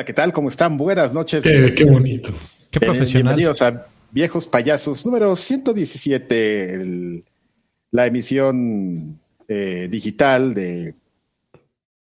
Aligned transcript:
Hola, 0.00 0.06
¿qué 0.06 0.14
tal? 0.14 0.32
¿Cómo 0.32 0.48
están? 0.48 0.78
Buenas 0.78 1.12
noches. 1.12 1.42
Qué, 1.42 1.84
bonito. 1.84 2.32
Qué 2.70 2.78
eh, 2.78 2.86
profesional. 2.86 3.34
bienvenidos 3.34 3.60
a 3.60 3.86
Viejos 4.10 4.46
Payasos 4.46 5.04
número 5.04 5.36
117, 5.36 7.22
la 7.90 8.06
emisión 8.06 9.20
eh, 9.46 9.88
digital 9.90 10.54
de 10.54 10.94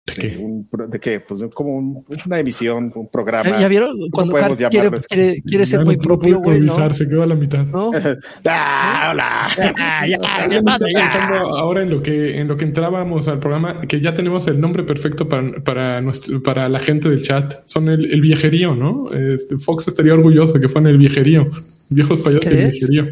¿De 0.06 0.14
qué? 0.14 0.36
Un, 0.38 0.68
¿De 0.88 1.00
qué? 1.00 1.20
Pues 1.20 1.42
como 1.52 2.04
una 2.26 2.38
emisión, 2.38 2.92
un 2.94 3.08
programa. 3.08 3.58
¿Ya 3.58 3.66
vieron? 3.66 3.96
Cuando 4.12 4.34
Carl 4.34 4.56
quiere, 4.56 4.90
quiere, 5.08 5.42
quiere, 5.42 5.66
ser 5.66 5.84
muy 5.84 5.96
propio, 5.96 6.38
güey, 6.38 6.60
¿no? 6.60 6.94
Se 6.94 7.08
quedó 7.08 7.24
a 7.24 7.26
la 7.26 7.34
mitad. 7.34 7.66
¿No? 7.66 7.90
ah, 8.44 9.10
hola. 9.10 9.48
Ah, 9.76 10.06
ya, 10.08 10.16
ya, 10.48 10.78
ya, 10.92 11.40
ahora 11.40 11.82
en 11.82 11.90
lo, 11.90 12.00
que, 12.00 12.38
en 12.38 12.46
lo 12.46 12.56
que 12.56 12.64
entrábamos 12.64 13.26
al 13.26 13.40
programa, 13.40 13.80
que 13.80 14.00
ya 14.00 14.14
tenemos 14.14 14.46
el 14.46 14.60
nombre 14.60 14.84
perfecto 14.84 15.28
para, 15.28 15.52
para, 15.64 16.00
nuestro, 16.00 16.40
para 16.40 16.68
la 16.68 16.78
gente 16.78 17.08
del 17.08 17.22
chat. 17.22 17.54
Son 17.66 17.88
el, 17.88 18.12
el 18.12 18.20
viejerío, 18.20 18.76
¿no? 18.76 19.10
Este, 19.12 19.56
Fox 19.58 19.88
estaría 19.88 20.14
orgulloso 20.14 20.60
que 20.60 20.68
fueran 20.68 20.88
el 20.88 20.98
viejerío. 20.98 21.50
Viejos 21.88 22.20
payasos 22.20 22.50
del 22.50 22.70
viejerío. 22.70 23.06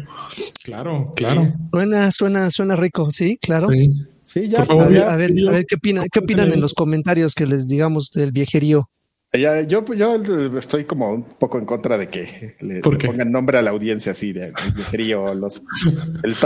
Claro, 0.63 1.13
claro. 1.15 1.53
Suena, 1.71 2.11
suena, 2.11 2.49
suena 2.51 2.75
rico, 2.77 3.11
sí, 3.11 3.37
claro. 3.41 3.67
Sí. 3.67 3.91
Sí, 4.25 4.49
ya. 4.49 4.63
a, 4.63 4.87
ver, 4.87 5.03
a, 5.03 5.15
ver, 5.15 5.65
¿qué, 5.67 5.75
opinan, 5.75 6.07
qué 6.11 6.19
opinan 6.19 6.51
en 6.51 6.59
los 6.59 6.73
comentarios 6.73 7.35
que 7.35 7.45
les 7.45 7.67
digamos 7.67 8.09
del 8.11 8.31
viejerío? 8.31 8.89
Ya, 9.33 9.61
yo, 9.61 9.83
yo 9.93 10.15
estoy 10.57 10.85
como 10.85 11.11
un 11.11 11.23
poco 11.23 11.59
en 11.59 11.65
contra 11.65 11.97
de 11.97 12.09
que 12.09 12.55
le, 12.61 12.79
pongan 12.79 13.31
nombre 13.31 13.57
a 13.57 13.61
la 13.61 13.71
audiencia 13.71 14.13
así 14.13 14.33
de, 14.33 14.53
viejerío. 14.75 15.33
Los, 15.35 15.61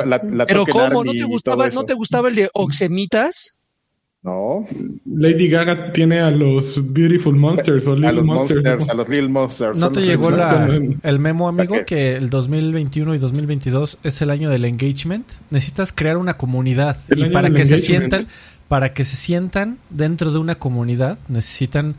la, 0.06 0.22
la 0.24 0.46
Pero 0.46 0.66
¿cómo? 0.66 1.04
¿No 1.04 1.12
te, 1.12 1.24
gustaba, 1.24 1.70
¿No 1.70 1.86
te 1.86 1.94
gustaba 1.94 2.30
el 2.30 2.36
de 2.36 2.50
Oxemitas? 2.54 3.59
No. 4.22 4.66
Lady 5.06 5.48
Gaga 5.48 5.94
tiene 5.94 6.20
a 6.20 6.30
los 6.30 6.94
Beautiful 6.94 7.38
Monsters 7.38 7.88
o 7.88 7.94
Little 7.94 8.10
a 8.10 8.12
los 8.12 8.26
Monsters, 8.26 8.90
a 8.90 8.94
los 8.94 9.08
Little 9.08 9.30
Monsters. 9.30 9.80
¿No 9.80 9.92
te 9.92 10.02
llegó 10.02 10.30
el 10.30 11.20
memo, 11.20 11.48
amigo, 11.48 11.76
que 11.86 12.18
el 12.18 12.30
2021 12.30 13.16
y 13.16 13.18
2022 13.18 13.98
es 14.04 14.22
el 14.22 14.30
año 14.30 14.50
del 14.50 14.66
engagement? 14.66 15.26
Necesitas 15.52 15.94
crear 15.94 16.18
una 16.18 16.36
comunidad 16.36 16.98
y 17.16 17.30
para 17.30 17.50
que 17.52 17.64
se 17.64 17.78
sientan, 17.78 18.28
para 18.68 18.94
que 18.94 19.06
se 19.06 19.16
sientan 19.16 19.78
dentro 19.90 20.32
de 20.32 20.38
una 20.38 20.56
comunidad, 20.56 21.18
necesitan 21.30 21.96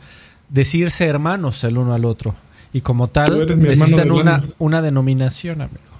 decirse 0.49 1.07
hermanos 1.07 1.63
el 1.63 1.77
uno 1.77 1.93
al 1.93 2.05
otro 2.05 2.35
y 2.71 2.81
como 2.81 3.07
tal 3.07 3.59
necesitan 3.59 4.11
una, 4.11 4.43
una 4.59 4.81
denominación, 4.83 5.61
amigo. 5.61 5.90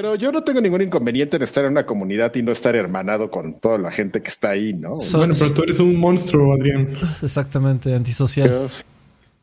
Pero 0.00 0.14
yo 0.14 0.30
no 0.30 0.44
tengo 0.44 0.60
ningún 0.60 0.82
inconveniente 0.82 1.38
en 1.38 1.42
estar 1.42 1.64
en 1.64 1.72
una 1.72 1.84
comunidad 1.84 2.32
y 2.36 2.42
no 2.44 2.52
estar 2.52 2.76
hermanado 2.76 3.32
con 3.32 3.54
toda 3.54 3.78
la 3.78 3.90
gente 3.90 4.22
que 4.22 4.28
está 4.28 4.50
ahí, 4.50 4.72
¿no? 4.72 4.98
bueno, 5.12 5.34
pero 5.36 5.52
tú 5.52 5.64
eres 5.64 5.80
un 5.80 5.96
monstruo, 5.96 6.54
Adrián. 6.54 6.86
Exactamente, 7.22 7.92
antisocial. 7.92 8.68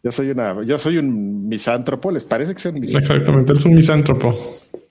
Yo, 0.02 0.12
soy 0.14 0.30
una, 0.30 0.64
yo 0.64 0.78
soy 0.78 0.98
un 0.98 1.50
misántropo, 1.50 2.10
¿les 2.10 2.24
parece 2.24 2.54
que 2.54 2.62
soy 2.62 2.72
un 2.72 2.80
misántropo? 2.80 3.14
Exactamente, 3.16 3.52
eres 3.52 3.66
un 3.66 3.76
misántropo. 3.76 4.34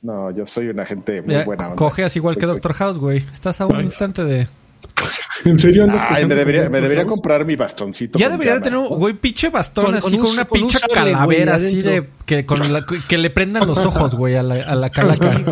No, 0.02 0.30
yo 0.32 0.46
soy 0.46 0.68
una 0.68 0.84
gente 0.84 1.22
muy 1.22 1.42
buena. 1.44 1.68
Onda. 1.68 1.76
Cogeas 1.76 2.14
igual 2.14 2.36
que 2.36 2.44
Doctor 2.44 2.74
House, 2.74 2.98
güey. 2.98 3.24
Estás 3.32 3.62
a 3.62 3.66
un 3.66 3.80
instante 3.80 4.22
de 4.22 4.46
¿En 5.44 5.58
serio 5.58 5.86
Ay, 5.90 6.26
me 6.26 6.34
debería, 6.34 6.68
me 6.68 6.80
debería 6.80 7.04
comprar 7.04 7.44
mi 7.44 7.56
bastoncito. 7.56 8.18
Ya 8.18 8.28
debería 8.28 8.54
de 8.54 8.60
tener 8.60 8.78
un 8.78 8.88
güey 8.88 9.14
pinche 9.14 9.48
bastón 9.50 9.94
así 9.94 10.16
con, 10.16 10.30
una 10.30 10.44
pinche 10.44 10.78
calavera 10.92 11.56
así 11.56 11.80
de 11.80 12.08
que, 12.24 12.46
con 12.46 12.72
la, 12.72 12.82
que 13.08 13.18
le 13.18 13.30
prendan 13.30 13.66
los 13.66 13.78
ojos, 13.78 14.14
güey, 14.14 14.36
a 14.36 14.42
la, 14.42 14.54
a 14.54 14.74
la 14.74 14.90
calaca. 14.90 15.42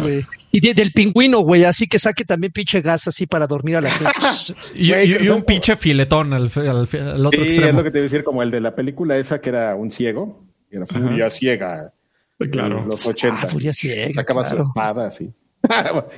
y 0.50 0.72
del 0.72 0.92
pingüino, 0.92 1.41
güey, 1.41 1.65
así 1.65 1.87
que 1.87 1.98
saque 1.98 2.25
también 2.25 2.53
pinche 2.53 2.81
gas 2.81 3.09
así 3.09 3.26
para 3.26 3.47
dormir 3.47 3.76
a 3.76 3.81
la 3.81 3.91
gente. 3.91 4.12
y, 4.76 5.28
un 5.28 5.43
pinche 5.43 5.76
filetón 5.76 6.32
al, 6.32 6.50
al, 6.54 7.26
otro 7.26 7.43
sí, 7.43 7.49
extremo. 7.50 7.69
es 7.69 7.75
lo 7.75 7.84
que 7.84 7.91
te 7.91 7.99
voy 7.99 8.00
a 8.00 8.10
decir, 8.10 8.25
como 8.25 8.43
el 8.43 8.50
de 8.50 8.60
la 8.60 8.75
película 8.75 9.16
esa 9.16 9.41
que 9.41 9.50
era 9.50 9.75
un 9.75 9.91
ciego, 9.91 10.44
era 10.70 10.87
furia 10.87 11.31
ciega. 11.31 11.93
Claro. 12.50 12.84
los 12.87 13.06
80. 13.06 13.41
Ah, 13.41 13.47
furia 13.47 13.72
ciega. 13.72 14.14
Sacaba 14.14 14.49
su 14.49 14.56
espada 14.56 15.06
así. 15.06 15.32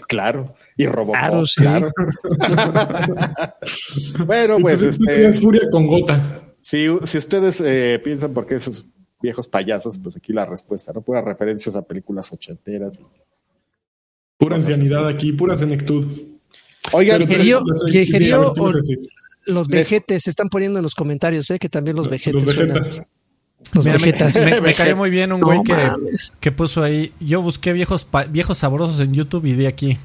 claro, 0.08 0.54
y 0.76 0.86
Robocop, 0.86 1.20
claro. 1.20 1.44
Sí. 1.46 1.62
claro. 1.62 1.90
bueno, 4.26 4.58
pues. 4.58 4.82
este, 4.82 5.32
furia 5.34 5.70
con 5.70 5.86
gota. 5.86 6.42
Si, 6.60 6.86
si 7.04 7.18
ustedes 7.18 7.60
eh, 7.60 8.00
piensan 8.02 8.32
por 8.32 8.46
qué 8.46 8.56
esos 8.56 8.86
viejos 9.20 9.48
payasos, 9.48 9.98
pues 9.98 10.16
aquí 10.16 10.32
la 10.32 10.46
respuesta, 10.46 10.92
¿no? 10.92 11.02
Puras 11.02 11.24
referencias 11.24 11.76
a 11.76 11.82
películas 11.82 12.32
ochenteras. 12.32 13.00
Pura 14.36 14.56
ancianidad 14.56 15.06
aquí, 15.06 15.32
pura 15.32 15.56
senectud. 15.56 16.06
Oigan, 16.92 17.24
viejerío 17.26 17.62
los 19.46 19.68
vejetes 19.68 20.22
se 20.22 20.30
están 20.30 20.48
poniendo 20.48 20.78
en 20.78 20.82
los 20.82 20.94
comentarios, 20.94 21.50
¿eh? 21.50 21.58
Que 21.58 21.68
también 21.68 21.96
los 21.96 22.08
vejetes. 22.08 22.42
Los 22.42 22.56
vegetas. 22.56 23.10
Los 23.72 23.84
me, 24.44 24.60
me, 24.60 24.74
cayó 24.74 24.96
muy 24.96 25.10
bien 25.10 25.32
un 25.32 25.40
güey 25.40 25.62
que, 25.62 25.74
que, 26.40 26.52
puso 26.52 26.82
ahí. 26.82 27.12
Yo 27.20 27.40
busqué 27.40 27.72
viejos 27.72 28.06
viejos 28.28 28.58
sabrosos 28.58 29.00
en 29.00 29.14
YouTube 29.14 29.46
y 29.46 29.54
de 29.54 29.68
aquí. 29.68 29.98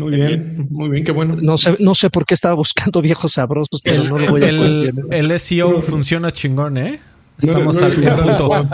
Muy 0.00 0.12
bien, 0.12 0.66
muy 0.70 0.88
bien, 0.90 1.04
qué 1.04 1.12
bueno. 1.12 1.36
No 1.40 1.58
sé, 1.58 1.76
no 1.78 1.94
sé 1.94 2.10
por 2.10 2.24
qué 2.24 2.34
estaba 2.34 2.54
buscando 2.54 3.02
viejos 3.02 3.32
sabrosos, 3.32 3.80
pero 3.82 4.04
no 4.04 4.18
lo 4.18 4.30
voy 4.30 4.42
a 4.42 4.48
el, 4.48 5.04
el 5.10 5.40
SEO 5.40 5.82
funciona 5.82 6.30
chingón, 6.30 6.76
¿eh? 6.78 7.00
Estamos 7.38 7.80
al 7.80 7.92
punto. 7.92 8.68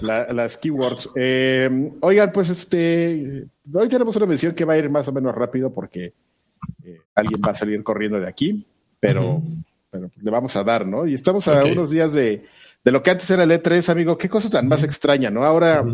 las 0.00 0.56
keywords. 0.58 1.10
Eh, 1.16 1.90
oigan, 2.00 2.32
pues 2.32 2.50
este, 2.50 3.46
hoy 3.72 3.88
tenemos 3.88 4.16
una 4.16 4.26
mención 4.26 4.54
que 4.54 4.64
va 4.64 4.74
a 4.74 4.78
ir 4.78 4.90
más 4.90 5.06
o 5.08 5.12
menos 5.12 5.34
rápido 5.34 5.72
porque 5.72 6.12
eh, 6.84 7.00
alguien 7.14 7.40
va 7.46 7.52
a 7.52 7.56
salir 7.56 7.82
corriendo 7.82 8.18
de 8.20 8.28
aquí, 8.28 8.66
pero 9.00 9.42
pero 9.90 10.08
pues, 10.08 10.24
le 10.24 10.30
vamos 10.30 10.56
a 10.56 10.64
dar, 10.64 10.86
¿no? 10.86 11.06
Y 11.06 11.14
estamos 11.14 11.46
a 11.48 11.64
unos 11.64 11.90
días 11.90 12.12
de, 12.12 12.44
de, 12.86 12.92
lo 12.92 13.02
que 13.02 13.10
antes 13.10 13.28
era 13.30 13.42
el 13.42 13.50
E3, 13.50 13.88
amigo. 13.90 14.16
Qué 14.16 14.28
cosa 14.28 14.48
tan 14.48 14.68
más 14.68 14.82
extraña, 14.82 15.28
¿no? 15.28 15.44
Ahora 15.44 15.84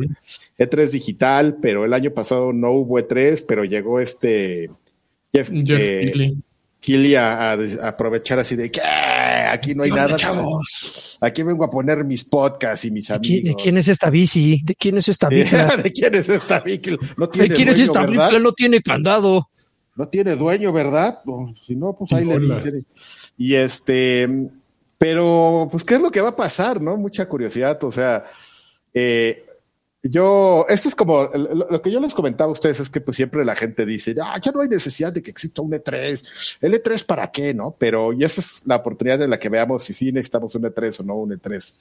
E3 0.59 0.91
digital, 0.91 1.57
pero 1.61 1.85
el 1.85 1.93
año 1.95 2.13
pasado 2.13 2.53
no 2.53 2.71
hubo 2.73 2.99
E3, 2.99 3.45
pero 3.49 3.65
llegó 3.65 3.99
este 3.99 4.71
Jeff, 5.33 5.51
Jeff 5.51 5.81
eh, 5.81 7.17
a, 7.17 7.53
aprovechar 7.89 8.39
así 8.39 8.57
de 8.57 8.71
que 8.71 8.81
aquí 8.83 9.75
no 9.75 9.85
hay 9.85 9.91
nada. 9.91 10.17
Aquí 11.21 11.43
vengo 11.43 11.65
a 11.65 11.71
poner 11.71 12.05
mis 12.05 12.25
podcasts 12.25 12.85
y 12.85 12.91
mis 12.91 13.11
amigos. 13.11 13.51
¿De 13.51 13.55
quién 13.55 13.77
es 13.79 13.89
esta 13.89 14.11
bici? 14.11 14.61
¿De 14.65 14.75
quién 14.75 14.99
es 14.99 15.09
esta 15.09 15.29
bici? 15.31 15.57
¿De 15.83 15.93
quién 15.93 16.15
es 16.15 16.29
esta 16.29 16.61
bici? 16.61 16.97
No 17.17 17.29
tiene 17.29 17.49
¿De 17.49 17.55
quién 17.55 17.69
es 17.69 17.81
esta 17.81 18.05
bici? 18.05 18.39
No 18.41 18.53
tiene 18.53 18.83
candado. 18.83 19.49
No 19.95 20.09
tiene 20.09 20.37
dueño, 20.37 20.73
¿verdad? 20.73 21.21
Si 21.67 21.77
no, 21.77 21.95
pues 21.97 22.13
ahí 22.13 22.25
le 22.25 22.39
dicen. 22.39 22.87
Y 23.37 23.55
este, 23.55 24.29
pero 25.03 25.67
pues, 25.69 25.83
¿qué 25.83 25.97
es 25.97 26.01
lo 26.01 26.13
que 26.13 26.21
va 26.21 26.29
a 26.29 26.37
pasar? 26.37 26.81
¿No? 26.81 26.97
Mucha 26.97 27.29
curiosidad, 27.29 27.83
o 27.83 27.91
sea, 27.91 28.25
eh, 28.95 29.45
yo, 30.01 30.65
esto 30.69 30.89
es 30.89 30.95
como, 30.95 31.25
lo, 31.25 31.83
que 31.83 31.91
yo 31.91 31.99
les 31.99 32.15
comentaba 32.15 32.51
a 32.51 32.53
ustedes 32.53 32.79
es 32.79 32.89
que 32.89 33.01
pues 33.01 33.17
siempre 33.17 33.45
la 33.45 33.57
gente 33.57 33.85
dice, 33.85 34.15
ah, 34.23 34.39
ya 34.41 34.53
no 34.53 34.61
hay 34.61 34.69
necesidad 34.69 35.13
de 35.13 35.21
que 35.21 35.33
exista 35.33 35.61
un 35.61 35.73
E3, 35.73 36.23
el 36.61 36.75
E3 36.75 37.05
para 37.05 37.33
qué, 37.33 37.53
¿no? 37.53 37.75
Pero 37.77 38.13
y 38.13 38.23
esa 38.23 38.41
es 38.43 38.63
la 38.65 38.77
oportunidad 38.77 39.19
de 39.19 39.27
la 39.27 39.41
que 39.41 39.49
veamos 39.49 39.83
si 39.83 39.93
sí 39.93 40.13
necesitamos 40.13 40.55
un 40.55 40.63
E3 40.63 41.01
o 41.01 41.03
no 41.03 41.17
un 41.17 41.31
E3, 41.33 41.75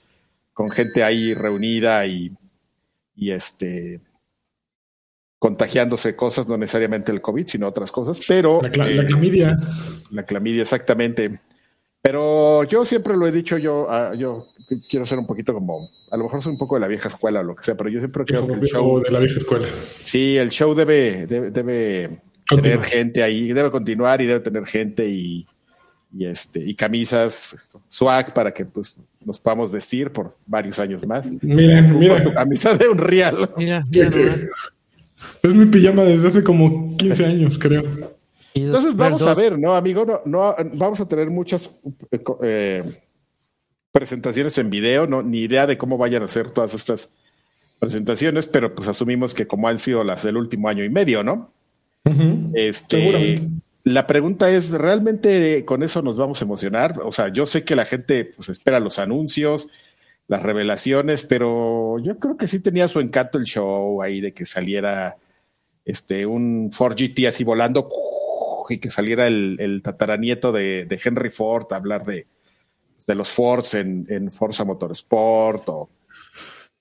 con 0.51 0.71
gente 0.71 1.03
ahí 1.03 1.35
reunida 1.35 2.03
y, 2.07 2.35
y 3.15 3.29
este, 3.29 4.01
contagiándose 5.37 6.15
cosas, 6.15 6.47
no 6.47 6.57
necesariamente 6.57 7.11
el 7.11 7.21
COVID, 7.21 7.45
sino 7.45 7.67
otras 7.67 7.91
cosas, 7.91 8.19
pero... 8.27 8.63
La, 8.63 8.89
eh, 8.89 9.05
clamidia. 9.05 9.59
La 10.09 10.23
clamidia, 10.23 10.63
exactamente. 10.63 11.39
Pero 12.01 12.63
yo 12.63 12.83
siempre 12.83 13.15
lo 13.15 13.27
he 13.27 13.31
dicho, 13.31 13.57
yo, 13.57 13.87
ah, 13.89 14.13
yo 14.15 14.47
quiero 14.89 15.05
ser 15.05 15.19
un 15.19 15.27
poquito 15.27 15.53
como, 15.53 15.89
a 16.09 16.17
lo 16.17 16.23
mejor 16.23 16.41
soy 16.41 16.51
un 16.51 16.57
poco 16.57 16.75
de 16.75 16.81
la 16.81 16.87
vieja 16.87 17.09
escuela 17.09 17.41
o 17.41 17.43
lo 17.43 17.55
que 17.55 17.63
sea, 17.63 17.75
pero 17.75 17.89
yo 17.89 17.99
siempre 17.99 18.25
creo 18.25 18.47
que 18.47 18.53
el 18.53 18.61
show... 18.61 19.01
De 19.01 19.11
la 19.11 19.19
vieja 19.19 19.37
escuela. 19.37 19.67
Sí, 19.71 20.37
el 20.37 20.49
show 20.49 20.73
debe, 20.73 21.27
debe, 21.27 22.21
tener 22.47 22.81
gente 22.83 23.21
ahí, 23.21 23.53
debe 23.53 23.69
continuar 23.69 24.21
y 24.21 24.25
debe 24.25 24.39
tener 24.39 24.65
gente 24.65 25.07
y, 25.07 25.45
y, 26.13 26.25
este, 26.25 26.59
y 26.59 26.73
camisas, 26.73 27.55
swag 27.87 28.33
para 28.33 28.51
que 28.51 28.65
pues 28.65 28.97
nos 29.23 29.39
podamos 29.39 29.71
vestir 29.71 30.11
por 30.11 30.35
varios 30.45 30.79
años 30.79 31.05
más. 31.05 31.29
Mira, 31.41 31.81
mira. 31.81 32.23
Tu 32.23 32.33
camisa 32.33 32.73
de 32.73 32.87
un 32.87 32.97
real. 32.97 33.51
Mira, 33.57 33.83
mira. 33.91 34.09
Es 35.43 35.53
mi 35.53 35.65
pijama 35.67 36.03
desde 36.03 36.27
hace 36.27 36.43
como 36.43 36.97
15 36.97 37.25
años, 37.25 37.59
creo. 37.59 37.83
Entonces 38.53 38.95
vamos 38.95 39.21
a 39.21 39.33
ver, 39.33 39.57
¿no, 39.57 39.75
amigo? 39.75 40.05
No, 40.05 40.21
no 40.25 40.55
vamos 40.73 40.99
a 40.99 41.07
tener 41.07 41.29
muchas 41.29 41.69
eh, 42.41 42.83
presentaciones 43.91 44.57
en 44.57 44.69
video, 44.69 45.07
no, 45.07 45.21
ni 45.21 45.39
idea 45.39 45.67
de 45.67 45.77
cómo 45.77 45.97
vayan 45.97 46.23
a 46.23 46.27
ser 46.27 46.51
todas 46.51 46.73
estas 46.73 47.13
presentaciones, 47.79 48.47
pero 48.47 48.75
pues 48.75 48.87
asumimos 48.87 49.33
que 49.33 49.47
como 49.47 49.67
han 49.67 49.79
sido 49.79 50.03
las 50.03 50.23
del 50.23 50.37
último 50.37 50.69
año 50.69 50.83
y 50.83 50.89
medio, 50.89 51.23
¿no? 51.23 51.51
Este, 52.53 53.41
la 53.83 54.05
pregunta 54.05 54.49
es, 54.49 54.69
¿realmente 54.69 55.65
con 55.65 55.81
eso 55.83 56.01
nos 56.01 56.17
vamos 56.17 56.41
a 56.41 56.45
emocionar? 56.45 56.99
O 57.03 57.11
sea, 57.11 57.29
yo 57.29 57.45
sé 57.45 57.63
que 57.63 57.75
la 57.75 57.85
gente 57.85 58.25
pues 58.25 58.49
espera 58.49 58.79
los 58.79 58.99
anuncios, 58.99 59.67
las 60.27 60.43
revelaciones, 60.43 61.25
pero 61.25 61.99
yo 61.99 62.19
creo 62.19 62.37
que 62.37 62.47
sí 62.47 62.59
tenía 62.59 62.87
su 62.87 62.99
encanto 62.99 63.37
el 63.37 63.45
show 63.45 64.01
ahí 64.01 64.21
de 64.21 64.33
que 64.33 64.45
saliera 64.45 65.17
este 65.83 66.25
un 66.25 66.69
Ford 66.71 66.95
GT 66.95 67.27
así 67.27 67.43
volando 67.43 67.89
y 68.71 68.79
que 68.79 68.91
saliera 68.91 69.27
el, 69.27 69.81
tataranieto 69.83 70.51
de, 70.51 70.87
Henry 71.03 71.29
Ford 71.29 71.67
a 71.71 71.75
hablar 71.75 72.05
de 72.05 72.27
de 73.07 73.15
los 73.15 73.29
Force 73.29 73.79
en, 73.79 74.05
en 74.09 74.31
Forza 74.31 74.63
Motorsport 74.63 75.67
o, 75.69 75.89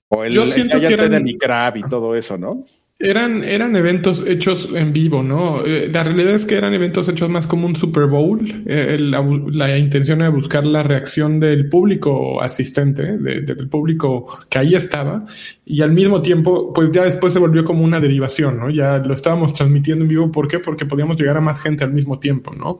o 0.09 0.23
el, 0.23 0.33
Yo 0.33 0.45
siento 0.45 0.77
el 0.77 0.87
que 0.87 0.93
eran- 0.93 1.27
y 1.27 1.83
todo 1.83 2.15
eso, 2.15 2.37
¿no? 2.37 2.65
Eran, 3.03 3.43
eran 3.43 3.75
eventos 3.75 4.27
hechos 4.27 4.69
en 4.75 4.93
vivo, 4.93 5.23
¿no? 5.23 5.65
Eh, 5.65 5.89
La 5.91 6.03
realidad 6.03 6.35
es 6.35 6.45
que 6.45 6.55
eran 6.55 6.73
eventos 6.75 7.09
hechos 7.09 7.29
más 7.31 7.47
como 7.47 7.65
un 7.65 7.75
Super 7.75 8.05
Bowl. 8.05 8.39
Eh, 8.67 8.97
La, 8.99 9.77
intención 9.77 10.21
era 10.21 10.29
buscar 10.29 10.65
la 10.67 10.83
reacción 10.83 11.39
del 11.39 11.67
público 11.67 12.41
asistente, 12.41 13.17
de- 13.17 13.41
del 13.41 13.67
público 13.69 14.27
que 14.49 14.59
ahí 14.59 14.75
estaba. 14.75 15.25
Y 15.65 15.81
al 15.81 15.91
mismo 15.93 16.21
tiempo, 16.21 16.71
pues 16.73 16.91
ya 16.91 17.03
después 17.03 17.33
se 17.33 17.39
volvió 17.39 17.63
como 17.65 17.83
una 17.83 17.99
derivación, 17.99 18.59
¿no? 18.59 18.69
Ya 18.69 18.99
lo 18.99 19.15
estábamos 19.15 19.53
transmitiendo 19.53 20.03
en 20.03 20.09
vivo. 20.09 20.31
¿Por 20.31 20.47
qué? 20.47 20.59
Porque 20.59 20.85
podíamos 20.85 21.17
llegar 21.17 21.37
a 21.37 21.41
más 21.41 21.59
gente 21.59 21.83
al 21.83 21.93
mismo 21.93 22.19
tiempo, 22.19 22.53
¿no? 22.53 22.77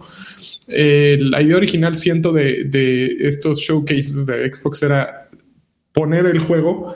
Eh, 0.68 1.18
la 1.20 1.42
idea 1.42 1.58
original, 1.58 1.98
siento, 1.98 2.32
de, 2.32 2.66
de 2.66 3.08
estos 3.28 3.60
showcases 3.60 4.26
de 4.28 4.54
Xbox 4.54 4.84
era 4.84 5.30
poner 5.94 6.26
el 6.28 6.40
juego 6.40 6.96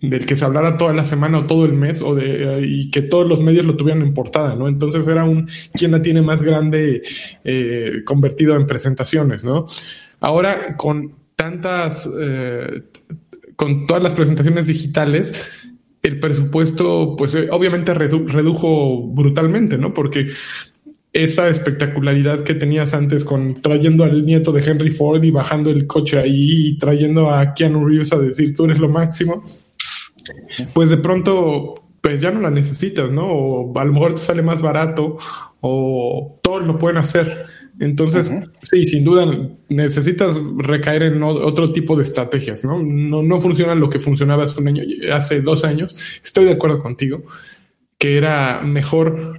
del 0.00 0.26
que 0.26 0.36
se 0.36 0.44
hablara 0.44 0.76
toda 0.76 0.92
la 0.92 1.04
semana 1.04 1.38
o 1.38 1.46
todo 1.46 1.64
el 1.64 1.72
mes 1.72 2.02
o 2.02 2.14
de, 2.14 2.66
y 2.66 2.90
que 2.90 3.02
todos 3.02 3.26
los 3.28 3.40
medios 3.40 3.64
lo 3.66 3.76
tuvieran 3.76 4.02
en 4.02 4.14
portada, 4.14 4.54
¿no? 4.54 4.68
Entonces 4.68 5.06
era 5.06 5.24
un 5.24 5.48
quién 5.72 5.92
la 5.92 6.02
tiene 6.02 6.22
más 6.22 6.42
grande 6.42 7.02
eh, 7.44 8.02
convertido 8.04 8.56
en 8.56 8.66
presentaciones, 8.66 9.44
¿no? 9.44 9.66
Ahora 10.20 10.76
con 10.76 11.14
tantas, 11.36 12.08
eh, 12.20 12.82
con 13.56 13.86
todas 13.86 14.02
las 14.02 14.12
presentaciones 14.12 14.66
digitales, 14.66 15.46
el 16.02 16.20
presupuesto, 16.20 17.14
pues 17.16 17.34
eh, 17.34 17.48
obviamente 17.50 17.94
redu- 17.94 18.26
redujo 18.26 19.06
brutalmente, 19.08 19.78
¿no? 19.78 19.94
Porque 19.94 20.28
esa 21.12 21.48
espectacularidad 21.48 22.42
que 22.42 22.54
tenías 22.54 22.92
antes 22.92 23.24
con 23.24 23.54
trayendo 23.62 24.02
al 24.02 24.26
nieto 24.26 24.50
de 24.52 24.68
Henry 24.68 24.90
Ford 24.90 25.22
y 25.22 25.30
bajando 25.30 25.70
el 25.70 25.86
coche 25.86 26.18
ahí 26.18 26.68
y 26.68 26.78
trayendo 26.78 27.30
a 27.30 27.54
Keanu 27.54 27.86
Reeves 27.86 28.12
a 28.12 28.18
decir 28.18 28.52
tú 28.52 28.64
eres 28.64 28.80
lo 28.80 28.88
máximo, 28.88 29.44
pues 30.72 30.90
de 30.90 30.96
pronto 30.98 31.74
pues 32.00 32.20
ya 32.20 32.30
no 32.30 32.40
la 32.40 32.50
necesitas, 32.50 33.10
¿no? 33.10 33.26
O 33.26 33.78
a 33.78 33.84
lo 33.84 33.92
mejor 33.92 34.14
te 34.14 34.20
sale 34.20 34.42
más 34.42 34.60
barato 34.60 35.16
o 35.60 36.38
todos 36.42 36.66
lo 36.66 36.78
pueden 36.78 36.98
hacer. 36.98 37.46
Entonces, 37.80 38.30
sí, 38.62 38.86
sin 38.86 39.04
duda 39.04 39.26
necesitas 39.68 40.38
recaer 40.58 41.02
en 41.02 41.22
otro 41.22 41.72
tipo 41.72 41.96
de 41.96 42.02
estrategias, 42.02 42.64
¿no? 42.64 42.80
No, 42.82 43.22
no 43.22 43.40
funciona 43.40 43.74
lo 43.74 43.88
que 43.88 44.00
funcionaba 44.00 44.44
hace 44.44 44.60
un 44.60 44.68
año, 44.68 44.82
hace 45.12 45.40
dos 45.40 45.64
años. 45.64 45.96
Estoy 46.22 46.44
de 46.44 46.52
acuerdo 46.52 46.80
contigo 46.80 47.24
que 47.98 48.18
era 48.18 48.60
mejor 48.60 49.38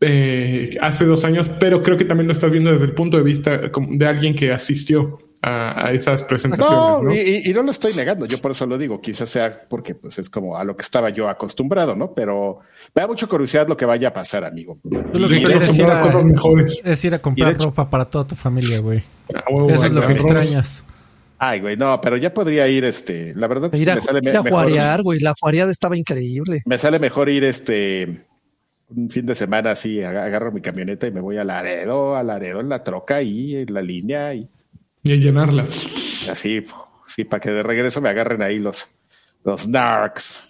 eh, 0.00 0.76
hace 0.80 1.04
dos 1.04 1.24
años, 1.24 1.48
pero 1.60 1.80
creo 1.82 1.96
que 1.96 2.04
también 2.04 2.26
lo 2.26 2.32
estás 2.32 2.50
viendo 2.50 2.72
desde 2.72 2.86
el 2.86 2.92
punto 2.92 3.16
de 3.16 3.22
vista 3.22 3.58
de 3.58 4.06
alguien 4.06 4.34
que 4.34 4.52
asistió 4.52 5.18
a, 5.42 5.86
a 5.86 5.92
esas 5.92 6.22
presentaciones. 6.24 6.76
No, 6.78 7.02
¿no? 7.02 7.14
Y, 7.14 7.18
y- 7.18 7.50
y 7.50 7.54
no 7.54 7.62
lo 7.62 7.70
estoy 7.70 7.94
negando, 7.94 8.26
yo 8.26 8.38
por 8.38 8.50
eso 8.50 8.66
lo 8.66 8.76
digo, 8.76 9.00
quizás 9.00 9.28
sea 9.30 9.62
porque 9.68 9.94
pues 9.94 10.18
es 10.18 10.28
como 10.28 10.56
a 10.56 10.64
lo 10.64 10.76
que 10.76 10.82
estaba 10.82 11.08
yo 11.10 11.28
acostumbrado, 11.28 11.94
¿no? 11.96 12.12
Pero 12.14 12.58
me 12.94 13.00
da 13.02 13.08
mucha 13.08 13.26
curiosidad 13.26 13.66
lo 13.66 13.76
que 13.76 13.84
vaya 13.86 14.08
a 14.08 14.12
pasar, 14.12 14.44
amigo. 14.44 14.78
Tú 14.82 15.18
lo 15.18 15.28
que 15.28 15.36
Estoy 15.36 15.44
quieres 15.52 15.70
es 15.70 15.78
ir 15.78 15.84
a 15.86 15.98
a, 15.98 16.02
cosas 16.02 16.24
mejores. 16.24 16.80
es 16.84 17.04
ir 17.04 17.14
a 17.14 17.16
Y 17.16 17.20
comprar 17.20 17.52
hecho- 17.52 17.64
ropa 17.64 17.88
para 17.88 18.04
toda 18.04 18.26
tu 18.26 18.34
familia, 18.34 18.80
güey. 18.80 19.02
A 19.34 19.50
huevo, 19.50 19.70
Eso 19.70 19.84
es 19.86 19.92
lo 19.92 20.06
que 20.06 20.12
extrañas. 20.12 20.84
Ay, 21.42 21.60
güey, 21.60 21.74
no, 21.74 21.98
pero 22.02 22.18
ya 22.18 22.34
podría 22.34 22.68
ir, 22.68 22.84
este, 22.84 23.34
la 23.34 23.46
verdad, 23.46 23.72
Ir 23.72 23.90
a, 23.90 23.94
me 23.94 24.00
sale 24.02 24.18
ir 24.22 24.28
a 24.36 24.42
mejor, 24.42 24.50
juarear, 24.50 25.02
güey. 25.02 25.20
La 25.20 25.32
juareada 25.40 25.72
estaba 25.72 25.96
increíble. 25.96 26.60
me 26.66 26.76
sale 26.76 26.98
mejor 26.98 27.30
ir, 27.30 27.44
este, 27.44 28.26
un 28.94 29.08
fin 29.08 29.24
de 29.24 29.34
semana 29.34 29.70
así, 29.70 30.02
aga- 30.02 30.24
agarro 30.24 30.52
mi 30.52 30.60
camioneta 30.60 31.06
y 31.06 31.12
me 31.12 31.20
voy 31.22 31.38
a 31.38 31.44
Laredo, 31.44 32.14
a 32.14 32.22
Laredo 32.22 32.60
en 32.60 32.68
la 32.68 32.84
troca 32.84 33.22
y 33.22 33.56
en 33.56 33.72
la 33.72 33.80
línea 33.80 34.34
y 34.34 34.50
Y 35.02 35.16
llenarla. 35.18 35.64
así, 36.30 36.64
sí, 37.06 37.24
para 37.24 37.40
que 37.40 37.50
de 37.50 37.62
regreso 37.62 38.00
me 38.00 38.08
agarren 38.08 38.42
ahí 38.42 38.58
los, 38.58 38.86
los 39.44 39.68
narcs. 39.68 40.44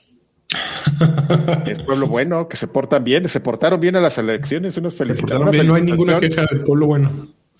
es 1.67 1.81
pueblo 1.81 2.07
bueno, 2.09 2.49
que 2.49 2.57
se 2.57 2.67
portan 2.67 3.05
bien, 3.05 3.29
se 3.29 3.41
portaron 3.41 3.81
bien 3.81 3.97
a 3.97 4.01
las 4.01 4.19
elecciones, 4.19 4.75
Se 4.75 4.81
portaron 4.81 5.51
bien, 5.51 5.67
No 5.67 5.75
hay 5.75 5.83
ninguna 5.83 6.19
queja 6.19 6.45
del 6.51 6.63
pueblo 6.65 6.87
bueno. 6.87 7.11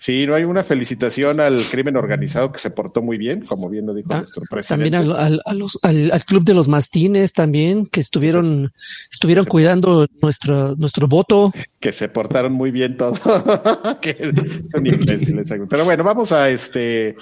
Sí, 0.03 0.25
no 0.25 0.33
hay 0.33 0.45
una 0.45 0.63
felicitación 0.63 1.39
al 1.39 1.61
crimen 1.69 1.95
organizado 1.95 2.51
que 2.51 2.57
se 2.57 2.71
portó 2.71 3.03
muy 3.03 3.19
bien, 3.19 3.41
como 3.41 3.69
bien 3.69 3.85
lo 3.85 3.93
dijo 3.93 4.09
Ah, 4.11 4.17
nuestro 4.21 4.41
presidente. 4.49 4.89
También 4.89 5.11
al, 5.11 5.15
al- 5.15 5.41
a 5.45 5.53
los- 5.53 5.77
al, 5.83 6.09
al 6.11 6.25
club 6.25 6.43
de 6.43 6.55
los 6.55 6.67
mastines 6.67 7.33
también, 7.33 7.85
que 7.85 7.99
estuvieron, 7.99 8.73
estuvieron 9.11 9.45
cuidando 9.45 10.07
nuestro, 10.23 10.75
nuestro 10.75 11.07
voto. 11.07 11.53
que 11.79 11.91
se 11.91 12.09
portaron 12.09 12.51
muy 12.51 12.71
bien 12.71 12.97
todos. 12.97 13.19
que 14.01 14.33
son 14.71 14.87
imbéciles. 14.87 15.53
Pero 15.69 15.85
bueno, 15.85 16.03
vamos 16.03 16.31
a 16.31 16.49
este 16.49 17.15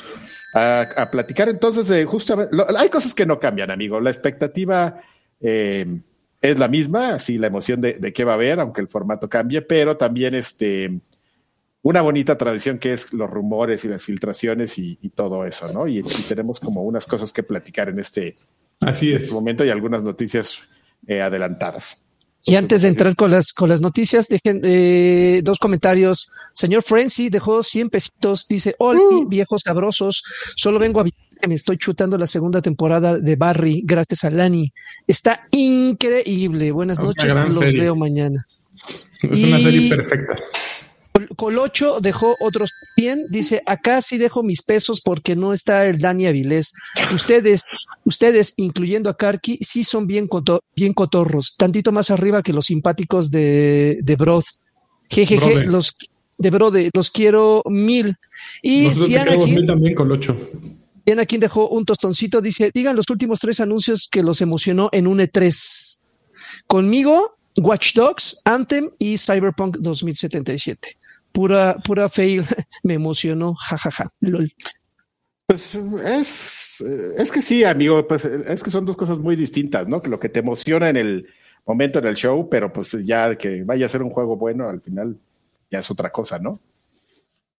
a, 0.54 0.86
a 0.96 1.12
platicar 1.12 1.50
entonces 1.50 1.90
de 1.90 2.06
justamente. 2.06 2.56
lo- 2.56 2.66
hay 2.80 2.88
cosas 2.88 3.14
que 3.14 3.25
no 3.25 3.42
cambian, 3.42 3.72
amigo. 3.72 4.00
La 4.00 4.10
expectativa 4.10 5.02
eh, 5.42 5.86
es 6.42 6.58
la 6.58 6.70
misma, 6.70 7.16
así 7.16 7.38
la 7.38 7.48
emoción 7.48 7.82
de, 7.82 7.96
de 7.96 8.14
qué 8.14 8.24
va 8.24 8.32
a 8.32 8.36
haber, 8.36 8.62
aunque 8.62 8.80
el 8.80 8.88
formato 8.88 9.28
cambie, 9.28 9.62
pero 9.62 9.98
también 9.98 10.34
este 10.34 10.98
una 11.81 12.02
bonita 12.02 12.38
tradición 12.38 12.78
que 12.78 12.94
es 12.94 13.14
los 13.14 13.30
rumores 13.30 13.86
y 13.86 13.88
las 13.88 14.04
filtraciones 14.04 14.78
y, 14.78 14.98
y 15.02 15.10
todo 15.10 15.46
eso, 15.46 15.72
¿no? 15.72 15.88
Y, 15.88 16.00
y 16.00 16.24
tenemos 16.28 16.60
como 16.60 16.84
unas 16.84 17.06
cosas 17.06 17.31
que 17.31 17.44
platicar 17.44 17.90
en 17.90 18.00
este, 18.00 18.36
Así 18.81 19.10
en 19.10 19.18
es. 19.18 19.24
este 19.24 19.34
momento 19.34 19.64
y 19.66 19.70
algunas 19.70 20.04
noticias 20.04 20.60
eh, 21.08 21.22
adelantadas. 21.22 22.02
Y 22.46 22.56
antes 22.56 22.81
de 22.81 22.88
entrar 22.88 23.16
con 23.16 23.31
las, 23.31 23.52
con 23.52 23.70
las 23.70 23.81
noticias, 23.81 24.28
dejen 24.28 24.62
eh, 24.64 25.42
dos 25.44 25.60
comentarios. 25.60 26.31
Señor 26.54 26.84
Frenzy 26.84 27.30
dejó 27.30 27.64
100 27.64 27.90
pesitos. 27.90 28.48
Dice, 28.48 28.75
hola, 28.80 29.02
viejos 29.28 29.64
sabrosos. 29.66 30.24
Solo 30.56 30.80
vengo 30.80 31.02
a 31.02 31.04
que 31.04 31.48
me 31.48 31.56
estoy 31.56 31.78
chutando 31.78 32.18
la 32.18 32.28
segunda 32.28 32.62
temporada 32.62 33.18
de 33.18 33.36
Barry 33.36 33.82
gracias 33.86 34.24
a 34.24 34.32
Lani. 34.32 34.72
Está 35.06 35.42
increíble. 35.52 36.72
Buenas 36.72 37.02
noches. 37.02 37.36
Los 37.36 37.58
serie. 37.58 37.82
veo 37.82 37.96
mañana. 37.96 38.46
Es 39.22 39.44
una 39.44 39.60
serie 39.60 39.90
perfecta. 39.90 40.38
Col- 41.27 41.36
Colocho 41.36 42.00
dejó 42.01 42.36
otros 42.39 42.71
100. 42.95 43.27
Dice, 43.30 43.62
acá 43.66 44.01
sí 44.01 44.18
dejo 44.18 44.44
mis 44.44 44.62
pesos 44.62 45.01
porque 45.01 45.36
no 45.36 45.54
está 45.54 45.86
el 45.88 46.00
Dani 46.00 46.27
Avilés. 46.27 46.74
Ustedes, 47.13 47.63
ustedes, 48.05 48.53
incluyendo 48.58 49.10
a 49.10 49.17
Karki, 49.17 49.58
sí 49.62 49.84
son 49.84 50.08
bien, 50.08 50.29
bien 50.75 50.94
cotorros. 50.94 51.55
Tantito 51.58 51.91
más 51.91 52.12
arriba 52.12 52.44
que 52.44 52.53
los 52.53 52.65
simpáticos 52.65 53.32
de, 53.32 54.00
de. 54.01 54.17
Jejeje, 55.10 55.53
Brode. 55.53 55.67
los 55.67 55.94
de 56.38 56.50
Brode, 56.51 56.89
los 56.94 57.10
quiero 57.12 57.63
mil. 57.65 58.15
Y 58.62 58.84
Nosotros 58.84 59.08
si 59.08 59.15
Anakin, 59.17 59.65
también 59.65 59.96
con 59.96 60.12
ocho. 60.12 60.38
Anakin 61.08 61.39
dejó 61.39 61.67
un 61.70 61.86
tostoncito, 61.86 62.39
dice, 62.39 62.70
digan 62.74 62.96
los 62.96 63.10
últimos 63.10 63.39
tres 63.39 63.60
anuncios 63.60 64.08
que 64.10 64.22
los 64.22 64.39
emocionó 64.41 64.89
en 64.91 65.08
un 65.08 65.20
E3. 65.20 66.01
Conmigo, 66.67 67.36
Watch 67.58 67.96
Dogs, 67.96 68.39
Anthem 68.46 68.89
y 69.00 69.17
Cyberpunk 69.17 69.77
2077. 69.79 70.99
Pura, 71.31 71.77
pura 71.83 72.09
fail, 72.09 72.43
me 72.83 72.95
emocionó, 72.95 73.53
jajaja, 73.55 74.12
lol. 74.19 74.53
Pues 75.48 75.75
es, 75.75 76.81
es 76.81 77.31
que 77.31 77.41
sí, 77.41 77.63
amigo, 77.63 78.07
pues 78.07 78.24
es 78.25 78.62
que 78.62 78.69
son 78.69 78.86
dos 78.86 78.95
cosas 78.95 79.17
muy 79.17 79.36
distintas, 79.36 79.88
¿no? 79.88 80.01
Que 80.01 80.09
lo 80.09 80.19
que 80.19 80.29
te 80.29 80.39
emociona 80.41 80.89
en 80.89 80.98
el 80.98 81.27
momento 81.65 82.00
en 82.00 82.05
el 82.05 82.15
show, 82.15 82.48
pero 82.50 82.71
pues 82.71 82.91
ya 83.03 83.36
que 83.36 83.63
vaya 83.63 83.86
a 83.86 83.89
ser 83.89 84.03
un 84.03 84.12
juego 84.12 84.36
bueno, 84.36 84.69
al 84.69 84.81
final 84.81 85.17
ya 85.71 85.79
es 85.79 85.89
otra 85.89 86.12
cosa, 86.12 86.39
¿no? 86.39 86.59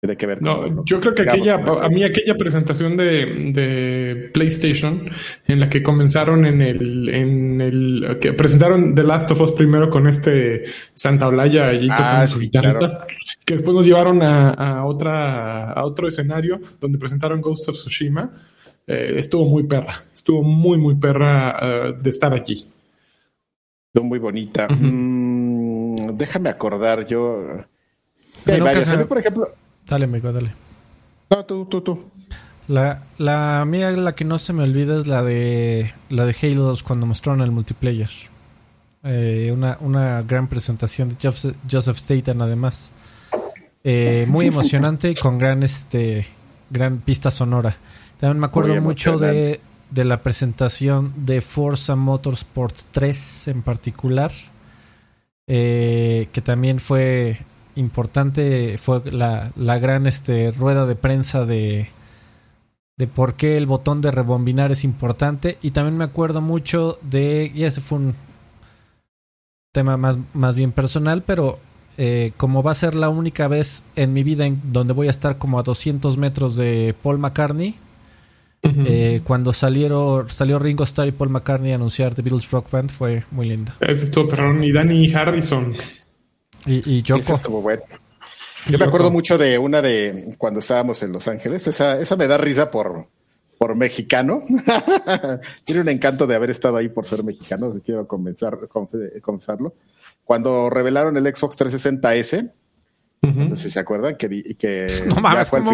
Tiene 0.01 0.15
que 0.15 0.25
ver 0.27 0.41
No, 0.41 0.62
con- 0.62 0.86
yo 0.86 1.01
creo 1.01 1.13
que 1.13 1.24
digamos, 1.24 1.41
aquella, 1.41 1.62
con- 1.65 1.84
a 1.84 1.89
mí 1.89 2.03
aquella 2.03 2.36
presentación 2.36 2.96
de, 2.96 3.51
de 3.53 4.29
PlayStation 4.34 5.10
en 5.46 5.60
la 5.60 5.70
que 5.70 5.84
comenzaron 5.84 6.46
en 6.46 6.62
el, 6.62 7.10
en 7.10 7.60
el, 7.60 8.18
que 8.22 8.32
presentaron 8.32 8.96
The 8.96 9.03
Last 9.03 9.29
of 9.32 9.41
Us 9.41 9.51
primero 9.51 9.89
con 9.89 10.08
este 10.08 10.63
Santa 10.94 11.27
Olaya 11.27 11.68
allí 11.68 11.89
Ah, 11.91 11.96
tocando 11.98 12.27
su 12.27 12.50
claro. 12.50 12.98
que 13.44 13.53
después 13.56 13.75
nos 13.75 13.86
llevaron 13.86 14.22
a, 14.22 14.51
a 14.51 14.86
otra, 14.86 15.74
a 15.74 15.84
otro 15.86 16.08
escenario 16.08 16.62
donde 16.79 16.98
presentaron 16.98 17.41
Ghost 17.41 17.68
of 17.68 17.75
Tsushima. 17.75 18.32
Eh, 18.88 19.15
estuvo 19.18 19.44
muy 19.46 19.63
perra, 19.68 19.98
estuvo 20.13 20.41
muy, 20.44 20.77
muy 20.77 20.96
perra 20.96 21.60
eh, 21.62 21.94
de 22.01 22.10
estar 22.10 22.34
allí. 22.34 22.65
Son 23.94 24.06
muy 24.08 24.18
bonita. 24.20 24.68
Mm, 24.70 26.15
déjame 26.15 26.50
acordar, 26.50 27.06
yo. 27.06 27.44
Pero 28.46 28.65
Hay 28.65 28.75
varias. 28.75 29.06
por 29.06 29.18
ejemplo. 29.20 29.50
Dale, 29.89 30.05
amigo, 30.05 30.31
dale. 30.31 30.53
No, 31.29 31.46
tú, 31.46 31.65
tú, 31.65 31.81
tú. 31.81 32.12
La, 32.67 33.03
la 33.17 33.65
mía, 33.65 33.89
la 33.91 34.13
que 34.13 34.25
no 34.25 34.38
se 34.38 34.53
me 34.53 34.63
olvida 34.63 34.98
es 34.98 35.08
la 35.08 35.24
de 35.24 35.93
la 36.10 36.25
de 36.25 36.36
Halo 36.41 36.63
2 36.63 36.84
cuando 36.84 37.05
mostraron 37.08 37.41
el 37.41 37.51
multiplayer. 37.51 38.10
Eh, 39.03 39.50
una, 39.53 39.77
una 39.81 40.22
gran 40.24 40.48
presentación 40.48 41.10
de 41.10 41.15
Joseph, 41.22 41.55
Joseph 41.69 41.98
Staten 41.98 42.41
además. 42.41 42.91
Eh, 43.84 44.25
muy 44.27 44.46
emocionante 44.53 45.10
y 45.10 45.15
con 45.15 45.38
gran 45.39 45.63
este 45.63 46.27
gran 46.69 47.00
pista 47.00 47.31
sonora. 47.31 47.75
También 48.19 48.39
me 48.39 48.46
acuerdo 48.48 48.79
mucho 48.81 49.17
de, 49.17 49.62
de 49.89 50.05
la 50.05 50.22
presentación 50.22 51.13
de 51.25 51.41
Forza 51.41 51.96
Motorsport 51.96 52.75
3 52.91 53.48
en 53.48 53.62
particular. 53.63 54.31
eh, 55.48 56.27
que 56.31 56.41
también 56.41 56.79
fue 56.79 57.39
importante. 57.79 58.77
Fue 58.77 59.01
la, 59.12 59.51
la 59.55 59.79
gran 59.79 60.07
este, 60.07 60.51
rueda 60.51 60.86
de 60.86 60.95
prensa 60.95 61.45
de, 61.45 61.89
de 62.98 63.07
por 63.07 63.36
qué 63.36 63.57
el 63.57 63.65
botón 63.65 64.01
de 64.01 64.12
rebombinar 64.12 64.71
es 64.71 64.83
importante. 64.83 65.57
Y 65.62 65.71
también 65.71 65.98
me 65.98 66.03
acuerdo 66.03 66.41
mucho 66.41 67.00
de, 67.01 67.51
y 67.53 67.63
ese 67.63 67.81
fue 67.81 68.00
un 68.00 68.15
tema 69.71 69.98
más, 69.98 70.17
más 70.33 70.55
bien 70.55 70.71
personal, 70.71 71.24
pero 71.25 71.59
eh, 71.98 72.33
como 72.38 72.63
va 72.63 72.71
a 72.71 72.75
ser 72.75 72.95
la 72.95 73.09
única 73.09 73.48
vez 73.48 73.83
en 73.95 74.13
mi 74.13 74.24
vida 74.24 74.45
en 74.45 74.62
donde 74.71 74.93
voy 74.93 75.07
a 75.07 75.12
estar 75.12 75.38
como 75.38 75.59
a 75.59 75.63
200 75.63 76.17
metros 76.17 76.55
de 76.55 76.95
Paul 77.01 77.19
McCartney, 77.19 77.75
eh, 78.62 79.21
cuando 79.24 79.53
salieron, 79.53 80.27
salió 80.27 80.59
Ringo 80.59 80.83
Starr 80.83 81.07
y 81.07 81.12
Paul 81.13 81.29
McCartney 81.29 81.71
a 81.71 81.75
anunciar 81.75 82.13
The 82.13 82.21
Beatles 82.21 82.51
Rock 82.51 82.69
Band, 82.71 82.91
fue 82.91 83.24
muy 83.31 83.48
lindo. 83.48 83.71
Eso 83.79 84.05
estuvo, 84.05 84.27
perdón, 84.27 84.63
y 84.63 84.71
Danny 84.71 85.12
Harrison. 85.13 85.74
Y, 86.66 86.98
y 86.98 87.01
Yoko. 87.01 87.39
Yo 88.68 88.78
me 88.78 88.86
acuerdo 88.86 89.10
mucho 89.10 89.38
de 89.38 89.58
una 89.58 89.82
de 89.82 90.36
cuando 90.38 90.60
estábamos 90.60 91.01
en 91.04 91.12
Los 91.12 91.28
Ángeles. 91.28 91.66
Esa, 91.68 92.00
esa 92.00 92.16
me 92.16 92.28
da 92.28 92.38
risa 92.38 92.70
por, 92.70 93.08
por 93.58 93.75
mexicano. 93.75 94.44
Tiene 95.63 95.82
un 95.82 95.89
encanto 95.89 96.28
de 96.28 96.36
haber 96.36 96.50
estado 96.50 96.78
ahí 96.78 96.89
por 96.89 97.06
ser 97.06 97.24
mexicano, 97.24 97.74
quiero 97.84 98.08
comenzar, 98.08 98.58
confesarlo. 99.22 99.75
Cuando 100.24 100.70
revelaron 100.70 101.18
el 101.18 101.36
Xbox 101.36 101.58
360S, 101.58 102.51
no 103.22 103.56
sé 103.56 103.63
si 103.63 103.70
se 103.72 103.80
acuerdan, 103.80 104.16
que, 104.16 104.56
que 104.58 104.88
no 105.08 105.16
mames, 105.16 105.50
¿cómo, 105.50 105.72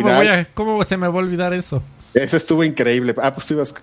¿cómo 0.54 0.84
se 0.84 0.98
me 0.98 1.08
va 1.08 1.14
a 1.14 1.18
olvidar 1.18 1.54
eso? 1.54 1.82
Ese 2.14 2.38
estuvo 2.38 2.64
increíble. 2.64 3.14
Ah, 3.22 3.34
pues 3.34 3.46
tú 3.46 3.54
ibas 3.54 3.76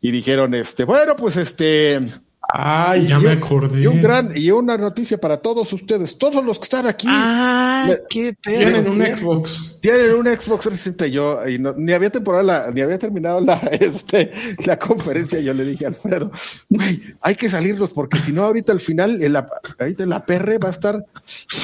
y 0.00 0.10
dijeron, 0.10 0.54
este, 0.54 0.84
bueno, 0.84 1.16
pues 1.16 1.36
este, 1.36 2.10
Ay, 2.52 3.06
ya 3.06 3.18
me 3.18 3.30
acordé. 3.30 3.82
Y 3.82 3.86
un 3.86 4.02
gran, 4.02 4.32
y 4.34 4.50
una 4.50 4.76
noticia 4.76 5.18
para 5.18 5.36
todos 5.36 5.72
ustedes, 5.72 6.18
todos 6.18 6.44
los 6.44 6.58
que 6.58 6.64
están 6.64 6.86
aquí. 6.86 7.06
Ah, 7.08 7.88
qué 8.08 8.34
Tienen 8.40 8.88
un 8.88 9.02
Xbox. 9.02 9.78
Tienen 9.80 10.14
un 10.14 10.26
Xbox 10.26 10.64
360 10.64 11.06
y 11.06 11.10
yo, 11.12 11.48
y 11.48 11.58
no, 11.58 11.74
ni 11.76 11.92
había 11.92 12.10
temporada, 12.10 12.70
ni 12.72 12.80
había 12.80 12.98
terminado 12.98 13.40
la, 13.40 13.54
este, 13.72 14.32
la 14.64 14.78
conferencia. 14.78 15.40
Yo 15.40 15.54
le 15.54 15.64
dije 15.64 15.84
a 15.84 15.88
Alfredo, 15.88 16.32
güey, 16.68 17.02
hay 17.20 17.34
que 17.34 17.48
salirnos 17.48 17.90
porque 17.90 18.18
si 18.18 18.32
no, 18.32 18.44
ahorita 18.44 18.72
al 18.72 18.80
final, 18.80 19.22
el, 19.22 19.36
ahorita 19.36 20.06
la 20.06 20.26
PR 20.26 20.62
va 20.62 20.68
a 20.68 20.72
estar 20.72 21.06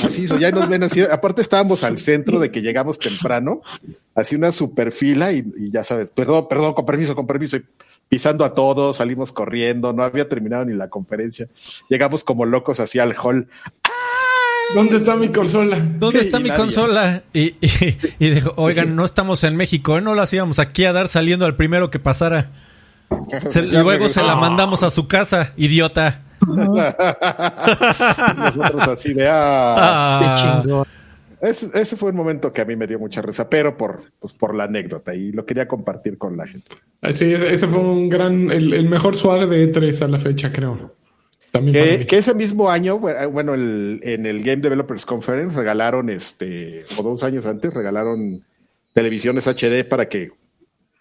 así, 0.05 0.27
ya 0.39 0.51
nos 0.53 0.69
ven 0.69 0.85
así. 0.85 1.03
Aparte 1.03 1.43
estábamos 1.43 1.83
al 1.83 1.99
centro 1.99 2.39
de 2.39 2.51
que 2.51 2.63
llegamos 2.63 2.99
temprano, 2.99 3.63
así 4.15 4.37
una 4.37 4.53
super 4.53 4.93
fila 4.93 5.33
y, 5.33 5.45
y 5.57 5.71
ya 5.71 5.83
sabes, 5.83 6.13
perdón, 6.13 6.47
perdón, 6.49 6.75
con 6.75 6.87
permiso, 6.87 7.17
con 7.17 7.27
permiso. 7.27 7.57
Y, 7.57 7.65
pisando 8.09 8.45
a 8.45 8.55
todos, 8.55 8.97
salimos 8.99 9.33
corriendo, 9.33 9.93
no 9.93 10.03
había 10.03 10.29
terminado 10.29 10.65
ni 10.65 10.75
la 10.75 10.89
conferencia. 10.89 11.49
Llegamos 11.89 12.25
como 12.25 12.45
locos 12.47 12.81
hacia 12.81 13.05
el 13.05 13.15
hall. 13.15 13.49
¿Dónde 14.75 14.97
está 14.97 15.17
mi 15.17 15.29
consola? 15.29 15.79
¿Dónde 15.79 16.21
está 16.21 16.39
mi 16.41 16.51
consola? 16.51 17.23
Y, 17.33 17.53
dijo, 18.19 18.53
oigan, 18.57 18.97
no 18.97 19.05
estamos 19.05 19.45
en 19.45 19.57
México, 19.57 19.97
¿eh? 19.99 20.01
no 20.01 20.15
las 20.15 20.33
íbamos 20.33 20.59
aquí 20.59 20.85
a 20.85 20.93
dar 20.93 21.09
saliendo 21.09 21.47
al 21.47 21.57
primero 21.57 21.91
que 21.91 21.99
pasara. 21.99 22.51
luego 23.55 24.09
se 24.09 24.23
la 24.23 24.35
mandamos 24.35 24.83
a 24.83 24.91
su 24.91 25.07
casa, 25.07 25.53
idiota. 25.57 26.23
Nosotros 28.37 28.89
así 28.89 29.15
de 29.15 29.27
ah, 29.29 30.35
qué 30.37 30.43
chingón. 30.43 30.87
Ese, 31.41 31.97
fue 31.97 32.11
un 32.11 32.17
momento 32.17 32.53
que 32.53 32.63
a 32.63 32.65
mí 32.65 32.77
me 32.77 32.87
dio 32.87 32.99
mucha 32.99 33.21
risa, 33.21 33.49
pero 33.49 33.77
por, 33.77 34.05
pues, 34.19 34.33
por 34.33 34.55
la 34.55 34.65
anécdota 34.65 35.15
y 35.15 35.33
lo 35.33 35.45
quería 35.45 35.69
compartir 35.69 36.17
con 36.17 36.37
la 36.37 36.47
gente. 36.47 36.71
Ah, 37.03 37.13
sí, 37.13 37.33
ese 37.33 37.67
fue 37.67 37.79
un 37.79 38.09
gran, 38.09 38.51
el, 38.51 38.89
mejor 38.89 39.17
swag 39.17 39.49
de 39.49 39.71
E3 39.71 40.03
a 40.03 40.09
la 40.09 40.19
fecha, 40.19 40.53
creo. 40.53 40.95
También 41.51 42.07
que, 42.07 42.19
ese 42.19 42.35
mismo 42.35 42.71
año, 42.71 42.99
bueno, 42.99 43.55
el, 43.55 44.01
en 44.03 44.27
el 44.27 44.43
Game 44.43 44.63
Developers 44.63 45.05
Conference 45.07 45.57
regalaron, 45.57 46.11
este, 46.11 46.85
o 46.99 47.03
dos 47.03 47.23
años 47.23 47.47
antes, 47.47 47.73
regalaron 47.73 48.43
televisiones 48.93 49.47
HD 49.47 49.85
para 49.87 50.09
que 50.09 50.33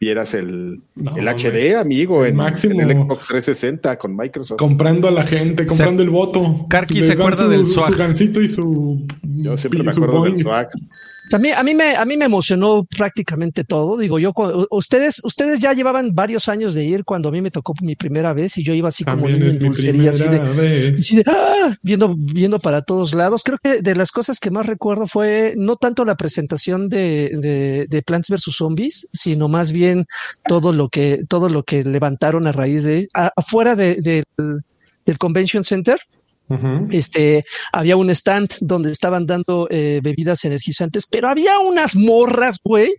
vieras 0.06 0.36
el, 0.36 0.84
el 1.16 1.28
HD, 1.28 1.76
amigo, 1.76 2.24
en, 2.26 2.36
máximo, 2.36 2.80
el 2.80 2.92
Xbox 2.92 3.26
360 3.26 3.98
con 3.98 4.16
Microsoft. 4.16 4.60
Comprando 4.60 5.08
a 5.08 5.12
la 5.12 5.24
gente, 5.24 5.66
comprando 5.66 6.04
el 6.04 6.12
voto. 6.12 6.68
Karki 6.70 7.02
se 7.02 7.14
acuerda 7.14 7.48
del 7.48 7.66
swag. 7.66 7.92
Su 7.92 7.98
gancito 7.98 8.40
y 8.40 8.48
su. 8.48 9.04
Yo 9.24 9.58
siempre 9.58 9.82
me 9.82 9.90
acuerdo 9.90 10.26
del 10.26 10.38
swag. 10.38 10.70
A 11.34 11.38
mí, 11.40 11.50
a 11.52 11.64
mí 11.64 11.74
me, 11.74 11.96
a 11.96 12.06
mí 12.06 12.18
me 12.18 12.26
emocionó 12.26 12.86
prácticamente 12.86 13.64
todo. 13.64 13.98
Digo, 13.98 14.20
yo, 14.20 14.32
ustedes, 14.70 15.22
ustedes 15.24 15.60
ya 15.60 15.74
llevaban 15.74 16.14
varios 16.14 16.48
años 16.48 16.74
de 16.74 16.84
ir 16.86 17.04
cuando 17.04 17.30
a 17.30 17.32
mí 17.32 17.42
me 17.42 17.52
tocó 17.52 17.74
mi 17.82 17.96
primera 17.96 18.34
vez 18.34 18.58
y 18.58 18.64
yo 18.64 18.74
iba 18.74 18.90
así 18.90 19.04
como 19.04 19.28
en 19.28 19.60
dulcería, 19.60 20.12
así 20.12 20.24
de, 20.28 21.24
¡ah! 21.26 21.76
viendo, 21.82 22.16
viendo 22.16 22.60
para 22.60 22.84
todos 22.84 23.14
lados. 23.14 23.42
Creo 23.44 23.58
que 23.62 23.82
de 23.82 23.96
las 23.96 24.12
cosas 24.12 24.40
que 24.40 24.52
más 24.52 24.68
recuerdo 24.68 25.08
fue 25.08 25.56
no 25.58 25.78
tanto 25.78 26.06
la 26.06 26.16
presentación 26.16 26.90
de, 26.90 27.88
de, 27.90 28.02
Plants 28.04 28.30
vs 28.30 28.56
Zombies, 28.56 29.08
sino 29.12 29.48
más 29.48 29.72
bien 29.72 30.06
todo 30.48 30.74
lo 30.74 30.90
que, 30.90 31.24
todo 31.28 31.50
lo 31.50 31.64
que 31.64 31.84
levantaron 31.84 32.46
a 32.46 32.52
raíz 32.52 32.84
de, 32.84 33.08
afuera 33.14 33.76
de, 33.76 34.24
del 35.06 35.18
Convention 35.18 35.64
Center 35.64 36.00
este, 36.92 37.44
había 37.72 37.96
un 37.98 38.10
stand 38.10 38.50
donde 38.62 38.92
estaban 38.92 39.26
dando 39.26 39.68
eh, 39.70 40.00
bebidas 40.04 40.46
energizantes, 40.46 41.08
pero 41.10 41.28
había 41.28 41.60
unas 41.60 41.96
morras, 41.96 42.60
güey, 42.64 42.94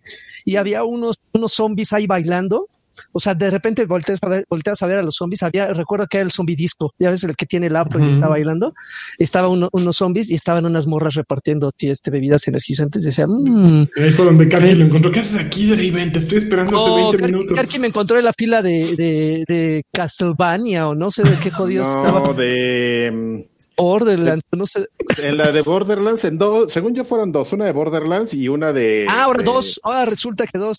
y 0.44 0.56
había 0.56 0.84
unos, 0.84 1.20
unos 1.32 1.52
zombies 1.52 1.92
ahí 1.92 2.06
bailando. 2.06 2.68
O 3.12 3.20
sea, 3.20 3.34
de 3.34 3.50
repente 3.50 3.84
volteas 3.86 4.18
a 4.22 4.28
ver, 4.28 4.44
volteas 4.48 4.82
a, 4.82 4.86
ver 4.86 4.98
a 4.98 5.02
los 5.02 5.14
zombies. 5.14 5.42
Había, 5.42 5.72
recuerdo 5.72 6.06
que 6.06 6.18
era 6.18 6.24
el 6.24 6.32
zombie 6.32 6.56
disco, 6.56 6.94
ya 6.98 7.10
ves 7.10 7.24
el 7.24 7.36
que 7.36 7.46
tiene 7.46 7.66
el 7.66 7.76
afro 7.76 8.04
y 8.04 8.10
está 8.10 8.28
bailando. 8.28 8.74
Estaba 9.18 9.48
unos 9.48 9.96
zombies 9.96 10.30
y 10.30 10.34
estaban 10.34 10.64
unas 10.66 10.86
morras 10.86 11.14
repartiendo 11.14 11.70
este, 11.78 12.10
bebidas 12.10 12.46
energizantes. 12.48 13.02
Decía, 13.02 13.26
mmm. 13.26 13.86
Ahí 13.96 14.10
fue 14.10 14.24
donde 14.24 14.48
Karki 14.48 14.74
lo 14.74 14.84
encontró. 14.84 15.12
¿Qué 15.12 15.20
haces 15.20 15.38
aquí, 15.38 15.66
Draven? 15.66 16.12
Te 16.12 16.18
estoy 16.18 16.38
esperando 16.38 16.76
hace 16.76 17.18
20 17.18 17.26
minutos. 17.26 17.56
Karki 17.56 17.78
me 17.78 17.88
encontró 17.88 18.18
en 18.18 18.24
la 18.24 18.32
fila 18.32 18.62
de, 18.62 18.96
de, 18.96 19.44
de 19.46 19.84
Castlevania 19.92 20.88
o 20.88 20.94
no 20.94 21.10
sé 21.10 21.22
de 21.22 21.36
qué 21.36 21.50
jodidos 21.50 21.88
no, 21.88 22.06
estaba. 22.06 22.32
de 22.34 23.48
Borderlands, 23.76 24.45
no 24.52 24.66
sé. 24.66 24.88
En 25.23 25.37
la 25.37 25.52
de 25.52 25.62
Borderlands, 25.62 26.25
en 26.25 26.38
dos, 26.38 26.73
según 26.73 26.95
yo 26.95 27.04
fueron 27.04 27.33
dos, 27.33 27.52
una 27.52 27.66
de 27.66 27.73
Borderlands 27.73 28.35
y 28.35 28.49
una 28.49 28.73
de. 28.73 29.06
Ah, 29.09 29.25
ahora 29.25 29.42
dos, 29.42 29.80
ahora 29.83 30.06
resulta 30.06 30.47
que 30.47 30.59
dos. 30.59 30.78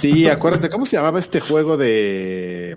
Sí, 0.00 0.26
acuérdate, 0.28 0.70
¿cómo 0.70 0.86
se 0.86 0.96
llamaba 0.96 1.18
este 1.18 1.40
juego 1.40 1.76
de. 1.76 2.76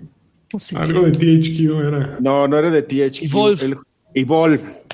Algo 0.74 1.02
de 1.02 1.12
THQ 1.12 1.86
era. 1.86 2.16
No, 2.20 2.46
no 2.46 2.58
era 2.58 2.70
de 2.70 2.82
THQ. 2.82 3.24
Evolve. 3.24 3.78
Evolve. 4.14 4.84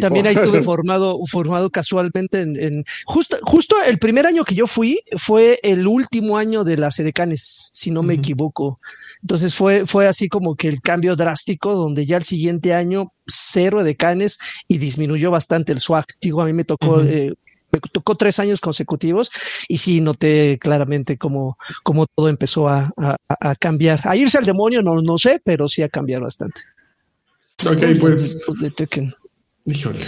También 0.00 0.26
ahí 0.26 0.34
estuve 0.34 0.62
formado, 0.62 1.18
formado 1.26 1.70
casualmente 1.70 2.42
en, 2.42 2.84
justo, 3.04 3.36
justo 3.42 3.76
el 3.86 3.98
primer 3.98 4.26
año 4.26 4.44
que 4.44 4.56
yo 4.56 4.66
fui 4.66 5.00
fue 5.16 5.60
el 5.62 5.86
último 5.86 6.36
año 6.36 6.64
de 6.64 6.76
las 6.76 6.98
edecanes, 6.98 7.70
si 7.72 7.92
no 7.92 8.02
me 8.02 8.14
equivoco. 8.14 8.80
Entonces 9.22 9.54
fue, 9.54 9.86
fue 9.86 10.08
así 10.08 10.28
como 10.28 10.56
que 10.56 10.68
el 10.68 10.80
cambio 10.80 11.14
drástico, 11.14 11.74
donde 11.74 12.04
ya 12.06 12.16
el 12.16 12.24
siguiente 12.24 12.74
año 12.74 13.12
cero 13.26 13.84
de 13.84 13.96
canes 13.96 14.38
y 14.66 14.78
disminuyó 14.78 15.30
bastante 15.30 15.72
el 15.72 15.78
swag. 15.78 16.04
Digo, 16.20 16.42
a 16.42 16.46
mí 16.46 16.52
me 16.52 16.64
tocó, 16.64 17.00
eh, 17.02 17.32
me 17.70 17.80
tocó 17.80 18.16
tres 18.16 18.40
años 18.40 18.60
consecutivos 18.60 19.30
y 19.68 19.78
sí 19.78 20.00
noté 20.00 20.58
claramente 20.60 21.18
cómo, 21.18 21.56
cómo 21.84 22.06
todo 22.06 22.28
empezó 22.28 22.68
a, 22.68 22.90
a, 22.96 23.54
cambiar. 23.54 24.00
A 24.04 24.16
irse 24.16 24.38
al 24.38 24.44
demonio, 24.44 24.82
no, 24.82 25.00
no 25.00 25.16
sé, 25.18 25.40
pero 25.44 25.68
sí 25.68 25.82
a 25.82 25.88
cambiar 25.88 26.22
bastante. 26.22 26.62
Ok, 27.64 27.98
pues. 28.00 28.38
Híjole. 29.64 30.00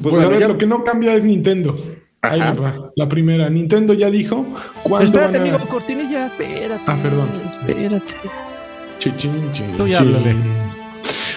Pues, 0.00 0.14
a 0.14 0.28
ver, 0.28 0.48
lo 0.48 0.56
que 0.56 0.66
no 0.66 0.84
cambia 0.84 1.14
es 1.14 1.24
Nintendo. 1.24 1.76
Ahí 2.22 2.38
va. 2.38 2.92
La 2.94 3.08
primera. 3.08 3.50
Nintendo 3.50 3.94
ya 3.94 4.10
dijo. 4.10 4.46
¿cuándo 4.84 5.06
espérate, 5.06 5.38
amigo, 5.38 5.58
cortinilla. 5.68 6.26
Espérate. 6.26 6.84
Ah, 6.86 6.98
perdón. 7.02 7.28
Espérate. 7.66 8.14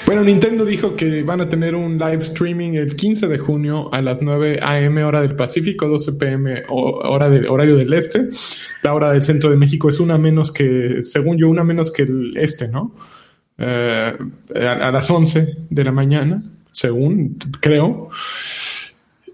Bueno, 0.05 0.22
Nintendo 0.24 0.65
dijo 0.65 0.98
que 0.98 1.24
van 1.24 1.39
a 1.39 1.48
tener 1.48 1.75
un 1.75 1.98
live 1.98 2.17
streaming 2.17 2.74
el 2.74 2.96
15 2.96 3.27
de 3.27 3.38
junio 3.38 3.89
a 3.93 4.01
las 4.01 4.22
9 4.22 4.60
a.m. 4.62 5.03
hora 5.03 5.22
del 5.22 5.36
Pacífico, 5.36 5.88
12 5.88 6.13
p.m. 6.13 6.63
hora 6.67 7.29
de, 7.29 7.48
horario 7.48 7.77
del 7.77 7.93
este. 7.93 8.27
La 8.84 8.93
hora 8.93 9.12
del 9.12 9.24
centro 9.24 9.50
de 9.50 9.55
México 9.55 9.89
es 9.89 10.01
una 10.01 10.17
menos 10.17 10.51
que, 10.51 11.03
según 11.03 11.38
yo, 11.38 11.50
una 11.50 11.63
menos 11.63 11.89
que 11.91 12.03
el 12.03 12.34
este, 12.36 12.67
¿no? 12.67 12.93
Eh, 13.58 14.13
a, 14.55 14.91
las 14.91 15.10
11 15.10 15.55
de 15.70 15.84
la 15.86 15.93
mañana, 15.93 16.43
según 16.74 17.38
creo. 17.62 18.10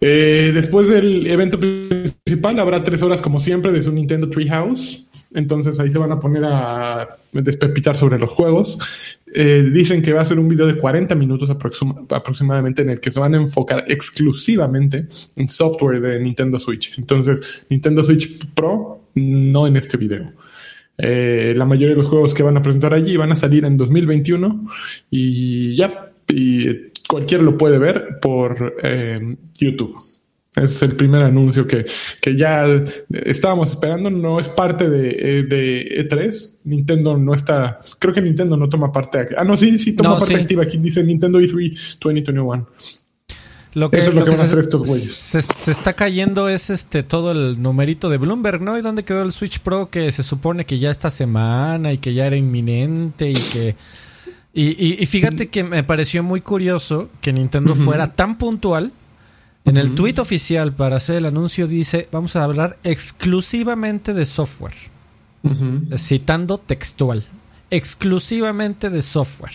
Eh, 0.02 0.52
después 0.54 0.88
del 0.88 1.26
evento 1.26 1.60
principal 1.60 2.60
habrá 2.60 2.84
tres 2.84 3.02
horas 3.02 3.22
como 3.22 3.40
siempre 3.40 3.72
de 3.72 3.82
su 3.82 3.92
Nintendo 3.92 4.30
Treehouse 4.30 5.09
entonces 5.34 5.80
ahí 5.80 5.92
se 5.92 5.98
van 5.98 6.12
a 6.12 6.20
poner 6.20 6.44
a 6.46 7.18
despepitar 7.32 7.96
sobre 7.96 8.18
los 8.18 8.30
juegos. 8.30 8.78
Eh, 9.34 9.70
dicen 9.72 10.02
que 10.02 10.12
va 10.12 10.22
a 10.22 10.26
ser 10.26 10.40
un 10.40 10.48
video 10.48 10.66
de 10.66 10.78
40 10.78 11.14
minutos 11.16 11.50
aproximadamente 11.50 12.82
en 12.82 12.90
el 12.90 13.00
que 13.00 13.12
se 13.12 13.20
van 13.20 13.36
a 13.36 13.38
enfocar 13.38 13.86
exclusivamente 13.88 15.08
en 15.36 15.48
software 15.48 16.02
de 16.02 16.20
Nintendo 16.20 16.58
Switch. 16.60 16.98
Entonces, 16.98 17.66
Nintendo 17.70 18.02
Switch 18.02 18.48
Pro, 18.56 19.04
no 19.16 19.68
en 19.68 19.78
este 19.78 19.98
video. 19.98 20.34
Eh, 20.98 21.54
la 21.56 21.66
mayoría 21.66 21.96
de 21.96 22.02
los 22.02 22.08
juegos 22.08 22.34
que 22.34 22.44
van 22.44 22.58
a 22.58 22.62
presentar 22.62 22.94
allí 22.94 23.16
van 23.16 23.32
a 23.32 23.36
salir 23.36 23.64
en 23.64 23.78
2021 23.78 24.68
y 25.10 25.76
ya, 25.76 26.12
y 26.28 26.90
cualquiera 27.08 27.44
lo 27.44 27.58
puede 27.58 27.78
ver 27.78 28.20
por 28.22 28.76
eh, 28.84 29.38
YouTube. 29.60 29.96
Es 30.56 30.82
el 30.82 30.96
primer 30.96 31.24
anuncio 31.24 31.68
que, 31.68 31.86
que 32.22 32.36
ya 32.36 32.66
estábamos 33.10 33.70
esperando. 33.70 34.10
No 34.10 34.40
es 34.40 34.50
parte 34.50 34.90
de, 34.90 35.10
eh, 35.10 35.44
de, 35.44 36.08
E3. 36.10 36.60
Nintendo 36.64 37.18
no 37.18 37.34
está. 37.34 37.80
Creo 38.00 38.14
que 38.14 38.22
Nintendo 38.22 38.58
no 38.58 38.68
toma 38.68 38.92
parte. 38.92 39.28
Ah, 39.38 39.44
no, 39.44 39.56
sí, 39.56 39.78
sí 39.78 39.94
toma 39.94 40.18
parte 40.18 40.36
activa. 40.36 40.64
Aquí 40.64 40.78
dice 40.78 41.04
Nintendo 41.04 41.40
E3 41.40 41.98
2021. 42.00 42.68
Lo 43.76 43.92
que, 43.92 43.98
Eso 43.98 44.10
es 44.10 44.16
lo, 44.16 44.24
que, 44.24 44.32
van 44.32 44.40
a 44.40 44.44
hacer 44.44 44.60
estos 44.60 44.88
güeyes. 44.88 45.14
Se, 45.14 45.44
se, 45.44 45.70
está 45.70 45.94
cayendo 45.94 46.50
es 46.50 46.72
este 46.72 47.04
todo 47.04 47.32
el 47.32 47.62
numerito 47.62 48.10
de 48.10 48.18
Bloomberg, 48.18 48.62
¿no? 48.62 48.76
¿Y 48.80 48.82
dónde 48.82 49.04
quedó 49.04 49.22
el 49.22 49.32
Switch 49.32 49.60
Pro 49.60 49.92
que 49.92 50.12
se 50.12 50.24
supone 50.24 50.66
que 50.66 50.80
ya 50.80 50.90
esta 50.90 51.12
semana 51.12 51.94
y 51.94 52.00
que 52.00 52.16
ya 52.16 52.26
era 52.26 52.36
inminente 52.36 53.30
y 53.30 53.36
que. 53.36 53.76
Y, 54.52 55.02
y, 55.02 55.06
fíjate 55.06 55.50
que 55.50 55.64
me 55.64 55.84
pareció 55.84 56.24
muy 56.24 56.42
curioso 56.42 57.10
que 57.22 57.32
Nintendo 57.32 57.76
fuera 57.76 58.14
tan 58.14 58.40
puntual 58.40 58.92
en 59.66 59.78
el 59.78 59.96
tweet 59.96 60.16
oficial 60.20 60.74
para 60.74 60.96
hacer 60.96 61.18
el 61.18 61.26
anuncio 61.26 61.68
dice, 61.68 62.08
vamos 62.12 62.36
a 62.36 62.44
hablar 62.44 62.78
exclusivamente 62.84 64.14
de 64.14 64.26
software. 64.26 64.74
Citando 65.98 66.58
textual. 66.58 67.26
Exclusivamente 67.70 68.90
de 68.90 69.02
software. 69.02 69.54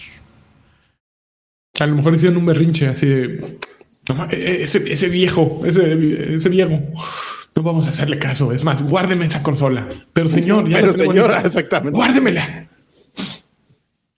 A 1.81 1.87
lo 1.87 1.97
mejor 1.97 2.15
hicieron 2.15 2.39
un 2.39 2.47
berrinche 2.47 2.87
así 2.87 3.07
de... 3.07 3.59
E, 4.31 4.37
e, 4.37 4.63
ese, 4.63 5.09
viejo, 5.09 5.63
ese, 5.65 6.35
ese, 6.35 6.49
viejo, 6.51 6.79
no 7.57 7.63
vamos 7.63 7.87
a 7.87 7.91
hacerle 7.91 8.19
caso. 8.19 8.53
Es 8.53 8.63
más, 8.63 8.83
guárdeme 8.83 9.25
esa 9.25 9.43
consola. 9.43 9.89
Pero 10.13 10.29
señor, 10.29 10.69
ya 10.69 10.81
Pero 10.81 10.93
señora, 10.93 11.41
exactamente. 11.41 11.97
Guárdemela. 11.97 12.69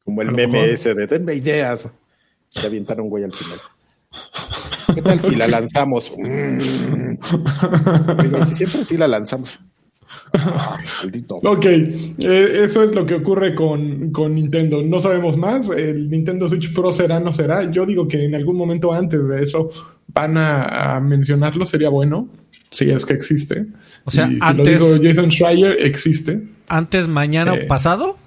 Como 0.04 0.22
el 0.22 0.32
meme 0.32 0.72
ese 0.72 0.94
de 0.94 1.06
tenme 1.06 1.34
ideas. 1.34 1.88
Se 2.48 2.66
avientaron 2.66 3.08
güey 3.08 3.24
al 3.24 3.32
final. 3.32 3.60
¿Qué 4.96 5.02
tal 5.02 5.20
si 5.20 5.34
la 5.34 5.46
lanzamos? 5.46 6.12
Si 8.46 8.54
siempre 8.54 8.84
sí 8.84 8.96
la 8.96 9.08
lanzamos. 9.08 9.60
ok, 11.42 11.66
eh, 11.66 12.60
eso 12.62 12.82
es 12.82 12.94
lo 12.94 13.04
que 13.04 13.14
ocurre 13.14 13.54
con, 13.54 14.12
Nintendo. 14.34 14.82
No 14.82 14.98
sabemos 14.98 15.36
más. 15.36 15.70
El 15.70 16.10
Nintendo 16.10 16.48
Switch 16.48 16.72
Pro 16.74 16.92
será, 16.92 17.20
no 17.20 17.32
será. 17.32 17.70
Yo 17.70 17.84
digo 17.84 18.06
que 18.08 18.24
en 18.24 18.34
algún 18.34 18.56
momento 18.56 18.92
antes 18.92 19.26
de 19.26 19.42
eso 19.42 19.70
van 20.08 20.36
a, 20.36 21.00
mencionarlo. 21.00 21.66
Sería 21.66 21.88
bueno, 21.88 22.28
si 22.70 22.90
es 22.90 23.04
que 23.04 23.14
existe. 23.14 23.66
O 24.04 24.10
sea, 24.10 24.30
antes, 24.40 24.80
lo 24.80 24.94
digo 24.94 25.02
Jason 25.02 25.30
Schreier, 25.30 25.76
existe. 25.84 26.42
¿Antes, 26.68 27.08
mañana 27.08 27.52
o 27.52 27.56
eh, 27.56 27.66
pasado? 27.66 28.18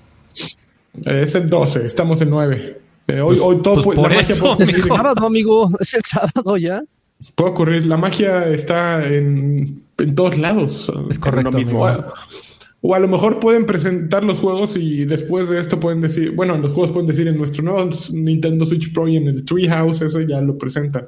Es 1.06 1.36
el 1.36 1.50
12, 1.50 1.86
estamos 1.86 2.22
en 2.22 2.30
9. 2.30 2.89
Eh, 3.10 3.22
hoy, 3.22 3.28
pues, 3.36 3.40
hoy 3.42 3.62
todo 3.62 3.84
pues 3.84 4.00
por 4.00 4.12
eso, 4.12 4.58
Es 4.60 4.74
el 4.74 4.84
sábado, 4.84 5.26
amigo. 5.26 5.70
Es 5.80 5.94
el 5.94 6.04
sábado 6.06 6.58
ya. 6.58 6.82
Puede 7.36 7.52
ocurrir. 7.52 7.86
La 7.86 7.98
magia 7.98 8.48
está 8.48 9.06
en, 9.06 9.84
en 9.98 10.16
todos 10.16 10.38
lados. 10.38 10.92
Es 11.10 11.20
correcto. 11.20 11.52
Mismo. 11.52 11.86
O, 12.82 12.96
a, 12.96 13.00
lo 13.00 13.08
mejor 13.10 13.40
pueden 13.40 13.66
presentar 13.66 14.24
los 14.24 14.38
juegos 14.38 14.78
y 14.78 15.04
después 15.04 15.50
de 15.50 15.60
esto 15.60 15.80
pueden 15.82 16.00
decir, 16.00 16.32
bueno, 16.32 16.58
los 16.58 16.72
juegos 16.72 16.92
pueden 16.92 17.08
decir 17.08 17.28
en 17.28 17.38
nuestro 17.38 17.62
nuevo 17.64 17.90
Nintendo 18.14 18.66
Switch 18.66 18.94
Pro 18.94 19.08
y 19.08 19.18
en 19.18 19.28
el 19.28 19.44
Treehouse, 19.44 20.02
eso 20.02 20.22
ya 20.22 20.40
lo 20.40 20.58
presentan. 20.58 21.08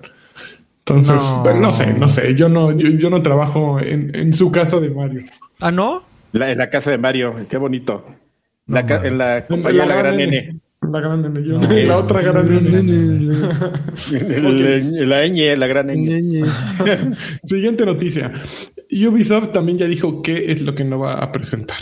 Entonces, 0.79 1.24
no, 1.55 1.72
sé, 1.72 1.93
no 1.93 2.08
sé. 2.10 2.36
Yo 2.36 2.50
no, 2.50 2.72
yo, 2.74 3.10
no 3.10 3.22
trabajo 3.22 3.79
en, 3.79 4.13
en, 4.13 4.34
su 4.34 4.51
casa 4.51 4.81
de 4.81 4.89
Mario. 4.89 5.24
¿Ah, 5.62 5.72
no? 5.72 6.03
en 6.34 6.58
la 6.58 6.70
casa 6.70 6.91
de 6.91 6.98
Mario, 6.98 7.36
qué 7.50 7.58
bonito. 7.58 8.05
en 8.67 9.17
la 9.17 9.46
compañía 9.48 9.83
de 9.83 9.87
la 9.87 9.96
gran 9.96 10.18
nene. 10.18 10.59
La 10.89 11.00
gran 11.00 11.44
yo. 11.44 11.59
la 11.61 11.98
otra 11.98 12.22
gran 12.24 12.48
nene. 12.48 13.37
La 15.05 15.27
ñ, 15.27 15.55
la 15.55 15.67
gran 15.67 15.87
ñ. 15.87 16.44
Siguiente 17.46 17.85
noticia. 17.85 18.33
Ubisoft 18.91 19.51
también 19.51 19.77
ya 19.77 19.85
dijo 19.85 20.24
qué 20.24 20.51
es 20.51 20.63
lo 20.63 20.74
que 20.74 20.83
no 20.83 20.98
va 20.98 21.13
a 21.15 21.31
presentar. 21.31 21.77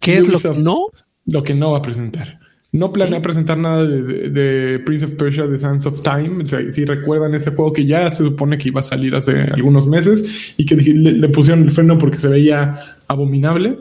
¿Qué 0.00 0.16
es 0.16 0.28
lo 0.28 0.38
que 0.38 0.60
no? 0.60 0.86
Lo 1.26 1.42
que 1.42 1.54
no 1.54 1.72
va 1.72 1.78
a 1.78 1.82
presentar. 1.82 2.38
No 2.70 2.92
planea 2.92 3.22
presentar 3.22 3.58
nada 3.58 3.84
de, 3.84 4.80
Prince 4.84 5.06
of 5.06 5.14
Persia, 5.14 5.48
The 5.48 5.58
Sands 5.58 5.86
of 5.86 6.02
Time. 6.02 6.46
si 6.46 6.84
recuerdan 6.84 7.34
ese 7.34 7.50
juego 7.50 7.72
que 7.72 7.86
ya 7.86 8.08
se 8.10 8.22
supone 8.22 8.56
que 8.56 8.68
iba 8.68 8.80
a 8.80 8.84
salir 8.84 9.16
hace 9.16 9.40
algunos 9.40 9.88
meses 9.88 10.54
y 10.56 10.64
que 10.64 10.76
le, 10.76 11.28
pusieron 11.30 11.64
el 11.64 11.72
freno 11.72 11.98
porque 11.98 12.18
se 12.18 12.28
veía 12.28 12.78
abominable. 13.08 13.78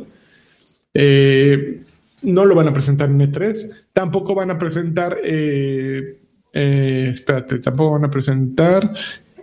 Eh, 0.93 1.81
no 2.25 2.45
lo 2.45 2.55
van 2.55 2.67
a 2.67 2.73
presentar 2.73 3.09
en 3.09 3.19
E3. 3.19 3.85
Tampoco 3.93 4.35
van 4.35 4.51
a 4.51 4.57
presentar. 4.57 5.17
Eh, 5.23 6.19
eh, 6.53 7.09
espérate, 7.11 7.59
tampoco 7.59 7.91
van 7.91 8.05
a 8.05 8.11
presentar 8.11 8.93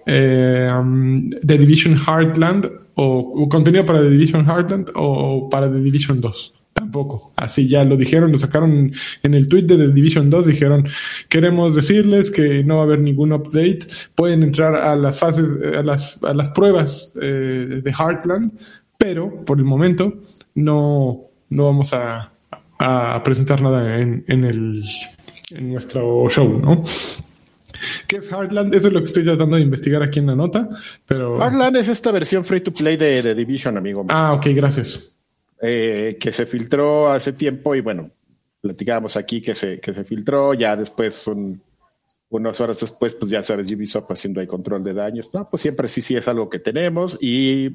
eh, 0.06 0.68
um, 0.78 1.30
The 1.30 1.58
Division 1.58 1.96
Heartland 1.96 2.70
o, 2.94 3.48
contenido 3.48 3.84
para 3.84 4.00
The 4.00 4.10
Division 4.10 4.44
Heartland 4.46 4.90
o 4.94 5.48
para 5.50 5.70
The 5.70 5.78
Division 5.78 6.20
2. 6.20 6.54
Tampoco. 6.72 7.32
Así 7.36 7.68
ya 7.68 7.84
lo 7.84 7.96
dijeron, 7.96 8.32
lo 8.32 8.38
sacaron 8.38 8.92
en 9.22 9.34
el 9.34 9.46
tweet 9.46 9.64
de 9.64 9.76
The 9.76 9.88
Division 9.88 10.30
2. 10.30 10.46
Dijeron: 10.46 10.84
Queremos 11.28 11.76
decirles 11.76 12.30
que 12.30 12.64
no 12.64 12.76
va 12.76 12.82
a 12.82 12.84
haber 12.84 13.00
ningún 13.00 13.32
update. 13.32 13.80
Pueden 14.14 14.42
entrar 14.42 14.74
a 14.74 14.96
las 14.96 15.18
fases, 15.18 15.44
a 15.76 15.82
las, 15.82 16.22
a 16.24 16.32
las 16.32 16.48
pruebas 16.48 17.12
de 17.14 17.92
Heartland, 17.98 18.52
pero 18.96 19.44
por 19.44 19.58
el 19.58 19.64
momento 19.64 20.14
no, 20.54 21.26
no 21.50 21.64
vamos 21.66 21.92
a, 21.92 22.32
a 22.82 23.22
presentar 23.22 23.60
nada 23.60 23.98
en, 23.98 24.24
en, 24.28 24.44
el, 24.44 24.84
en 25.50 25.72
nuestro 25.72 26.28
show, 26.28 26.60
¿no? 26.60 26.82
¿Qué 28.06 28.16
es 28.16 28.30
Heartland? 28.30 28.74
Eso 28.74 28.88
es 28.88 28.94
lo 28.94 29.00
que 29.00 29.06
estoy 29.06 29.24
tratando 29.24 29.56
de 29.56 29.62
investigar 29.62 30.02
aquí 30.02 30.18
en 30.18 30.26
la 30.26 30.36
nota. 30.36 30.68
Pero... 31.06 31.38
Heartland 31.40 31.76
es 31.76 31.88
esta 31.88 32.10
versión 32.12 32.44
free 32.44 32.60
to 32.60 32.72
play 32.72 32.96
de, 32.96 33.22
de 33.22 33.34
Division, 33.34 33.76
amigo. 33.76 34.04
Ah, 34.08 34.34
ok, 34.34 34.46
gracias. 34.54 35.14
Eh, 35.60 36.16
que 36.20 36.32
se 36.32 36.46
filtró 36.46 37.10
hace 37.10 37.32
tiempo 37.32 37.74
y 37.74 37.80
bueno, 37.80 38.10
platicábamos 38.60 39.16
aquí 39.16 39.40
que 39.40 39.54
se, 39.54 39.80
que 39.80 39.94
se 39.94 40.04
filtró, 40.04 40.54
ya 40.54 40.76
después, 40.76 41.28
unas 42.28 42.60
horas 42.60 42.80
después, 42.80 43.14
pues 43.14 43.30
ya 43.30 43.42
sabes, 43.42 43.70
Ubisoft 43.70 44.10
haciendo 44.10 44.40
el 44.40 44.48
control 44.48 44.82
de 44.82 44.94
daños. 44.94 45.30
No, 45.32 45.48
pues 45.48 45.62
siempre 45.62 45.88
sí, 45.88 46.02
sí 46.02 46.16
es 46.16 46.26
algo 46.26 46.50
que 46.50 46.58
tenemos 46.58 47.16
y 47.20 47.70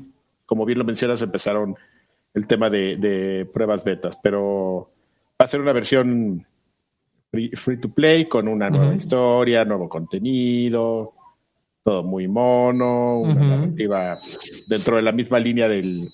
como 0.46 0.66
bien 0.66 0.80
lo 0.80 0.86
mencionas, 0.86 1.22
empezaron 1.22 1.76
el 2.34 2.48
tema 2.48 2.70
de, 2.70 2.96
de 2.98 3.46
pruebas 3.46 3.84
betas, 3.84 4.18
pero 4.22 4.92
va 5.40 5.46
a 5.46 5.48
ser 5.48 5.62
una 5.62 5.74
versión 5.74 6.46
free, 7.32 7.78
to 7.80 7.90
play 7.90 8.26
con 8.26 8.48
una 8.48 8.70
nueva 8.70 8.96
historia, 8.96 9.64
nuevo 9.66 9.88
contenido, 9.88 11.14
todo 11.84 12.04
muy 12.04 12.28
mono, 12.28 13.20
una 13.20 13.36
narrativa 13.36 14.18
dentro 14.68 14.96
de 14.96 15.04
la 15.04 15.12
misma 15.12 15.40
línea 15.40 15.70
del 15.70 16.12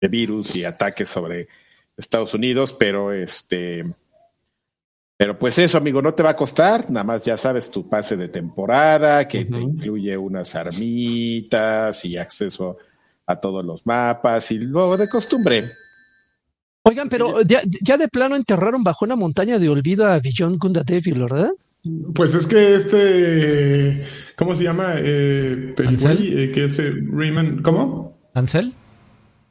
de 0.00 0.08
virus 0.08 0.56
y 0.56 0.64
ataques 0.64 1.08
sobre 1.08 1.48
Estados 1.96 2.34
Unidos, 2.34 2.72
pero 2.72 3.12
este 3.12 3.84
pero 5.16 5.38
pues 5.38 5.58
eso, 5.58 5.78
amigo, 5.78 6.02
no 6.02 6.12
te 6.12 6.22
va 6.22 6.30
a 6.30 6.36
costar, 6.36 6.90
nada 6.90 7.04
más 7.04 7.24
ya 7.24 7.38
sabes 7.38 7.70
tu 7.70 7.88
pase 7.88 8.16
de 8.16 8.28
temporada, 8.28 9.26
que 9.26 9.46
te 9.46 9.58
incluye 9.58 10.14
unas 10.16 10.54
armitas 10.54 12.04
y 12.04 12.18
acceso 12.18 12.76
a 13.24 13.36
todos 13.36 13.64
los 13.64 13.86
mapas 13.86 14.50
y 14.50 14.58
luego 14.58 14.96
de 14.98 15.08
costumbre, 15.08 15.70
Oigan, 16.88 17.08
pero 17.08 17.42
ya, 17.42 17.96
de 17.96 18.08
plano 18.08 18.36
enterraron 18.36 18.84
bajo 18.84 19.04
una 19.04 19.16
montaña 19.16 19.58
de 19.58 19.68
olvido 19.68 20.06
a 20.06 20.20
Beyond 20.20 20.56
Gunda 20.58 20.84
Devil, 20.84 21.18
¿verdad? 21.18 21.50
Pues 22.14 22.32
es 22.36 22.46
que 22.46 22.76
este, 22.76 24.04
¿cómo 24.36 24.54
se 24.54 24.62
llama? 24.62 24.94
Eh, 24.98 25.74
eh 25.76 26.50
que 26.54 26.64
es 26.64 26.78
eh, 26.78 26.92
Raymond, 27.10 27.62
¿cómo? 27.62 28.16
¿Ansel? 28.34 28.72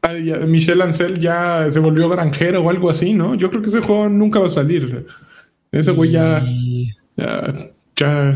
Ah, 0.01 0.13
Michelle 0.47 0.81
Ansel 0.81 1.19
ya 1.19 1.69
se 1.69 1.81
volvió 1.81 2.07
granjero 2.07 2.63
o 2.63 2.69
algo 2.69 2.89
así, 2.89 3.13
¿no? 3.13 3.35
Yo 3.35 3.49
creo 3.49 3.61
que 3.61 3.67
ese 3.67 3.81
juego 3.81 4.07
nunca 4.07 4.39
va 4.39 4.47
a 4.47 4.51
salir. 4.51 5.05
Ese 5.73 5.91
güey 5.91 6.11
ya, 6.11 6.41
ya 7.17 7.53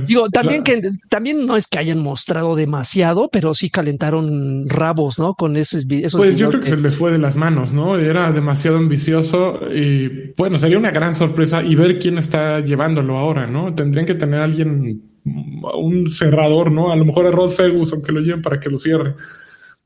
Digo, 0.06 0.30
también 0.30 0.64
que 0.64 0.82
también 1.10 1.46
no 1.46 1.58
es 1.58 1.68
que 1.68 1.80
hayan 1.80 2.00
mostrado 2.00 2.56
demasiado, 2.56 3.30
pero 3.32 3.54
sí 3.54 3.70
calentaron 3.70 4.70
rabos, 4.70 5.20
¿no? 5.20 5.34
Con 5.34 5.58
esos, 5.58 5.86
esos 5.90 6.18
Pues 6.18 6.38
yo 6.38 6.50
creo 6.50 6.62
que, 6.62 6.70
se 6.70 6.78
les 6.78 6.96
fue 6.96 7.12
de 7.12 7.18
las 7.18 7.36
manos, 7.36 7.74
¿no? 7.74 7.98
Era 7.98 8.32
demasiado 8.32 8.78
ambicioso 8.78 9.60
y 9.74 10.32
bueno, 10.38 10.58
sería 10.58 10.78
una 10.78 10.92
gran 10.92 11.16
sorpresa 11.16 11.62
y 11.62 11.76
ver 11.76 12.00
quién 12.00 12.18
está 12.18 12.62
llevándolo 12.62 13.18
ahora, 13.18 13.48
¿no? 13.48 13.76
Tendrían 13.76 14.06
que 14.06 14.16
tener 14.16 14.40
alguien, 14.40 15.02
un 15.26 16.10
cerrador, 16.10 16.72
¿no? 16.72 16.92
A 16.92 16.96
lo 16.96 17.04
mejor 17.04 17.26
a 17.26 17.32
Rod 17.32 17.52
Ferguson 17.52 18.02
que 18.02 18.14
lo 18.14 18.22
lleven 18.22 18.42
para 18.42 18.60
que 18.60 18.70
lo 18.70 18.80
cierre, 18.80 19.16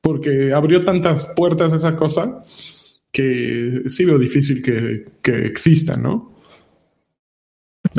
porque 0.01 0.53
abrió 0.53 0.83
tantas 0.83 1.25
puertas 1.36 1.73
esa 1.73 1.95
cosa 1.95 2.41
que 3.12 3.83
sí 3.88 4.05
veo 4.05 4.19
difícil 4.19 4.62
que, 4.62 5.05
que 5.21 5.45
exista, 5.45 5.97
¿no? 5.97 6.33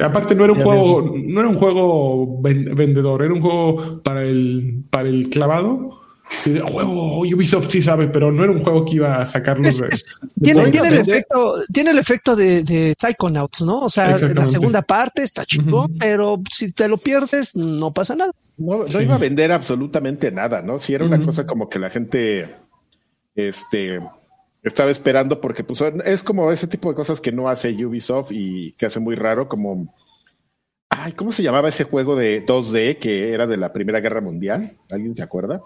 Aparte 0.02 0.34
no 0.34 0.44
era 0.44 0.52
un 0.52 0.60
juego, 0.60 1.14
no 1.16 1.40
era 1.40 1.48
un 1.48 1.56
juego 1.56 2.40
vendedor, 2.40 3.22
era 3.22 3.32
un 3.32 3.40
juego 3.40 4.02
para 4.02 4.22
el, 4.22 4.84
para 4.90 5.08
el 5.08 5.28
clavado 5.28 6.04
Sí, 6.40 6.58
juego 6.58 7.20
Ubisoft 7.20 7.70
sí 7.70 7.82
sabe, 7.82 8.08
pero 8.08 8.32
no 8.32 8.42
era 8.42 8.52
un 8.52 8.60
juego 8.60 8.84
que 8.84 8.96
iba 8.96 9.20
a 9.20 9.26
sacarlos. 9.26 9.82
tiene, 10.42 10.68
tiene, 10.68 10.88
el 10.88 10.98
efecto, 10.98 11.56
tiene 11.72 11.90
el 11.90 11.98
efecto 11.98 12.34
de, 12.34 12.62
de 12.62 12.94
Psychonauts, 12.98 13.62
¿no? 13.62 13.80
O 13.80 13.90
sea, 13.90 14.18
la 14.18 14.46
segunda 14.46 14.82
parte 14.82 15.22
está 15.22 15.44
chico, 15.44 15.88
pero 15.98 16.40
si 16.50 16.72
te 16.72 16.88
lo 16.88 16.98
pierdes, 16.98 17.54
no 17.56 17.92
pasa 17.92 18.16
nada. 18.16 18.32
No, 18.56 18.84
no 18.84 19.00
iba 19.00 19.14
a 19.14 19.18
vender 19.18 19.52
absolutamente 19.52 20.30
nada, 20.30 20.62
¿no? 20.62 20.78
Si 20.78 20.94
era 20.94 21.04
una 21.04 21.22
cosa 21.22 21.46
como 21.46 21.68
que 21.68 21.78
la 21.78 21.90
gente 21.90 22.54
este, 23.34 24.00
estaba 24.64 24.90
esperando, 24.90 25.40
porque 25.40 25.62
pues, 25.62 25.82
es 26.04 26.22
como 26.22 26.50
ese 26.50 26.66
tipo 26.66 26.88
de 26.88 26.96
cosas 26.96 27.20
que 27.20 27.32
no 27.32 27.48
hace 27.48 27.70
Ubisoft 27.84 28.32
y 28.32 28.72
que 28.72 28.86
hace 28.86 29.00
muy 29.00 29.14
raro, 29.14 29.48
como. 29.48 29.94
Ay, 30.88 31.12
¿cómo 31.12 31.32
se 31.32 31.42
llamaba 31.42 31.68
ese 31.68 31.84
juego 31.84 32.16
de 32.16 32.44
2D 32.44 32.98
que 32.98 33.32
era 33.32 33.46
de 33.46 33.56
la 33.56 33.72
Primera 33.72 34.00
Guerra 34.00 34.20
Mundial? 34.20 34.76
¿Alguien 34.90 35.14
se 35.14 35.22
acuerda? 35.22 35.60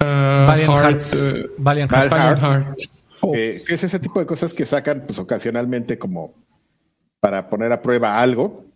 Uh, 0.00 0.46
Valiant 0.46 0.78
Hearts. 0.78 1.14
Uh, 1.14 1.48
Valiant 1.58 1.90
Hearts. 1.90 2.90
que 3.20 3.62
es 3.68 3.84
ese 3.84 3.98
tipo 3.98 4.20
de 4.20 4.26
cosas 4.26 4.52
que 4.52 4.66
sacan 4.66 5.04
pues 5.06 5.18
ocasionalmente 5.18 5.98
como 5.98 6.34
para 7.20 7.48
poner 7.48 7.72
a 7.72 7.80
prueba 7.80 8.20
algo 8.20 8.66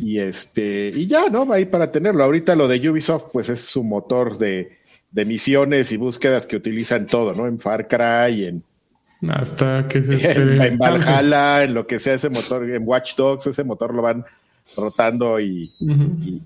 y 0.00 0.18
este, 0.18 0.92
y 0.94 1.06
ya, 1.06 1.28
¿no? 1.28 1.46
Va 1.46 1.56
ahí 1.56 1.66
para 1.66 1.90
tenerlo. 1.90 2.22
Ahorita 2.22 2.54
lo 2.54 2.68
de 2.68 2.88
Ubisoft, 2.88 3.30
pues 3.32 3.48
es 3.48 3.60
su 3.60 3.82
motor 3.82 4.38
de, 4.38 4.78
de 5.10 5.24
misiones 5.24 5.92
y 5.92 5.96
búsquedas 5.96 6.46
que 6.46 6.56
utilizan 6.56 7.06
todo, 7.06 7.34
¿no? 7.34 7.46
En 7.46 7.58
Far 7.58 7.88
Cry, 7.88 8.44
en 8.44 8.64
hasta 9.28 9.86
que 9.88 10.02
se, 10.02 10.32
en, 10.66 10.78
Valhalla, 10.78 11.64
en 11.64 11.74
lo 11.74 11.86
que 11.86 11.98
sea 11.98 12.14
ese 12.14 12.30
motor, 12.30 12.68
en 12.70 12.82
Watch 12.86 13.16
Dogs, 13.16 13.46
ese 13.46 13.64
motor 13.64 13.94
lo 13.94 14.02
van 14.02 14.24
rotando 14.76 15.40
y, 15.40 15.72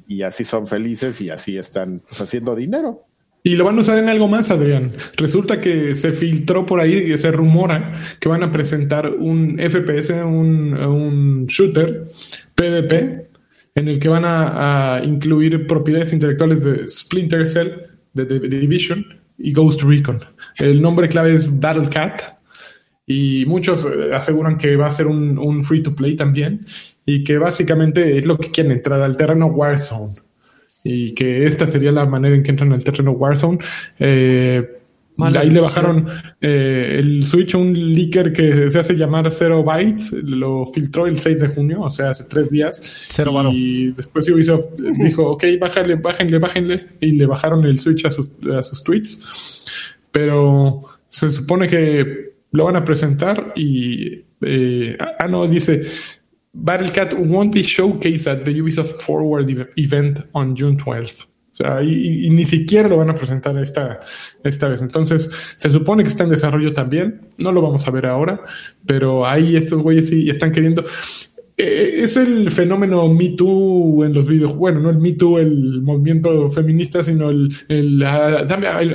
y, 0.09 0.23
así 0.23 0.45
son 0.45 0.67
felices 0.67 1.21
y 1.21 1.31
así 1.31 1.59
están 1.59 2.01
pues, 2.09 2.21
haciendo 2.21 2.55
dinero. 2.55 3.05
Y 3.43 3.57
lo 3.57 3.65
van 3.65 3.77
a 3.77 3.83
usar 3.83 3.99
en 3.99 4.09
algo 4.09 4.27
más, 4.27 4.51
Adrián. 4.51 4.91
Resulta 5.17 5.61
que 5.61 5.95
se 5.95 6.13
filtró 6.13 6.65
por 6.65 6.81
ahí 6.81 7.13
y 7.13 7.19
se 7.19 7.31
rumora 7.31 8.01
que 8.19 8.31
van 8.31 8.43
a 8.43 8.51
presentar 8.51 9.11
un 9.11 9.59
FPS, 9.59 10.13
un, 10.25 10.73
un 10.75 11.47
shooter 11.47 12.09
PvP, 12.55 13.29
en 13.75 13.89
el 13.89 13.99
que 13.99 14.09
van 14.09 14.23
a, 14.25 15.03
incluir 15.05 15.67
propiedades 15.67 16.15
intelectuales 16.15 16.65
de 16.65 16.89
Splinter 16.89 17.47
Cell, 17.47 17.69
de, 18.15 18.25
de, 18.25 18.41
Division 18.41 19.05
y 19.37 19.53
Ghost 19.53 19.83
Recon. 19.83 20.21
El 20.57 20.81
nombre 20.81 21.09
clave 21.09 21.35
es 21.35 21.61
Battle 21.61 21.89
Cat 21.91 22.23
y 23.07 23.45
muchos 23.47 23.85
eh, 23.85 24.15
aseguran 24.15 24.57
que 24.57 24.77
va 24.77 24.87
a 24.87 24.91
ser 24.91 25.07
un, 25.07 25.39
un 25.39 25.63
free 25.63 25.83
to 25.83 25.95
play 25.95 26.17
también 26.17 26.65
y 27.07 27.25
que 27.25 27.39
básicamente 27.39 28.19
es 28.19 28.27
lo 28.27 28.39
que 28.39 28.51
quieren 28.51 28.73
entrar 28.73 29.01
al 29.03 29.17
terreno 29.17 29.47
Warzone 29.47 30.15
y 30.85 31.15
que 31.15 31.47
esta 31.47 31.67
sería 31.67 31.93
la 31.93 32.05
manera 32.05 32.37
en 32.37 32.43
que 32.43 32.51
entran 32.51 32.73
al 32.73 32.85
terreno 32.85 33.13
Warzone. 33.13 33.59
Eh, 33.99 34.81
ahí 35.19 35.51
le 35.51 35.61
bajaron 35.61 36.09
eh, 36.41 36.97
el 36.99 37.25
Switch 37.25 37.55
un 37.55 37.73
leaker 37.73 38.33
que 38.33 38.69
se 38.71 38.79
hace 38.79 38.95
llamar 38.95 39.31
Zero 39.31 39.65
Bytes, 39.65 40.13
lo 40.13 40.67
filtró 40.67 41.07
el 41.07 41.21
6 41.21 41.41
de 41.41 41.49
junio, 41.49 41.81
o 41.81 41.91
sea, 41.91 42.11
hace 42.11 42.25
tres 42.25 42.51
días. 42.51 43.07
Cero 43.09 43.33
y 43.51 43.93
después 43.93 44.29
Ubisoft 44.29 44.67
dijo, 44.99 45.31
ok, 45.31 45.45
bájale, 45.59 45.95
bájenle, 45.95 46.39
bájenle, 46.39 46.87
y 47.01 47.13
le 47.13 47.27
bajaron 47.27 47.65
el 47.65 47.79
Switch 47.79 48.05
a 48.05 48.11
sus, 48.11 48.31
a 48.55 48.63
sus 48.63 48.83
tweets. 48.83 49.65
Pero 50.11 50.83
se 51.09 51.33
supone 51.33 51.67
que 51.67 52.34
lo 52.55 52.65
van 52.65 52.77
a 52.77 52.85
presentar 52.85 53.53
y... 53.57 54.25
Eh, 54.47 54.97
ah, 55.19 55.27
no, 55.27 55.47
dice 55.47 55.83
Battlecat 56.53 57.15
won't 57.15 57.53
be 57.53 57.63
showcased 57.63 58.29
at 58.29 58.45
the 58.45 58.53
Ubisoft 58.53 59.03
Forward 59.03 59.51
event 59.77 60.21
on 60.33 60.55
June 60.57 60.77
12th. 60.77 61.27
O 61.53 61.57
sea, 61.57 61.83
y, 61.83 62.29
ni 62.31 62.45
siquiera 62.45 62.89
lo 62.89 62.97
van 62.97 63.11
a 63.11 63.15
presentar 63.15 63.57
esta, 63.59 64.01
esta 64.45 64.69
vez. 64.69 64.83
Entonces, 64.83 65.31
se 65.57 65.71
supone 65.71 66.03
que 66.03 66.09
está 66.09 66.25
en 66.25 66.31
desarrollo 66.31 66.73
también. 66.73 67.29
No 67.39 67.53
lo 67.53 67.63
vamos 67.63 67.87
a 67.87 67.91
ver 67.91 68.07
ahora, 68.07 68.41
pero 68.87 69.27
ahí 69.27 69.57
estos 69.57 69.83
güeyes 69.83 70.09
sí 70.09 70.29
están 70.31 70.53
queriendo. 70.53 70.85
Eh, 71.57 72.01
es 72.03 72.17
el 72.17 72.51
fenómeno 72.51 73.09
Me 73.09 73.31
Too 73.31 74.05
en 74.05 74.13
los 74.13 74.27
videojuegos. 74.27 74.59
Bueno, 74.59 74.81
no 74.81 74.91
el 74.91 74.99
Me 74.99 75.13
Too, 75.13 75.39
el 75.39 75.83
movimiento 75.83 76.51
feminista, 76.51 77.03
sino 77.05 77.31
el. 77.31 77.55
el 77.69 78.03
ah, 78.03 78.47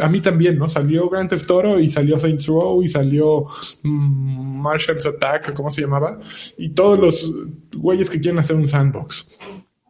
a, 0.02 0.10
mí 0.10 0.20
también, 0.20 0.58
¿no? 0.58 0.68
Salió 0.68 1.10
Grand 1.10 1.30
Theft 1.30 1.50
Auto 1.50 1.80
y 1.80 1.90
salió 1.90 2.20
Saints 2.20 2.48
Row 2.48 2.84
y 2.84 2.90
salió 2.90 3.46
mm, 3.84 4.62
Martian's 4.62 5.06
Attack, 5.06 5.54
¿cómo 5.54 5.72
se 5.72 5.82
llamaba? 5.82 6.20
Y 6.58 6.70
todos 6.70 7.00
los 7.00 7.34
güeyes 7.74 8.10
que 8.10 8.20
quieren 8.20 8.40
hacer 8.40 8.58
un 8.58 8.68
sandbox. 8.68 9.26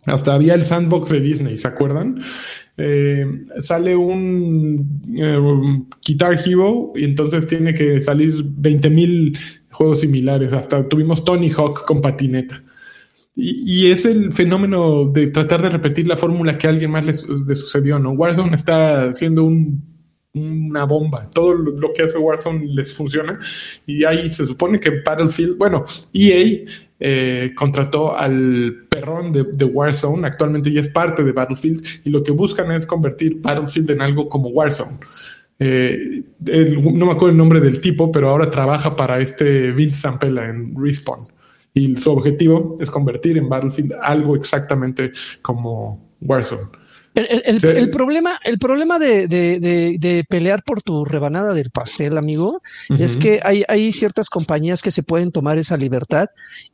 Hasta 0.05 0.33
había 0.33 0.53
el 0.53 0.63
sandbox 0.63 1.09
de 1.09 1.19
Disney, 1.19 1.57
¿se 1.57 1.67
acuerdan? 1.67 2.21
Eh, 2.77 3.25
sale 3.59 3.95
un 3.95 5.01
eh, 5.17 5.85
Guitar 6.05 6.39
Hero 6.39 6.93
y 6.95 7.03
entonces 7.03 7.45
tiene 7.47 7.73
que 7.73 7.99
salir 7.99 8.43
20 8.43 8.89
mil 8.89 9.37
juegos 9.79 10.01
similares. 10.01 10.51
Hasta 10.51 10.89
tuvimos 10.89 11.23
Tony 11.23 11.49
Hawk 11.51 11.85
con 11.85 12.01
patineta. 12.01 12.61
Y, 13.33 13.89
es 13.89 14.03
el 14.03 14.33
fenómeno 14.33 15.05
de 15.05 15.27
tratar 15.27 15.61
de 15.61 15.69
repetir 15.69 16.05
la 16.05 16.17
fórmula 16.17 16.57
que 16.57 16.67
a 16.67 16.71
alguien 16.71 16.91
más 16.91 17.05
le, 17.05 17.13
sucedió, 17.13 17.97
¿no? 17.97 18.11
Warzone 18.11 18.53
está 18.53 19.05
haciendo 19.05 19.49
una 20.33 20.83
bomba. 20.83 21.29
Todo 21.29 21.53
lo 21.53 21.93
que 21.93 22.03
hace 22.03 22.17
Warzone 22.17 22.65
les 22.65 22.93
funciona. 22.93 23.39
Y 23.85 24.03
ahí 24.03 24.29
se 24.29 24.45
supone 24.45 24.81
que 24.81 25.01
Battlefield, 25.05 25.57
bueno, 25.57 25.85
EA 26.13 26.65
eh, 26.99 27.53
contrató 27.55 28.17
al 28.17 28.85
perrón 28.89 29.31
de, 29.31 29.45
de, 29.53 29.63
Warzone, 29.63 30.27
actualmente 30.27 30.73
ya 30.73 30.81
es 30.81 30.89
parte 30.89 31.23
de 31.23 31.31
Battlefield, 31.31 31.81
y 32.03 32.09
lo 32.09 32.21
que 32.21 32.31
buscan 32.31 32.69
es 32.73 32.85
convertir 32.85 33.39
Battlefield 33.39 33.91
en 33.91 34.01
algo 34.01 34.27
como 34.27 34.49
Warzone. 34.49 34.97
Eh, 35.59 36.23
no 36.39 37.05
me 37.05 37.11
acuerdo 37.11 37.29
el 37.29 37.37
nombre 37.37 37.59
del 37.59 37.81
tipo, 37.81 38.11
pero 38.11 38.29
ahora 38.29 38.49
trabaja 38.49 38.95
para 38.95 39.19
este 39.19 39.71
Vince 39.71 40.01
Zampella 40.01 40.47
en 40.47 40.73
Respawn. 40.75 41.25
Y 41.73 41.95
su 41.95 42.11
objetivo 42.11 42.77
es 42.79 42.89
convertir 42.89 43.37
en 43.37 43.49
Battlefield 43.49 43.93
algo 44.01 44.35
exactamente 44.35 45.11
como 45.41 46.15
Warzone. 46.21 46.69
El, 47.15 47.89
problema, 47.89 48.39
el 48.45 48.59
problema 48.59 48.99
de, 48.99 50.25
pelear 50.29 50.63
por 50.63 50.81
tu 50.81 51.05
rebanada 51.05 51.53
del 51.53 51.71
pastel, 51.71 52.17
amigo, 52.17 52.61
es 52.97 53.17
que 53.17 53.39
hay, 53.43 53.63
hay, 53.67 53.91
ciertas 53.91 54.29
compañías 54.29 54.81
que 54.81 54.91
se 54.91 55.03
pueden 55.03 55.31
tomar 55.31 55.57
esa 55.57 55.75
libertad 55.75 56.27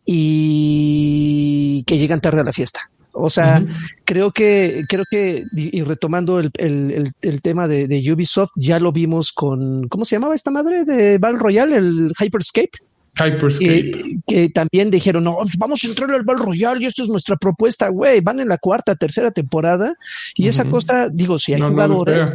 y 0.06 1.84
que 1.88 1.98
llegan 1.98 2.22
tarde 2.22 2.42
a 2.42 2.44
la 2.44 2.54
fiesta. 2.54 2.92
O 3.18 3.30
sea, 3.30 3.64
creo 4.04 4.32
que, 4.32 4.84
creo 4.90 5.06
que, 5.10 5.44
y 5.56 5.82
retomando 5.84 6.40
el, 6.40 6.52
el, 6.58 7.12
el, 7.22 7.42
tema 7.42 7.68
de, 7.68 7.88
de, 7.88 8.12
Ubisoft, 8.12 8.52
ya 8.58 8.80
lo 8.80 8.92
vimos 8.92 9.32
con, 9.32 9.88
¿cómo 9.88 10.04
se 10.04 10.18
llamaba 10.18 10.36
esta 10.36 10.52
madre 10.52 10.84
de 10.84 11.18
Battle 11.18 11.40
Royale? 11.40 11.78
El 11.78 12.12
Hyperscape. 12.20 12.72
Hyperscape. 13.18 14.20
que 14.28 14.50
también 14.50 14.92
dijeron, 14.92 15.24
no, 15.24 15.38
vamos 15.58 15.84
a 15.84 15.88
entrar 15.88 16.12
al 16.12 16.24
Battle 16.24 16.46
Royale 16.46 16.84
y 16.84 16.88
esto 16.88 17.04
es 17.04 17.10
nuestra 17.10 17.38
propuesta, 17.38 17.88
güey, 17.88 18.20
van 18.20 18.42
en 18.42 18.50
la 18.50 18.58
cuarta, 18.58 18.96
tercera 18.96 19.32
temporada 19.32 19.96
y 20.36 20.48
esa 20.48 20.66
cosa, 20.66 21.08
digo, 21.10 21.40
si 21.40 21.54
hay 21.54 21.62
jugadores, 21.62 22.26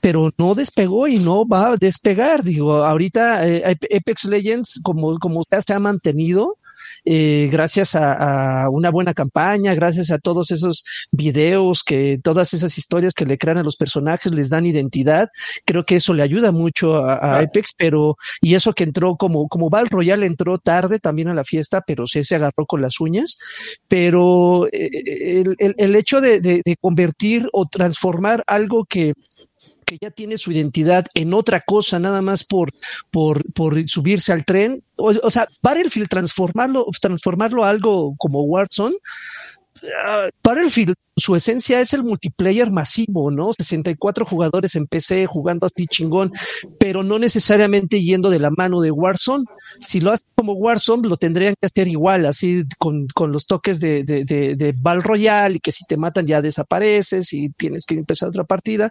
pero 0.00 0.32
no 0.36 0.54
despegó 0.56 1.06
y 1.06 1.20
no 1.20 1.46
va 1.46 1.72
a 1.72 1.76
despegar, 1.76 2.42
digo, 2.42 2.84
ahorita 2.84 3.48
eh, 3.48 3.78
Apex 3.96 4.24
Legends, 4.24 4.80
como, 4.82 5.18
como 5.20 5.42
se 5.48 5.72
ha 5.72 5.78
mantenido, 5.78 6.58
eh, 7.04 7.48
gracias 7.50 7.94
a, 7.94 8.68
una 8.70 8.90
buena 8.90 9.14
campaña, 9.14 9.74
gracias 9.74 10.10
a 10.10 10.18
todos 10.18 10.50
esos 10.50 10.84
videos, 11.10 11.82
que 11.84 12.18
todas 12.22 12.54
esas 12.54 12.78
historias 12.78 13.14
que 13.14 13.26
le 13.26 13.38
crean 13.38 13.58
a 13.58 13.62
los 13.62 13.76
personajes 13.76 14.32
les 14.32 14.50
dan 14.50 14.66
identidad. 14.66 15.28
Creo 15.64 15.84
que 15.84 15.96
eso 15.96 16.14
le 16.14 16.22
ayuda 16.22 16.52
mucho 16.52 16.96
a, 16.96 17.14
a 17.14 17.38
Apex, 17.40 17.72
pero 17.76 18.16
y 18.40 18.54
eso 18.54 18.72
que 18.72 18.84
entró 18.84 19.16
como 19.16 19.48
como 19.48 19.70
Val 19.70 19.88
Royal 19.88 20.22
entró 20.22 20.58
tarde 20.58 20.98
también 20.98 21.28
a 21.28 21.34
la 21.34 21.44
fiesta, 21.44 21.82
pero 21.86 22.06
sí 22.06 22.24
se 22.24 22.36
agarró 22.36 22.66
con 22.66 22.80
las 22.80 23.00
uñas. 23.00 23.38
Pero 23.88 24.66
eh, 24.72 25.44
el, 25.58 25.74
el, 25.76 25.96
hecho 25.96 26.20
de, 26.20 26.40
de 26.40 26.76
convertir 26.80 27.48
o 27.52 27.66
transformar 27.66 28.42
algo 28.46 28.84
que 28.84 29.14
ya 30.00 30.10
tiene 30.10 30.38
su 30.38 30.52
identidad 30.52 31.06
en 31.14 31.34
otra 31.34 31.60
cosa, 31.60 31.98
nada 31.98 32.22
más 32.22 32.44
por, 32.44 32.72
por, 33.10 33.44
por 33.52 33.88
subirse 33.88 34.32
al 34.32 34.44
tren. 34.44 34.82
O, 34.96 35.12
o 35.22 35.30
sea, 35.30 35.48
Battlefield 35.62 36.08
transformarlo, 36.08 36.86
transformarlo 37.00 37.64
a 37.64 37.70
algo 37.70 38.14
como 38.16 38.44
Warzone, 38.44 38.96
Battlefield, 40.42 40.94
su 41.16 41.36
esencia 41.36 41.80
es 41.80 41.92
el 41.92 42.02
multiplayer 42.02 42.70
masivo, 42.70 43.30
¿no? 43.30 43.52
64 43.52 44.24
jugadores 44.24 44.74
en 44.74 44.86
PC 44.86 45.26
jugando 45.26 45.66
así 45.66 45.86
chingón, 45.86 46.32
pero 46.78 47.02
no 47.02 47.18
necesariamente 47.18 48.00
yendo 48.00 48.30
de 48.30 48.40
la 48.40 48.50
mano 48.50 48.80
de 48.80 48.90
Warzone. 48.90 49.44
Si 49.82 50.00
lo 50.00 50.10
haces 50.10 50.26
como 50.34 50.54
Warzone, 50.54 51.08
lo 51.08 51.16
tendrían 51.16 51.54
que 51.60 51.66
hacer 51.66 51.88
igual, 51.88 52.26
así 52.26 52.64
con, 52.78 53.06
con 53.14 53.30
los 53.30 53.46
toques 53.46 53.80
de, 53.80 54.02
de, 54.02 54.24
de, 54.24 54.74
Royale 55.00 55.56
y 55.56 55.60
que 55.60 55.72
si 55.72 55.84
te 55.86 55.96
matan 55.96 56.26
ya 56.26 56.42
desapareces 56.42 57.32
y 57.32 57.50
tienes 57.50 57.86
que 57.86 57.94
empezar 57.94 58.28
otra 58.28 58.44
partida. 58.44 58.90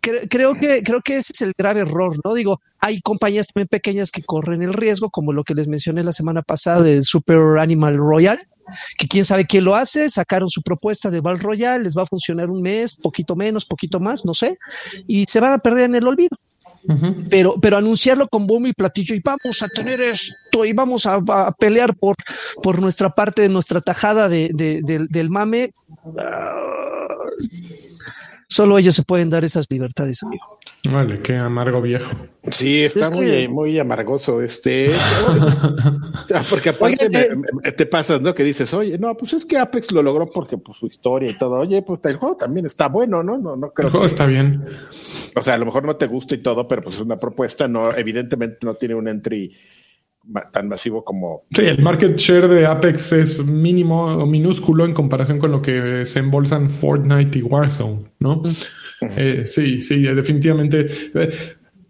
Creo, 0.00 0.54
que, 0.54 0.82
creo 0.82 1.00
que 1.02 1.16
ese 1.16 1.32
es 1.34 1.42
el 1.42 1.52
grave 1.58 1.80
error, 1.80 2.16
¿no? 2.24 2.34
Digo, 2.34 2.60
hay 2.78 3.00
compañías 3.00 3.48
también 3.48 3.68
pequeñas 3.68 4.10
que 4.10 4.22
corren 4.22 4.62
el 4.62 4.72
riesgo, 4.72 5.10
como 5.10 5.32
lo 5.32 5.44
que 5.44 5.54
les 5.54 5.68
mencioné 5.68 6.02
la 6.04 6.12
semana 6.12 6.42
pasada 6.42 6.82
de 6.82 7.02
Super 7.02 7.58
Animal 7.58 7.96
Royale 7.96 8.42
que 8.96 9.08
quién 9.08 9.24
sabe 9.24 9.46
quién 9.46 9.64
lo 9.64 9.76
hace, 9.76 10.08
sacaron 10.08 10.48
su 10.48 10.62
propuesta 10.62 11.10
de 11.10 11.20
Val 11.20 11.38
Royale, 11.38 11.84
les 11.84 11.96
va 11.96 12.02
a 12.02 12.06
funcionar 12.06 12.50
un 12.50 12.62
mes, 12.62 12.96
poquito 12.96 13.36
menos, 13.36 13.64
poquito 13.64 14.00
más, 14.00 14.24
no 14.24 14.34
sé, 14.34 14.58
y 15.06 15.24
se 15.24 15.40
van 15.40 15.52
a 15.52 15.58
perder 15.58 15.84
en 15.84 15.94
el 15.96 16.06
olvido. 16.06 16.36
Pero, 17.28 17.56
pero 17.60 17.76
anunciarlo 17.76 18.28
con 18.28 18.46
bombo 18.46 18.68
y 18.68 18.72
platillo 18.72 19.14
y 19.14 19.20
vamos 19.20 19.62
a 19.62 19.68
tener 19.68 20.00
esto 20.00 20.64
y 20.64 20.72
vamos 20.72 21.06
a, 21.06 21.20
pelear 21.58 21.94
por, 21.96 22.16
por 22.62 22.80
nuestra 22.80 23.10
parte 23.10 23.42
de 23.42 23.48
nuestra 23.48 23.80
tajada 23.80 24.28
de, 24.28 24.50
del, 24.54 25.30
mame. 25.30 25.72
Ah, 26.18 26.54
Solo 28.50 28.78
ellos 28.78 28.94
se 28.94 29.02
pueden 29.02 29.28
dar 29.28 29.44
esas 29.44 29.66
libertades, 29.68 30.22
amigo. 30.22 30.58
Vale, 30.90 31.20
qué 31.20 31.36
amargo 31.36 31.82
viejo. 31.82 32.10
Sí, 32.50 32.82
está 32.82 33.10
muy, 33.10 33.46
muy 33.46 33.78
amargoso 33.78 34.40
este. 34.40 34.90
porque 36.50 36.70
aparte 36.70 37.10
te 37.76 37.86
pasas, 37.86 38.22
¿no? 38.22 38.34
Que 38.34 38.44
dices, 38.44 38.72
oye, 38.72 38.96
no, 38.96 39.14
pues 39.18 39.34
es 39.34 39.44
que 39.44 39.58
Apex 39.58 39.92
lo 39.92 40.02
logró 40.02 40.26
porque 40.26 40.56
pues, 40.56 40.78
su 40.78 40.86
historia 40.86 41.30
y 41.30 41.34
todo. 41.34 41.60
Oye, 41.60 41.82
pues 41.82 42.00
el 42.04 42.16
juego 42.16 42.36
también 42.36 42.64
está 42.64 42.88
bueno, 42.88 43.22
¿no? 43.22 43.36
No, 43.36 43.54
no 43.54 43.70
creo. 43.70 43.88
El 43.88 43.92
juego 43.92 44.06
está 44.06 44.24
bien. 44.24 44.64
O 45.36 45.42
sea, 45.42 45.54
a 45.54 45.58
lo 45.58 45.66
mejor 45.66 45.84
no 45.84 45.96
te 45.96 46.06
gusta 46.06 46.34
y 46.34 46.38
todo, 46.38 46.66
pero 46.66 46.82
pues 46.82 46.96
es 46.96 47.02
una 47.02 47.18
propuesta, 47.18 47.68
no, 47.68 47.92
evidentemente 47.92 48.64
no 48.64 48.74
tiene 48.74 48.94
un 48.94 49.08
entry 49.08 49.54
tan 50.52 50.68
masivo 50.68 51.04
como... 51.04 51.44
Sí, 51.50 51.62
el 51.62 51.82
market 51.82 52.16
share 52.16 52.48
de 52.48 52.66
Apex 52.66 53.12
es 53.12 53.44
mínimo 53.44 54.04
o 54.04 54.26
minúsculo 54.26 54.84
en 54.84 54.92
comparación 54.92 55.38
con 55.38 55.50
lo 55.50 55.62
que 55.62 56.04
se 56.04 56.18
embolsan 56.18 56.68
Fortnite 56.68 57.38
y 57.38 57.42
Warzone, 57.42 58.04
¿no? 58.20 58.42
Eh, 59.00 59.44
sí, 59.44 59.80
sí, 59.80 60.02
definitivamente. 60.02 60.86
Eh, 61.14 61.30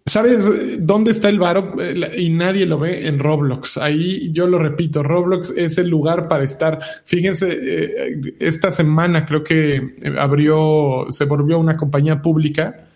¿Sabes 0.05 0.51
dónde 0.87 1.11
está 1.11 1.29
el 1.29 1.39
varo? 1.39 1.75
Eh, 1.81 2.17
y 2.17 2.31
nadie 2.31 2.65
lo 2.65 2.79
ve 2.79 3.07
en 3.07 3.19
Roblox. 3.19 3.77
Ahí 3.79 4.31
yo 4.33 4.47
lo 4.47 4.59
repito, 4.59 5.03
Roblox 5.03 5.51
es 5.57 5.79
el 5.79 5.89
lugar 5.89 6.29
para 6.29 6.45
estar. 6.45 6.79
Fíjense, 7.05 8.35
esta 8.39 8.73
semana 8.73 9.25
creo 9.25 9.43
que 9.43 9.83
abrió, 10.19 11.07
se 11.11 11.25
volvió 11.25 11.59
una 11.59 11.77
compañía 11.77 12.23
pública 12.23 12.88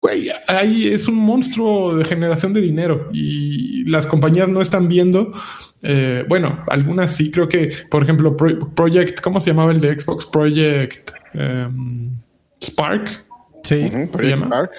güey, 0.00 0.30
ahí 0.46 0.88
es 0.88 1.08
un 1.08 1.16
monstruo 1.16 1.94
de 1.94 2.04
generación 2.04 2.52
de 2.52 2.60
dinero 2.60 3.10
y 3.12 3.84
las 3.84 4.06
compañías 4.06 4.48
no 4.48 4.62
están 4.62 4.88
viendo. 4.88 5.32
Eh, 5.82 6.24
bueno, 6.28 6.64
algunas 6.68 7.14
sí, 7.14 7.30
creo 7.30 7.48
que, 7.48 7.70
por 7.90 8.02
ejemplo, 8.02 8.36
Project, 8.36 9.20
¿cómo 9.20 9.40
se 9.40 9.50
llamaba 9.50 9.72
el 9.72 9.80
de 9.80 9.98
Xbox? 9.98 10.26
Project 10.26 11.10
em, 11.34 12.18
Spark. 12.62 13.24
Sí, 13.62 13.88
Project 14.10 14.44
Spark. 14.44 14.70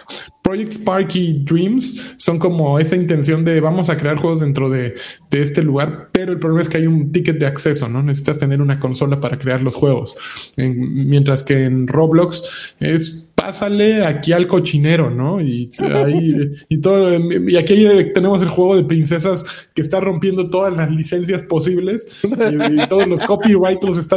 Project 0.51 0.73
Spark 0.73 1.15
y 1.15 1.33
Dreams 1.43 2.15
son 2.17 2.37
como 2.37 2.77
esa 2.77 2.97
intención 2.97 3.45
de 3.45 3.61
vamos 3.61 3.89
a 3.89 3.95
crear 3.95 4.17
juegos 4.17 4.41
dentro 4.41 4.69
de, 4.69 4.95
de, 5.29 5.41
este 5.41 5.63
lugar, 5.63 6.09
pero 6.11 6.33
el 6.33 6.39
problema 6.39 6.61
es 6.61 6.67
que 6.67 6.77
hay 6.77 6.87
un 6.87 7.09
ticket 7.09 7.39
de 7.39 7.47
acceso, 7.47 7.87
¿no? 7.87 8.03
Necesitas 8.03 8.37
tener 8.37 8.61
una 8.61 8.77
consola 8.77 9.21
para 9.21 9.39
crear 9.39 9.61
los 9.61 9.75
juegos. 9.75 10.13
mientras 10.57 11.41
que 11.43 11.63
en 11.63 11.87
Roblox 11.87 12.75
es 12.81 13.31
pásale 13.33 14.05
aquí 14.05 14.33
al 14.33 14.45
cochinero, 14.45 15.09
¿no? 15.09 15.41
Y 15.41 15.71
ahí, 15.79 16.51
y 16.67 16.77
todo, 16.79 17.17
y 17.17 17.55
aquí 17.55 17.87
tenemos 18.13 18.41
el 18.41 18.49
juego 18.49 18.75
de 18.75 18.83
princesas 18.83 19.69
que 19.73 19.81
está 19.81 20.01
rompiendo 20.01 20.49
todas 20.49 20.75
las 20.75 20.91
licencias 20.91 21.41
posibles 21.43 22.21
y, 22.23 22.87
todos 22.87 23.07
los 23.07 23.23
copyrights 23.23 24.09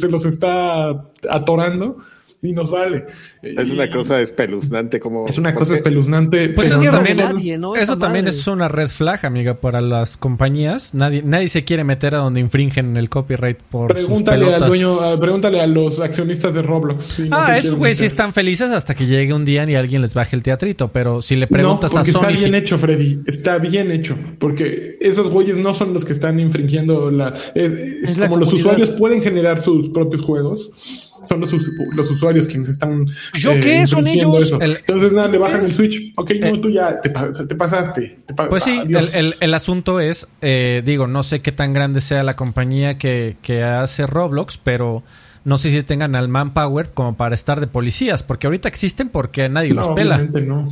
se 0.00 0.08
los 0.08 0.24
está 0.24 1.10
atorando 1.28 1.98
y 2.42 2.52
nos 2.52 2.70
vale. 2.70 3.06
Es 3.40 3.70
una 3.70 3.88
cosa 3.88 4.20
espeluznante 4.20 4.98
como... 4.98 5.26
Es 5.28 5.38
una 5.38 5.54
cosa 5.54 5.76
espeluznante. 5.76 6.48
Pues 6.48 6.68
eso 6.68 6.82
también, 6.90 7.20
eso 7.78 7.98
también 7.98 8.26
es 8.26 8.46
una 8.48 8.66
red 8.66 8.88
flag, 8.88 9.24
amiga, 9.24 9.54
para 9.54 9.80
las 9.80 10.16
compañías. 10.16 10.92
Nadie, 10.92 11.22
nadie 11.22 11.48
se 11.48 11.62
quiere 11.62 11.84
meter 11.84 12.16
a 12.16 12.18
donde 12.18 12.40
infringen 12.40 12.96
el 12.96 13.08
copyright 13.08 13.62
por 13.62 13.92
Pregúntale 13.92 14.52
al 14.52 14.64
dueño, 14.64 15.20
pregúntale 15.20 15.60
a 15.60 15.68
los 15.68 16.00
accionistas 16.00 16.52
de 16.54 16.62
Roblox. 16.62 17.22
ah, 17.30 17.56
esos 17.56 17.76
güeyes 17.76 17.98
sí 17.98 18.06
están 18.06 18.32
felices 18.32 18.70
hasta 18.72 18.96
que 18.96 19.06
llegue 19.06 19.32
un 19.32 19.44
día 19.44 19.68
y 19.70 19.76
alguien 19.76 20.02
les 20.02 20.12
baje 20.12 20.34
el 20.34 20.42
teatrito. 20.42 20.88
Pero 20.88 21.22
si 21.22 21.36
le 21.36 21.46
preguntas 21.46 21.94
a 21.94 22.02
Sony... 22.02 22.10
está 22.10 22.28
bien 22.28 22.56
hecho, 22.56 22.76
Freddy. 22.76 23.20
Está 23.26 23.58
bien 23.58 23.92
hecho. 23.92 24.16
Porque 24.40 24.98
esos 25.00 25.30
güeyes 25.30 25.56
no 25.56 25.74
son 25.74 25.94
los 25.94 26.04
que 26.04 26.12
están 26.12 26.40
infringiendo 26.40 27.08
la... 27.08 27.34
Es, 27.54 28.18
como 28.18 28.36
los 28.36 28.52
usuarios 28.52 28.90
pueden 28.90 29.22
generar 29.22 29.62
sus 29.62 29.90
propios 29.90 30.22
juegos 30.22 31.11
son 31.24 31.40
los, 31.40 31.52
los 31.94 32.10
usuarios 32.10 32.46
quienes 32.46 32.68
están. 32.68 33.06
¿Yo 33.34 33.52
qué? 33.60 33.82
Eh, 33.82 33.86
son 33.86 34.06
ellos. 34.06 34.54
Entonces, 34.60 35.12
nada, 35.12 35.28
le 35.28 35.38
bajan 35.38 35.64
el 35.64 35.72
switch. 35.72 36.12
Ok, 36.16 36.32
no, 36.40 36.46
eh, 36.48 36.58
tú 36.58 36.70
ya 36.70 37.00
te, 37.00 37.10
pasaste. 37.10 38.18
pues 38.48 38.64
sí, 38.64 38.80
el, 38.88 39.34
el, 39.38 39.54
asunto 39.54 40.00
es, 40.00 40.28
eh, 40.40 40.82
digo, 40.84 41.06
no 41.06 41.22
sé 41.22 41.40
qué 41.40 41.52
tan 41.52 41.72
grande 41.72 42.00
sea 42.00 42.22
la 42.22 42.36
compañía 42.36 42.98
que, 42.98 43.36
que 43.42 43.62
hace 43.62 44.06
Roblox, 44.06 44.58
pero 44.58 45.02
no 45.44 45.58
sé 45.58 45.70
si 45.70 45.82
tengan 45.82 46.16
al 46.16 46.28
manpower 46.28 46.90
como 46.92 47.16
para 47.16 47.34
estar 47.34 47.60
de 47.60 47.66
policías, 47.66 48.22
porque 48.22 48.46
ahorita 48.46 48.68
existen 48.68 49.08
porque 49.08 49.48
nadie 49.48 49.72
los 49.72 49.88
pela. 49.90 50.18
No. 50.18 50.66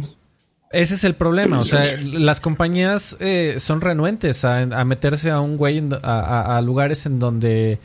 Ese 0.72 0.94
es 0.94 1.02
el 1.02 1.16
problema, 1.16 1.58
o 1.58 1.64
sea, 1.64 1.84
las 2.00 2.40
compañías 2.40 3.16
son 3.58 3.80
renuentes 3.80 4.44
a, 4.44 4.60
a, 4.60 4.84
meterse 4.84 5.30
a 5.30 5.40
un 5.40 5.56
güey 5.56 5.82
a, 6.02 6.56
a, 6.56 6.62
lugares 6.62 7.06
en 7.06 7.18
donde 7.18 7.80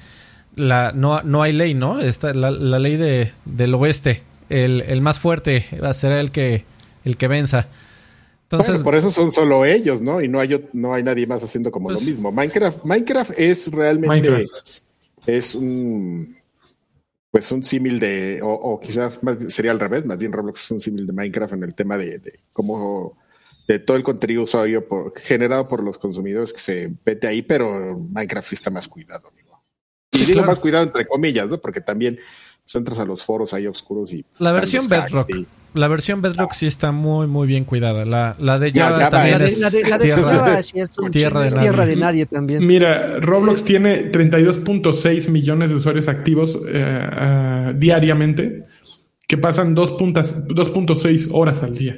la, 0.56 0.92
no, 0.94 1.22
no 1.22 1.42
hay 1.42 1.54
ley, 1.54 1.74
¿no? 1.74 2.00
Esta, 2.00 2.34
la, 2.34 2.52
la 2.52 2.80
ley 2.80 2.98
de, 2.98 3.32
del 3.46 3.74
oeste. 3.76 4.22
El, 4.50 4.82
el, 4.82 5.02
más 5.02 5.20
fuerte 5.20 5.66
va 5.84 5.90
a 5.90 5.94
ser 5.94 6.12
el 6.12 6.32
que, 6.32 6.66
el 7.04 7.18
que 7.18 7.28
venza. 7.28 7.68
Entonces, 8.44 8.84
por 8.84 8.96
eso 8.96 9.10
son 9.12 9.32
solo 9.32 9.66
ellos, 9.66 10.02
¿no? 10.02 10.22
Y 10.22 10.28
no 10.28 10.40
hay, 10.40 10.70
no 10.74 10.94
hay 10.94 11.02
nadie 11.02 11.26
más 11.26 11.44
haciendo 11.44 11.72
como 11.72 11.90
lo 11.90 11.96
pues 11.96 12.08
mismo. 12.08 12.32
Minecraft, 12.32 12.84
Minecraft 12.86 13.40
es 13.40 13.72
realmente 13.72 14.44
es 15.26 15.56
un 15.56 16.38
pues 17.32 17.52
un 17.52 17.66
símil 17.66 18.00
de, 18.00 18.40
o, 18.42 18.80
quizás 18.80 19.22
más, 19.22 19.36
sería 19.50 19.72
al 19.72 19.80
revés, 19.80 20.06
más 20.06 20.18
bien 20.18 20.32
Roblox 20.32 20.64
es 20.64 20.72
un 20.72 20.80
símil 20.80 21.06
de 21.06 21.12
Minecraft 21.12 21.54
en 21.56 21.64
el 21.64 21.76
tema 21.76 21.98
de, 21.98 22.20
de 22.20 22.40
cómo 22.54 23.18
de 23.68 23.80
todo 23.80 23.98
el 23.98 24.04
contenido 24.04 24.44
usuario 24.44 24.88
por, 24.88 25.12
generado 25.20 25.68
por 25.68 25.84
los 25.84 25.98
consumidores 25.98 26.54
que 26.54 26.60
se 26.60 26.94
vete 27.04 27.28
ahí, 27.28 27.42
pero 27.42 28.00
Minecraft 28.00 28.48
sí 28.48 28.56
está 28.56 28.70
más 28.70 28.88
cuidado. 28.88 29.32
Y 30.16 30.26
digo 30.26 30.44
más 30.44 30.60
cuidado 30.60 30.84
entre 30.84 31.06
comillas, 31.06 31.50
¿no? 31.50 31.60
Porque 31.60 31.82
también 31.82 32.18
pues, 32.64 32.76
entras 32.76 33.00
a 33.00 33.06
los 33.06 33.24
foros 33.24 33.54
ahí 33.54 33.68
oscuros 33.68 34.14
y... 34.14 34.26
La 34.40 34.52
versión 34.52 34.88
Bedrock. 34.88 35.30
La 35.74 35.90
versión 35.90 36.22
Bedrock 36.22 36.54
sí 36.54 36.68
está 36.68 36.94
muy, 36.94 37.28
muy 37.28 37.48
bien 37.48 37.66
cuidada. 37.66 38.06
La, 38.06 38.38
la 38.40 38.58
de 38.58 38.72
Java 38.72 39.10
también 39.10 39.42
es 39.42 39.60
la 39.60 39.70
de, 39.70 39.84
tierra, 39.84 39.98
de, 39.98 41.50
tierra, 41.50 41.86
de, 41.86 41.96
nadie. 41.98 42.26
también. 42.26 42.66
Mira, 42.66 43.20
Roblox 43.20 43.66
tiene 43.66 44.10
32.6 44.10 45.30
millones 45.30 45.70
de 45.70 45.76
usuarios 45.76 46.08
activos 46.08 46.56
eh, 46.56 46.60
eh, 46.74 47.74
diariamente 47.76 48.66
que 49.28 49.38
pasan 49.38 49.76
2.6 49.76 51.30
horas 51.34 51.62
al 51.62 51.76
día. 51.76 51.98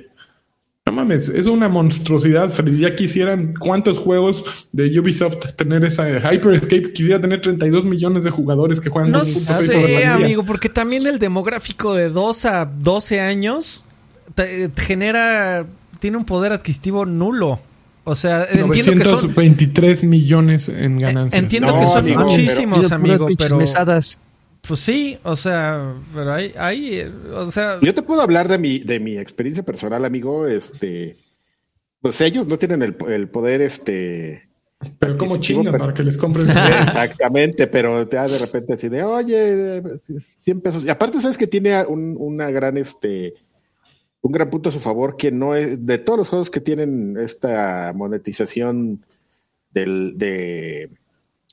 No 0.88 0.94
mames, 0.94 1.28
es 1.28 1.48
una 1.48 1.68
monstruosidad. 1.68 2.50
Ya 2.80 2.96
quisieran 2.96 3.54
cuántos 3.60 3.98
juegos 3.98 4.68
de 4.72 4.98
Ubisoft 4.98 5.36
tener 5.58 5.84
esa 5.84 6.08
Hyperscape. 6.08 6.94
Quisiera 6.94 7.20
tener 7.20 7.42
32 7.42 7.84
millones 7.84 8.24
de 8.24 8.30
jugadores 8.32 8.80
que 8.80 8.90
juegan 8.90 9.12
no 9.12 9.26
sé, 9.26 10.06
amigo, 10.06 10.46
porque 10.46 10.70
también 10.70 11.06
el 11.06 11.20
demográfico 11.20 11.94
de 11.94 12.08
2 12.08 12.46
a 12.46 12.66
12 12.66 13.20
años 13.20 13.84
genera. 14.78 15.66
Tiene 16.00 16.16
un 16.16 16.24
poder 16.24 16.54
adquisitivo 16.54 17.06
nulo. 17.06 17.60
O 18.06 18.16
sea, 18.16 18.46
entiendo 18.50 19.04
que 19.04 19.98
son, 19.98 20.10
millones 20.10 20.70
en 20.70 21.00
ganancias. 21.00 21.44
Entiendo 21.44 21.78
que 21.78 21.86
son 21.86 22.10
muchísimos, 22.24 22.94
amigo, 22.94 23.28
pero. 23.38 23.60
Pues 24.68 24.80
sí, 24.82 25.18
o 25.24 25.36
sea, 25.36 25.96
pero 26.14 26.34
hay, 26.34 26.54
hay, 26.58 27.02
o 27.34 27.50
sea. 27.52 27.80
Yo 27.82 27.94
te 27.94 28.02
puedo 28.02 28.22
hablar 28.22 28.48
de 28.48 28.58
mi, 28.58 28.80
de 28.80 29.00
mi 29.00 29.18
experiencia 29.18 29.64
personal, 29.64 30.04
amigo. 30.04 30.46
Este, 30.46 31.16
pues 32.02 32.20
ellos 32.22 32.48
no 32.48 32.58
tienen 32.58 32.82
el, 32.82 32.96
el 33.08 33.30
poder, 33.30 33.62
este. 33.62 34.50
Pero 35.00 35.18
como 35.18 35.38
chingan 35.38 35.78
para 35.78 35.94
que 35.94 36.04
les 36.04 36.18
compren. 36.18 36.50
Exactamente, 36.82 37.68
pero 37.68 38.08
te 38.08 38.18
da 38.18 38.28
de 38.28 38.38
repente 38.38 38.74
así 38.74 38.90
de, 38.90 39.04
oye, 39.04 39.82
100 40.40 40.62
pesos. 40.62 40.86
Y 40.86 40.90
aparte, 40.90 41.22
sabes 41.22 41.38
que 41.38 41.48
tiene 41.48 41.84
un, 41.86 42.16
una 42.20 42.52
gran, 42.52 42.78
este, 42.78 43.36
un 44.22 44.32
gran 44.32 44.50
punto 44.50 44.70
a 44.70 44.74
su 44.74 44.80
favor, 44.80 45.16
que 45.18 45.32
no 45.32 45.56
es, 45.56 45.86
de 45.86 45.98
todos 45.98 46.20
los 46.20 46.30
juegos 46.30 46.52
que 46.52 46.62
tienen 46.62 47.18
esta 47.18 47.94
monetización 47.96 49.06
del, 49.72 50.14
de 50.18 50.92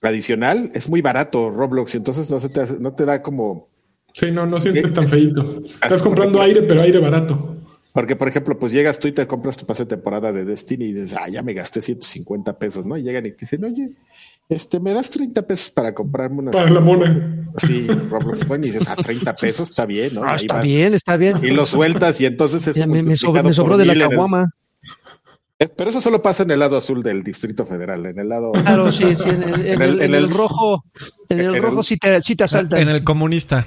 adicional, 0.08 0.70
es 0.74 0.88
muy 0.88 1.02
barato 1.02 1.50
Roblox, 1.50 1.94
y 1.94 1.98
entonces 1.98 2.30
no, 2.30 2.40
se 2.40 2.48
te, 2.48 2.66
no 2.78 2.92
te 2.94 3.04
da 3.04 3.22
como... 3.22 3.68
Sí, 4.12 4.30
no, 4.30 4.46
no 4.46 4.60
sientes 4.60 4.94
tan 4.94 5.08
feito. 5.08 5.62
Estás 5.82 6.02
comprando 6.02 6.40
aire, 6.40 6.62
pero 6.62 6.82
aire 6.82 6.98
barato. 6.98 7.56
Porque, 7.94 8.16
por 8.16 8.26
ejemplo, 8.26 8.58
pues 8.58 8.72
llegas 8.72 8.98
tú 8.98 9.06
y 9.06 9.12
te 9.12 9.24
compras 9.26 9.56
tu 9.56 9.66
pase 9.66 9.84
de 9.84 9.90
temporada 9.90 10.32
de 10.32 10.44
Destiny 10.44 10.86
y 10.86 10.92
dices, 10.94 11.16
ah, 11.16 11.28
ya 11.28 11.42
me 11.42 11.54
gasté 11.54 11.80
150 11.80 12.58
pesos, 12.58 12.84
¿no? 12.84 12.96
Y 12.96 13.04
llegan 13.04 13.24
y 13.24 13.30
te 13.30 13.42
dicen, 13.42 13.64
oye, 13.64 13.94
este, 14.48 14.80
me 14.80 14.92
das 14.92 15.10
30 15.10 15.46
pesos 15.46 15.70
para 15.70 15.94
comprarme 15.94 16.40
una. 16.40 16.50
Para 16.50 16.70
la 16.70 16.80
mona. 16.80 17.46
Sí, 17.56 17.86
Roblox 18.10 18.44
Coin 18.46 18.64
y 18.64 18.66
dices, 18.66 18.88
a 18.88 18.94
ah, 18.94 18.96
30 18.96 19.34
pesos 19.36 19.70
está 19.70 19.86
bien, 19.86 20.12
¿no? 20.14 20.24
Ah, 20.24 20.34
está 20.34 20.60
bien, 20.60 20.92
está 20.92 21.16
bien. 21.16 21.38
Y 21.44 21.50
lo 21.50 21.66
sueltas 21.66 22.20
y 22.20 22.26
entonces 22.26 22.66
es. 22.66 22.84
me, 22.84 23.02
me, 23.04 23.14
sobró 23.14 23.76
de 23.76 23.86
la 23.86 23.96
caguama. 23.96 24.50
Eh, 25.58 25.68
pero 25.68 25.90
eso 25.90 26.00
solo 26.00 26.20
pasa 26.20 26.42
en 26.42 26.50
el 26.50 26.58
lado 26.58 26.76
azul 26.76 27.02
del 27.02 27.22
Distrito 27.22 27.64
Federal, 27.64 28.04
en 28.06 28.18
el 28.18 28.28
lado. 28.28 28.52
Claro, 28.52 28.90
sí, 28.90 29.14
sí, 29.14 29.28
en, 29.28 29.80
el, 29.80 30.30
rojo, 30.30 30.84
en 31.28 31.40
el 31.40 31.62
rojo 31.62 31.82
sí 31.82 31.96
te, 31.96 32.20
sí 32.22 32.34
te 32.34 32.44
asaltan. 32.44 32.80
En 32.80 32.88
el 32.88 33.04
comunista. 33.04 33.64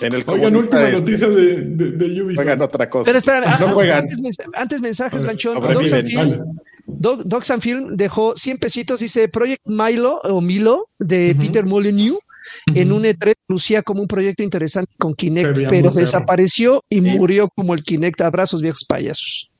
En 0.00 0.14
el 0.14 0.24
Oigan, 0.26 0.56
última 0.56 0.84
este, 0.84 0.98
noticia 0.98 1.28
de, 1.28 1.56
de, 1.92 2.22
Ubisoft. 2.22 2.36
Juegan 2.36 2.62
otra 2.62 2.88
cosa. 2.88 3.04
Pero 3.04 3.18
espera, 3.18 3.40
no 3.60 3.66
ah, 3.66 3.72
juegan. 3.72 4.08
Antes, 4.54 4.80
mensajes, 4.80 5.22
Lanchón. 5.22 5.60
Doc 6.86 7.44
Sanfilm 7.44 7.96
dejó 7.96 8.34
100 8.34 8.58
pesitos, 8.58 9.00
dice 9.00 9.28
Project 9.28 9.62
Milo 9.66 10.20
o 10.24 10.40
Milo 10.40 10.86
de 10.98 11.36
Peter 11.38 11.66
Molyneux. 11.66 12.18
En 12.74 12.90
un 12.90 13.04
E3 13.04 13.34
lucía 13.48 13.82
como 13.82 14.02
un 14.02 14.08
proyecto 14.08 14.42
interesante 14.42 14.92
con 14.98 15.14
Kinect, 15.14 15.68
pero 15.68 15.90
desapareció 15.90 16.82
y 16.88 17.00
murió 17.00 17.48
como 17.54 17.74
el 17.74 17.84
Kinect. 17.84 18.20
Abrazos, 18.22 18.62
viejos 18.62 18.84
payasos. 18.84 19.51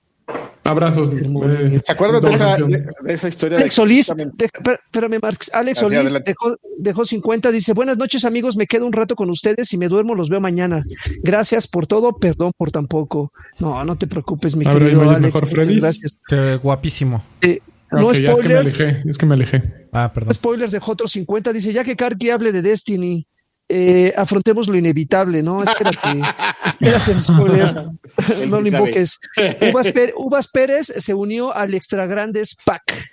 Abrazos. 0.64 1.10
Eh, 1.12 1.80
¿Se 1.84 1.92
acuerdan 1.92 2.20
de 2.20 2.30
esa, 2.30 2.56
de, 2.56 3.12
esa, 3.12 3.28
historia? 3.28 3.58
Alex 3.58 3.74
Solís, 3.74 4.10
espérame, 4.10 5.18
Marx. 5.20 5.50
Alex 5.52 5.78
Solís 5.78 6.18
dejó, 6.24 6.56
dejó, 6.78 7.04
50, 7.04 7.50
dice, 7.50 7.72
buenas 7.72 7.98
noches 7.98 8.24
amigos, 8.24 8.56
me 8.56 8.66
quedo 8.66 8.86
un 8.86 8.92
rato 8.92 9.16
con 9.16 9.28
ustedes 9.30 9.72
y 9.72 9.78
me 9.78 9.88
duermo, 9.88 10.14
los 10.14 10.30
veo 10.30 10.40
mañana. 10.40 10.82
Gracias 11.22 11.66
por 11.66 11.86
todo, 11.86 12.16
perdón 12.16 12.52
por 12.56 12.70
tan 12.70 12.86
poco. 12.86 13.32
No, 13.58 13.84
no 13.84 13.96
te 13.96 14.06
preocupes, 14.06 14.54
mi 14.54 14.64
querido 14.64 15.02
Alex. 15.02 15.20
Mejor, 15.20 15.46
Freddy. 15.48 15.80
Gracias. 15.80 16.20
guapísimo. 16.62 17.22
no 17.90 18.14
spoilers. 18.14 18.18
Es 18.18 18.40
que 18.40 18.48
me 18.48 18.54
alejé, 18.54 19.02
es 19.10 19.18
que 19.18 19.26
me 19.26 19.34
alejé. 19.34 19.62
Ah, 19.92 20.12
perdón. 20.12 20.34
spoilers 20.34 20.72
dejó 20.72 20.92
otros 20.92 21.12
50, 21.12 21.52
dice, 21.52 21.72
ya 21.72 21.82
que 21.82 21.96
Karki 21.96 22.30
hable 22.30 22.52
de 22.52 22.62
Destiny, 22.62 23.26
eh, 23.68 24.12
afrontemos 24.16 24.68
lo 24.68 24.76
inevitable, 24.76 25.42
¿no? 25.42 25.62
Espérate, 25.62 26.20
espérate, 26.66 27.22
spoilers. 27.22 27.74
no 28.48 28.60
lo 28.60 28.66
invoques. 28.66 29.18
Uvas, 30.16 30.48
Pérez, 30.48 30.92
se 30.96 31.14
unió 31.14 31.54
al 31.54 31.74
Extra 31.74 32.06
Grandes 32.06 32.56
Pack. 32.64 33.08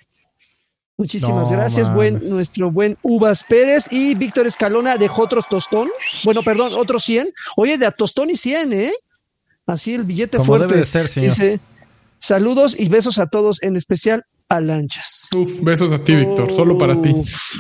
Muchísimas 0.97 1.49
gracias, 1.49 1.93
buen, 1.93 2.19
nuestro 2.29 2.71
buen 2.71 2.97
Uvas 3.03 3.45
Pérez. 3.45 3.88
Y 3.89 4.15
Víctor 4.15 4.47
Escalona 4.47 4.97
dejó 4.97 5.23
otros 5.23 5.47
tostón. 5.47 5.89
Bueno, 6.25 6.43
perdón, 6.43 6.73
otros 6.75 7.05
100. 7.05 7.29
Oye, 7.55 7.77
de 7.77 7.85
a 7.85 7.91
tostón 7.91 8.29
y 8.29 8.35
100, 8.35 8.73
¿eh? 8.73 8.91
Así 9.65 9.93
el 9.93 10.03
billete 10.03 10.39
fuerte. 10.39 10.73
Debe 10.73 10.85
ser, 10.85 11.07
señor. 11.07 11.29
Dice, 11.29 11.59
saludos 12.19 12.79
y 12.79 12.89
besos 12.89 13.17
a 13.17 13.27
todos, 13.27 13.63
en 13.63 13.75
especial 13.75 14.23
a 14.49 14.62
Lanchas. 14.62 15.29
Uf, 15.36 15.62
besos 15.62 15.91
a 15.91 16.03
ti, 16.03 16.15
Víctor, 16.15 16.51
solo 16.51 16.77
para 16.77 17.01
ti. 17.01 17.13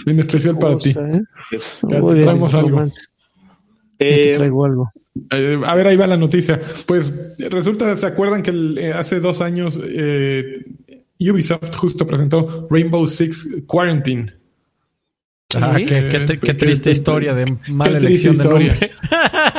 En 0.05 0.19
especial 0.19 0.57
para 0.57 0.77
ti. 0.77 0.91
¿eh? 0.91 1.21
traemos 1.81 2.53
algo. 2.53 2.85
Eh, 3.99 4.33
traigo 4.35 4.65
algo. 4.65 4.89
Eh, 5.31 5.59
a 5.65 5.75
ver, 5.75 5.87
ahí 5.87 5.97
va 5.97 6.07
la 6.07 6.17
noticia. 6.17 6.61
Pues 6.85 7.11
resulta, 7.37 7.95
¿se 7.97 8.07
acuerdan 8.07 8.41
que 8.41 8.51
eh, 8.51 8.93
hace 8.93 9.19
dos 9.19 9.41
años 9.41 9.77
Ubisoft 11.19 11.75
justo 11.75 12.07
presentó 12.07 12.67
Rainbow 12.69 13.05
Six 13.05 13.63
Quarantine? 13.67 14.38
Ah, 15.57 15.77
qué, 15.77 16.53
triste 16.53 16.91
historia 16.91 17.33
de 17.33 17.45
mala 17.69 17.97
elección 17.97 18.37
de 18.37 18.43
nombre. 18.43 18.91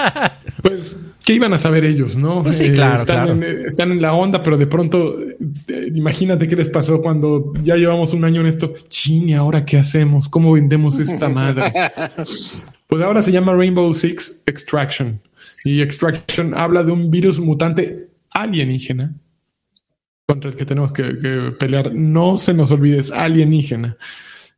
pues, 0.62 1.11
¿qué 1.24 1.35
iban 1.35 1.53
a 1.53 1.59
saber 1.59 1.85
ellos, 1.85 2.14
no? 2.14 2.44
Pues 2.44 2.59
sí, 2.59 2.70
claro, 2.70 3.00
están, 3.00 3.29
En, 3.29 3.66
están, 3.66 3.90
En, 3.90 4.00
la 4.00 4.12
onda, 4.12 4.40
pero 4.40 4.57
de 4.57 4.68
pronto, 4.68 5.18
imagínate 5.92 6.46
qué 6.46 6.55
les 6.55 6.68
pasó 6.68 7.03
cuando 7.03 7.53
ya 7.64 7.74
llevamos 7.74 8.12
un 8.12 8.24
año 8.24 8.40
en 8.40 8.46
esto. 8.46 8.72
Chini, 8.88 9.35
¿ahora 9.35 9.64
qué 9.64 9.79
hacemos? 9.79 10.29
¿Cómo 10.29 10.53
vendemos 10.53 11.00
esta 11.00 11.29
madre? 11.29 11.72
Pues 12.87 13.03
ahora 13.03 13.20
se 13.20 13.33
llama 13.33 13.55
Rainbow 13.55 13.92
Six 13.92 14.44
Extraction. 14.46 15.20
Y 15.64 15.83
Extraction 15.83 16.57
habla 16.57 16.85
de 16.85 16.92
un 16.92 17.11
virus 17.11 17.40
mutante 17.40 18.11
alienígena 18.31 19.12
contra 20.29 20.50
el 20.50 20.57
que 20.57 20.64
tenemos 20.64 20.92
que, 20.92 21.53
pelear. 21.59 21.92
No 21.92 22.38
se 22.38 22.55
nos 22.55 22.70
olvide, 22.70 23.00
es 23.00 23.11
alienígena. 23.11 23.96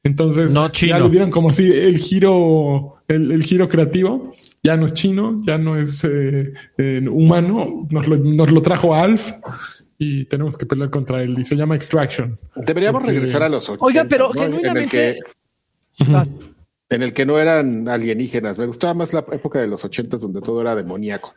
Entonces, 0.05 0.53
ya 0.53 0.99
le 0.99 1.09
dieron 1.09 1.31
como 1.31 1.51
así 1.51 1.71
el 1.71 1.97
giro, 1.97 2.97
el, 3.07 3.43
giro 3.43 3.69
creativo. 3.69 4.33
Ya 4.63 4.77
no 4.77 4.87
es 4.87 4.95
chino, 4.95 5.37
ya 5.45 5.59
no 5.59 5.77
es 5.77 6.03
eh, 6.05 6.53
eh, 6.77 7.07
humano. 7.09 7.87
Nos 7.91 8.09
lo, 8.09 8.17
nos 8.17 8.51
lo 8.51 8.63
trajo 8.63 8.95
Alf 8.95 9.31
y 9.99 10.25
tenemos 10.25 10.59
que 10.59 10.67
pelear 10.67 10.91
contra 10.91 11.23
él. 11.23 11.39
Y 11.39 11.45
se 11.45 11.55
llama 11.55 11.77
Extraction. 11.77 12.37
Deberíamos 12.57 13.05
regresar 13.05 13.45
a 13.45 13.49
los 13.49 13.69
80. 13.69 13.85
Oiga, 13.85 14.07
pero 14.09 14.31
genuinamente 14.31 15.19
en 16.93 17.03
el 17.03 17.13
que 17.15 17.25
no 17.25 17.39
eran 17.39 17.89
alienígenas. 17.89 18.59
Me 18.59 18.67
gustaba 18.67 18.95
más 18.95 19.13
la 19.13 19.25
época 19.33 19.61
de 19.61 19.67
los 19.67 19.85
ochentas 19.85 20.21
donde 20.21 20.41
todo 20.41 20.61
era 20.61 20.75
demoníaco. 20.75 21.35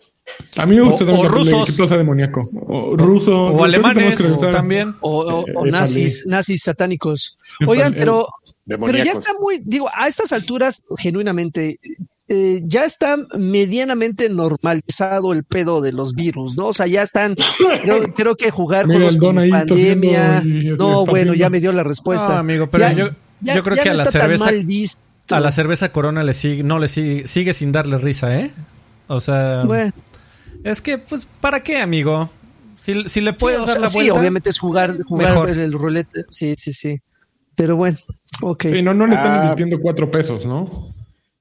A 0.58 0.66
mí 0.66 0.76
me 0.76 0.82
gusta 0.82 1.06
o, 1.06 1.20
o 1.20 1.28
rusos. 1.28 1.90
demoníaco. 1.90 2.46
O 2.68 2.98
ruso. 2.98 3.48
O 3.48 3.64
alemanes 3.64 4.40
también. 4.52 4.96
O, 5.02 5.46
eh, 5.48 5.72
nazis, 5.72 6.26
nazis 6.26 6.64
satánicos. 6.64 7.38
Oigan, 7.68 7.94
pero, 7.94 8.28
pero 8.66 8.98
ya 8.98 9.12
está 9.12 9.32
muy, 9.40 9.62
digo, 9.64 9.90
a 9.94 10.08
estas 10.08 10.34
alturas, 10.34 10.82
genuinamente, 10.98 11.80
eh, 12.28 12.62
ya 12.66 12.86
está 12.86 13.18
medianamente 13.38 14.30
normalizado 14.30 15.32
el 15.32 15.44
pedo 15.44 15.82
de 15.82 15.92
los 15.92 16.16
virus, 16.16 16.58
¿no? 16.58 16.68
O 16.68 16.74
sea, 16.74 16.88
ya 16.88 17.04
están, 17.04 17.36
creo, 18.16 18.36
que 18.38 18.50
jugar 18.50 18.88
con 18.88 19.00
los 19.00 19.18
pandemia. 19.18 20.42
No, 20.78 21.06
bueno, 21.06 21.34
ya 21.34 21.50
me 21.50 21.60
dio 21.60 21.72
la 21.72 21.84
respuesta. 21.84 22.30
No, 22.30 22.40
amigo, 22.40 22.70
pero 22.70 22.92
yo, 22.92 23.10
yo 23.42 23.64
creo 23.64 23.78
que 23.78 23.90
a 23.90 23.94
la 23.94 24.06
cerveza. 24.06 24.50
A 25.30 25.40
la 25.40 25.52
cerveza 25.52 25.92
Corona 25.92 26.22
le 26.22 26.34
sigue, 26.34 26.64
no 26.64 26.78
le 26.78 26.88
sigue, 26.88 27.28
sigue 27.28 27.54
sin 27.54 27.72
darle 27.72 27.98
risa, 27.98 28.40
¿eh? 28.40 28.52
O 29.08 29.20
sea, 29.20 29.64
es 30.66 30.82
que, 30.82 30.98
pues, 30.98 31.28
¿para 31.40 31.62
qué, 31.62 31.78
amigo? 31.78 32.30
Si, 32.80 33.08
si 33.08 33.22
le 33.22 33.34
puedes 33.34 33.60
dar 33.60 33.80
la 33.80 33.88
vuelta. 33.88 34.00
Sí, 34.00 34.10
obviamente 34.10 34.50
es 34.50 34.58
jugar, 34.60 34.98
jugar 35.04 35.50
el 35.50 35.72
rulete. 35.74 36.26
Sí, 36.32 36.56
sí, 36.58 36.74
sí. 36.74 37.00
Pero 37.56 37.76
bueno, 37.76 37.98
ok. 38.42 38.64
Sí, 38.64 38.82
no, 38.82 38.94
no 38.96 39.06
le 39.06 39.16
están 39.16 39.32
ah. 39.32 39.42
invirtiendo 39.44 39.80
cuatro 39.80 40.10
pesos, 40.10 40.46
¿no? 40.46 40.68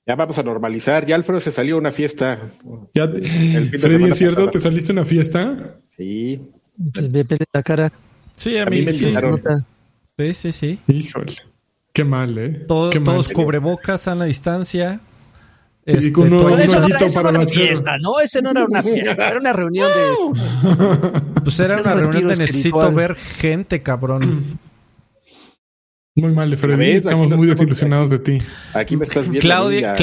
Ya 0.06 0.14
vamos 0.14 0.38
a 0.38 0.42
normalizar. 0.42 1.06
Ya 1.06 1.16
Alfredo 1.16 1.40
se 1.40 1.52
salió 1.52 1.76
a 1.76 1.78
una 1.78 1.90
fiesta. 1.90 2.38
Ya, 2.94 3.08
Freddy, 3.08 4.10
¿es 4.10 4.18
cierto? 4.18 4.50
¿Te 4.50 4.60
saliste 4.60 4.92
a 4.92 4.94
una 4.94 5.04
fiesta? 5.06 5.78
Sí. 5.88 6.40
Pues 6.92 7.10
ve 7.10 7.26
la 7.52 7.62
cara. 7.62 7.90
Sí, 8.36 8.58
a 8.58 8.66
mí, 8.66 8.82
me 8.82 8.92
sí. 8.92 9.10
Sí, 10.18 10.34
sí, 10.34 10.52
sí. 10.52 10.78
Híjole. 10.86 11.34
Qué 11.94 12.04
mal, 12.04 12.36
¿eh? 12.36 12.64
todos 12.68 13.28
cubrebocas 13.28 14.06
a 14.06 14.14
la 14.14 14.26
distancia. 14.26 15.00
Este, 15.86 16.12
con 16.12 16.32
un, 16.32 16.58
eso, 16.58 16.80
no, 16.80 16.88
para 17.14 17.28
una 17.28 17.46
fiesta, 17.46 17.98
¿no? 17.98 18.18
Ese 18.18 18.40
no 18.40 18.52
era 18.52 18.64
una 18.64 18.82
fiesta, 18.82 19.28
era 19.28 19.38
una 19.38 19.52
reunión 19.52 19.88
de. 19.88 21.20
Pues 21.44 21.60
era 21.60 21.78
una 21.78 21.92
reunión 21.92 22.28
de 22.28 22.36
necesito 22.36 22.90
ver 22.90 23.14
gente, 23.14 23.82
cabrón. 23.82 24.58
Muy 26.16 26.30
mal, 26.32 26.56
Freddy. 26.56 26.92
Estamos 26.92 27.28
muy 27.28 27.48
desilusionados 27.48 28.08
de 28.08 28.18
ti. 28.20 28.38
Aquí 28.72 28.96
me 28.96 29.04
estás 29.04 29.24
viendo. 29.24 29.40
Claudia, 29.40 29.96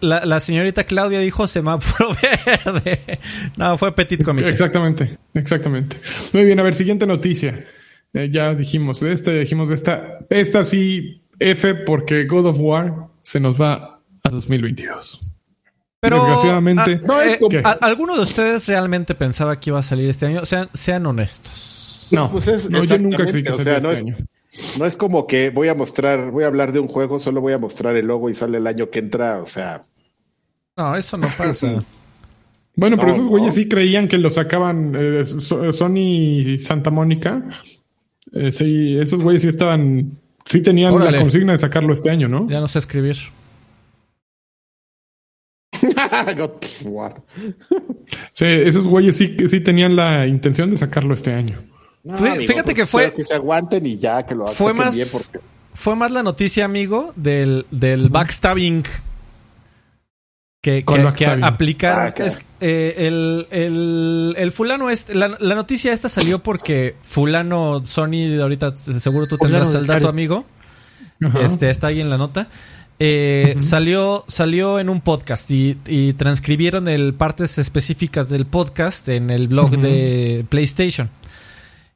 la, 0.00 0.40
señorita 0.40 0.84
Claudia 0.84 1.20
dijo 1.20 1.46
semáforo 1.46 2.16
verde. 2.64 2.98
No, 3.58 3.76
fue 3.76 3.94
Petit 3.94 4.24
Comité. 4.24 4.48
Exactamente, 4.48 5.18
exactamente. 5.34 5.96
Muy 6.32 6.44
bien, 6.44 6.58
a 6.58 6.62
ver, 6.62 6.74
siguiente 6.74 7.06
noticia. 7.06 7.66
Eh, 8.14 8.30
ya 8.32 8.54
dijimos 8.54 9.00
de 9.00 9.12
esta, 9.12 9.32
ya 9.32 9.40
dijimos 9.40 9.68
de 9.68 9.74
esta. 9.74 10.18
Esta 10.30 10.64
sí, 10.64 11.22
F, 11.38 11.74
porque 11.74 12.24
God 12.24 12.46
of 12.46 12.58
War 12.58 13.08
se 13.20 13.38
nos 13.38 13.60
va 13.60 13.93
a 14.24 14.30
2022. 14.30 15.32
Pero, 16.00 16.16
Desgraciadamente, 16.16 17.00
ah, 17.08 17.24
eh, 17.24 17.78
¿alguno 17.80 18.14
de 18.14 18.22
ustedes 18.22 18.68
realmente 18.68 19.14
pensaba 19.14 19.58
que 19.58 19.70
iba 19.70 19.78
a 19.78 19.82
salir 19.82 20.10
este 20.10 20.26
año? 20.26 20.44
Sean, 20.44 20.68
sean 20.74 21.06
honestos. 21.06 22.08
No, 22.10 22.30
pues 22.30 22.46
es, 22.48 22.68
no 22.68 22.84
yo 22.84 22.98
nunca 22.98 23.24
creí 23.24 23.42
que 23.42 23.52
o 23.52 23.54
sea, 23.54 23.80
no 23.80 23.90
este 23.90 24.10
es, 24.10 24.16
año. 24.18 24.26
No 24.78 24.84
es 24.84 24.96
como 24.96 25.26
que 25.26 25.48
voy 25.48 25.68
a 25.68 25.74
mostrar, 25.74 26.30
voy 26.30 26.44
a 26.44 26.48
hablar 26.48 26.72
de 26.72 26.80
un 26.80 26.88
juego, 26.88 27.20
solo 27.20 27.40
voy 27.40 27.54
a 27.54 27.58
mostrar 27.58 27.96
el 27.96 28.06
logo 28.06 28.28
y 28.28 28.34
sale 28.34 28.58
el 28.58 28.66
año 28.66 28.90
que 28.90 28.98
entra, 28.98 29.40
o 29.40 29.46
sea. 29.46 29.82
No, 30.76 30.94
eso 30.94 31.16
no 31.16 31.28
pasa. 31.38 31.82
bueno, 32.76 32.98
pero 32.98 33.12
esos 33.12 33.26
güeyes 33.26 33.54
sí 33.54 33.66
creían 33.66 34.06
que 34.06 34.18
lo 34.18 34.28
sacaban 34.28 34.92
eh, 34.94 35.24
Sony 35.24 36.58
Santa 36.58 36.90
Mónica 36.90 37.42
eh, 38.32 38.52
sí, 38.52 38.98
esos 38.98 39.20
güeyes 39.22 39.42
sí 39.42 39.48
estaban. 39.48 40.10
Sí 40.44 40.60
tenían 40.60 40.98
la 40.98 41.18
consigna 41.18 41.52
de 41.52 41.58
sacarlo 41.58 41.92
este 41.94 42.10
año, 42.10 42.28
¿no? 42.28 42.48
Ya 42.50 42.60
no 42.60 42.68
sé 42.68 42.78
escribir. 42.78 43.16
sí, 48.32 48.44
esos 48.44 48.86
güeyes 48.86 49.16
sí, 49.16 49.36
sí 49.48 49.60
tenían 49.60 49.96
la 49.96 50.26
intención 50.26 50.70
de 50.70 50.78
sacarlo 50.78 51.14
este 51.14 51.32
año. 51.32 51.56
fíjate 52.46 52.74
que 52.74 52.86
fue. 52.86 53.12
Que 53.12 53.24
se 53.24 53.34
aguanten 53.34 53.86
y 53.86 53.98
ya 53.98 54.24
que 54.24 54.34
lo 54.34 54.46
fue 54.46 54.72
más, 54.72 54.96
Fue 55.74 55.96
más 55.96 56.10
la 56.10 56.22
noticia, 56.22 56.64
amigo, 56.64 57.12
del, 57.16 57.66
del 57.70 58.08
backstabbing 58.08 58.84
que, 60.64 60.82
que, 60.82 61.26
aplicaron. 61.42 62.14
Ah, 62.16 62.30
eh, 62.60 62.94
el, 62.96 64.34
el, 64.38 64.52
fulano 64.52 64.88
este, 64.88 65.14
la, 65.14 65.28
noticia 65.28 65.92
esta 65.92 66.08
salió 66.08 66.42
porque 66.42 66.96
fulano 67.02 67.84
Sony, 67.84 68.40
ahorita 68.40 68.74
seguro 68.74 69.26
tú 69.26 69.36
tendrás 69.36 69.74
el 69.74 69.86
dato, 69.86 70.08
amigo. 70.08 70.46
Este 71.42 71.68
está 71.68 71.88
ahí 71.88 72.00
en 72.00 72.08
la 72.08 72.16
nota. 72.16 72.48
Eh, 72.98 73.56
salió, 73.58 74.24
salió 74.28 74.78
en 74.78 74.88
un 74.88 75.00
podcast 75.00 75.50
y, 75.50 76.12
transcribieron 76.16 76.88
el, 76.88 77.14
partes 77.14 77.58
específicas 77.58 78.28
del 78.28 78.46
podcast 78.46 79.08
en 79.08 79.30
el 79.30 79.48
blog 79.48 79.78
de 79.78 80.44
PlayStation. 80.48 81.10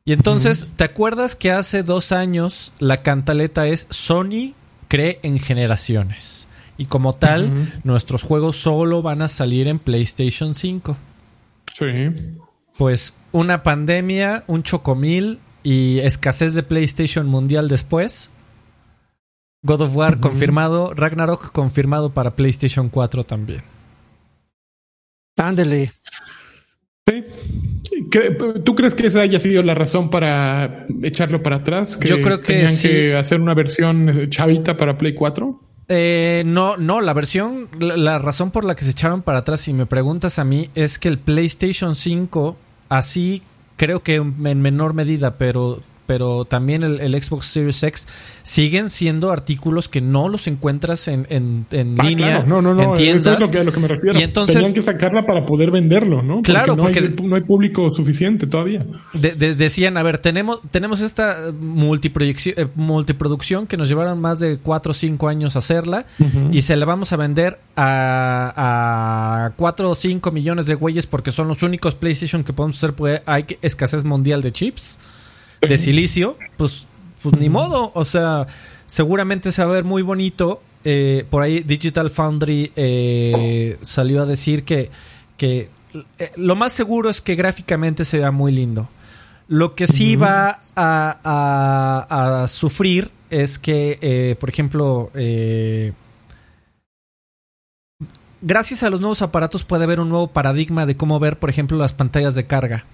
Y 0.05 0.13
entonces, 0.13 0.67
¿te 0.77 0.85
acuerdas 0.85 1.37
que 1.37 1.53
hace 1.53 1.83
dos 1.83 2.13
años 2.13 2.73
la 2.79 3.03
cantaleta 3.03 3.67
es 3.67 3.87
Sony 3.91 4.55
cree 4.89 5.21
en 5.23 5.39
generaciones? 5.39 6.49
Y 6.79 6.87
como 6.87 7.13
tal, 7.13 7.71
nuestros 7.85 8.23
juegos 8.23 8.57
solo 8.57 9.03
van 9.03 9.21
a 9.21 9.29
salir 9.29 9.69
en 9.69 9.79
PlayStation 9.79 10.55
5. 10.55 10.97
Sí. 11.75 11.87
Pues 12.79 13.15
una 13.33 13.63
pandemia, 13.63 14.45
un 14.47 14.63
chocomil 14.63 15.41
y 15.63 15.99
escasez 15.99 16.55
de 16.55 16.63
PlayStation 16.63 17.27
mundial 17.27 17.69
después. 17.69 18.31
God 19.63 19.83
of 19.83 19.95
War 19.95 20.21
confirmado, 20.21 20.95
Ragnarok 20.95 21.53
confirmado 21.53 22.11
para 22.11 22.37
PlayStation 22.37 22.89
4 22.89 23.25
también. 23.25 23.63
Ándele. 25.37 25.93
Sí. 27.07 27.25
¿Tú 28.65 28.75
crees 28.75 28.95
que 28.95 29.07
esa 29.07 29.21
haya 29.21 29.41
sido 29.41 29.63
la 29.63 29.75
razón 29.75 30.11
para 30.11 30.87
echarlo 31.03 31.43
para 31.43 31.57
atrás? 31.57 31.99
Yo 32.01 32.21
creo 32.21 32.41
que 32.41 32.47
tenían 32.55 32.79
que 32.79 33.17
hacer 33.17 33.41
una 33.41 33.55
versión 33.55 34.29
chavita 34.31 34.77
para 34.77 34.97
Play 34.97 35.15
4. 35.15 35.59
Eh, 35.89 36.43
no, 36.45 36.77
no, 36.77 37.01
la 37.01 37.15
versión, 37.15 37.69
la, 37.81 37.97
la, 37.97 38.19
razón 38.19 38.51
por 38.51 38.65
la 38.65 38.75
que 38.75 38.85
se 38.85 38.91
echaron 38.91 39.23
para 39.23 39.39
atrás, 39.39 39.61
si 39.61 39.73
me 39.73 39.87
preguntas 39.87 40.39
a 40.39 40.45
mí, 40.45 40.69
es 40.75 40.99
que 40.99 41.09
el 41.09 41.19
PlayStation 41.19 41.97
5, 41.97 42.59
así 42.91 43.43
creo 43.77 44.03
que 44.03 44.17
en 44.17 44.61
menor 44.61 44.93
medida, 44.93 45.39
pero 45.39 45.81
pero 46.09 46.47
también 46.47 46.83
el, 46.85 47.23
Xbox 47.23 47.49
Series 47.49 47.83
X 47.83 48.09
siguen 48.43 48.89
siendo 48.89 49.31
artículos 49.31 49.91
que 49.91 50.01
no 50.01 50.31
los 50.31 50.47
encuentras 50.47 51.07
en, 51.07 51.27
en, 51.29 51.67
en 51.71 51.97
ah, 51.99 52.03
línea. 52.03 52.43
No, 52.45 52.63
no, 52.63 52.73
no, 52.75 52.83
en 52.83 52.95
tiendas. 52.95 53.27
eso 53.27 53.35
es 53.35 53.41
lo 53.41 53.51
que, 53.51 53.59
a 53.59 53.65
lo 53.65 53.73
que 53.73 53.81
me 53.81 53.89
refiero. 53.89 54.19
Y 54.19 54.23
entonces, 54.23 54.55
Tenían 54.55 54.73
que 54.73 54.81
sacarla 54.81 55.27
para 55.27 55.45
poder 55.45 55.71
venderlo, 55.71 56.23
¿no? 56.23 56.41
Claro, 56.41 56.79
porque 56.79 57.03
no, 57.03 57.07
hay, 57.09 57.29
no 57.29 57.37
hay 57.37 57.43
público 57.43 57.91
suficiente 57.91 58.47
todavía. 58.47 58.87
De, 59.13 59.33
de, 59.33 59.55
decían, 59.55 59.99
a 59.99 60.03
ver, 60.03 60.17
tenemos, 60.17 60.61
tenemos 60.71 61.03
esta 61.03 61.53
multiproducción, 61.53 62.55
eh, 62.57 62.69
multiproducción 62.75 63.67
que 63.67 63.77
nos 63.77 63.91
llevaron 63.91 64.19
más 64.19 64.39
de 64.39 64.57
4 64.57 64.93
o 64.93 64.95
5 64.95 65.29
años 65.29 65.57
hacerla 65.57 66.07
uh 66.19 66.25
-huh. 66.25 66.55
y 66.55 66.63
se 66.63 66.75
la 66.77 66.87
vamos 66.87 67.13
a 67.13 67.17
vender 67.17 67.59
a, 67.77 69.45
a 69.45 69.51
4 69.57 69.91
o 69.91 69.95
5 69.95 70.31
millones 70.33 70.65
de 70.65 70.75
güeyes 70.75 71.07
porque 71.07 71.33
son 71.33 71.49
los 71.49 71.63
únicos 71.63 71.95
PlayStation 71.95 72.45
que 72.45 72.55
podemos 72.55 72.79
hacer 72.79 72.95
porque 72.95 73.21
hay 73.27 73.45
escasez 73.61 74.05
mundial 74.05 74.41
de 74.41 74.53
chips 74.53 74.99
de 75.61 75.79
silicio, 75.79 76.37
pues, 76.57 76.87
pues 77.23 77.37
ni 77.39 77.49
modo. 77.49 77.93
O 77.95 78.05
sea, 78.05 78.47
seguramente 78.87 79.53
se 79.53 79.65
va 79.65 79.71
a 79.71 79.75
ver 79.75 79.85
muy 79.85 80.03
bonito. 80.03 80.63
Eh, 80.85 81.27
por 81.29 81.43
ahí 81.43 81.61
Digital 81.61 82.11
Foundry 82.11 82.73
eh, 82.77 83.79
salió 83.83 84.23
a 84.23 84.27
decir 84.27 84.65
que, 84.65 84.91
que 85.37 85.69
eh, 86.19 86.33
lo 86.37 86.57
más 86.57 86.73
seguro 86.73 87.11
es 87.11 87.21
que 87.21 87.35
gráficamente 87.35 88.05
se 88.05 88.19
vea 88.19 88.31
muy 88.31 88.53
lindo. 88.53 88.89
Lo 89.49 89.75
que 89.75 89.87
sí 89.87 90.17
uh 90.17 90.21
-huh. 90.21 90.23
va 90.23 90.61
a, 90.77 91.19
a, 91.25 92.43
a, 92.43 92.49
sufrir 92.49 93.11
es 93.31 93.59
que, 93.59 94.37
por 94.39 94.51
ejemplo, 94.51 95.11
gracias 98.41 98.83
a 98.83 98.91
los 98.91 99.01
nuevos 99.01 99.23
aparatos 99.23 99.65
puede 99.65 99.85
haber 99.85 100.01
un 100.01 100.09
nuevo 100.09 100.29
paradigma 100.29 100.87
de 100.87 100.97
cómo 100.97 101.19
ver, 101.19 101.39
por 101.39 101.51
ejemplo, 101.51 101.77
las 101.79 101.93
pantallas 101.93 102.35
de 102.35 102.47
carga. 102.47 102.85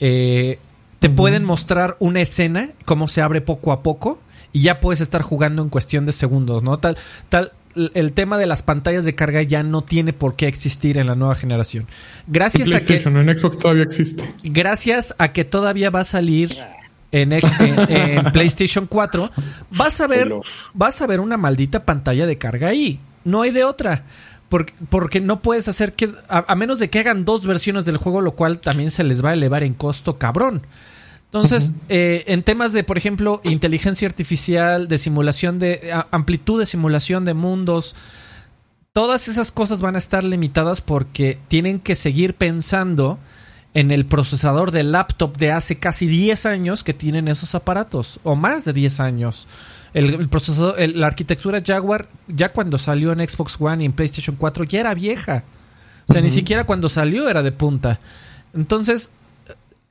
Eh, 0.00 0.58
te 1.02 1.10
pueden 1.10 1.42
mostrar 1.42 1.96
una 1.98 2.20
escena, 2.20 2.70
cómo 2.84 3.08
se 3.08 3.22
abre 3.22 3.40
poco 3.40 3.72
a 3.72 3.82
poco, 3.82 4.20
y 4.52 4.62
ya 4.62 4.78
puedes 4.78 5.00
estar 5.00 5.20
jugando 5.20 5.60
en 5.60 5.68
cuestión 5.68 6.06
de 6.06 6.12
segundos, 6.12 6.62
¿no? 6.62 6.78
Tal, 6.78 6.96
tal, 7.28 7.50
el 7.74 8.12
tema 8.12 8.38
de 8.38 8.46
las 8.46 8.62
pantallas 8.62 9.04
de 9.04 9.16
carga 9.16 9.42
ya 9.42 9.64
no 9.64 9.82
tiene 9.82 10.12
por 10.12 10.36
qué 10.36 10.46
existir 10.46 10.98
en 10.98 11.08
la 11.08 11.16
nueva 11.16 11.34
generación. 11.34 11.88
Gracias 12.28 12.68
en 12.68 12.76
a 12.76 12.80
que. 12.80 12.94
En 12.98 13.36
Xbox 13.36 13.58
todavía 13.58 13.82
existe. 13.82 14.32
Gracias 14.44 15.12
a 15.18 15.32
que 15.32 15.44
todavía 15.44 15.90
va 15.90 16.00
a 16.00 16.04
salir. 16.04 16.50
En, 17.10 17.34
en, 17.34 17.42
en 17.90 18.24
PlayStation 18.32 18.86
4 18.86 19.30
vas 19.70 20.00
a 20.00 20.06
ver 20.06 20.32
vas 20.72 21.02
a 21.02 21.06
ver 21.06 21.20
una 21.20 21.36
maldita 21.36 21.84
pantalla 21.84 22.26
de 22.26 22.38
carga 22.38 22.68
ahí 22.68 23.00
no 23.24 23.42
hay 23.42 23.50
de 23.50 23.64
otra 23.64 24.06
porque, 24.48 24.72
porque 24.88 25.20
no 25.20 25.42
puedes 25.42 25.68
hacer 25.68 25.92
que 25.92 26.10
a, 26.30 26.50
a, 26.50 26.54
menos 26.54 26.78
de 26.78 26.88
que 26.88 27.00
hagan 27.00 27.26
dos 27.26 27.46
versiones 27.46 27.84
del 27.84 27.98
juego 27.98 28.22
lo 28.22 28.32
cual 28.32 28.60
también 28.60 28.90
se 28.90 29.04
les 29.04 29.22
va 29.22 29.28
a 29.28 29.32
elevar 29.34 29.62
en 29.62 29.74
costo 29.74 30.16
cabrón 30.16 30.62
entonces, 31.32 31.70
uh 31.70 31.72
-huh. 31.72 31.84
eh, 31.88 32.24
en 32.26 32.42
temas 32.42 32.74
de, 32.74 32.84
por 32.84 32.98
ejemplo, 32.98 33.40
inteligencia 33.44 34.06
artificial, 34.06 34.86
de 34.86 34.98
simulación 34.98 35.58
de 35.58 35.90
amplitud 36.10 36.60
de 36.60 36.66
simulación 36.66 37.24
de 37.24 37.32
mundos, 37.32 37.96
todas 38.92 39.28
esas 39.28 39.50
cosas 39.50 39.80
van 39.80 39.94
a 39.94 39.98
estar 39.98 40.24
limitadas 40.24 40.82
porque 40.82 41.38
tienen 41.48 41.80
que 41.80 41.94
seguir 41.94 42.34
pensando 42.34 43.18
en 43.72 43.90
el 43.92 44.04
procesador 44.04 44.72
del 44.72 44.92
laptop 44.92 45.38
de 45.38 45.52
hace 45.52 45.78
casi 45.78 46.06
10 46.06 46.44
años 46.44 46.84
que 46.84 46.92
tienen 46.92 47.28
esos 47.28 47.54
aparatos, 47.54 48.20
o 48.24 48.34
más 48.34 48.66
de 48.66 48.74
10 48.74 49.00
años. 49.00 49.48
El, 49.94 50.12
el 50.12 50.28
procesador, 50.28 50.78
el, 50.78 51.00
la 51.00 51.06
arquitectura 51.06 51.62
Jaguar, 51.64 52.08
ya 52.28 52.52
cuando 52.52 52.76
salió 52.76 53.10
en 53.10 53.26
Xbox 53.26 53.58
One 53.58 53.84
y 53.84 53.86
en 53.86 53.94
PlayStation 53.94 54.36
4, 54.36 54.64
ya 54.64 54.80
era 54.80 54.92
vieja. 54.92 55.44
O 56.08 56.12
sea, 56.12 56.20
uh 56.20 56.24
-huh. 56.24 56.26
ni 56.26 56.30
siquiera 56.30 56.64
cuando 56.64 56.90
salió 56.90 57.30
era 57.30 57.42
de 57.42 57.52
punta. 57.52 58.00
Entonces, 58.52 59.12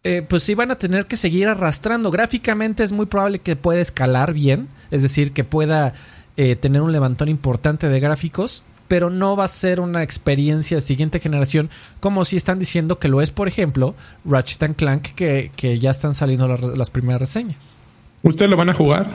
eh, 0.03 0.23
pues 0.27 0.43
sí 0.43 0.55
van 0.55 0.71
a 0.71 0.79
tener 0.79 1.05
que 1.05 1.15
seguir 1.15 1.47
arrastrando. 1.47 2.11
Gráficamente 2.11 2.83
es 2.83 2.91
muy 2.91 3.05
probable 3.05 3.39
que 3.39 3.55
pueda 3.55 3.81
escalar 3.81 4.33
bien, 4.33 4.67
es 4.89 5.01
decir, 5.01 5.31
que 5.31 5.43
pueda 5.43 5.93
eh, 6.37 6.55
tener 6.55 6.81
un 6.81 6.91
levantón 6.91 7.29
importante 7.29 7.87
de 7.87 7.99
gráficos, 7.99 8.63
pero 8.87 9.09
no 9.09 9.35
va 9.35 9.45
a 9.45 9.47
ser 9.47 9.79
una 9.79 10.03
experiencia 10.03 10.77
de 10.77 10.81
siguiente 10.81 11.19
generación 11.19 11.69
como 11.99 12.25
si 12.25 12.35
están 12.35 12.57
diciendo 12.57 12.99
que 12.99 13.07
lo 13.07 13.21
es, 13.21 13.31
por 13.31 13.47
ejemplo, 13.47 13.95
Ratchet 14.25 14.63
and 14.63 14.75
Clank, 14.75 15.03
que, 15.13 15.51
que 15.55 15.77
ya 15.79 15.91
están 15.91 16.15
saliendo 16.15 16.47
las, 16.47 16.61
las 16.61 16.89
primeras 16.89 17.21
reseñas. 17.21 17.77
¿Ustedes 18.23 18.49
lo 18.49 18.57
van 18.57 18.69
a 18.69 18.73
jugar? 18.73 19.07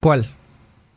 ¿Cuál? 0.00 0.26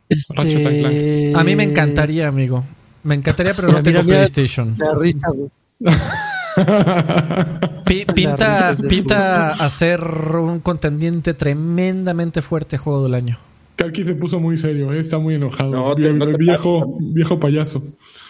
Este... 0.08 0.34
Ratchet 0.34 0.66
and 0.66 0.80
Clank. 0.80 1.36
A 1.36 1.44
mí 1.44 1.54
me 1.54 1.64
encantaría, 1.64 2.28
amigo. 2.28 2.64
Me 3.02 3.14
encantaría, 3.14 3.54
pero 3.54 3.72
no 3.72 3.82
tengo 3.82 4.02
PlayStation. 4.02 4.74
La 4.78 4.94
risa, 4.94 5.28
güey. 5.30 5.50
pinta, 7.86 8.72
pinta 8.88 9.50
hacer 9.52 10.00
un 10.00 10.60
contendiente 10.60 11.34
tremendamente 11.34 12.42
fuerte 12.42 12.78
juego 12.78 13.04
del 13.04 13.14
año. 13.14 13.38
Kalki 13.76 14.04
se 14.04 14.14
puso 14.14 14.38
muy 14.38 14.58
serio, 14.58 14.92
¿eh? 14.92 15.00
está 15.00 15.18
muy 15.18 15.36
enojado. 15.36 15.70
No, 15.70 15.94
te, 15.94 16.12
no 16.12 16.26
te 16.26 16.36
viejo, 16.36 16.80
pases. 16.80 17.14
viejo 17.14 17.40
payaso. 17.40 17.82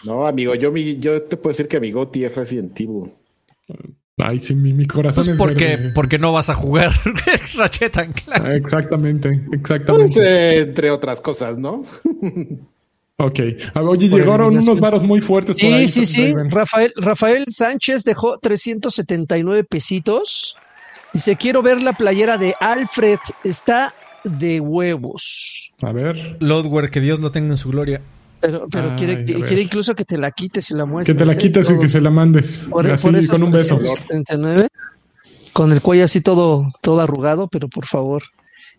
No, 0.04 0.26
amigo, 0.26 0.54
yo, 0.54 0.70
mi, 0.70 0.98
yo 0.98 1.22
te 1.22 1.36
puedo 1.36 1.50
decir 1.50 1.66
que 1.66 1.80
mi 1.80 1.90
Goti 1.90 2.24
es 2.24 2.34
Resident 2.34 2.78
Evil. 2.80 3.10
Ay, 4.18 4.38
sí, 4.38 4.54
mi, 4.54 4.72
mi 4.72 4.86
corazón 4.86 5.24
pues 5.24 5.34
es 5.34 5.38
porque, 5.38 5.64
verde. 5.76 5.92
porque 5.94 6.18
no 6.18 6.32
vas 6.32 6.50
a 6.50 6.54
jugar 6.54 6.92
Ratchet 7.56 7.92
Clank. 7.92 8.46
Exactamente, 8.46 9.44
exactamente. 9.52 10.14
Pues, 10.14 10.26
eh, 10.26 10.60
entre 10.60 10.90
otras 10.90 11.20
cosas, 11.20 11.58
¿no? 11.58 11.84
Ok. 13.20 13.38
Oye, 13.76 14.08
por 14.08 14.20
llegaron 14.20 14.56
unos 14.56 14.80
varos 14.80 15.02
muy 15.02 15.20
fuertes. 15.20 15.58
Sí, 15.58 15.66
por 15.66 15.74
ahí, 15.74 15.86
sí, 15.86 16.06
sí. 16.06 16.32
Rafael, 16.48 16.90
Rafael 16.96 17.44
Sánchez 17.48 18.02
dejó 18.04 18.38
379 18.38 19.64
pesitos. 19.64 20.56
Dice, 21.12 21.36
quiero 21.36 21.60
ver 21.60 21.82
la 21.82 21.92
playera 21.92 22.38
de 22.38 22.54
Alfred. 22.60 23.18
Está 23.44 23.94
de 24.24 24.60
huevos. 24.60 25.70
A 25.82 25.92
ver. 25.92 26.36
Lodware, 26.40 26.90
que 26.90 27.00
Dios 27.00 27.20
lo 27.20 27.30
tenga 27.30 27.50
en 27.50 27.56
su 27.58 27.68
gloria. 27.70 28.00
Pero, 28.40 28.66
pero 28.70 28.92
Ay, 28.92 28.96
quiere, 28.96 29.24
quiere, 29.24 29.60
incluso 29.60 29.94
que 29.94 30.06
te 30.06 30.16
la 30.16 30.30
quites 30.30 30.70
y 30.70 30.74
la 30.74 30.86
muestres. 30.86 31.14
Que 31.14 31.18
te 31.22 31.26
la 31.26 31.36
quites 31.36 31.68
¿eh? 31.68 31.74
y 31.76 31.80
que 31.80 31.88
se 31.90 32.00
la 32.00 32.08
mandes. 32.08 32.68
Por, 32.70 32.90
así, 32.90 33.06
por 33.06 33.26
con 33.28 33.42
un 33.42 33.50
beso. 33.52 33.76
379, 33.76 34.68
con 35.52 35.72
el 35.72 35.82
cuello 35.82 36.06
así 36.06 36.22
todo, 36.22 36.72
todo 36.80 37.00
arrugado, 37.00 37.48
pero 37.48 37.68
por 37.68 37.84
favor. 37.84 38.22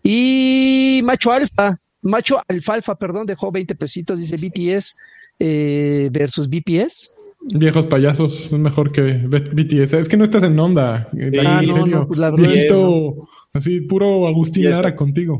Y 0.02 1.00
Macho 1.04 1.30
Alfa, 1.30 1.76
Macho 2.02 2.40
Alfalfa, 2.48 2.96
perdón, 2.96 3.26
dejó 3.26 3.50
20 3.50 3.74
pesitos, 3.74 4.20
dice 4.20 4.36
BTS 4.36 4.96
eh, 5.38 6.08
versus 6.12 6.48
BPS. 6.48 7.16
Viejos 7.44 7.86
payasos, 7.86 8.46
es 8.46 8.52
mejor 8.52 8.92
que 8.92 9.02
BTS. 9.02 9.94
Es 9.94 10.08
que 10.08 10.16
no 10.16 10.24
estás 10.24 10.44
en 10.44 10.58
onda. 10.58 11.08
Sí, 11.12 11.18
ah, 11.44 11.60
en 11.60 11.68
no, 11.68 11.74
serio. 11.76 11.86
no, 11.86 12.06
pues 12.06 12.18
la 12.18 12.30
verdad 12.30 12.48
Viejito, 12.48 13.14
no. 13.16 13.28
así, 13.52 13.80
puro 13.80 14.28
Agustín 14.28 14.70
Lara 14.70 14.94
contigo. 14.94 15.38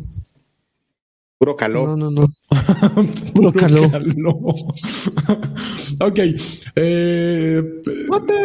Puro 1.38 1.56
calor. 1.56 1.88
No, 1.88 1.96
no, 1.96 2.10
no. 2.10 2.26
puro, 3.34 3.50
puro 3.50 3.52
calor. 3.52 3.90
calor. 3.90 4.36
ok. 6.00 6.18
Eh, 6.76 7.62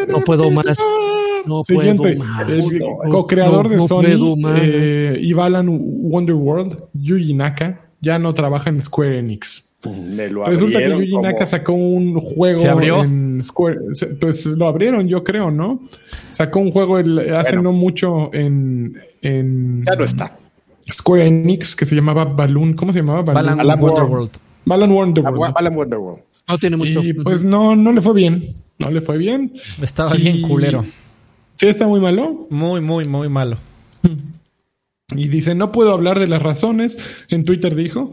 no 0.08 0.22
puedo 0.22 0.52
más. 0.52 0.80
No 1.46 1.64
Siguiente, 1.64 2.16
puedo 2.16 2.24
más. 2.24 2.48
Co-creador 3.10 3.70
de 3.70 3.88
Sony, 3.88 4.36
eh, 4.62 5.20
Ivalan 5.22 5.68
Wonderworld, 5.70 6.90
Yuji 6.94 7.34
Naka, 7.34 7.87
ya 8.02 8.20
no 8.20 8.34
trabaja 8.34 8.70
en 8.70 8.82
Square 8.82 9.20
Enix. 9.20 9.68
Resulta 9.84 10.80
que 10.80 10.90
Yuji 10.90 11.12
como... 11.12 11.24
Naka 11.24 11.46
sacó 11.46 11.74
un 11.74 12.20
juego 12.20 12.58
¿Se 12.58 12.68
abrió? 12.68 13.04
en 13.04 13.44
Square. 13.44 13.80
Pues 14.20 14.46
lo 14.46 14.68
abrieron, 14.68 15.08
yo 15.08 15.24
creo, 15.24 15.52
¿no? 15.52 15.82
Sacó 16.32 16.60
un 16.60 16.72
juego 16.72 16.98
el, 17.00 17.20
hace 17.36 17.56
bueno. 17.56 17.72
no 17.72 17.74
mucho 17.74 18.34
en, 18.34 18.98
en. 19.22 19.84
Ya 19.86 19.96
no 19.96 20.04
está. 20.04 20.38
Square 20.92 21.28
Enix 21.28 21.76
que 21.76 21.86
se 21.86 21.96
llamaba 21.96 22.26
Balloon. 22.26 22.74
¿Cómo 22.74 22.92
se 22.92 23.00
llamaba? 23.00 23.22
Balan, 23.22 23.58
Balan 23.58 23.80
Wonderworld. 23.80 24.32
Balan 24.66 24.92
Wonderworld. 24.92 25.54
Balan 25.54 25.76
Wonderworld. 25.76 26.20
No 26.48 26.58
tiene 26.58 26.78
mucho. 26.78 27.04
Y 27.04 27.14
pues 27.14 27.44
no, 27.44 27.76
no 27.76 27.92
le 27.92 28.02
fue 28.02 28.14
bien. 28.14 28.42
No 28.80 28.90
le 28.90 29.02
fue 29.02 29.18
bien. 29.18 29.54
Estaba 29.82 30.16
y... 30.16 30.22
bien 30.22 30.42
culero. 30.42 30.86
Sí, 31.56 31.68
está 31.68 31.88
muy 31.88 32.00
malo. 32.00 32.48
Muy, 32.50 32.82
muy, 32.82 33.06
muy 33.06 33.30
malo. 33.30 33.58
Y 35.16 35.30
dice, 35.30 35.56
no 35.56 35.72
puedo 35.72 35.94
hablar 35.94 36.20
de 36.20 36.28
las 36.28 36.42
razones, 36.42 36.98
en 37.30 37.46
Twitter 37.46 37.76
dijo, 37.76 38.12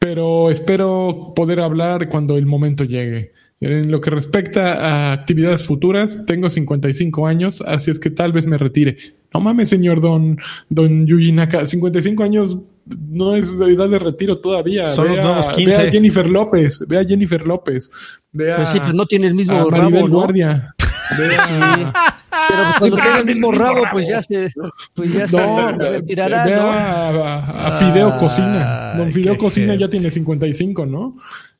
pero 0.00 0.50
espero 0.50 1.32
poder 1.36 1.60
hablar 1.60 2.08
cuando 2.08 2.36
el 2.36 2.46
momento 2.46 2.82
llegue. 2.82 3.30
En 3.60 3.92
lo 3.92 4.00
que 4.00 4.10
respecta 4.10 4.72
a 4.72 5.12
actividades 5.12 5.62
futuras, 5.64 6.26
tengo 6.26 6.50
55 6.50 7.28
años, 7.28 7.62
así 7.64 7.92
es 7.92 8.00
que 8.00 8.10
tal 8.10 8.32
vez 8.32 8.46
me 8.46 8.58
retire. 8.58 8.96
No 9.32 9.38
mames, 9.38 9.70
señor 9.70 10.00
don, 10.00 10.36
don 10.68 11.06
Yuji 11.06 11.30
Naka, 11.30 11.64
55 11.68 12.24
años 12.24 12.58
no 12.86 13.36
es 13.36 13.56
de 13.56 13.72
edad 13.72 13.88
de 13.88 14.00
retiro 14.00 14.38
todavía. 14.38 14.92
Son 14.96 15.12
Vea- 15.12 15.22
nuevos 15.22 15.48
15. 15.50 15.78
Ve 15.80 15.88
a 15.88 15.92
Jennifer 15.92 16.28
López, 16.28 16.84
ve 16.88 16.98
a 16.98 17.04
Jennifer 17.04 17.46
López, 17.46 17.88
ve 18.32 18.52
a, 18.52 18.56
Pues 18.56 18.68
sí, 18.70 18.80
pues 18.80 18.94
no 18.94 19.06
tiene 19.06 19.28
el 19.28 19.34
mismo 19.36 19.54
a 19.54 19.58
rabo, 19.58 19.70
Maribel 19.70 20.02
¿no? 20.02 20.08
Guardia. 20.08 20.74
Ve 21.16 21.36
a- 21.36 22.18
Pero 22.52 22.64
cuando 22.78 22.96
Sí, 22.96 23.02
tenga 23.02 23.18
el 23.18 23.24
pero 23.24 23.34
mismo 23.34 23.52
rabo, 23.52 23.84
pues 23.90 24.06
ya 24.08 24.22
se, 24.22 24.50
pues 24.94 25.12
ya 25.12 25.26
se 25.28 25.36
No, 25.38 25.72
retirará, 25.78 26.44
ve 26.44 26.54
¿no? 26.56 26.62
a, 26.70 27.08
a- 27.08 27.68
a 27.68 27.72
Fideo 27.78 28.12
Ay, 28.12 28.18
Cocina. 28.18 28.94
Don 28.96 29.12
Fideo 29.12 29.36
Cocina 29.36 29.74
ya 29.74 29.88
tiene 29.88 30.10
55, 30.10 30.86
¿no? 30.86 31.16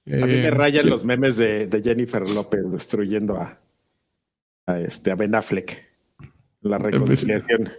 A 0.07 0.11
mí 0.11 0.35
Eh, 0.35 0.43
me 0.45 0.51
rayan 0.51 0.83
sí. 0.83 0.89
los 0.89 1.05
memes 1.05 1.37
de, 1.37 1.67
de 1.69 1.83
Jennifer 1.83 2.29
López 2.31 2.73
destruyendo 2.73 3.37
a, 3.37 3.59
a 4.67 4.81
este 4.81 5.11
a 5.13 5.15
Ben 5.15 5.35
Affleck. 5.35 5.85
La 6.63 6.79
reconciliación. 6.79 7.71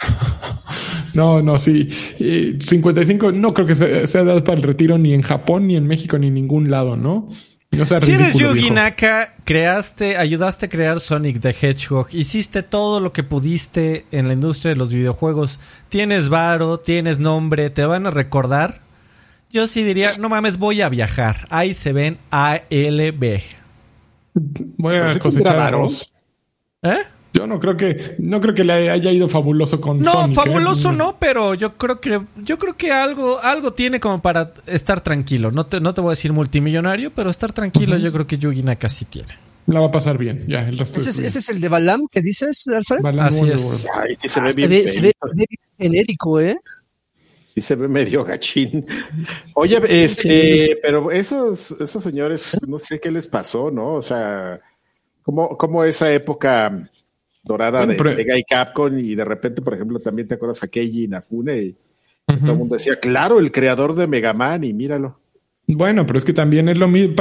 No, 1.14 1.42
no, 1.42 1.58
sí. 1.58 1.88
Eh, 2.20 2.58
55 2.60 3.32
no 3.32 3.52
creo 3.54 3.66
que 3.66 3.74
sea, 3.74 4.06
sea 4.06 4.20
edad 4.22 4.44
para 4.44 4.58
el 4.58 4.62
retiro 4.62 4.98
ni 4.98 5.14
en 5.14 5.22
Japón, 5.22 5.66
ni 5.66 5.74
en 5.76 5.86
México, 5.86 6.18
ni 6.18 6.28
en 6.28 6.34
ningún 6.34 6.70
lado, 6.70 6.96
¿no? 6.96 7.28
No 7.78 7.86
Si 7.86 8.12
eres 8.12 8.34
Yugi 8.34 8.60
viejo. 8.60 8.74
Naka, 8.74 9.34
creaste, 9.44 10.16
ayudaste 10.16 10.66
a 10.66 10.68
crear 10.68 10.98
Sonic 10.98 11.40
the 11.40 11.50
Hedgehog, 11.50 12.08
hiciste 12.10 12.64
todo 12.64 12.98
lo 12.98 13.12
que 13.12 13.22
pudiste 13.22 14.04
en 14.10 14.26
la 14.26 14.34
industria 14.34 14.70
de 14.70 14.76
los 14.76 14.92
videojuegos, 14.92 15.60
tienes 15.88 16.28
varo, 16.28 16.80
tienes 16.80 17.20
nombre, 17.20 17.70
te 17.70 17.86
van 17.86 18.08
a 18.08 18.10
recordar. 18.10 18.80
Yo 19.50 19.68
sí 19.68 19.84
diría, 19.84 20.10
no 20.18 20.28
mames, 20.28 20.58
voy 20.58 20.82
a 20.82 20.88
viajar. 20.88 21.46
Ahí 21.50 21.72
se 21.72 21.92
ven 21.92 22.18
ALB. 22.30 23.42
Voy 24.34 24.96
a 24.96 25.14
sí 25.14 25.20
cosechar 25.20 25.58
arroz. 25.58 26.12
¿Eh? 26.82 26.98
Yo 27.38 27.46
no 27.46 27.60
creo 27.60 27.76
que, 27.76 28.16
no 28.18 28.40
creo 28.40 28.52
que 28.52 28.64
le 28.64 28.90
haya 28.90 29.12
ido 29.12 29.28
fabuloso 29.28 29.80
con 29.80 30.00
No, 30.00 30.10
Sonic, 30.10 30.30
¿eh? 30.30 30.34
fabuloso 30.34 30.90
no, 30.90 31.16
pero 31.20 31.54
yo 31.54 31.76
creo 31.76 32.00
que 32.00 32.20
yo 32.36 32.58
creo 32.58 32.76
que 32.76 32.90
algo 32.90 33.38
algo 33.40 33.72
tiene 33.72 34.00
como 34.00 34.20
para 34.20 34.52
estar 34.66 35.00
tranquilo. 35.00 35.52
No 35.52 35.64
te, 35.66 35.80
no 35.80 35.94
te 35.94 36.00
voy 36.00 36.08
a 36.08 36.12
decir 36.12 36.32
multimillonario, 36.32 37.12
pero 37.14 37.30
estar 37.30 37.52
tranquilo 37.52 37.96
yo 37.96 38.10
creo 38.12 38.26
que 38.26 38.38
Yugi 38.38 38.64
Naka 38.64 38.88
sí 38.88 39.04
tiene. 39.04 39.28
La 39.66 39.78
va 39.80 39.86
a 39.86 39.92
pasar 39.92 40.18
bien, 40.18 40.38
ya, 40.48 40.66
el 40.66 40.78
resto 40.78 40.98
¿Ese 40.98 41.10
es, 41.10 41.16
bien. 41.18 41.26
ese 41.26 41.38
es 41.38 41.48
el 41.50 41.60
de 41.60 41.68
Balam 41.68 42.06
que 42.10 42.22
dices, 42.22 42.66
Alfred? 42.68 43.04
Así 43.20 43.48
es. 43.50 43.86
Ay, 43.94 44.16
sí 44.20 44.28
se 44.28 44.40
ve 44.40 44.48
Ah, 44.48 44.52
bien. 44.56 44.70
ve, 44.70 44.88
se 44.88 45.00
ve, 45.00 45.12
feíto. 45.12 45.28
se 45.28 45.34
ve 45.36 45.46
bien 45.48 45.60
genérico, 45.78 46.40
¿eh? 46.40 46.56
Sí 47.44 47.60
se 47.60 47.76
ve 47.76 47.86
medio 47.86 48.24
gachín. 48.24 48.84
Oye, 49.54 49.80
este, 50.04 50.78
pero 50.82 51.10
esos, 51.12 51.70
esos 51.80 52.02
señores, 52.02 52.56
no 52.66 52.78
sé 52.78 52.98
qué 52.98 53.10
les 53.12 53.26
pasó, 53.28 53.70
¿no? 53.70 53.94
O 53.94 54.02
sea, 54.02 54.58
como, 55.22 55.56
como 55.58 55.84
esa 55.84 56.10
época 56.12 56.90
dorada 57.48 57.84
Bueno, 57.84 58.04
de 58.04 58.14
Sega 58.14 58.38
y 58.38 58.44
Capcom 58.44 58.96
y 58.96 59.16
de 59.16 59.24
repente, 59.24 59.60
por 59.60 59.74
ejemplo, 59.74 59.98
también 59.98 60.28
te 60.28 60.34
acuerdas 60.34 60.62
a 60.62 60.68
Keiji 60.68 61.04
Inafune 61.04 61.56
y 61.58 61.76
Ujú. 62.28 62.38
todo 62.40 62.52
el 62.52 62.58
mundo 62.58 62.74
decía, 62.76 63.00
claro, 63.00 63.40
el 63.40 63.50
creador 63.50 63.96
de 63.96 64.06
Mega 64.06 64.32
Man 64.34 64.62
y 64.62 64.72
míralo. 64.72 65.18
Bueno, 65.66 66.06
pero 66.06 66.18
es 66.18 66.24
que 66.24 66.32
también 66.32 66.68
es 66.68 66.78
lo 66.78 66.86
mismo. 66.86 67.14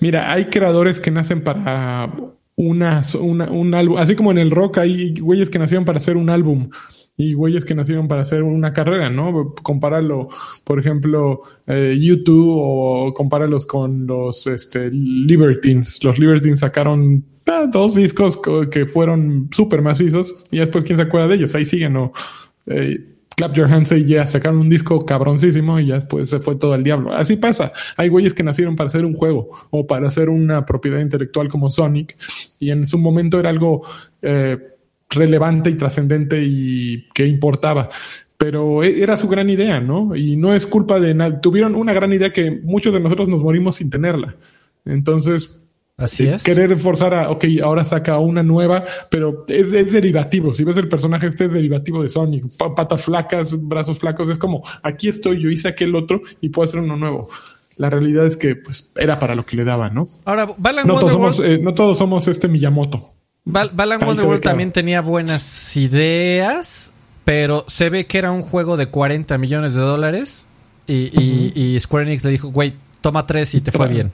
Mira, 0.00 0.30
hay 0.32 0.44
creadores 0.46 1.00
que 1.00 1.10
nacen 1.10 1.42
para 1.42 2.12
una, 2.54 3.02
una- 3.18 3.50
un 3.50 3.74
álbum, 3.74 3.96
así 3.98 4.14
como 4.14 4.30
en 4.30 4.38
el 4.38 4.50
rock 4.50 4.78
hay 4.78 5.14
güeyes 5.18 5.50
que 5.50 5.58
nacieron 5.58 5.84
para 5.84 5.98
hacer 5.98 6.16
un 6.16 6.28
álbum 6.30 6.68
y 7.16 7.34
güeyes 7.34 7.64
que 7.64 7.74
nacieron 7.74 8.08
para 8.08 8.22
hacer 8.22 8.42
una 8.42 8.72
carrera, 8.72 9.10
¿no? 9.10 9.54
Compáralo, 9.62 10.28
por 10.64 10.78
ejemplo, 10.78 11.42
eh, 11.66 11.96
YouTube 12.00 12.56
o 12.58 13.12
compáralos 13.14 13.66
con 13.66 14.06
los 14.06 14.46
este, 14.46 14.90
Libertines. 14.90 16.02
Los 16.02 16.18
Libertines 16.18 16.60
sacaron 16.60 17.24
ah, 17.46 17.66
dos 17.70 17.94
discos 17.94 18.36
co- 18.36 18.68
que 18.70 18.86
fueron 18.86 19.48
súper 19.52 19.82
macizos 19.82 20.42
y 20.50 20.58
después 20.58 20.84
quién 20.84 20.96
se 20.96 21.02
acuerda 21.02 21.28
de 21.28 21.34
ellos. 21.36 21.54
Ahí 21.54 21.66
siguen, 21.66 21.92
¿no? 21.92 22.12
Eh, 22.66 23.08
Clap 23.36 23.54
Your 23.54 23.66
Hands 23.72 23.90
y 23.92 24.04
ya 24.04 24.26
sacaron 24.26 24.58
un 24.58 24.68
disco 24.68 25.04
cabroncísimo 25.06 25.80
y 25.80 25.86
ya 25.86 25.94
después 25.96 26.28
se 26.28 26.38
fue 26.38 26.56
todo 26.56 26.74
al 26.74 26.84
diablo. 26.84 27.12
Así 27.12 27.36
pasa. 27.36 27.72
Hay 27.96 28.08
güeyes 28.08 28.34
que 28.34 28.42
nacieron 28.42 28.76
para 28.76 28.88
hacer 28.88 29.04
un 29.04 29.14
juego 29.14 29.50
o 29.70 29.86
para 29.86 30.08
hacer 30.08 30.28
una 30.28 30.66
propiedad 30.66 31.00
intelectual 31.00 31.48
como 31.48 31.70
Sonic 31.70 32.16
y 32.58 32.70
en 32.70 32.86
su 32.86 32.98
momento 32.98 33.40
era 33.40 33.48
algo 33.50 33.82
eh, 34.20 34.58
relevante 35.14 35.70
y 35.70 35.74
trascendente 35.74 36.42
y 36.42 37.08
que 37.14 37.26
importaba. 37.26 37.88
Pero 38.36 38.82
e- 38.82 39.02
era 39.02 39.16
su 39.16 39.28
gran 39.28 39.48
idea, 39.50 39.80
¿no? 39.80 40.16
Y 40.16 40.36
no 40.36 40.54
es 40.54 40.66
culpa 40.66 40.98
de 40.98 41.14
nadie. 41.14 41.38
Tuvieron 41.40 41.74
una 41.74 41.92
gran 41.92 42.12
idea 42.12 42.32
que 42.32 42.50
muchos 42.50 42.92
de 42.92 43.00
nosotros 43.00 43.28
nos 43.28 43.40
morimos 43.40 43.76
sin 43.76 43.90
tenerla. 43.90 44.36
Entonces, 44.84 45.58
Así 45.96 46.26
eh, 46.26 46.34
es. 46.34 46.42
Querer 46.42 46.76
forzar 46.76 47.14
a, 47.14 47.30
ok, 47.30 47.44
ahora 47.62 47.84
saca 47.84 48.18
una 48.18 48.42
nueva, 48.42 48.84
pero 49.10 49.44
es, 49.46 49.72
es 49.72 49.92
derivativo. 49.92 50.52
Si 50.52 50.64
ves 50.64 50.76
el 50.78 50.88
personaje, 50.88 51.28
este 51.28 51.44
es 51.44 51.52
derivativo 51.52 52.02
de 52.02 52.08
Sonic. 52.08 52.44
Pa- 52.58 52.74
patas 52.74 53.04
flacas, 53.04 53.68
brazos 53.68 53.98
flacos. 54.00 54.28
Es 54.30 54.38
como, 54.38 54.62
aquí 54.82 55.08
estoy, 55.08 55.40
yo 55.40 55.50
hice 55.50 55.68
aquel 55.68 55.94
otro 55.94 56.22
y 56.40 56.48
puedo 56.48 56.64
hacer 56.64 56.80
uno 56.80 56.96
nuevo. 56.96 57.28
La 57.76 57.90
realidad 57.90 58.26
es 58.26 58.36
que 58.36 58.56
pues 58.56 58.90
era 58.96 59.18
para 59.20 59.34
lo 59.34 59.46
que 59.46 59.56
le 59.56 59.64
daban, 59.64 59.94
¿no? 59.94 60.08
Ahora, 60.24 60.52
Balan 60.58 60.86
No 60.86 60.98
todos, 60.98 61.12
somos, 61.12 61.40
eh, 61.40 61.58
no 61.62 61.74
todos 61.74 61.98
somos 61.98 62.26
este 62.26 62.48
Miyamoto. 62.48 63.14
Bal- 63.44 63.70
Balan 63.72 64.00
Wonderworld 64.04 64.40
claro. 64.40 64.52
también 64.52 64.72
tenía 64.72 65.00
buenas 65.00 65.76
ideas, 65.76 66.92
pero 67.24 67.64
se 67.68 67.90
ve 67.90 68.06
que 68.06 68.18
era 68.18 68.30
un 68.30 68.42
juego 68.42 68.76
de 68.76 68.86
40 68.86 69.36
millones 69.38 69.74
de 69.74 69.80
dólares 69.80 70.46
y, 70.86 71.10
y- 71.20 71.52
y 71.54 71.80
Square 71.80 72.06
Enix 72.06 72.24
le 72.24 72.30
dijo, 72.30 72.48
güey, 72.50 72.74
toma 73.00 73.26
tres 73.26 73.54
y 73.54 73.60
te 73.60 73.72
fue 73.72 73.88
bien. 73.88 74.12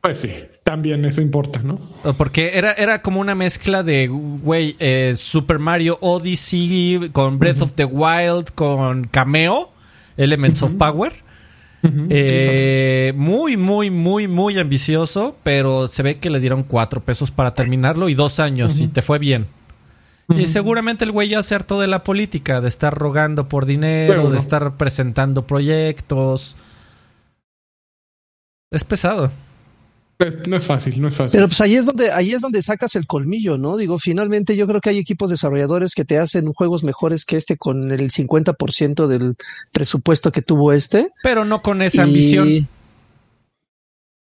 Pues 0.00 0.18
sí, 0.18 0.30
también 0.64 1.04
eso 1.04 1.20
importa, 1.20 1.60
¿no? 1.62 1.78
Porque 2.18 2.52
era, 2.58 2.72
era 2.72 3.02
como 3.02 3.20
una 3.20 3.34
mezcla 3.36 3.82
de, 3.84 4.08
güey, 4.08 4.74
eh, 4.80 5.14
Super 5.16 5.60
Mario 5.60 5.96
Odyssey 6.00 7.08
con 7.12 7.38
Breath 7.38 7.62
of 7.62 7.74
the 7.74 7.84
Wild, 7.84 8.50
con 8.54 9.04
Cameo, 9.04 9.70
Elements 10.16 10.62
of 10.62 10.72
Power. 10.72 11.12
Eh, 11.84 13.12
muy, 13.16 13.56
muy, 13.56 13.90
muy, 13.90 14.28
muy 14.28 14.58
ambicioso, 14.58 15.36
pero 15.42 15.88
se 15.88 16.02
ve 16.02 16.18
que 16.18 16.30
le 16.30 16.40
dieron 16.40 16.62
cuatro 16.62 17.00
pesos 17.00 17.30
para 17.30 17.54
terminarlo 17.54 18.08
y 18.08 18.14
dos 18.14 18.40
años 18.40 18.78
y 18.78 18.88
te 18.88 19.02
fue 19.02 19.18
bien. 19.18 19.46
Y 20.28 20.46
seguramente 20.46 21.04
el 21.04 21.12
güey 21.12 21.28
ya 21.28 21.42
se 21.42 21.54
hartó 21.54 21.80
de 21.80 21.88
la 21.88 22.04
política, 22.04 22.60
de 22.60 22.68
estar 22.68 22.94
rogando 22.94 23.48
por 23.48 23.66
dinero, 23.66 24.30
de 24.30 24.38
estar 24.38 24.76
presentando 24.76 25.46
proyectos. 25.46 26.56
Es 28.70 28.84
pesado. 28.84 29.30
Eh, 30.22 30.42
No 30.46 30.56
es 30.56 30.64
fácil, 30.64 31.00
no 31.00 31.08
es 31.08 31.14
fácil. 31.14 31.38
Pero 31.38 31.48
pues 31.48 31.60
ahí 31.60 31.74
es 31.76 31.86
donde, 31.86 32.10
ahí 32.12 32.32
es 32.32 32.40
donde 32.40 32.62
sacas 32.62 32.94
el 32.96 33.06
colmillo, 33.06 33.58
¿no? 33.58 33.76
Digo, 33.76 33.98
finalmente 33.98 34.56
yo 34.56 34.66
creo 34.66 34.80
que 34.80 34.90
hay 34.90 34.98
equipos 34.98 35.30
desarrolladores 35.30 35.94
que 35.94 36.04
te 36.04 36.18
hacen 36.18 36.52
juegos 36.52 36.84
mejores 36.84 37.24
que 37.24 37.36
este 37.36 37.56
con 37.56 37.90
el 37.92 38.10
50% 38.10 39.06
del 39.06 39.34
presupuesto 39.72 40.32
que 40.32 40.42
tuvo 40.42 40.72
este. 40.72 41.08
Pero 41.22 41.44
no 41.44 41.62
con 41.62 41.82
esa 41.82 42.02
Y- 42.02 42.04
ambición. 42.04 42.68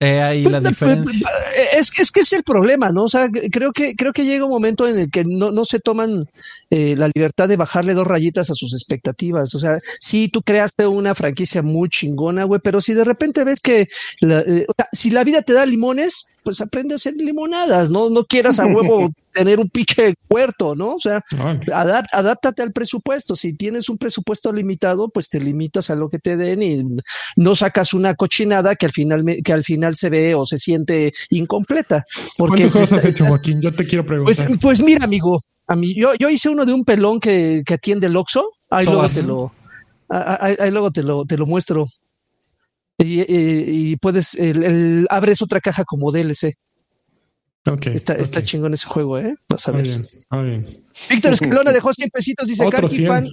Eh, 0.02 0.22
ahí 0.22 0.42
Pues, 0.44 0.52
la 0.52 0.60
de- 0.60 0.68
diferencia. 0.70 1.20
pues, 1.20 1.68
Es, 1.78 1.90
que- 1.90 2.02
es 2.02 2.10
que 2.10 2.20
es 2.20 2.32
el 2.32 2.42
problema, 2.42 2.90
¿no? 2.90 3.04
O 3.04 3.08
sea, 3.08 3.28
creo 3.50 3.72
que, 3.72 3.94
creo 3.94 4.12
que 4.14 4.24
llega 4.24 4.44
un 4.46 4.50
momento 4.50 4.88
en 4.88 4.98
el 4.98 5.10
que 5.10 5.24
no, 5.26 5.50
no 5.50 5.64
se 5.66 5.78
toman 5.78 6.26
eh, 6.70 6.94
la 6.96 7.10
libertad 7.14 7.48
de 7.48 7.56
bajarle 7.56 7.94
dos 7.94 8.06
rayitas 8.06 8.48
a 8.50 8.54
sus 8.54 8.72
expectativas. 8.74 9.54
O 9.54 9.60
sea, 9.60 9.78
sí, 10.00 10.28
tú 10.28 10.42
creaste 10.42 10.86
una 10.86 11.14
franquicia 11.14 11.62
muy 11.62 11.88
chingona, 11.88 12.44
güey, 12.44 12.60
pero 12.62 12.80
si 12.80 12.94
de 12.94 13.04
repente 13.04 13.44
ves 13.44 13.60
que 13.60 13.88
la- 14.20 14.40
eh, 14.40 14.66
o 14.68 14.72
sea, 14.76 14.88
si 14.92 15.10
la 15.10 15.24
vida 15.24 15.42
te 15.42 15.52
da 15.52 15.66
limones, 15.66 16.26
pues 16.42 16.60
aprende 16.62 16.94
a 16.94 16.96
hacer 16.96 17.14
limonadas, 17.16 17.90
¿no? 17.90 18.08
No 18.08 18.24
quieras 18.24 18.58
a 18.60 18.66
huevo 18.66 19.10
tener 19.34 19.60
un 19.60 19.68
pinche 19.68 20.14
puerto, 20.26 20.74
¿no? 20.74 20.94
O 20.94 21.00
sea, 21.00 21.20
adap- 21.66 22.06
adáptate 22.12 22.62
al 22.62 22.72
presupuesto. 22.72 23.36
Si 23.36 23.52
tienes 23.54 23.88
un 23.88 23.98
presupuesto 23.98 24.52
limitado, 24.52 25.08
pues 25.10 25.28
te 25.28 25.38
limitas 25.40 25.90
a 25.90 25.96
lo 25.96 26.08
que 26.08 26.18
te 26.18 26.36
den 26.36 26.62
y 26.62 26.82
no 27.36 27.54
sacas 27.54 27.92
una 27.92 28.14
cochinada 28.14 28.74
que 28.76 28.86
al 28.86 28.92
final 28.92 29.22
me- 29.22 29.42
que 29.42 29.52
al 29.52 29.64
final 29.64 29.96
se 29.96 30.08
ve 30.08 30.34
o 30.34 30.46
se 30.46 30.56
siente 30.58 31.12
incompleta. 31.30 32.04
Porque 32.38 32.62
¿Cuántos 32.62 32.72
juegos 32.72 32.92
has 32.94 33.04
hecho, 33.04 33.26
Joaquín? 33.26 33.60
Yo 33.60 33.72
te 33.74 33.86
quiero 33.86 34.04
pues, 34.06 34.38
preguntar. 34.38 34.58
pues 34.62 34.80
mira, 34.82 35.04
amigo, 35.04 35.40
a 35.70 35.76
mí, 35.76 35.94
yo, 35.94 36.14
yo 36.18 36.28
hice 36.28 36.48
uno 36.48 36.66
de 36.66 36.72
un 36.72 36.84
pelón 36.84 37.20
que, 37.20 37.62
que 37.64 37.74
atiende 37.74 38.08
el 38.08 38.16
Oxxo. 38.16 38.42
Ahí 38.70 38.84
luego 38.86 39.08
te 39.08 39.22
lo, 39.22 39.52
ah, 40.08 40.38
ahí, 40.40 40.56
ahí 40.58 40.70
luego 40.70 40.90
te 40.90 41.02
lo, 41.04 41.24
te 41.24 41.36
lo 41.36 41.46
muestro. 41.46 41.86
Y, 42.98 43.20
y- 43.20 43.90
y 43.92 43.96
puedes, 43.96 44.34
el, 44.34 44.62
el- 44.64 45.06
abres 45.10 45.40
otra 45.42 45.60
caja 45.60 45.84
como 45.84 46.10
DLC. 46.12 46.54
Está, 47.94 48.14
está 48.14 48.42
chingón 48.42 48.74
ese 48.74 48.86
juego, 48.86 49.18
¿eh? 49.18 49.34
Vas 49.48 49.68
a 49.68 49.72
Muy 49.72 49.82
ver. 49.82 49.90
bien, 49.90 50.06
muy 50.30 50.44
bien. 50.50 50.66
Víctor 51.08 51.32
Escalona 51.34 51.72
dejó 51.72 51.92
100 51.92 52.08
pesitos, 52.10 52.48
dice 52.48 52.64
100. 52.96 53.06
fan, 53.06 53.28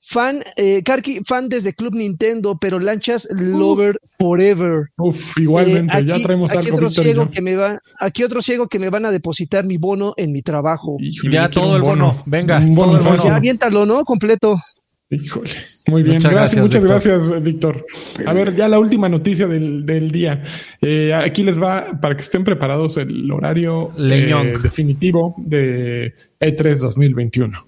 fan, 0.00 0.42
eh, 0.56 0.82
Karki 0.84 1.20
fan 1.26 1.48
desde 1.48 1.74
Club 1.74 1.94
Nintendo, 1.94 2.56
pero 2.60 2.78
Lanchas 2.78 3.28
Lover 3.34 3.98
Forever. 4.18 4.86
Uf, 4.96 5.36
igualmente, 5.38 5.96
Eh, 5.98 6.04
ya 6.04 6.14
aquí- 6.14 6.22
traemos 6.24 6.50
aquí 6.50 6.66
algo, 6.68 6.76
otro 6.76 6.90
ciego 6.90 7.26
que 7.26 7.42
me 7.42 7.56
va, 7.56 7.78
aquí 8.00 8.24
otro 8.24 8.42
ciego 8.42 8.68
que 8.68 8.78
me 8.78 8.90
van 8.90 9.04
a 9.06 9.10
depositar 9.10 9.64
mi 9.64 9.76
bono 9.76 10.14
en 10.16 10.32
mi 10.32 10.42
trabajo. 10.42 10.96
Híjole, 11.00 11.32
Ya 11.32 11.50
todo 11.50 11.76
el 11.76 11.82
bono, 11.82 12.14
venga, 12.26 12.58
Un 12.58 12.74
todo 12.74 12.86
bono 12.86 12.98
el 12.98 13.04
bono. 13.04 13.24
Ya 13.24 13.36
aviéntalo, 13.36 13.86
¿no? 13.86 14.04
Completo. 14.04 14.58
Híjole, 15.10 15.50
muy 15.86 16.02
bien. 16.02 16.16
Muchas 16.16 16.32
gracias, 16.32 16.62
muchas 16.62 16.84
gracias, 16.84 17.42
Víctor. 17.42 17.86
A 18.26 18.34
ver, 18.34 18.54
ya 18.54 18.68
la 18.68 18.78
última 18.78 19.08
noticia 19.08 19.46
del, 19.46 20.10
día. 20.10 20.44
Eh, 20.82 21.14
aquí 21.14 21.42
les 21.42 21.58
va 21.58 21.98
para 21.98 22.14
que 22.14 22.20
estén 22.20 22.44
preparados 22.44 22.98
el 22.98 23.30
horario 23.32 23.90
eh, 23.98 24.52
definitivo 24.62 25.34
de 25.38 26.12
E3 26.38 26.80
2021. 26.80 27.67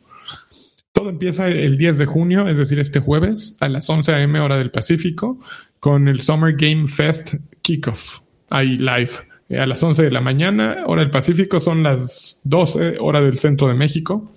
Todo 0.92 1.10
empieza 1.10 1.48
el 1.48 1.78
10 1.78 1.98
de 1.98 2.06
junio, 2.06 2.48
es 2.48 2.56
decir, 2.56 2.78
este 2.78 3.00
jueves 3.00 3.56
a 3.60 3.68
las 3.68 3.88
11 3.88 4.12
a.m. 4.12 4.40
hora 4.40 4.58
del 4.58 4.70
Pacífico, 4.70 5.38
con 5.78 6.08
el 6.08 6.20
Summer 6.20 6.54
Game 6.56 6.88
Fest 6.88 7.36
Kickoff, 7.62 8.20
ahí 8.50 8.76
live. 8.76 9.10
Eh, 9.50 9.58
a 9.58 9.66
las 9.66 9.82
11 9.82 10.04
de 10.04 10.10
la 10.10 10.20
mañana, 10.20 10.84
hora 10.86 11.02
del 11.02 11.10
Pacífico, 11.10 11.58
son 11.58 11.82
las 11.82 12.40
12 12.44 12.98
hora 13.00 13.20
del 13.20 13.38
centro 13.38 13.68
de 13.68 13.74
México. 13.74 14.32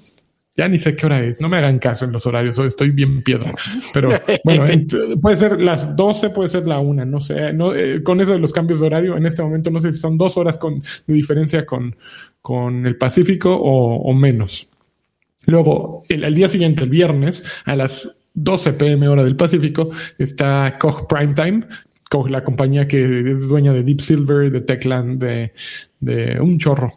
Ya 0.55 0.67
ni 0.67 0.77
sé 0.77 0.95
qué 0.95 1.07
hora 1.07 1.19
es, 1.23 1.41
no 1.41 1.49
me 1.49 1.57
hagan 1.57 1.79
caso 1.79 2.05
en 2.05 2.11
los 2.11 2.27
horarios, 2.27 2.59
estoy 2.59 2.91
bien 2.91 3.23
piedra. 3.23 3.51
Pero 3.91 4.09
bueno, 4.43 4.65
puede 5.19 5.35
ser 5.35 5.59
las 5.59 5.95
12, 5.95 6.29
puede 6.29 6.49
ser 6.49 6.67
la 6.67 6.79
1, 6.79 7.05
no 7.05 7.19
sé. 7.21 7.53
No, 7.53 7.73
eh, 7.73 8.03
con 8.03 8.21
eso 8.21 8.33
de 8.33 8.39
los 8.39 8.53
cambios 8.53 8.79
de 8.79 8.85
horario, 8.85 9.17
en 9.17 9.25
este 9.25 9.41
momento 9.41 9.71
no 9.71 9.79
sé 9.79 9.91
si 9.91 9.99
son 9.99 10.17
dos 10.17 10.37
horas 10.37 10.59
con, 10.59 10.79
de 10.79 11.13
diferencia 11.13 11.65
con, 11.65 11.95
con 12.41 12.85
el 12.85 12.97
Pacífico 12.97 13.55
o, 13.55 14.13
menos. 14.13 14.67
Luego, 15.45 16.03
el, 16.09 16.35
día 16.35 16.49
siguiente, 16.49 16.83
el 16.83 16.89
viernes, 16.89 17.43
a 17.65 17.75
las 17.75 18.27
12 18.33 18.73
pm 18.73 19.07
hora 19.07 19.23
del 19.23 19.35
Pacífico, 19.35 19.89
está 20.17 20.77
Koch 20.79 21.07
Primetime, 21.07 21.65
Koch, 22.09 22.29
la 22.29 22.43
compañía 22.43 22.87
que 22.87 23.31
es 23.31 23.47
dueña 23.47 23.73
de 23.73 23.83
Deep 23.83 24.01
Silver, 24.01 24.51
de 24.51 24.61
Techland, 24.61 25.23
de, 25.99 26.39
un 26.39 26.57
chorro. 26.57 26.91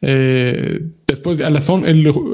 Eh, 0.00 0.80
después, 1.06 1.40
a 1.40 1.50
las 1.50 1.68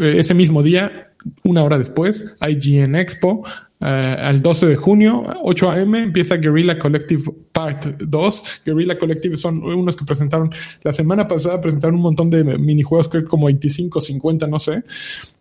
ese 0.00 0.34
mismo 0.34 0.62
día, 0.62 1.12
una 1.44 1.62
hora 1.62 1.78
después, 1.78 2.36
IGN 2.46 2.94
Expo. 2.96 3.44
Eh, 3.81 3.85
al 3.85 4.43
12 4.43 4.66
de 4.66 4.76
junio, 4.76 5.24
8 5.43 5.70
a.m., 5.70 6.03
empieza 6.03 6.37
Guerrilla 6.37 6.79
Collective 6.79 7.22
Part 7.53 7.87
2. 8.01 8.62
Guerrilla 8.66 8.99
Collective 8.99 9.37
son 9.37 9.62
unos 9.62 9.97
que 9.97 10.05
presentaron 10.05 10.51
la 10.83 10.93
semana 10.93 11.29
pasada, 11.29 11.61
presentaron 11.61 11.97
un 11.97 12.03
montón 12.03 12.29
de 12.29 12.43
minijuegos, 12.43 13.09
creo 13.09 13.22
que 13.22 13.29
como 13.29 13.47
25, 13.47 14.03
50, 14.03 14.47
no 14.49 14.59
sé, 14.59 14.83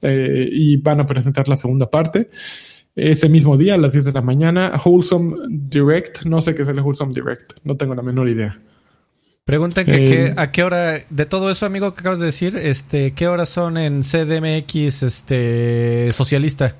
eh, 0.03 0.49
y 0.51 0.77
van 0.77 0.99
a 0.99 1.05
presentar 1.05 1.47
la 1.49 1.57
segunda 1.57 1.89
parte. 1.89 2.29
Ese 2.95 3.29
mismo 3.29 3.57
día, 3.57 3.75
a 3.75 3.77
las 3.77 3.93
10 3.93 4.05
de 4.05 4.11
la 4.11 4.21
mañana, 4.21 4.71
Wholesome 4.83 5.35
Direct, 5.49 6.25
no 6.25 6.41
sé 6.41 6.53
qué 6.53 6.63
es 6.63 6.67
el 6.67 6.79
Wholesome 6.79 7.13
Direct, 7.13 7.53
no 7.63 7.75
tengo 7.75 7.95
la 7.95 8.01
menor 8.01 8.29
idea. 8.29 8.59
Preguntan 9.45 9.85
que, 9.85 10.25
eh, 10.25 10.33
a 10.35 10.51
qué 10.51 10.63
hora, 10.63 11.05
de 11.09 11.25
todo 11.25 11.49
eso, 11.49 11.65
amigo, 11.65 11.93
que 11.93 12.01
acabas 12.01 12.19
de 12.19 12.25
decir, 12.25 12.57
este, 12.57 13.13
¿qué 13.13 13.27
horas 13.27 13.49
son 13.49 13.77
en 13.77 14.01
CDMX 14.01 15.03
este, 15.03 16.11
socialista? 16.11 16.75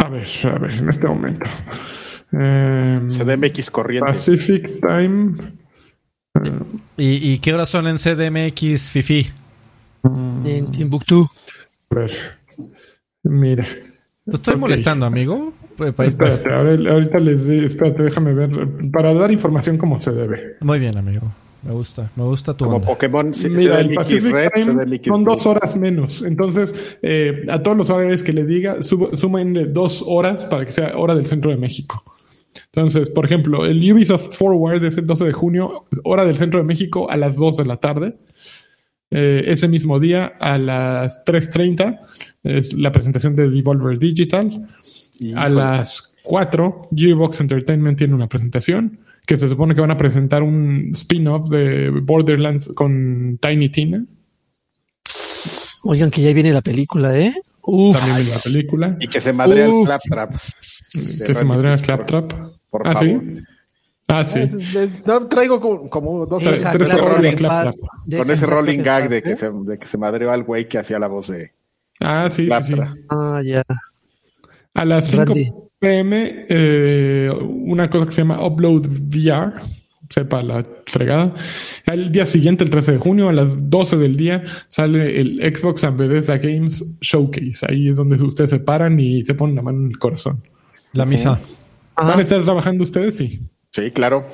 A 0.00 0.08
ver, 0.08 0.26
a 0.44 0.58
ver, 0.58 0.70
en 0.72 0.88
este 0.88 1.06
momento. 1.06 1.46
Em, 2.32 3.08
CDMX 3.08 3.70
corriente. 3.70 4.10
Pacific 4.10 4.80
Time. 4.80 5.34
¿Y, 6.96 7.38
qué 7.38 7.52
horas 7.52 7.68
son 7.68 7.86
en 7.86 7.98
CDMX 7.98 8.90
FIFI? 8.90 9.30
En 10.44 10.70
Timbuktu. 10.70 11.28
A 11.90 11.94
ver, 11.94 12.12
mira. 13.24 13.66
Te 14.24 14.36
estoy 14.36 14.56
molestando, 14.56 15.04
amigo. 15.04 15.52
Pues, 15.76 15.92
pues, 15.92 16.08
espérate, 16.08 16.50
ahorita 16.88 17.18
les 17.18 17.46
espérate, 17.46 18.02
déjame 18.02 18.32
ver, 18.32 18.50
para 18.90 19.12
dar 19.12 19.30
información 19.30 19.76
como 19.76 20.00
se 20.00 20.12
debe. 20.12 20.56
Muy 20.60 20.78
bien, 20.78 20.96
amigo. 20.96 21.30
Me 21.62 21.72
gusta, 21.72 22.10
me 22.16 22.24
gusta 22.24 22.56
tu 22.56 22.64
Como 22.64 22.80
Pokémon. 22.80 23.32
Mira, 23.50 23.80
el 23.80 23.92
Pacific 23.92 24.34
Time 24.54 25.00
son 25.04 25.24
dos 25.24 25.44
horas 25.44 25.76
menos. 25.76 26.22
Entonces, 26.22 26.96
eh, 27.02 27.44
a 27.50 27.62
todos 27.62 27.76
los 27.76 27.90
horarios 27.90 28.22
que 28.22 28.32
le 28.32 28.46
diga, 28.46 28.82
sumen 28.82 29.72
dos 29.72 30.02
horas 30.06 30.46
para 30.46 30.64
que 30.64 30.72
sea 30.72 30.96
hora 30.96 31.14
del 31.14 31.26
centro 31.26 31.50
de 31.50 31.58
México. 31.58 32.02
Entonces, 32.72 33.10
por 33.10 33.26
ejemplo, 33.26 33.66
el 33.66 33.78
Ubisoft 33.92 34.34
Forward 34.34 34.82
es 34.84 34.96
el 34.96 35.06
12 35.06 35.26
de 35.26 35.32
junio, 35.32 35.86
hora 36.04 36.24
del 36.24 36.36
centro 36.36 36.60
de 36.60 36.64
México 36.64 37.10
a 37.10 37.16
las 37.16 37.36
2 37.36 37.58
de 37.58 37.64
la 37.66 37.76
tarde. 37.76 38.16
Eh, 39.10 39.44
ese 39.46 39.68
mismo 39.68 40.00
día, 40.00 40.32
a 40.40 40.56
las 40.56 41.24
3.30, 41.24 42.00
es 42.44 42.72
la 42.72 42.90
presentación 42.90 43.36
de 43.36 43.50
Devolver 43.50 43.98
Digital. 43.98 44.66
a 45.36 45.48
las 45.50 46.16
4, 46.22 46.88
Gearbox 46.94 47.40
Entertainment 47.42 47.98
tiene 47.98 48.14
una 48.14 48.28
presentación 48.28 48.98
que 49.30 49.36
se 49.36 49.46
supone 49.46 49.76
que 49.76 49.80
van 49.80 49.92
a 49.92 49.96
presentar 49.96 50.42
un 50.42 50.90
spin-off 50.92 51.50
de 51.50 51.90
Borderlands 51.90 52.72
con 52.74 53.38
Tiny 53.40 53.68
Tina. 53.68 54.04
Oigan 55.84 56.10
que 56.10 56.20
ya 56.20 56.32
viene 56.32 56.52
la 56.52 56.62
película, 56.62 57.16
¿eh? 57.16 57.32
También 57.64 58.16
viene 58.16 58.30
la 58.30 58.40
película. 58.42 58.96
Y 58.98 59.06
que 59.06 59.20
se 59.20 59.32
madrea 59.32 59.66
el 59.66 59.84
Claptrap. 59.84 60.32
Que 60.32 61.34
se 61.36 61.44
madrea 61.44 61.74
el 61.74 61.80
Claptrap. 61.80 62.32
Por 62.70 62.88
ah, 62.88 62.92
favor. 62.92 63.22
¿sí? 63.32 63.42
Ah, 64.08 64.24
sí. 64.24 64.40
No, 65.06 65.28
traigo 65.28 65.60
como, 65.88 66.26
dos 66.26 66.42
tres 66.42 67.00
rolling 67.00 67.36
Con 67.36 68.30
ese 68.32 68.46
rolling 68.46 68.82
gag 68.82 69.08
de 69.08 69.22
que, 69.22 69.36
se, 69.36 69.48
de 69.48 69.78
que 69.78 69.86
se 69.86 69.96
madreó 69.96 70.32
al 70.32 70.42
güey 70.42 70.68
que 70.68 70.78
hacía 70.78 70.98
la 70.98 71.06
voz 71.06 71.28
de. 71.28 71.52
Ah, 72.00 72.26
sí, 72.28 72.48
sí, 72.48 72.62
sí. 72.64 72.74
Ah, 73.08 73.40
ya. 73.44 73.62
A 74.74 74.84
las 74.84 75.06
5 75.06 75.69
pm, 75.80 76.46
eh, 76.48 77.30
una 77.40 77.90
cosa 77.90 78.06
que 78.06 78.12
se 78.12 78.20
llama 78.20 78.46
Upload 78.46 78.86
VR, 78.86 79.54
sepa 80.10 80.42
la 80.42 80.62
fregada. 80.86 81.34
Al 81.86 82.12
día 82.12 82.26
siguiente, 82.26 82.64
el 82.64 82.70
13 82.70 82.92
de 82.92 82.98
junio, 82.98 83.28
a 83.28 83.32
las 83.32 83.70
12 83.70 83.96
del 83.96 84.16
día, 84.16 84.44
sale 84.68 85.20
el 85.20 85.38
Xbox 85.56 85.82
and 85.84 85.98
Bethesda 85.98 86.36
Games 86.36 86.98
Showcase. 87.00 87.66
Ahí 87.68 87.88
es 87.88 87.96
donde 87.96 88.22
ustedes 88.22 88.50
se 88.50 88.60
paran 88.60 89.00
y 89.00 89.24
se 89.24 89.34
ponen 89.34 89.56
la 89.56 89.62
mano 89.62 89.78
en 89.78 89.86
el 89.86 89.98
corazón. 89.98 90.42
La 90.92 91.06
misa. 91.06 91.40
¿Van 91.96 92.18
a 92.18 92.22
estar 92.22 92.42
trabajando 92.42 92.84
ustedes? 92.84 93.16
Sí. 93.16 93.40
Sí, 93.72 93.90
claro. 93.90 94.26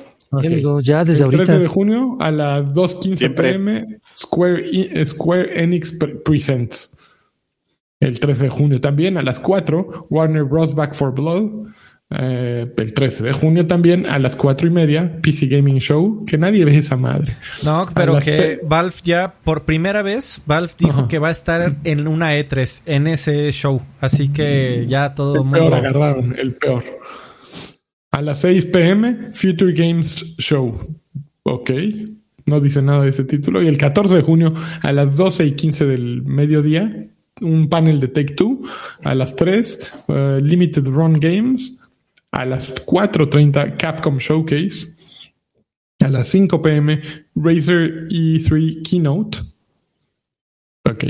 ya 0.83 1.05
desde 1.05 1.23
el 1.25 1.31
13 1.31 1.59
de 1.59 1.67
junio 1.67 2.17
a 2.19 2.31
las 2.31 2.65
2.15 2.67 3.35
pm, 3.35 3.85
Square, 4.17 5.05
Square 5.05 5.63
Enix 5.63 5.97
Presents. 6.25 6.96
El 7.99 8.19
13 8.19 8.45
de 8.45 8.49
junio 8.49 8.81
también 8.81 9.17
a 9.17 9.21
las 9.21 9.39
4, 9.39 10.07
Warner 10.09 10.43
Bros. 10.43 10.75
Back 10.75 10.93
for 10.93 11.13
Blood. 11.13 11.67
Eh, 12.09 12.73
el 12.77 12.93
13 12.93 13.25
de 13.25 13.33
junio 13.33 13.67
también 13.67 14.05
a 14.05 14.17
las 14.17 14.37
4 14.37 14.67
y 14.67 14.69
media, 14.69 15.19
PC 15.21 15.47
Gaming 15.47 15.79
Show, 15.79 16.23
que 16.25 16.37
nadie 16.37 16.63
ve 16.63 16.77
esa 16.77 16.95
madre. 16.95 17.35
No, 17.65 17.85
pero 17.93 18.19
que 18.19 18.61
Valve 18.63 18.95
ya 19.03 19.33
por 19.43 19.65
primera 19.65 20.03
vez, 20.03 20.41
Valve 20.45 20.71
dijo 20.77 21.09
que 21.09 21.19
va 21.19 21.27
a 21.27 21.31
estar 21.31 21.75
en 21.83 22.07
una 22.07 22.37
E3, 22.37 22.83
en 22.85 23.07
ese 23.07 23.51
show. 23.51 23.81
Así 23.99 24.29
que 24.29 24.85
ya 24.87 25.15
todo 25.15 25.35
el 25.35 25.43
mundo... 25.43 25.59
peor 25.59 25.73
agarraron, 25.73 26.35
el 26.37 26.55
peor. 26.55 26.85
A 28.11 28.21
las 28.21 28.39
6 28.39 28.67
pm, 28.67 29.31
Future 29.33 29.73
Games 29.73 30.37
Show. 30.37 30.75
Ok, 31.43 31.71
no 32.45 32.61
dice 32.61 32.81
nada 32.81 33.03
de 33.03 33.09
ese 33.09 33.25
título. 33.25 33.61
Y 33.61 33.67
el 33.67 33.77
14 33.77 34.15
de 34.15 34.21
junio 34.21 34.53
a 34.81 34.93
las 34.93 35.17
12 35.17 35.45
y 35.45 35.51
15 35.51 35.85
del 35.85 36.23
mediodía, 36.23 37.09
un 37.41 37.69
panel 37.69 37.99
de 37.99 38.07
Take 38.07 38.33
Two 38.33 38.61
a 39.03 39.15
las 39.15 39.35
3, 39.35 39.93
eh, 40.07 40.39
Limited 40.41 40.85
Run 40.87 41.19
Games, 41.19 41.77
a 42.31 42.45
las 42.45 42.75
4.30 42.85 43.77
Capcom 43.77 44.17
Showcase, 44.17 44.93
a 45.99 46.09
las 46.09 46.27
5 46.29 46.61
pm 46.61 47.01
Razer 47.35 48.07
E3 48.09 48.83
Keynote. 48.87 49.39
Ok. 50.85 51.03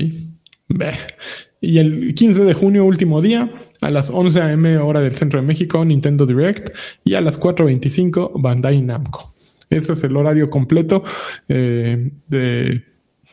Y 1.59 1.79
el 1.79 2.13
15 2.13 2.43
de 2.43 2.53
junio, 2.53 2.85
último 2.85 3.21
día, 3.21 3.51
a 3.81 3.89
las 3.89 4.09
11 4.09 4.41
am 4.41 4.65
hora 4.81 5.01
del 5.01 5.15
centro 5.15 5.39
de 5.39 5.47
México, 5.47 5.83
Nintendo 5.83 6.25
Direct, 6.25 6.69
y 7.03 7.15
a 7.15 7.21
las 7.21 7.39
4.25 7.39 8.31
Bandai 8.35 8.81
Namco. 8.81 9.33
Ese 9.69 9.93
es 9.93 10.03
el 10.03 10.15
horario 10.15 10.49
completo 10.49 11.03
eh, 11.49 12.11
de, 12.27 12.83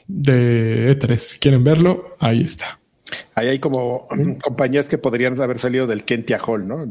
de 0.07 0.99
E3. 0.99 1.39
¿Quieren 1.39 1.63
verlo? 1.63 2.17
Ahí 2.19 2.43
está. 2.43 2.81
Ahí 3.35 3.49
hay 3.49 3.59
como 3.59 4.09
compañías 4.43 4.89
que 4.89 4.99
podrían 4.99 5.41
haber 5.41 5.59
salido 5.59 5.87
del 5.87 6.05
Kentia 6.05 6.39
Hall, 6.39 6.67
¿no? 6.67 6.87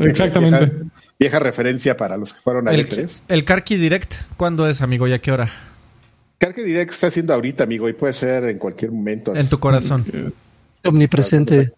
Exactamente. 0.00 0.72
Vieja, 1.18 1.38
referencia 1.38 1.96
para 1.96 2.16
los 2.16 2.34
que 2.34 2.40
fueron 2.40 2.68
a 2.68 2.72
el, 2.72 2.88
E3. 2.88 3.22
¿El 3.28 3.44
Karki 3.44 3.76
Direct 3.76 4.14
cuándo 4.36 4.68
es, 4.68 4.82
amigo? 4.82 5.06
¿Y 5.06 5.12
a 5.12 5.20
qué 5.20 5.32
hora? 5.32 5.50
Karki 6.38 6.62
Direct 6.62 6.92
está 6.92 7.06
haciendo 7.06 7.32
ahorita, 7.34 7.64
amigo, 7.64 7.88
y 7.88 7.92
puede 7.92 8.12
ser 8.12 8.44
en 8.44 8.58
cualquier 8.58 8.92
momento. 8.92 9.34
En 9.34 9.48
tu 9.48 9.58
corazón. 9.58 10.04
Omnipresente. 10.84 11.72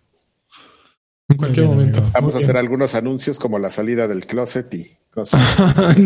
En 1.28 1.36
cualquier 1.36 1.66
momento. 1.66 2.02
Vamos 2.14 2.34
a 2.34 2.38
hacer 2.38 2.56
algunos 2.56 2.94
anuncios 2.94 3.38
como 3.38 3.58
la 3.58 3.70
salida 3.70 4.08
del 4.08 4.26
closet 4.26 4.72
y 4.74 4.96
cosas. 5.10 5.40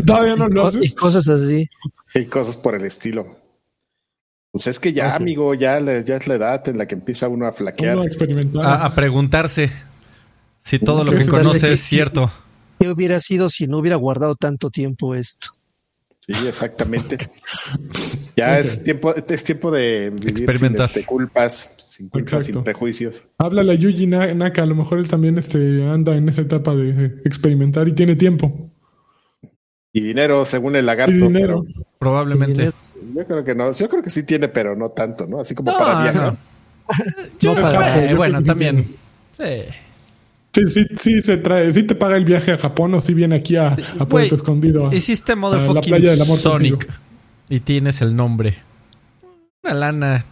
Todavía 0.05 0.37
no 0.37 0.49
lo 0.49 0.67
haces. 0.67 0.85
Y 0.85 0.95
cosas 0.95 1.29
así. 1.29 1.69
Y 2.15 2.25
cosas 2.27 2.57
por 2.57 2.75
el 2.75 2.85
estilo. 2.85 3.42
Pues 4.53 4.67
es 4.67 4.79
que 4.79 4.93
ya, 4.93 5.17
amigo, 5.17 5.55
ya, 5.55 5.81
ya 5.81 6.17
es 6.17 6.29
la 6.29 6.35
edad 6.35 6.69
en 6.69 6.77
la 6.77 6.87
que 6.87 6.95
empieza 6.95 7.27
uno 7.27 7.47
a 7.47 7.53
flaquear. 7.53 7.99
a, 8.63 8.85
a, 8.85 8.95
preguntarse 8.95 9.71
si 10.61 10.79
todo 10.79 11.05
lo 11.05 11.13
que 11.13 11.27
conoce 11.27 11.73
es 11.73 11.81
cierto. 11.81 12.31
¿Qué 12.79 12.91
hubiera 12.91 13.19
sido 13.19 13.49
si 13.49 13.67
no 13.67 13.79
hubiera 13.79 13.97
guardado 13.97 14.37
tanto 14.37 14.69
tiempo 14.69 15.15
esto? 15.15 15.49
Sí, 16.27 16.35
exactamente. 16.47 17.19
Ya 18.35 18.59
es 18.59 18.83
tiempo, 18.83 19.15
es 19.15 19.45
tiempo 19.45 19.71
de 19.71 20.09
vivir 20.09 20.31
Experimentar. 20.31 20.87
sin 20.89 21.01
este, 21.01 21.07
culpas, 21.07 21.75
sin 21.77 22.09
culpas, 22.09 22.47
sin 22.47 22.65
prejuicios. 22.65 23.23
Háblale 23.37 23.73
a 23.73 23.75
Yuji 23.75 24.07
Na- 24.07 24.33
Naka, 24.33 24.63
a 24.63 24.67
lo 24.67 24.75
mejor 24.75 24.99
él 25.01 25.07
también 25.07 25.37
este, 25.37 25.87
anda 25.87 26.17
en 26.17 26.31
esa 26.31 26.41
etapa 26.41 26.75
de 26.75 27.21
experimentar 27.27 27.89
y 27.89 27.93
tiene 27.93 28.17
tiempo. 28.17 28.71
Y 29.93 30.01
dinero, 30.01 30.47
según 30.47 30.77
el 30.77 30.87
lagarto. 30.87 31.15
Y 31.15 31.19
dinero. 31.19 31.67
Probablemente. 31.99 32.57
pero 32.57 32.73
Yo 33.15 33.25
creo 33.27 33.45
que 33.45 33.55
no. 33.55 33.73
Yo 33.73 33.89
creo 33.89 34.03
que 34.03 34.11
sí 34.11 34.23
tiene, 34.23 34.49
pero 34.49 34.75
no 34.77 34.91
tanto, 34.91 35.27
¿no? 35.27 35.41
Así 35.41 35.55
como 35.55 35.73
No, 35.73 35.79
para 35.79 36.03
viajar. 36.03 36.33
no. 36.33 36.37
Yo, 37.41 37.55
No, 37.55 37.61
para- 37.61 38.05
eh, 38.11 38.15
bueno, 38.15 38.41
creo 38.43 38.57
que 38.57 38.65
sí 38.65 38.67
también. 38.67 38.97
Sí. 39.37 39.65
Sí, 40.55 40.67
sí, 40.67 40.87
sí 41.01 41.23
se 41.23 41.39
trae, 41.39 41.73
sí 41.73 41.83
te 41.85 41.95
paga 41.95 42.17
el 42.17 42.25
viaje 42.27 42.53
a 42.53 42.59
Japón 42.59 42.93
o 42.95 43.01
si 43.01 43.15
viene 43.15 43.37
aquí 43.37 43.57
a, 43.57 43.75
a 43.99 44.07
Puerto 44.07 44.35
Escondido. 44.35 44.89
a- 44.89 44.95
Hiciste 44.95 45.33
a 45.33 45.35
la 45.35 45.41
motherfucking 45.41 45.81
playa 45.91 46.11
del 46.11 46.21
amor 46.23 46.39
Sonic 46.39 46.73
contigo. 46.73 46.93
y 47.49 47.61
tienes 47.61 48.03
el 48.03 48.15
nombre. 48.15 48.57
Una 49.65 49.75
lana. 49.75 50.25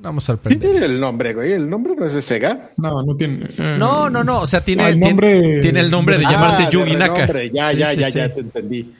Vamos 0.00 0.24
a 0.24 0.26
Sí 0.26 0.26
sorprender. 0.32 0.70
tiene 0.70 0.84
el 0.84 1.00
nombre, 1.00 1.32
güey. 1.32 1.52
El 1.52 1.70
nombre 1.70 1.94
no 1.96 2.04
es 2.04 2.12
de 2.12 2.20
Sega. 2.20 2.72
No, 2.76 3.02
no 3.02 3.16
tiene. 3.16 3.46
eh, 3.56 3.76
No, 3.78 4.10
no, 4.10 4.22
no. 4.22 4.40
O 4.40 4.46
sea, 4.46 4.60
tiene, 4.60 4.82
Ah, 4.82 4.88
el 4.90 5.00
nombre- 5.00 5.60
tiene 5.62 5.80
el 5.80 5.90
nombre 5.90 6.18
de 6.18 6.24
llamarse 6.24 6.64
Ah, 6.64 6.70
Yugi 6.70 6.90
de 6.90 6.96
Naka. 6.98 7.26
Ya, 7.26 7.70
Sí, 7.70 7.76
ya, 7.78 7.90
sí, 7.92 7.96
ya, 8.00 8.10
sí. 8.10 8.18
ya 8.18 8.34
te 8.34 8.40
entendí. 8.40 8.92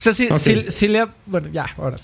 O 0.00 0.02
sea, 0.02 0.14
si, 0.14 0.28
si- 0.38 0.70
si 0.70 0.88
le 0.88 1.00
ha- 1.00 1.14
Bueno, 1.26 1.48
ya, 1.50 1.66
órale. 1.76 2.02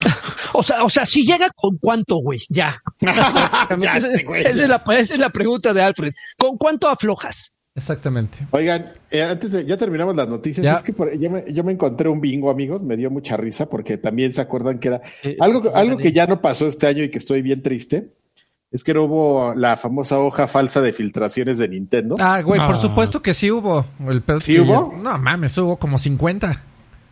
O 0.52 0.62
sea, 0.64 0.82
o 0.82 0.90
sea, 0.90 1.04
si 1.04 1.24
llega 1.24 1.48
con 1.54 1.76
cuánto, 1.78 2.16
güey, 2.16 2.40
ya. 2.48 2.82
Ya, 3.00 3.96
esa, 3.96 4.08
este 4.10 4.24
güey. 4.24 4.42
esa 4.42 4.64
es 4.64 4.68
la, 4.68 4.82
esa 4.98 5.14
es 5.14 5.20
la 5.20 5.30
pregunta 5.30 5.72
de 5.72 5.80
Alfred. 5.82 6.10
¿Con 6.36 6.56
cuánto 6.56 6.88
aflojas? 6.88 7.54
Exactamente. 7.76 8.38
Oigan, 8.50 8.92
eh, 9.12 9.22
antes 9.22 9.52
de 9.52 9.64
ya 9.64 9.76
terminamos 9.76 10.16
las 10.16 10.28
noticias, 10.28 10.64
Ya. 10.64 10.74
es 10.74 10.82
que 10.82 10.92
por- 10.92 11.16
yo, 11.16 11.30
me, 11.30 11.44
yo 11.52 11.62
me 11.62 11.70
encontré 11.72 12.08
un 12.08 12.20
bingo, 12.20 12.50
amigos, 12.50 12.82
me 12.82 12.96
dio 12.96 13.10
mucha 13.12 13.36
risa 13.36 13.68
porque 13.68 13.96
también 13.96 14.34
se 14.34 14.40
acuerdan 14.40 14.80
que 14.80 14.88
era 14.88 15.02
Eh, 15.22 15.36
algo, 15.38 15.74
algo 15.74 15.96
que 15.96 16.10
ya 16.12 16.26
no 16.26 16.40
pasó 16.42 16.66
este 16.66 16.88
año 16.88 17.04
y 17.04 17.10
que 17.12 17.18
estoy 17.18 17.42
bien 17.42 17.62
triste. 17.62 18.10
Es 18.72 18.84
que 18.84 18.94
no 18.94 19.04
hubo 19.04 19.54
la 19.56 19.76
famosa 19.76 20.18
hoja 20.18 20.46
falsa 20.46 20.80
de 20.80 20.92
filtraciones 20.92 21.58
de 21.58 21.68
Nintendo. 21.68 22.16
Ah, 22.20 22.40
güey, 22.42 22.60
por 22.64 22.76
Ah. 22.76 22.80
supuesto 22.80 23.20
que 23.20 23.34
sí 23.34 23.50
hubo. 23.50 23.84
El 24.06 24.22
pedo 24.22 24.38
¿Sí 24.38 24.60
hubo? 24.60 24.92
ya- 24.92 24.98
No 25.02 25.18
mames, 25.18 25.58
hubo 25.58 25.76
como 25.76 25.98
50. 25.98 26.62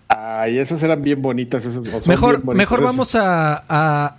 Ay, 0.08 0.58
esas 0.58 0.82
eran 0.84 1.02
bien 1.02 1.20
bonitas. 1.20 1.66
Esas, 1.66 2.06
Mejor, 2.06 2.36
bien 2.36 2.46
bonitas 2.46 2.56
mejor 2.56 2.78
esas. 2.78 2.86
vamos 2.90 3.14
a, 3.16 3.54
a- 3.56 4.14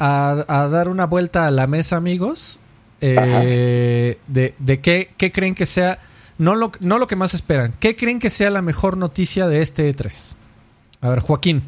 a- 0.49 0.63
a 0.63 0.67
dar 0.67 0.89
una 0.89 1.05
vuelta 1.05 1.47
a 1.47 1.51
la 1.51 1.65
mesa, 1.65 1.95
amigos. 1.95 2.59
Eh, 3.01 4.19
de, 4.27 4.53
de 4.59 4.79
qué, 4.81 5.11
qué 5.15 5.31
creen 5.31 5.55
que 5.55 5.65
sea, 5.65 5.99
no 6.37 6.55
lo, 6.55 6.73
no 6.81 6.99
lo 6.99 7.07
que 7.07 7.15
más 7.15 7.33
esperan, 7.33 7.73
¿qué 7.79 7.95
creen 7.95 8.19
que 8.19 8.29
sea 8.29 8.49
la 8.49 8.61
mejor 8.61 8.97
noticia 8.97 9.47
de 9.47 9.61
este 9.61 9.89
E3? 9.95 10.35
A 10.99 11.07
ver, 11.07 11.19
Joaquín, 11.21 11.63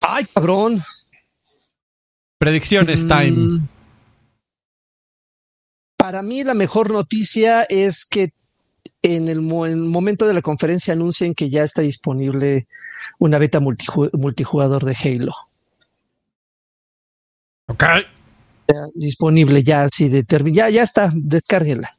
Ay, 0.00 0.24
cabrón. 0.34 0.80
predicciones 2.38 3.06
time. 3.06 3.30
Mm. 3.32 3.68
Para 6.04 6.20
mí 6.20 6.44
la 6.44 6.52
mejor 6.52 6.92
noticia 6.92 7.62
es 7.62 8.04
que 8.04 8.34
en 9.00 9.26
el, 9.28 9.40
mo- 9.40 9.64
en 9.64 9.72
el 9.72 9.78
momento 9.78 10.26
de 10.26 10.34
la 10.34 10.42
conferencia 10.42 10.92
anuncien 10.92 11.34
que 11.34 11.48
ya 11.48 11.64
está 11.64 11.80
disponible 11.80 12.66
una 13.18 13.38
beta 13.38 13.58
multiju- 13.58 14.10
multijugador 14.12 14.84
de 14.84 14.94
Halo. 15.02 15.32
Ok. 17.68 17.84
Ya 18.68 18.86
disponible 18.94 19.62
ya 19.62 19.84
así 19.84 20.10
de 20.10 20.26
ya 20.52 20.68
ya 20.68 20.82
está, 20.82 21.10
descárguenla. 21.14 21.90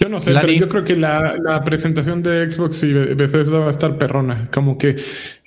Yo 0.00 0.08
no 0.08 0.20
sé, 0.20 0.30
Lani. 0.32 0.46
pero 0.46 0.58
yo 0.60 0.68
creo 0.68 0.84
que 0.84 0.94
la, 0.94 1.36
la 1.42 1.64
presentación 1.64 2.22
de 2.22 2.48
Xbox 2.48 2.84
y 2.84 2.92
Be- 2.92 3.14
Bethesda 3.14 3.58
va 3.58 3.66
a 3.66 3.70
estar 3.70 3.98
perrona. 3.98 4.48
Como 4.54 4.78
que 4.78 4.94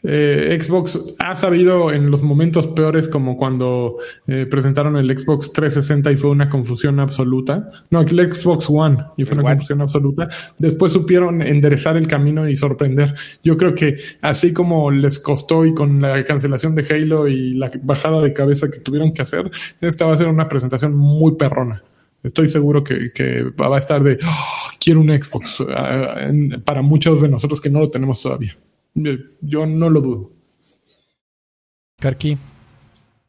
eh, 0.04 0.60
Xbox 0.62 1.16
ha 1.20 1.38
sabido 1.38 1.89
en 1.93 2.12
los 2.12 2.22
momentos 2.22 2.68
peores, 2.68 3.08
como 3.08 3.38
cuando 3.38 3.95
eh, 4.28 4.45
presentaron 4.52 4.97
el 4.97 5.08
Xbox 5.18 5.54
360 5.54 6.12
y 6.12 6.18
fue 6.18 6.32
una 6.32 6.49
confusión 6.49 6.99
absoluta. 6.99 7.72
No, 7.91 8.02
el 8.02 8.34
Xbox 8.34 8.66
One 8.70 8.97
y 9.16 9.24
fue 9.24 9.36
El 9.36 9.39
una 9.39 9.47
One. 9.52 9.56
confusión 9.56 9.82
absoluta. 9.84 10.28
Después 10.60 10.91
supieron 10.91 11.41
enderezar 11.41 11.95
el 11.95 12.08
camino 12.08 12.49
y 12.49 12.58
sorprender. 12.58 13.14
Yo 13.43 13.56
creo 13.56 13.74
que 13.74 13.95
así 14.22 14.52
como 14.52 14.91
les 14.91 15.20
costó 15.20 15.66
y 15.66 15.74
con 15.74 16.02
la 16.02 16.26
cancelación 16.26 16.76
de 16.76 16.86
Halo 16.93 17.30
y 17.30 17.54
la 17.54 17.72
bajada 17.84 18.22
de 18.22 18.34
cabeza 18.34 18.70
que 18.70 18.80
tuvieron 18.80 19.14
que 19.14 19.22
hacer, 19.22 19.49
esta 19.80 20.06
va 20.08 20.14
a 20.14 20.18
ser 20.18 20.28
una 20.28 20.49
presentación 20.49 20.93
muy 20.93 21.36
perrona. 21.38 21.84
Estoy 22.24 22.47
seguro 22.49 22.84
que, 22.84 23.11
que 23.13 23.43
va 23.59 23.76
a 23.76 23.80
estar 23.80 24.03
de 24.03 24.19
"Oh, 24.24 24.69
quiero 24.80 24.99
un 25.01 25.09
Xbox 25.09 25.63
ah, 25.76 26.17
en- 26.30 26.61
para 26.63 26.82
muchos 26.82 27.22
de 27.22 27.30
nosotros 27.30 27.59
que 27.59 27.69
no 27.69 27.80
lo 27.80 27.89
tenemos 27.89 28.22
todavía. 28.22 28.55
Yo, 28.93 29.11
yo 29.41 29.65
no 29.65 29.89
lo 29.89 30.01
dudo. 30.01 30.32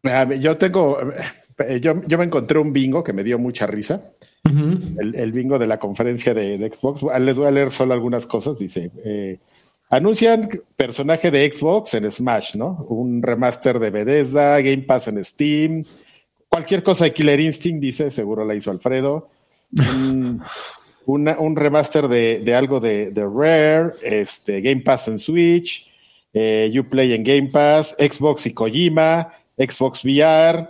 Ah, 0.04 0.24
Yo 0.34 0.56
tengo, 0.56 0.98
eh, 1.58 1.80
yo, 1.80 2.00
yo 2.06 2.18
me 2.18 2.24
encontré 2.24 2.58
un 2.58 2.72
bingo 2.72 3.04
que 3.04 3.12
me 3.12 3.22
dio 3.24 3.38
mucha 3.38 3.66
risa. 3.66 4.02
El, 5.00 5.14
el 5.14 5.32
bingo 5.32 5.58
de 5.58 5.66
la 5.68 5.78
conferencia 5.78 6.34
de, 6.34 6.58
de 6.58 6.70
Xbox. 6.70 7.02
Ah, 7.12 7.18
Les 7.18 7.36
voy 7.36 7.46
a 7.46 7.50
leer 7.52 7.70
solo 7.70 7.94
algunas 7.94 8.26
cosas. 8.26 8.58
Dice, 8.58 8.90
eh, 9.04 9.38
anuncian 9.90 10.48
personaje 10.76 11.30
de 11.30 11.50
Xbox 11.50 11.94
en 11.94 12.10
Smash, 12.10 12.56
¿no? 12.56 12.84
Un 12.88 13.22
remaster 13.22 13.78
de 13.78 13.90
Bethesda, 13.90 14.60
Game 14.60 14.82
Pass 14.82 15.08
en 15.08 15.24
Steam, 15.24 15.84
cualquier 16.52 16.82
cosa 16.82 17.04
de 17.04 17.12
Killer 17.14 17.40
Instinct, 17.40 17.80
dice, 17.80 18.10
seguro 18.10 18.44
la 18.44 18.54
hizo 18.54 18.70
Alfredo. 18.70 19.30
Un, 19.74 20.42
una- 21.06 21.38
un 21.38 21.56
remaster 21.56 22.08
de, 22.08 22.40
de 22.44 22.54
algo 22.54 22.78
de, 22.78 23.10
de 23.10 23.22
Rare, 23.24 23.92
este, 24.02 24.60
Game 24.60 24.82
Pass 24.82 25.08
en 25.08 25.18
Switch, 25.18 25.90
eh, 26.34 26.70
Uplay 26.78 27.14
en 27.14 27.24
Game 27.24 27.48
Pass, 27.50 27.96
Xbox 27.98 28.44
y 28.46 28.52
Kojima, 28.52 29.32
Xbox 29.56 30.04
VR, 30.04 30.68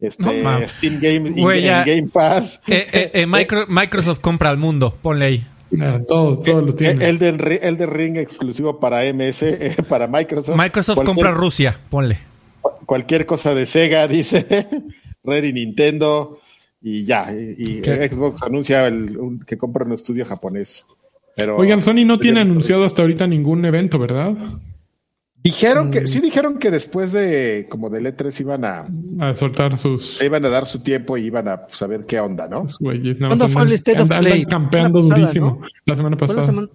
este, 0.00 0.42
No. 0.42 0.66
Steam 0.68 0.98
Game 1.00 1.30
en- 1.30 1.40
Güey, 1.40 1.62
ya. 1.62 1.82
Game 1.82 2.08
Pass. 2.12 2.60
Eh, 2.68 2.86
eh, 2.92 3.10
eh, 3.14 3.26
Micro- 3.26 3.66
Microsoft 3.68 4.20
compra 4.20 4.50
al 4.50 4.58
mundo, 4.58 4.94
ponle 5.00 5.24
ahí. 5.24 5.46
Ah, 5.80 5.98
todo, 6.06 6.38
todo 6.38 6.60
lo 6.60 6.74
tiene. 6.74 7.02
El 7.08 7.18
del 7.18 7.40
Elden 7.62 7.90
Ring 7.90 8.16
exclusivo 8.18 8.78
para 8.78 9.04
MS, 9.10 9.42
eh, 9.48 9.76
para 9.88 10.06
Microsoft. 10.06 10.54
Microsoft 10.58 10.96
Cualquier- 10.98 11.14
compra 11.14 11.30
Rusia, 11.30 11.80
ponle. 11.88 12.18
Cualquier 12.84 13.24
cosa 13.24 13.54
de 13.54 13.64
Sega, 13.64 14.06
dice. 14.06 14.44
Rare 15.24 15.48
y 15.48 15.52
Nintendo. 15.52 16.38
Y 16.80 17.04
ya. 17.04 17.32
Y. 17.32 17.80
Xbox 17.84 18.42
anuncia 18.42 18.86
el- 18.88 19.16
un- 19.16 19.40
que 19.40 19.56
compra 19.56 19.84
un 19.84 19.92
estudio 19.92 20.24
japonés. 20.26 20.84
Pero 21.36 21.56
Oigan, 21.56 21.80
Sony 21.82 22.04
no 22.04 22.18
tiene 22.18 22.40
anunciado 22.40 22.84
hasta 22.84 23.02
ahorita 23.02 23.26
ningún 23.26 23.64
evento, 23.64 23.98
¿verdad? 23.98 24.34
Dijeron 25.44 25.88
Mm. 25.88 25.90
que, 25.90 26.06
sí 26.06 26.20
dijeron 26.20 26.58
que 26.58 26.70
después 26.70 27.10
de 27.12 27.66
como 27.68 27.88
del 27.90 28.06
E3 28.06 28.38
iban 28.40 28.64
a, 28.64 28.86
A 29.18 29.34
soltar 29.34 29.76
sus, 29.78 30.22
iban 30.22 30.44
a 30.44 30.48
dar 30.48 30.66
su 30.66 30.80
tiempo 30.80 31.16
y 31.16 31.24
iban 31.26 31.48
a 31.48 31.62
saber 31.68 32.04
qué 32.06 32.20
onda, 32.20 32.46
¿no? 32.48 32.66
güeyes. 32.80 33.16
¿Cuándo 33.18 33.48
fue 33.48 33.62
el 33.62 33.72
State 33.72 34.02
of 34.02 34.08
Play? 34.08 34.44
campeando 34.44 35.00
La 35.00 35.02
pasada, 35.04 35.20
durísimo. 35.20 35.60
La 35.86 35.96
semana 35.96 36.14
la 36.14 36.26
pasada. 36.26 36.42
semana- 36.42 36.68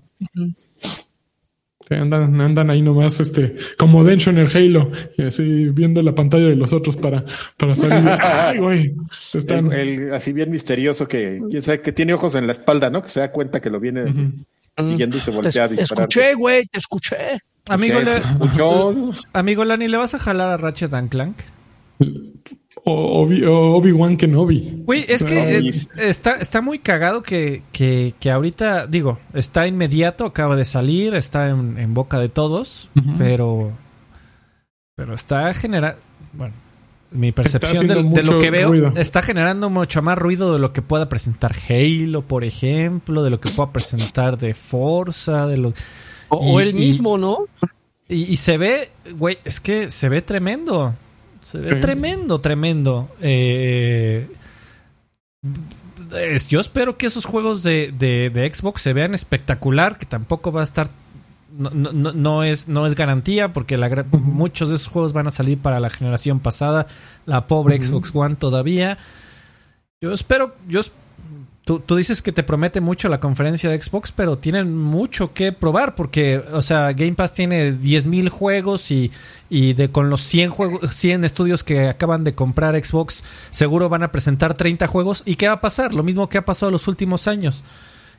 andan, 1.96 2.40
andan 2.42 2.70
ahí 2.70 2.82
nomás, 2.82 3.20
este, 3.20 3.56
como 3.78 4.04
Dencho 4.04 4.30
en 4.30 4.40
el 4.40 4.48
Halo, 4.56 4.92
y 5.18 5.24
así 5.24 5.70
viendo 5.70 6.02
la 6.04 6.14
pantalla 6.16 6.48
de 6.48 6.56
los 6.56 6.74
otros 6.74 6.98
para, 6.98 7.24
para 7.58 7.76
salir. 7.76 8.10
Ay, 8.22 8.58
güey. 8.60 8.96
Están. 9.34 9.72
El, 9.72 9.90
el- 9.90 10.14
así 10.14 10.34
bien 10.34 10.52
misterioso 10.52 11.08
que 11.08 11.42
quién 11.50 11.62
sabe 11.64 11.82
que 11.82 11.92
tiene 11.92 12.14
ojos 12.14 12.36
en 12.36 12.46
la 12.48 12.52
espalda, 12.54 12.90
¿no? 12.90 13.02
Que 13.02 13.10
se 13.10 13.20
da 13.22 13.32
cuenta 13.32 13.62
que 13.62 13.70
lo 13.70 13.80
viene 13.80 14.32
siguiendo 14.78 15.18
y 15.18 15.22
se 15.22 15.32
voltea 15.32 15.64
a 15.64 15.68
Te, 15.68 15.76
te 15.76 15.82
disparar. 15.82 16.08
escuché, 16.10 16.34
güey, 16.36 16.66
te 16.66 16.78
escuché. 16.80 17.40
Amigo, 17.68 18.00
le- 18.00 18.22
amigo 19.34 19.66
Lani, 19.66 19.88
¿le 19.88 19.98
vas 19.98 20.14
a 20.14 20.20
jalar 20.20 20.50
a 20.50 20.58
Ratchet 20.58 20.94
and 20.94 21.10
Clank? 21.10 21.38
O 22.86 23.22
Obi- 23.24 23.44
Obi-Wan 23.46 24.16
Kenobi. 24.18 24.84
Güey, 24.86 25.06
es 25.08 25.24
que 25.24 25.58
eh, 25.58 25.72
está, 25.98 26.36
está 26.36 26.62
muy 26.62 26.80
cagado 26.80 27.22
que, 27.22 27.64
que, 27.72 28.14
que 28.20 28.32
ahorita, 28.32 28.88
digo, 28.88 29.20
está 29.34 29.68
inmediato, 29.68 30.26
acaba 30.26 30.56
de 30.56 30.64
salir, 30.66 31.14
está 31.16 31.50
en, 31.50 31.78
en 31.78 31.94
boca 31.94 32.20
de 32.20 32.30
todos, 32.30 32.90
pero 33.18 33.72
pero 34.96 35.14
está 35.14 35.54
generando, 35.54 36.00
bueno, 36.34 36.54
mi 37.12 37.32
percepción 37.32 37.88
de, 37.88 37.96
de 37.96 38.02
lo 38.02 38.04
mucho 38.08 38.40
que 38.40 38.50
veo 38.52 38.70
ruido. 38.70 38.92
está 38.96 39.22
generando 39.22 39.70
mucho 39.70 40.02
más 40.02 40.18
ruido 40.18 40.54
de 40.54 40.60
lo 40.60 40.74
que 40.74 40.82
pueda 40.82 41.08
presentar 41.10 41.54
Halo, 41.70 42.22
por 42.24 42.44
ejemplo, 42.44 43.22
de 43.24 43.30
lo 43.30 43.40
que 43.40 43.50
pueda 43.50 43.72
presentar 43.72 44.38
de 44.38 44.54
Forza, 44.54 45.46
de 45.48 45.58
lo 45.58 45.74
O, 46.30 46.60
él 46.60 46.70
y- 46.70 46.74
mismo, 46.74 47.18
¿no? 47.18 47.38
y, 48.10 48.24
y 48.24 48.38
se 48.38 48.58
ve, 48.58 48.90
güey, 49.18 49.38
es 49.46 49.60
que 49.60 49.90
se 49.90 50.10
ve 50.10 50.22
tremendo. 50.22 50.94
Se 51.52 51.60
ve 51.60 51.76
Sí. 51.76 51.80
tremendo, 51.80 52.40
tremendo. 52.42 53.10
Eh, 53.22 54.28
es- 56.16 56.48
yo 56.48 56.60
espero 56.60 56.98
que 56.98 57.06
esos 57.08 57.26
juegos 57.26 57.64
de, 57.64 57.94
de- 57.98 58.30
de 58.30 58.54
Xbox 58.54 58.82
se 58.82 58.94
vean 58.94 59.14
espectacular, 59.14 59.98
que 59.98 60.06
tampoco 60.06 60.52
va 60.52 60.62
a 60.62 60.66
estar... 60.66 60.90
No, 61.58 61.70
no- 61.72 62.44
es, 62.44 62.68
no 62.68 62.86
es 62.86 62.94
garantía 62.96 63.54
porque 63.54 63.78
la, 63.78 64.06
muchos 64.12 64.70
de 64.70 64.76
esos 64.76 64.90
juegos 64.90 65.14
van 65.14 65.28
a 65.28 65.32
salir 65.32 65.58
para 65.58 65.80
la 65.80 65.90
generación 65.90 66.40
pasada. 66.40 66.86
La 67.26 67.48
pobre. 67.48 67.82
Xbox 67.82 68.12
One 68.14 68.36
todavía. 68.36 68.98
Yo 70.02 70.12
espero... 70.14 70.54
Yo, 70.68 70.82
es- 70.82 70.92
Tú, 71.68 71.82
tú, 71.82 71.98
dices 71.98 72.22
que 72.22 72.32
te 72.32 72.44
promete 72.44 72.80
mucho 72.80 73.10
la 73.10 73.20
conferencia 73.20 73.70
de 73.70 73.82
Xbox, 73.82 74.14
pero 74.14 74.38
tienen 74.38 74.74
mucho 74.74 75.34
que 75.34 75.52
probar 75.52 75.96
porque, 75.96 76.42
o 76.54 76.62
sea, 76.62 76.94
Game 76.94 77.16
Pass 77.16 77.34
tiene 77.34 77.74
10.000 77.74 78.30
juegos 78.30 78.90
y, 78.90 79.12
y 79.50 79.74
de 79.74 79.92
con 79.92 80.10
los 80.10 80.22
100 80.22 80.50
juegos, 80.50 80.96
100 80.96 81.26
estudios 81.26 81.66
que 81.66 81.90
acaban 81.90 82.24
de 82.24 82.34
comprar 82.36 82.82
Xbox, 82.82 83.22
seguro 83.50 83.90
van 83.90 84.04
a 84.04 84.14
presentar 84.14 84.54
30 84.54 84.88
juegos. 84.88 85.24
¿Y 85.26 85.36
qué 85.36 85.50
va 85.50 85.56
a 85.56 85.60
pasar? 85.60 85.94
Lo 85.94 86.04
mismo 86.04 86.30
que 86.30 86.38
ha 86.38 86.46
pasado 86.46 86.72
los 86.72 86.88
últimos 86.88 87.28
años. 87.28 87.66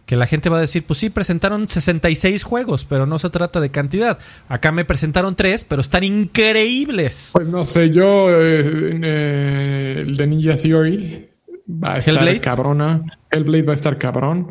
Que 0.05 0.17
la 0.17 0.27
gente 0.27 0.51
va 0.51 0.59
a 0.59 0.61
decir, 0.61 0.85
pues 0.85 0.99
sí, 0.99 1.09
presentaron 1.09 1.71
66 1.71 2.43
juegos, 2.43 2.85
pero 2.85 3.07
no 3.07 3.19
se 3.19 3.31
trata 3.31 3.61
de 3.61 3.71
cantidad. 3.71 4.19
Acá 4.51 4.73
me 4.73 4.85
presentaron 4.85 5.37
3, 5.37 5.65
pero 5.65 5.81
están 5.81 6.05
increíbles. 6.05 7.31
Pues 7.33 7.49
no 7.49 7.65
sé, 7.65 7.89
yo, 7.89 8.29
eh, 8.31 9.01
eh, 9.03 10.05
el 10.07 10.17
de 10.19 10.27
Ninja 10.27 10.57
Theory 10.57 11.31
va 11.67 11.95
a 11.95 11.99
estar 11.99 12.41
cabrona. 12.41 13.18
Hellblade 13.31 13.64
va 13.64 13.72
a 13.72 13.76
estar 13.76 13.99
cabrón. 13.99 14.51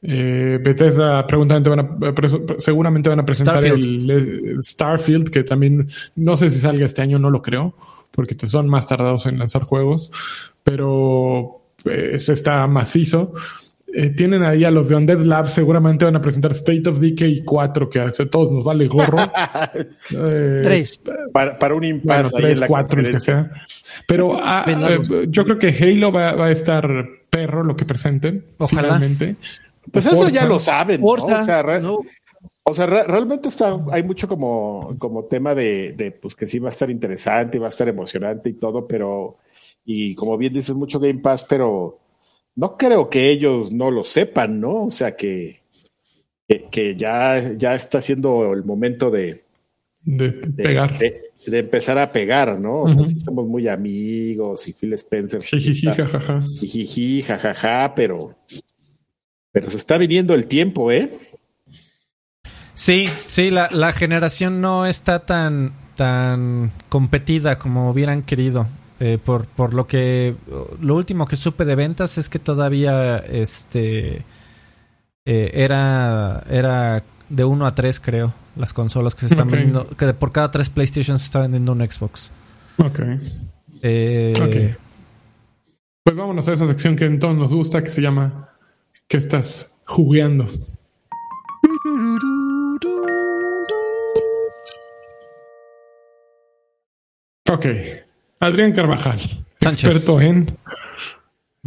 Eh, 0.00 0.60
Bethesda 0.62 1.26
seguramente 2.58 3.08
van 3.08 3.18
a 3.18 3.26
presentar 3.26 3.64
el 3.64 4.60
Starfield, 4.62 5.30
que 5.30 5.42
también 5.42 5.88
no 6.14 6.36
sé 6.36 6.50
si 6.50 6.60
salga 6.60 6.86
este 6.86 7.02
año, 7.02 7.18
no 7.18 7.30
lo 7.30 7.42
creo, 7.42 7.74
porque 8.12 8.36
son 8.46 8.68
más 8.68 8.86
tardados 8.86 9.26
en 9.26 9.38
lanzar 9.38 9.62
juegos, 9.64 10.12
pero 10.62 11.62
pues, 11.82 12.28
está 12.28 12.66
macizo. 12.66 13.34
Eh, 13.94 14.10
tienen 14.10 14.42
ahí 14.42 14.64
a 14.64 14.70
los 14.70 14.90
de 14.90 14.96
Undead 14.96 15.20
Labs, 15.20 15.52
seguramente 15.52 16.04
van 16.04 16.14
a 16.14 16.20
presentar 16.20 16.52
State 16.52 16.88
of 16.88 17.00
Decay 17.00 17.42
4, 17.42 17.88
que 17.88 18.00
a 18.00 18.10
todos 18.30 18.52
nos 18.52 18.62
vale 18.62 18.86
gorro. 18.86 19.18
eh, 20.14 20.60
tres. 20.62 21.02
Para, 21.32 21.74
un 21.74 21.84
impasse. 21.84 22.22
Bueno, 22.22 22.30
tres, 22.36 22.60
cuatro, 22.66 23.00
el 23.00 23.10
que 23.10 23.18
sea. 23.18 23.50
Pero 24.06 24.38
ah, 24.40 24.64
eh, 24.68 25.26
yo 25.28 25.44
creo 25.44 25.58
que 25.58 25.68
Halo 25.68 26.12
va, 26.12 26.34
va, 26.34 26.46
a 26.46 26.50
estar 26.50 26.86
perro 27.30 27.64
lo 27.64 27.76
que 27.76 27.84
presenten. 27.84 28.44
Ojalá. 28.58 29.00
Pues 29.90 30.06
eso 30.06 30.28
ya 30.28 30.46
lo 30.46 30.58
saben. 30.58 31.00
O 31.02 31.18
sea, 31.18 31.64
o 32.64 32.74
sea 32.74 32.86
realmente 32.86 33.48
está, 33.48 33.78
hay 33.90 34.02
mucho 34.02 34.28
como, 34.28 34.94
como 34.98 35.24
tema 35.24 35.54
de, 35.54 35.92
de, 35.96 36.10
pues 36.12 36.34
que 36.34 36.46
sí 36.46 36.58
va 36.58 36.68
a 36.68 36.72
estar 36.72 36.90
interesante, 36.90 37.58
va 37.58 37.66
a 37.66 37.70
estar 37.70 37.88
emocionante 37.88 38.50
y 38.50 38.54
todo, 38.54 38.86
pero, 38.86 39.38
y 39.84 40.14
como 40.14 40.36
bien 40.36 40.52
dices, 40.52 40.74
mucho 40.74 41.00
Game 41.00 41.20
Pass, 41.20 41.46
pero 41.48 41.98
no 42.56 42.76
creo 42.76 43.08
que 43.08 43.30
ellos 43.30 43.72
no 43.72 43.90
lo 43.90 44.04
sepan, 44.04 44.60
¿no? 44.60 44.84
O 44.84 44.90
sea 44.90 45.16
que, 45.16 45.60
que, 46.70 46.96
ya, 46.96 47.52
ya 47.56 47.74
está 47.74 48.00
siendo 48.00 48.52
el 48.52 48.64
momento 48.64 49.10
de, 49.10 49.44
de, 50.02 50.30
pegar. 50.32 50.98
De, 50.98 51.27
empezar 51.54 51.98
a 51.98 52.12
pegar, 52.12 52.58
¿no? 52.60 52.82
O 52.82 52.92
sea, 52.92 53.04
sí 53.04 53.16
somos 53.18 53.46
muy 53.46 53.68
amigos 53.68 54.68
y 54.68 54.72
Phil 54.72 54.92
Spencer. 54.94 55.42
Jijiji, 55.42 57.22
jajaja, 57.22 57.94
pero, 57.94 58.36
pero 59.50 59.70
se 59.70 59.76
está 59.76 59.98
viniendo 59.98 60.34
el 60.34 60.46
tiempo, 60.46 60.92
¿eh? 60.92 61.18
Sí, 62.74 63.08
sí, 63.28 63.50
la, 63.50 63.68
la 63.72 63.92
generación 63.92 64.60
no 64.60 64.86
está 64.86 65.26
tan, 65.26 65.72
tan 65.96 66.70
competida 66.88 67.58
como 67.58 67.90
hubieran 67.90 68.22
querido. 68.22 68.66
Eh, 69.00 69.16
por, 69.16 69.46
por 69.46 69.74
lo 69.74 69.86
que 69.86 70.34
lo 70.80 70.96
último 70.96 71.26
que 71.26 71.36
supe 71.36 71.64
de 71.64 71.76
ventas 71.76 72.18
es 72.18 72.28
que 72.28 72.40
todavía 72.40 73.18
este 73.18 74.24
eh, 75.24 75.50
era 75.54 76.42
era 76.50 77.04
de 77.28 77.44
1 77.44 77.66
a 77.66 77.74
3 77.74 78.00
creo 78.00 78.34
las 78.56 78.72
consolas 78.72 79.14
que 79.14 79.20
se 79.20 79.34
están 79.34 79.48
vendiendo 79.48 79.88
que 79.96 80.12
por 80.14 80.32
cada 80.32 80.50
3 80.50 80.70
PlayStation 80.70 81.18
se 81.18 81.26
está 81.26 81.40
vendiendo 81.40 81.72
un 81.72 81.80
Xbox. 81.80 82.30
Ok. 82.78 83.00
Eh, 83.82 84.74
pues 86.02 86.16
vámonos 86.16 86.48
a 86.48 86.52
esa 86.52 86.66
sección 86.66 86.96
que 86.96 87.04
en 87.04 87.18
todos 87.18 87.36
nos 87.36 87.52
gusta 87.52 87.82
que 87.82 87.90
se 87.90 88.02
llama 88.02 88.48
¿qué 89.06 89.18
estás 89.18 89.76
jugando? 89.84 90.46
Ok. 97.50 97.66
Adrián 98.40 98.72
Carvajal, 98.72 99.20
experto 99.60 100.20
en. 100.20 100.46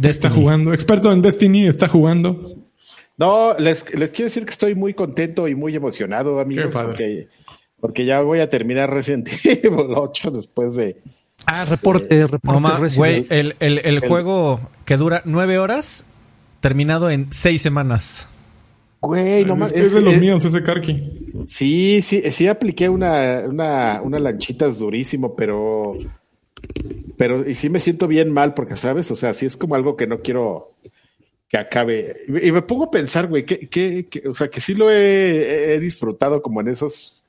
Está 0.00 0.30
jugando, 0.30 0.72
experto 0.72 1.12
en 1.12 1.22
Destiny, 1.22 1.66
está 1.66 1.88
jugando. 1.88 2.40
No, 3.16 3.54
les, 3.58 3.84
quiero 3.84 4.24
decir 4.24 4.44
que 4.44 4.50
estoy 4.50 4.74
muy 4.74 4.94
contento 4.94 5.46
y 5.48 5.54
muy 5.54 5.76
emocionado, 5.76 6.40
amigos, 6.40 6.72
porque, 6.72 7.28
porque 7.80 8.04
ya 8.04 8.20
voy 8.20 8.40
a 8.40 8.48
terminar 8.48 8.90
Resident 8.90 9.28
Evil 9.44 9.94
8 9.94 10.30
después 10.30 10.76
de. 10.76 10.96
Ah, 11.46 11.64
reporte, 11.64 12.26
reporte. 12.26 12.96
güey, 12.96 13.24
el, 13.28 13.56
el, 13.58 14.00
juego 14.00 14.60
que 14.84 14.96
dura 14.96 15.22
nueve 15.24 15.58
horas, 15.58 16.04
terminado 16.60 17.10
en 17.10 17.32
seis 17.32 17.60
semanas. 17.62 18.28
Güey, 19.00 19.44
no 19.44 19.56
más. 19.56 19.72
Es, 19.72 19.92
de 19.92 20.00
los 20.00 20.18
míos 20.18 20.44
ese 20.44 20.62
Karki. 20.62 21.00
Sí, 21.48 22.00
sí, 22.02 22.22
sí 22.30 22.46
apliqué 22.46 22.88
una, 22.88 23.42
una, 23.44 24.00
una 24.00 24.18
lanchitas 24.18 24.78
durísimo, 24.78 25.34
pero 25.34 25.92
pero 27.16 27.48
y 27.48 27.54
sí 27.54 27.68
me 27.68 27.80
siento 27.80 28.06
bien 28.06 28.32
mal 28.32 28.54
porque, 28.54 28.76
¿sabes? 28.76 29.10
O 29.10 29.16
sea, 29.16 29.34
sí 29.34 29.46
es 29.46 29.56
como 29.56 29.74
algo 29.74 29.96
que 29.96 30.06
no 30.06 30.20
quiero 30.20 30.72
que 31.52 31.58
acabe. 31.58 32.16
Y 32.26 32.50
me 32.50 32.62
pongo 32.62 32.84
a 32.84 32.90
pensar, 32.90 33.26
güey, 33.26 33.44
que, 33.44 34.08
o 34.26 34.34
sea, 34.34 34.48
que 34.48 34.60
sí 34.60 34.74
lo 34.74 34.90
he, 34.90 35.78
disfrutado 35.80 36.40
como 36.40 36.62
en 36.62 36.68
esos, 36.68 37.26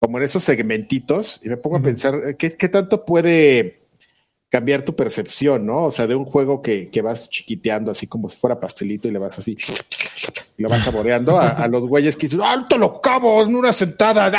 como 0.00 0.16
en 0.16 0.24
esos 0.24 0.42
segmentitos 0.42 1.38
y 1.44 1.50
me 1.50 1.58
pongo 1.58 1.76
a 1.76 1.82
pensar, 1.82 2.36
¿qué, 2.38 2.50
tanto 2.50 3.04
puede 3.04 3.82
cambiar 4.48 4.86
tu 4.86 4.96
percepción, 4.96 5.66
¿no? 5.66 5.84
O 5.84 5.92
sea, 5.92 6.06
de 6.06 6.14
un 6.14 6.24
juego 6.24 6.62
que, 6.62 6.88
vas 7.04 7.28
chiquiteando 7.28 7.90
así 7.90 8.06
como 8.06 8.30
si 8.30 8.38
fuera 8.38 8.58
pastelito 8.58 9.06
y 9.06 9.10
le 9.10 9.18
vas 9.18 9.38
así, 9.38 9.54
y 10.56 10.62
lo 10.62 10.70
vas 10.70 10.82
saboreando 10.82 11.38
a, 11.38 11.68
los 11.68 11.86
güeyes 11.86 12.16
que 12.16 12.28
dicen, 12.28 12.40
¡alto 12.40 12.78
lo 12.78 13.02
cabo 13.02 13.42
en 13.42 13.54
una 13.54 13.74
sentada! 13.74 14.32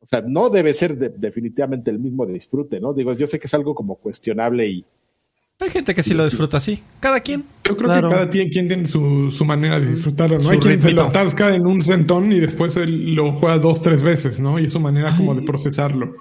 O 0.00 0.06
sea, 0.06 0.22
no 0.24 0.48
debe 0.50 0.72
ser 0.72 0.96
definitivamente 0.96 1.90
el 1.90 1.98
mismo 1.98 2.24
disfrute, 2.26 2.78
¿no? 2.78 2.92
Digo, 2.92 3.12
yo 3.14 3.26
sé 3.26 3.40
que 3.40 3.48
es 3.48 3.54
algo 3.54 3.74
como 3.74 3.96
cuestionable 3.96 4.68
y... 4.68 4.86
Hay 5.62 5.70
gente 5.70 5.94
que 5.94 6.02
sí 6.02 6.12
lo 6.12 6.24
disfruta 6.24 6.56
así. 6.56 6.82
Cada 6.98 7.20
quien. 7.20 7.44
Yo 7.62 7.76
creo 7.76 7.88
que 7.94 8.00
cada 8.08 8.28
quien, 8.28 8.50
tiene 8.50 8.84
su, 8.84 9.44
manera 9.44 9.78
de 9.78 9.86
disfrutarlo, 9.86 10.40
¿no? 10.40 10.50
Hay 10.50 10.58
quien 10.58 10.82
se 10.82 10.90
lo 10.90 11.02
atasca 11.02 11.54
en 11.54 11.64
un 11.66 11.82
centón 11.82 12.32
y 12.32 12.40
después 12.40 12.76
lo 12.76 13.32
juega 13.34 13.58
dos, 13.58 13.80
tres 13.80 14.02
veces, 14.02 14.40
¿no? 14.40 14.58
Y 14.58 14.64
es 14.64 14.72
su 14.72 14.80
manera 14.80 15.16
como 15.16 15.36
de 15.36 15.42
procesarlo. 15.42 16.14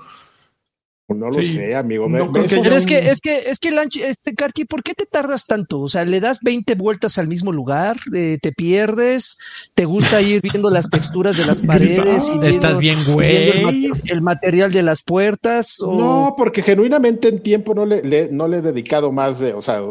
No 1.13 1.27
lo 1.27 1.33
sé, 1.33 1.75
amigo. 1.75 2.07
pero 2.09 2.75
es, 2.75 2.85
que, 2.85 3.09
es 3.09 3.21
que, 3.21 3.37
es 3.49 3.59
que, 3.59 3.69
este, 4.07 4.33
Karki, 4.33 4.65
¿por 4.65 4.83
qué 4.83 4.93
te 4.93 5.05
tardas 5.05 5.45
tanto? 5.47 5.79
O 5.81 5.87
sea, 5.87 6.03
le 6.05 6.19
das 6.19 6.41
20 6.41 6.75
vueltas 6.75 7.17
al 7.17 7.27
mismo 7.27 7.51
lugar, 7.51 7.97
eh, 8.13 8.37
te 8.41 8.51
pierdes, 8.51 9.37
te 9.73 9.85
gusta 9.85 10.21
ir 10.21 10.41
viendo 10.41 10.69
las 10.69 10.89
texturas 10.89 11.37
de 11.37 11.45
las 11.45 11.61
paredes. 11.65 12.31
Y 12.33 12.45
Estás 12.45 12.77
bien, 12.77 12.97
güey. 13.07 13.89
El, 14.05 14.21
material 14.21 14.71
de 14.71 14.83
las 14.83 15.03
puertas. 15.03 15.77
No, 15.81 16.35
porque 16.37 16.61
genuinamente 16.61 17.27
en 17.27 17.39
tiempo 17.39 17.73
no 17.73 17.85
le, 17.85 18.29
no 18.31 18.47
le 18.47 18.57
he 18.57 18.61
dedicado 18.61 19.11
más 19.11 19.39
de, 19.39 19.53
o 19.53 19.61
sea, 19.61 19.81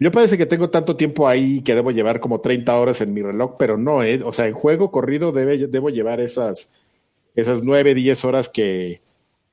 yo 0.00 0.12
parece 0.12 0.38
que 0.38 0.46
tengo 0.46 0.70
tanto 0.70 0.96
tiempo 0.96 1.26
ahí 1.26 1.60
que 1.62 1.74
debo 1.74 1.90
llevar 1.90 2.20
como 2.20 2.40
30 2.40 2.76
horas 2.78 3.00
en 3.00 3.12
mi 3.12 3.22
reloj, 3.22 3.56
pero 3.58 3.76
no, 3.76 4.02
eh, 4.04 4.20
o 4.24 4.32
sea, 4.32 4.46
en 4.46 4.54
juego 4.54 4.90
corrido 4.92 5.32
debe, 5.32 5.66
debo 5.66 5.90
llevar 5.90 6.20
esas, 6.20 6.70
esas 7.34 7.62
9, 7.64 7.94
10 7.94 8.24
horas 8.24 8.48
que 8.48 9.00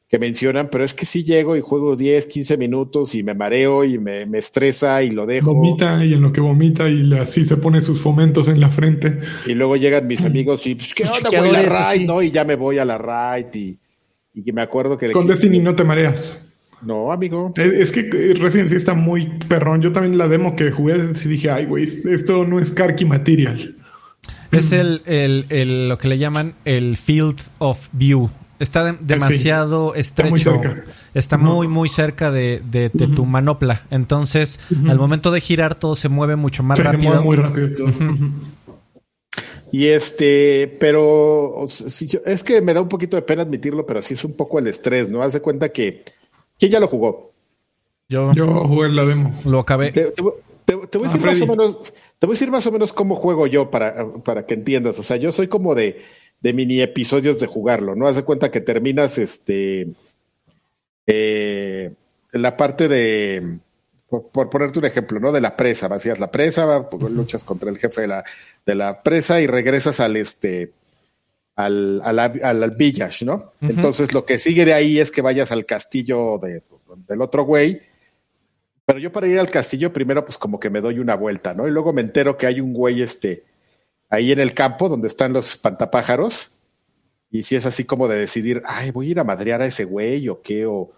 que 0.08 0.20
mencionan, 0.20 0.70
pero 0.70 0.84
es 0.84 0.94
que 0.94 1.06
si 1.06 1.24
llego 1.24 1.56
y 1.56 1.62
juego 1.62 1.96
10, 1.96 2.28
15 2.28 2.58
minutos 2.58 3.16
y 3.16 3.24
me 3.24 3.34
mareo 3.34 3.84
y 3.84 3.98
me, 3.98 4.26
estresa 4.38 5.02
y 5.02 5.10
lo 5.10 5.26
dejo. 5.26 5.56
Vomita 5.56 6.04
y 6.06 6.14
en 6.14 6.22
lo 6.22 6.32
que 6.32 6.42
vomita 6.42 6.90
y 6.90 7.12
así 7.14 7.46
se 7.46 7.58
pone 7.58 7.82
sus 7.82 8.02
fomentos 8.02 8.48
en 8.48 8.60
la 8.60 8.70
frente. 8.70 9.20
Y 9.48 9.54
luego 9.54 9.76
llegan 9.76 10.06
mis 10.06 10.24
amigos 10.24 10.66
y 10.68 10.76
pues, 10.76 10.94
¿qué 10.94 11.04
onda? 11.04 11.30
Voy 11.30 11.50
a 11.50 11.64
la 11.64 11.94
ride, 11.94 12.06
¿no? 12.06 12.22
Y 12.22 12.32
ya 12.32 12.44
me 12.44 12.56
voy 12.56 12.78
a 12.78 12.86
la 12.86 12.98
ride 12.98 13.50
y, 13.56 13.80
y 14.36 14.44
que 14.44 14.54
me 14.54 14.62
acuerdo 14.62 14.98
que... 14.98 15.12
Con 15.12 15.28
Destiny 15.28 15.60
no 15.60 15.76
te 15.76 15.84
mareas. 15.84 16.46
No, 16.82 17.12
amigo. 17.12 17.52
Es, 17.56 17.92
que 17.92 18.04
Resident 18.40 18.70
sí 18.70 18.76
está 18.76 18.94
muy 18.94 19.26
perrón. 19.48 19.82
Yo 19.82 19.92
también 19.92 20.18
la 20.18 20.28
demo 20.28 20.56
que 20.56 20.72
jugué, 20.72 21.16
sí 21.16 21.28
dije, 21.30 21.50
ay, 21.50 21.66
güey, 21.66 21.86
esto 21.86 22.46
no 22.46 22.60
es 22.60 22.70
Karki 22.70 23.06
Material. 23.06 23.76
Es 24.52 24.72
el, 24.72 25.02
el, 25.06 25.46
el, 25.50 25.90
lo 25.90 25.98
que 25.98 26.08
le 26.08 26.18
llaman 26.18 26.54
el 26.64 26.96
Field 26.96 27.42
of 27.58 27.90
View. 27.92 28.30
Está 28.60 28.94
demasiado 28.94 29.96
estrecho. 29.96 30.62
Está 31.14 31.38
muy, 31.38 31.68
muy 31.68 31.90
cerca 31.90 32.32
de, 32.32 32.62
de, 32.64 32.90
tu 32.90 33.26
manopla. 33.26 33.84
Entonces, 33.92 34.60
al 34.88 34.98
momento 34.98 35.32
de 35.32 35.42
girar, 35.42 35.76
todo 35.76 35.96
se 35.96 36.10
mueve 36.10 36.36
mucho 36.36 36.64
más 36.64 36.80
rápido. 36.80 37.02
Se 37.02 37.08
mueve 37.08 37.24
muy 37.24 37.36
rápido. 37.36 37.86
Y 39.72 39.88
este, 39.88 40.74
pero 40.80 41.68
es 41.68 42.44
que 42.44 42.62
me 42.62 42.74
da 42.74 42.82
un 42.82 42.88
poquito 42.88 43.18
de 43.18 43.24
pena 43.24 43.42
admitirlo, 43.42 43.86
pero 43.86 44.02
sí 44.02 44.14
es 44.14 44.24
un 44.24 44.34
poco 44.34 44.58
el 44.60 44.68
estrés, 44.68 45.10
¿no? 45.10 45.22
Haz 45.22 45.34
de 45.34 45.42
cuenta 45.42 45.70
que. 45.70 46.04
¿Quién 46.58 46.72
ya 46.72 46.80
lo 46.80 46.88
jugó? 46.88 47.34
Yo, 48.08 48.32
Yo 48.32 48.48
jugué 48.68 48.88
la 48.90 49.04
demo. 49.04 49.32
Lo 49.44 49.60
acabé. 49.60 49.92
Te, 49.92 50.14
voy 50.24 51.10
a 51.10 51.12
decir 51.12 51.26
más 51.26 51.42
o 51.42 51.48
menos. 51.48 51.94
Te 52.20 52.26
voy 52.26 52.34
a 52.34 52.36
decir 52.36 52.52
más 52.52 52.66
o 52.66 52.72
menos 52.72 52.94
cómo 52.94 53.16
juego 53.16 53.48
yo 53.48 53.70
para, 53.70 54.14
para 54.24 54.46
que 54.46 54.54
entiendas. 54.54 54.98
O 54.98 55.04
sea, 55.04 55.18
yo 55.18 55.34
soy 55.34 55.50
como 55.50 55.76
de 55.76 56.06
de 56.46 56.54
mini 56.54 56.80
episodios 56.80 57.40
de 57.40 57.48
jugarlo, 57.48 57.96
¿no? 57.96 58.08
Haz 58.08 58.18
de 58.18 58.24
cuenta 58.24 58.52
que 58.52 58.62
terminas 58.62 59.18
este 59.18 59.88
eh, 61.08 61.92
la 62.34 62.56
parte 62.56 62.88
de 62.88 63.58
por, 64.08 64.52
ponerte 64.52 64.78
un 64.78 64.86
ejemplo, 64.86 65.20
¿no? 65.20 65.32
De 65.32 65.42
la 65.42 65.58
presa, 65.58 65.88
vacías 65.88 66.20
la 66.20 66.30
presa, 66.30 66.88
luchas 67.10 67.44
contra 67.44 67.72
el 67.72 67.80
jefe 67.80 68.02
de 68.02 68.08
la, 68.08 68.26
de 68.64 68.76
la 68.76 69.02
presa 69.02 69.42
y 69.42 69.48
regresas 69.48 70.00
al 70.00 70.18
este 70.18 70.72
al, 71.56 72.00
al, 72.06 72.20
al, 72.20 72.72
village, 72.78 73.26
¿no? 73.26 73.54
Entonces 73.62 74.14
lo 74.14 74.24
que 74.24 74.38
sigue 74.38 74.66
de 74.66 74.76
ahí 74.76 75.00
es 75.00 75.10
que 75.10 75.24
vayas 75.24 75.52
al 75.52 75.66
castillo 75.66 76.38
de, 76.38 76.62
del 77.08 77.24
otro 77.24 77.44
güey. 77.44 77.82
Pero 78.86 79.00
yo 79.00 79.12
para 79.12 79.26
ir 79.26 79.40
al 79.40 79.50
castillo 79.50 79.92
primero 79.92 80.24
pues 80.24 80.38
como 80.38 80.60
que 80.60 80.70
me 80.70 80.80
doy 80.80 81.00
una 81.00 81.16
vuelta, 81.16 81.56
¿no? 81.56 81.68
Y 81.68 81.72
luego 81.72 81.92
me 81.92 82.02
entero 82.02 82.38
que 82.38 82.46
hay 82.46 82.62
un 82.62 82.72
güey 82.72 83.02
este 83.02 83.46
ahí 84.16 84.32
en 84.32 84.40
el 84.40 84.54
campo 84.54 84.90
donde 84.90 85.08
están 85.08 85.34
los 85.34 85.50
espantapájaros. 85.50 86.52
Y 87.32 87.44
si 87.44 87.56
es 87.56 87.66
así 87.66 87.84
como 87.86 88.08
de 88.08 88.18
decidir, 88.18 88.62
ay, 88.66 88.92
voy 88.92 89.08
a 89.08 89.12
ir 89.12 89.20
a 89.20 89.24
madrear 89.24 89.62
a 89.62 89.66
ese 89.66 89.84
güey 89.84 90.30
o 90.30 90.42
qué, 90.42 90.66
o, 90.66 90.92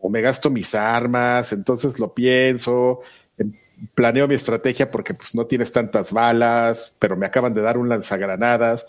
o 0.00 0.08
me 0.08 0.22
gasto 0.22 0.50
mis 0.50 0.74
armas, 0.74 1.52
entonces 1.52 1.98
lo 1.98 2.14
pienso, 2.14 3.00
em, 3.36 3.52
planeo 3.94 4.26
mi 4.26 4.34
estrategia 4.34 4.90
porque 4.90 5.14
pues 5.14 5.34
no 5.34 5.46
tienes 5.46 5.72
tantas 5.72 6.12
balas, 6.12 6.94
pero 6.98 7.16
me 7.16 7.26
acaban 7.26 7.52
de 7.52 7.60
dar 7.60 7.76
un 7.76 7.88
lanzagranadas 7.88 8.86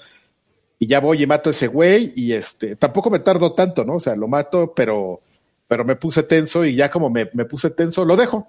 y 0.80 0.88
ya 0.88 1.00
voy 1.00 1.24
y 1.24 1.28
mato 1.28 1.50
a 1.50 1.52
ese 1.52 1.68
güey 1.68 2.14
y 2.16 2.34
este, 2.34 2.76
tampoco 2.76 3.10
me 3.10 3.20
tardo 3.20 3.54
tanto, 3.54 3.84
¿no? 3.84 3.96
O 3.96 4.00
sea, 4.00 4.16
lo 4.16 4.28
mato, 4.28 4.74
pero, 4.74 5.22
pero 5.68 5.84
me 5.84 5.96
puse 5.96 6.24
tenso 6.24 6.64
y 6.64 6.76
ya 6.76 6.90
como 6.90 7.10
me, 7.10 7.30
me 7.34 7.46
puse 7.46 7.72
tenso, 7.72 8.06
lo 8.06 8.16
dejo, 8.16 8.48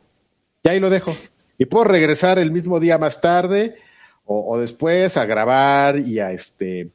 y 0.63 0.69
ahí 0.69 0.81
lo 0.81 0.91
dejo. 0.91 1.13
Y 1.59 1.65
puedo 1.65 1.85
regresar 1.85 2.39
el 2.39 2.53
mismo 2.53 2.79
día 2.79 2.99
más 2.99 3.21
tarde 3.21 3.77
o, 4.27 4.59
después 4.59 5.17
a 5.17 5.25
grabar 5.25 5.99
y 5.99 6.19
a 6.19 6.33
este. 6.33 6.91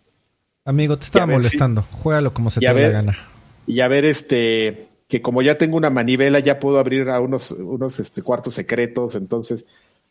Amigo, 0.66 0.98
te 0.98 1.06
estaba 1.06 1.26
molestando. 1.26 1.84
Juégalo 1.92 2.34
como 2.34 2.50
se 2.50 2.60
te 2.60 2.74
dé 2.74 2.82
la 2.82 2.90
gana. 2.90 3.18
Y 3.66 3.80
a 3.80 3.88
ver, 3.88 4.06
este, 4.06 4.88
que 5.08 5.22
como 5.22 5.42
ya 5.42 5.58
tengo 5.58 5.78
una 5.78 5.90
manivela, 5.90 6.40
ya 6.40 6.60
puedo 6.60 6.78
abrir 6.78 7.10
a 7.10 7.20
unos, 7.20 7.52
unos 7.52 8.00
este, 8.00 8.22
cuartos 8.22 8.56
secretos. 8.56 9.16
Entonces, 9.16 9.66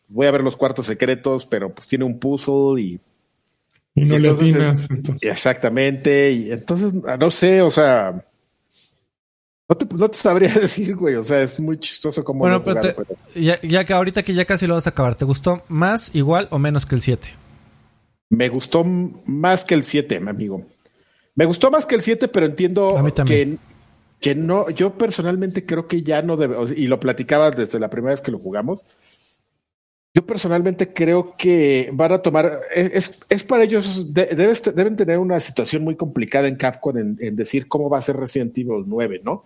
voy 0.07 0.27
a 0.27 0.31
ver 0.31 0.43
los 0.43 0.55
cuartos 0.55 0.87
secretos, 0.87 1.45
pero 1.45 1.73
pues 1.73 1.87
tiene 1.87 2.05
un 2.05 2.19
puzzle 2.19 2.81
y. 2.81 2.99
Y 3.93 4.05
no 4.05 4.17
le 4.17 4.29
atinas. 4.29 4.87
Exactamente. 5.21 6.31
Y 6.31 6.51
entonces, 6.51 6.93
no 6.93 7.31
sé, 7.31 7.61
o 7.61 7.71
sea. 7.71 8.25
No 9.71 9.77
te, 9.77 9.85
no 9.95 10.11
te, 10.11 10.17
sabría 10.17 10.53
decir, 10.61 10.97
güey. 10.97 11.15
O 11.15 11.23
sea, 11.23 11.41
es 11.41 11.57
muy 11.57 11.79
chistoso 11.79 12.25
como. 12.25 12.41
Bueno, 12.41 12.61
pero, 12.61 12.81
Ya, 13.33 13.85
que 13.85 13.93
ahorita 13.93 14.21
que 14.21 14.33
ya 14.33 14.43
casi 14.43 14.67
lo 14.67 14.73
vas 14.73 14.85
a 14.85 14.89
acabar, 14.89 15.15
¿te 15.15 15.23
gustó 15.23 15.63
más, 15.69 16.13
igual 16.13 16.49
o 16.51 16.59
menos 16.59 16.85
que 16.85 16.95
el 16.95 17.01
7? 17.01 17.29
Me 18.29 18.49
gustó 18.49 18.83
más 18.83 19.63
que 19.63 19.73
el 19.75 19.83
7, 19.83 20.19
mi 20.19 20.29
amigo. 20.29 20.65
Me 21.35 21.45
gustó 21.45 21.71
más 21.71 21.85
que 21.85 21.95
el 21.95 22.01
7, 22.01 22.27
pero 22.27 22.47
entiendo 22.47 23.01
que, 23.25 23.55
que 24.19 24.35
no. 24.35 24.69
Yo 24.71 24.97
personalmente 24.97 25.65
creo 25.65 25.87
que 25.87 26.03
ya 26.03 26.21
no 26.21 26.35
debe. 26.35 26.57
Y 26.75 26.87
lo 26.87 26.99
platicaba 26.99 27.49
desde 27.49 27.79
la 27.79 27.89
primera 27.89 28.11
vez 28.11 28.21
que 28.21 28.31
lo 28.31 28.39
jugamos. 28.39 28.83
Yo 30.13 30.25
personalmente 30.25 30.91
creo 30.91 31.37
que 31.37 31.89
van 31.93 32.11
a 32.11 32.21
tomar, 32.21 32.59
es, 32.75 33.21
es, 33.29 33.43
para 33.45 33.63
ellos, 33.63 34.05
deben 34.11 34.97
tener 34.97 35.17
una 35.17 35.39
situación 35.39 35.85
muy 35.85 35.95
complicada 35.95 36.49
en 36.49 36.57
Capcom 36.57 36.97
en, 36.97 37.17
en, 37.21 37.37
decir 37.37 37.69
cómo 37.69 37.89
va 37.89 37.99
a 37.99 38.01
ser 38.01 38.17
Resident 38.17 38.57
Evil 38.57 38.83
9, 38.85 39.21
¿no? 39.23 39.45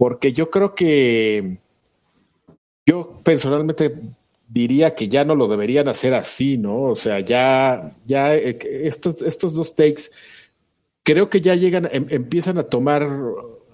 Porque 0.00 0.32
yo 0.32 0.48
creo 0.48 0.74
que 0.74 1.58
yo 2.86 3.20
personalmente 3.22 3.94
diría 4.48 4.94
que 4.94 5.08
ya 5.08 5.26
no 5.26 5.34
lo 5.34 5.46
deberían 5.46 5.88
hacer 5.88 6.14
así, 6.14 6.56
¿no? 6.56 6.84
O 6.84 6.96
sea, 6.96 7.20
ya, 7.20 7.94
ya 8.06 8.34
eh, 8.34 8.58
estos, 8.62 9.20
estos 9.20 9.52
dos 9.52 9.76
takes 9.76 10.04
creo 11.02 11.28
que 11.28 11.42
ya 11.42 11.54
llegan, 11.54 11.86
em, 11.92 12.06
empiezan 12.08 12.56
a 12.56 12.62
tomar 12.62 13.06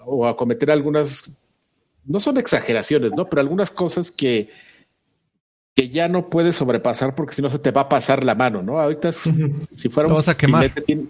o 0.05 0.27
a 0.27 0.35
cometer 0.35 0.69
algunas, 0.69 1.31
no 2.03 2.19
son 2.19 2.37
exageraciones, 2.37 3.13
¿no? 3.15 3.29
Pero 3.29 3.39
algunas 3.39 3.71
cosas 3.71 4.11
que, 4.11 4.49
que 5.75 5.87
ya 5.87 6.09
no 6.09 6.29
puedes 6.29 6.57
sobrepasar 6.57 7.15
porque 7.15 7.35
si 7.35 7.41
no 7.41 7.49
se 7.49 7.59
te 7.59 7.71
va 7.71 7.83
a 7.83 7.89
pasar 7.89 8.25
la 8.25 8.35
mano, 8.35 8.61
¿no? 8.61 8.81
Ahorita 8.81 9.13
si 9.13 9.87
fuera 9.87 10.13
un 10.13 10.21
filete, 10.21 11.07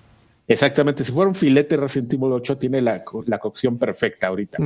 Exactamente, 0.48 1.04
si 1.04 1.12
fuera 1.12 1.28
un 1.28 1.36
filete 1.36 1.76
Resident 1.76 2.14
Evil 2.14 2.32
8 2.32 2.58
tiene 2.58 2.82
la, 2.82 3.04
la 3.26 3.38
cocción 3.38 3.78
perfecta 3.78 4.28
ahorita. 4.28 4.58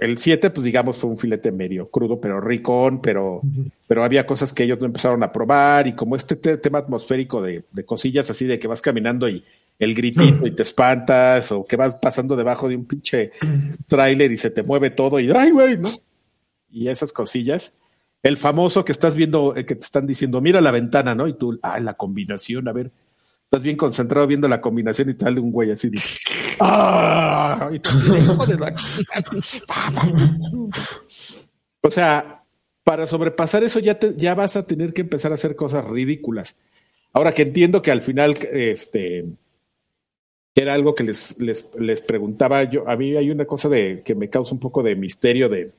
El 0.00 0.18
7, 0.18 0.50
pues 0.50 0.64
digamos, 0.64 0.96
fue 0.96 1.10
un 1.10 1.18
filete 1.18 1.50
medio 1.50 1.90
crudo, 1.90 2.20
pero 2.20 2.40
ricón, 2.40 3.00
pero, 3.00 3.40
pero 3.88 4.04
había 4.04 4.24
cosas 4.24 4.52
que 4.52 4.62
ellos 4.62 4.78
no 4.78 4.86
empezaron 4.86 5.22
a 5.24 5.32
probar 5.32 5.88
y 5.88 5.94
como 5.94 6.14
este 6.14 6.36
tema 6.36 6.78
atmosférico 6.78 7.42
de, 7.42 7.64
de, 7.72 7.84
cosillas 7.84 8.30
así 8.30 8.44
de 8.44 8.58
que 8.58 8.68
vas 8.68 8.80
caminando 8.80 9.28
y 9.28 9.42
el 9.78 9.94
gritito 9.94 10.46
y 10.46 10.52
te 10.52 10.62
espantas 10.62 11.50
o 11.50 11.64
que 11.64 11.76
vas 11.76 11.96
pasando 11.96 12.36
debajo 12.36 12.68
de 12.68 12.76
un 12.76 12.84
pinche 12.84 13.32
tráiler 13.88 14.30
y 14.30 14.38
se 14.38 14.50
te 14.50 14.62
mueve 14.62 14.90
todo 14.90 15.18
y 15.18 15.30
¡ay, 15.30 15.50
güey! 15.50 15.78
¿no? 15.78 15.90
Y 16.70 16.88
esas 16.88 17.12
cosillas. 17.12 17.72
El 18.22 18.36
famoso 18.36 18.84
que 18.84 18.92
estás 18.92 19.16
viendo, 19.16 19.54
eh, 19.54 19.66
que 19.66 19.74
te 19.74 19.84
están 19.84 20.06
diciendo, 20.06 20.40
mira 20.40 20.60
la 20.60 20.70
ventana, 20.70 21.14
¿no? 21.14 21.28
Y 21.28 21.34
tú, 21.34 21.58
ah, 21.62 21.78
la 21.78 21.94
combinación, 21.94 22.68
a 22.68 22.72
ver, 22.72 22.90
estás 23.44 23.62
bien 23.62 23.76
concentrado 23.76 24.26
viendo 24.26 24.48
la 24.48 24.60
combinación 24.60 25.10
y 25.10 25.14
te 25.14 25.24
sale 25.24 25.40
un 25.40 25.52
güey 25.52 25.70
así 25.70 25.90
¡Ah! 26.60 27.70
o 31.80 31.90
sea, 31.90 32.44
para 32.82 33.06
sobrepasar 33.06 33.64
eso 33.64 33.78
ya, 33.78 33.98
ya 34.16 34.34
vas 34.34 34.56
a 34.56 34.66
tener 34.66 34.92
que 34.92 35.02
empezar 35.02 35.32
a 35.32 35.36
hacer 35.36 35.56
cosas 35.56 35.84
ridículas. 35.84 36.56
Ahora 37.12 37.32
que 37.32 37.42
entiendo 37.42 37.80
que 37.82 37.90
al 37.90 38.02
final, 38.02 38.36
este, 38.52 39.26
era 40.54 40.74
algo 40.74 40.94
que 40.94 41.04
les, 41.04 41.38
les, 41.40 41.68
les, 41.78 42.00
preguntaba 42.00 42.64
yo, 42.64 42.88
a 42.88 42.96
mí 42.96 43.16
hay 43.16 43.30
una 43.30 43.44
cosa 43.44 43.68
de 43.68 44.02
que 44.04 44.14
me 44.14 44.28
causa 44.28 44.54
un 44.54 44.60
poco 44.60 44.82
de 44.82 44.96
misterio 44.96 45.48
de, 45.48 45.72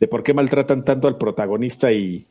de 0.00 0.08
por 0.08 0.22
qué 0.22 0.34
maltratan 0.34 0.84
tanto 0.84 1.08
al 1.08 1.18
protagonista 1.18 1.92
y, 1.92 2.26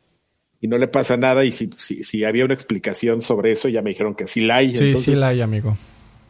y 0.62 0.68
no 0.68 0.78
le 0.78 0.88
pasa 0.88 1.18
nada. 1.18 1.44
Y 1.44 1.52
si, 1.52 1.68
si, 1.76 2.24
había 2.24 2.46
una 2.46 2.54
explicación 2.54 3.20
sobre 3.20 3.52
eso, 3.52 3.68
ya 3.68 3.82
me 3.82 3.90
dijeron 3.90 4.14
que 4.14 4.26
sí 4.26 4.40
la 4.40 4.56
hay. 4.56 4.76
Sí, 4.76 4.94
sí 4.94 5.14
la 5.14 5.28
hay, 5.28 5.42
amigo. 5.42 5.76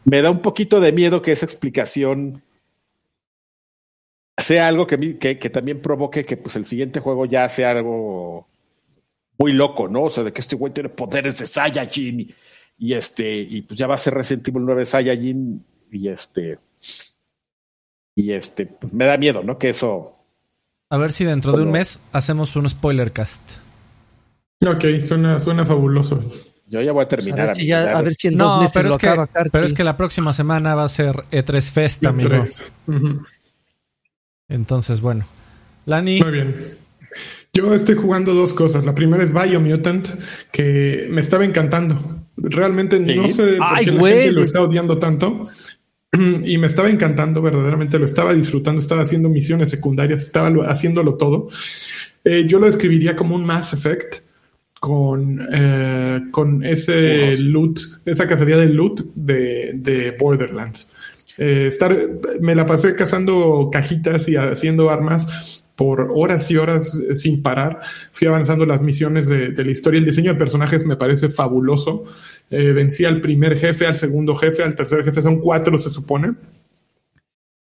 Me 0.05 0.21
da 0.21 0.31
un 0.31 0.41
poquito 0.41 0.81
de 0.81 0.91
miedo 0.91 1.21
que 1.21 1.31
esa 1.31 1.45
explicación 1.45 2.41
sea 4.37 4.67
algo 4.67 4.87
que, 4.87 5.19
que, 5.19 5.37
que, 5.37 5.49
también 5.51 5.81
provoque 5.81 6.25
que 6.25 6.35
pues 6.35 6.55
el 6.55 6.65
siguiente 6.65 6.99
juego 6.99 7.25
ya 7.25 7.47
sea 7.47 7.71
algo 7.71 8.47
muy 9.37 9.53
loco, 9.53 9.87
¿no? 9.87 10.05
O 10.05 10.09
sea, 10.09 10.23
de 10.23 10.33
que 10.33 10.41
este 10.41 10.55
güey 10.55 10.73
tiene 10.73 10.89
poderes 10.89 11.37
de 11.37 11.45
Saiyajin 11.45 12.19
y, 12.21 12.35
y 12.79 12.93
este, 12.95 13.37
y 13.37 13.61
pues 13.61 13.77
ya 13.77 13.85
va 13.85 13.95
a 13.95 13.99
ser 13.99 14.15
Resident 14.15 14.47
Evil 14.47 14.65
9 14.65 14.85
Saiyajin 14.87 15.63
y 15.91 16.07
este, 16.07 16.57
y 18.15 18.31
este, 18.31 18.65
pues 18.65 18.93
me 18.93 19.05
da 19.05 19.15
miedo, 19.17 19.43
¿no? 19.43 19.59
Que 19.59 19.69
eso... 19.69 20.17
A 20.89 20.97
ver 20.97 21.13
si 21.13 21.23
dentro 21.23 21.55
de 21.55 21.63
un 21.63 21.71
mes 21.71 22.01
hacemos 22.11 22.55
un 22.55 22.67
spoiler 22.67 23.11
cast. 23.11 23.62
Ok, 24.65 25.05
suena, 25.05 25.39
suena 25.39 25.65
fabuloso. 25.65 26.21
Yo 26.67 26.81
ya 26.81 26.91
voy 26.91 27.03
a 27.03 27.07
terminar. 27.07 27.41
A 27.41 27.45
ver 27.45 27.55
si, 27.55 27.71
a 27.71 28.01
ver 28.01 28.13
si 28.13 28.27
en 28.29 28.37
dos 28.37 28.61
meses 28.61 28.73
pero 28.75 28.89
lo 28.89 28.95
es 28.95 29.01
que, 29.01 29.07
acaba 29.07 29.29
Pero 29.51 29.65
es 29.65 29.73
que 29.73 29.83
la 29.83 29.97
próxima 29.97 30.33
semana 30.33 30.73
va 30.75 30.85
a 30.85 30.89
ser 30.89 31.15
E3 31.31 31.71
Fest, 31.71 32.05
amigo. 32.05 32.41
Entonces, 34.47 35.01
bueno. 35.01 35.25
Lani. 35.85 36.21
Muy 36.21 36.31
bien. 36.31 36.55
Yo 37.53 37.73
estoy 37.75 37.95
jugando 37.95 38.33
dos 38.33 38.53
cosas. 38.53 38.85
La 38.85 38.95
primera 38.95 39.23
es 39.23 39.31
Biomutant, 39.31 40.07
que 40.51 41.07
me 41.11 41.21
estaba 41.21 41.45
encantando. 41.45 41.95
Realmente 42.37 42.99
no 42.99 43.31
sé 43.31 43.57
por 43.57 43.79
qué 43.79 43.91
la 43.91 44.07
gente 44.07 44.31
lo 44.31 44.43
está 44.43 44.61
odiando 44.61 44.97
tanto. 44.97 45.45
Y 46.43 46.59
me 46.59 46.67
estaba 46.67 46.91
encantando, 46.91 47.41
verdaderamente 47.41 47.97
lo 47.97 48.05
estaba 48.05 48.35
disfrutando, 48.35 48.79
estaba 48.79 49.01
haciendo 49.01 49.29
misiones 49.29 49.71
secundarias, 49.71 50.21
estaba 50.21 50.49
haciéndolo 50.67 51.15
todo. 51.15 51.49
Eh, 52.23 52.45
yo 52.47 52.59
lo 52.59 52.67
describiría 52.67 53.15
como 53.15 53.35
un 53.35 53.43
Mass 53.43 53.73
Effect 53.73 54.22
con, 54.83 55.47
eh, 55.49 56.23
con 56.29 56.61
ese 56.65 57.37
loot, 57.37 57.79
esa 58.03 58.27
cacería 58.27 58.57
de 58.57 58.67
loot 58.67 58.99
de, 59.15 59.71
de 59.75 60.11
Borderlands. 60.19 60.89
Eh, 61.37 61.67
estar, 61.69 61.97
me 62.41 62.53
la 62.53 62.65
pasé 62.65 62.93
cazando 62.93 63.69
cajitas 63.71 64.27
y 64.27 64.35
haciendo 64.35 64.89
armas 64.89 65.63
por 65.77 66.11
horas 66.13 66.51
y 66.51 66.57
horas 66.57 66.95
eh, 66.95 67.15
sin 67.15 67.41
parar. 67.41 67.79
Fui 68.11 68.27
avanzando 68.27 68.65
las 68.65 68.81
misiones 68.81 69.29
de, 69.29 69.51
de 69.51 69.63
la 69.63 69.71
historia. 69.71 69.99
El 69.99 70.05
diseño 70.05 70.33
de 70.33 70.37
personajes 70.37 70.85
me 70.85 70.97
parece 70.97 71.29
fabuloso. 71.29 72.03
vencí 72.49 73.05
al 73.05 73.21
primer 73.21 73.57
jefe, 73.57 73.87
al 73.87 73.95
segundo 73.95 74.35
jefe, 74.35 74.63
al 74.63 74.75
tercer 74.75 75.05
jefe. 75.05 75.21
Son 75.21 75.39
cuatro, 75.39 75.77
se 75.77 75.91
supone 75.91 76.33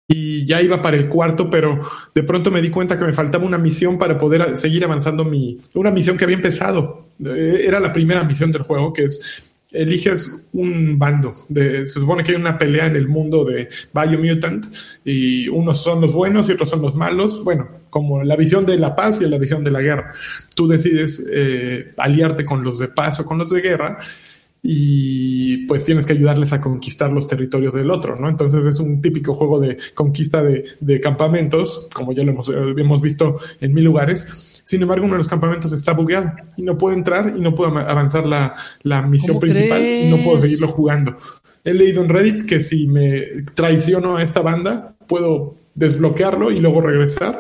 y 0.08 0.46
ya 0.46 0.62
iba 0.62 0.82
para 0.82 0.98
el 0.98 1.10
cuarto, 1.10 1.50
pero 1.50 1.82
de 2.16 2.24
pronto 2.24 2.50
me 2.50 2.62
di 2.62 2.70
cuenta 2.70 2.98
que 2.98 3.06
me 3.06 3.14
faltaba 3.14 3.46
una 3.46 3.58
misión 3.58 3.98
para 3.98 4.18
poder 4.18 4.56
seguir 4.56 4.84
avanzando 4.86 5.26
mi, 5.26 5.58
una 5.74 5.92
misión 5.92 6.16
que 6.16 6.24
había 6.24 6.38
empezado. 6.38 7.08
Eh, 7.24 7.64
era 7.66 7.80
la 7.80 7.92
primera 7.92 8.24
misión 8.24 8.52
del 8.52 8.62
juego, 8.62 8.94
que 8.94 9.06
es 9.06 9.54
eliges 9.72 10.48
un 10.54 10.98
bando. 10.98 11.34
De, 11.50 11.88
se 11.88 12.00
supone 12.00 12.24
que 12.24 12.32
hay 12.32 12.38
una 12.38 12.58
pelea 12.58 12.88
en 12.88 12.96
el 12.96 13.08
mundo 13.08 13.44
de 13.44 13.68
Biomutant 13.94 14.66
y 15.04 15.50
unos 15.50 15.84
son 15.84 16.02
los 16.02 16.14
buenos 16.14 16.48
y 16.48 16.54
otros 16.54 16.70
son 16.70 16.82
los 16.82 16.96
malos. 16.96 17.44
Bueno, 17.44 17.68
como 17.90 18.24
la 18.24 18.36
visión 18.36 18.66
de 18.66 18.78
la 18.78 18.96
paz 18.96 19.22
y 19.22 19.26
la 19.26 19.38
visión 19.38 19.64
de 19.64 19.72
la 19.72 19.82
guerra. 19.82 20.14
Tú 20.56 20.68
decides 20.68 21.30
eh, 21.34 21.94
aliarte 21.98 22.46
con 22.46 22.64
los 22.64 22.80
de 22.80 22.88
paz 22.88 23.20
o 23.20 23.26
con 23.26 23.38
los 23.38 23.50
de 23.50 23.62
guerra 23.62 24.00
y 24.62 25.66
pues 25.68 25.86
tienes 25.86 26.06
que 26.06 26.14
ayudarles 26.14 26.54
a 26.54 26.62
conquistar 26.62 27.12
los 27.12 27.28
territorios 27.28 27.74
del 27.74 27.92
otro, 27.92 28.16
¿no? 28.16 28.30
Entonces 28.30 28.66
es 28.66 28.80
un 28.80 29.02
típico 29.02 29.34
juego 29.34 29.60
de 29.60 29.78
conquista 29.94 30.42
de, 30.44 31.00
campamentos, 31.02 31.88
como 31.94 32.14
ya 32.14 32.24
lo 32.24 32.32
hemos, 32.32 32.50
hemos, 32.50 33.02
visto 33.02 33.38
en 33.62 33.74
mil 33.74 33.86
lugares. 33.86 34.62
Sin 34.64 34.82
embargo, 34.82 35.06
uno 35.06 35.14
de 35.14 35.20
los 35.20 35.28
campamentos 35.28 35.72
está 35.72 35.94
bugueado 35.94 36.32
y 36.58 36.64
no 36.64 36.78
puedo 36.78 36.96
entrar 36.96 37.34
y 37.36 37.40
no 37.40 37.56
puedo 37.56 37.78
avanzar 37.78 38.26
la, 38.26 38.56
la 38.84 39.02
misión 39.04 39.40
principal 39.40 39.82
y 39.82 40.10
no 40.10 40.18
puedo 40.18 40.42
seguirlo 40.42 40.68
jugando. 40.68 41.18
He 41.64 41.74
leído 41.74 42.04
en 42.04 42.10
Reddit 42.10 42.46
que 42.46 42.62
si 42.62 42.88
me 42.88 43.44
traiciono 43.54 44.18
a 44.18 44.24
esta 44.24 44.42
banda, 44.42 44.96
puedo 45.08 45.56
desbloquearlo 45.76 46.52
y 46.52 46.60
luego 46.60 46.82
regresar. 46.82 47.40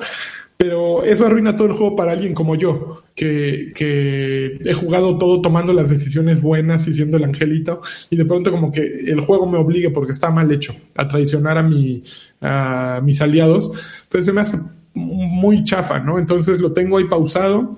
Pero 0.57 1.03
eso 1.03 1.25
arruina 1.25 1.55
todo 1.55 1.67
el 1.67 1.73
juego 1.73 1.95
para 1.95 2.13
alguien 2.13 2.33
como 2.33 2.55
yo, 2.55 3.03
que, 3.13 3.71
que, 3.75 4.57
he 4.65 4.73
jugado 4.73 5.17
todo 5.19 5.39
tomando 5.39 5.71
las 5.71 5.89
decisiones 5.89 6.41
buenas 6.41 6.87
y 6.87 6.93
siendo 6.93 7.17
el 7.17 7.25
angelito, 7.25 7.81
y 8.09 8.15
de 8.15 8.25
pronto 8.25 8.49
como 8.49 8.71
que 8.71 8.81
el 8.81 9.21
juego 9.21 9.45
me 9.45 9.59
obligue, 9.59 9.91
porque 9.91 10.13
está 10.13 10.31
mal 10.31 10.51
hecho, 10.51 10.73
a 10.95 11.07
traicionar 11.07 11.59
a, 11.59 11.63
mi, 11.63 12.03
a 12.41 13.01
mis 13.03 13.21
aliados, 13.21 13.71
pues 14.09 14.25
se 14.25 14.33
me 14.33 14.41
hace 14.41 14.57
muy 14.95 15.63
chafa, 15.63 15.99
¿no? 15.99 16.17
Entonces 16.17 16.59
lo 16.59 16.73
tengo 16.73 16.97
ahí 16.97 17.05
pausado 17.05 17.77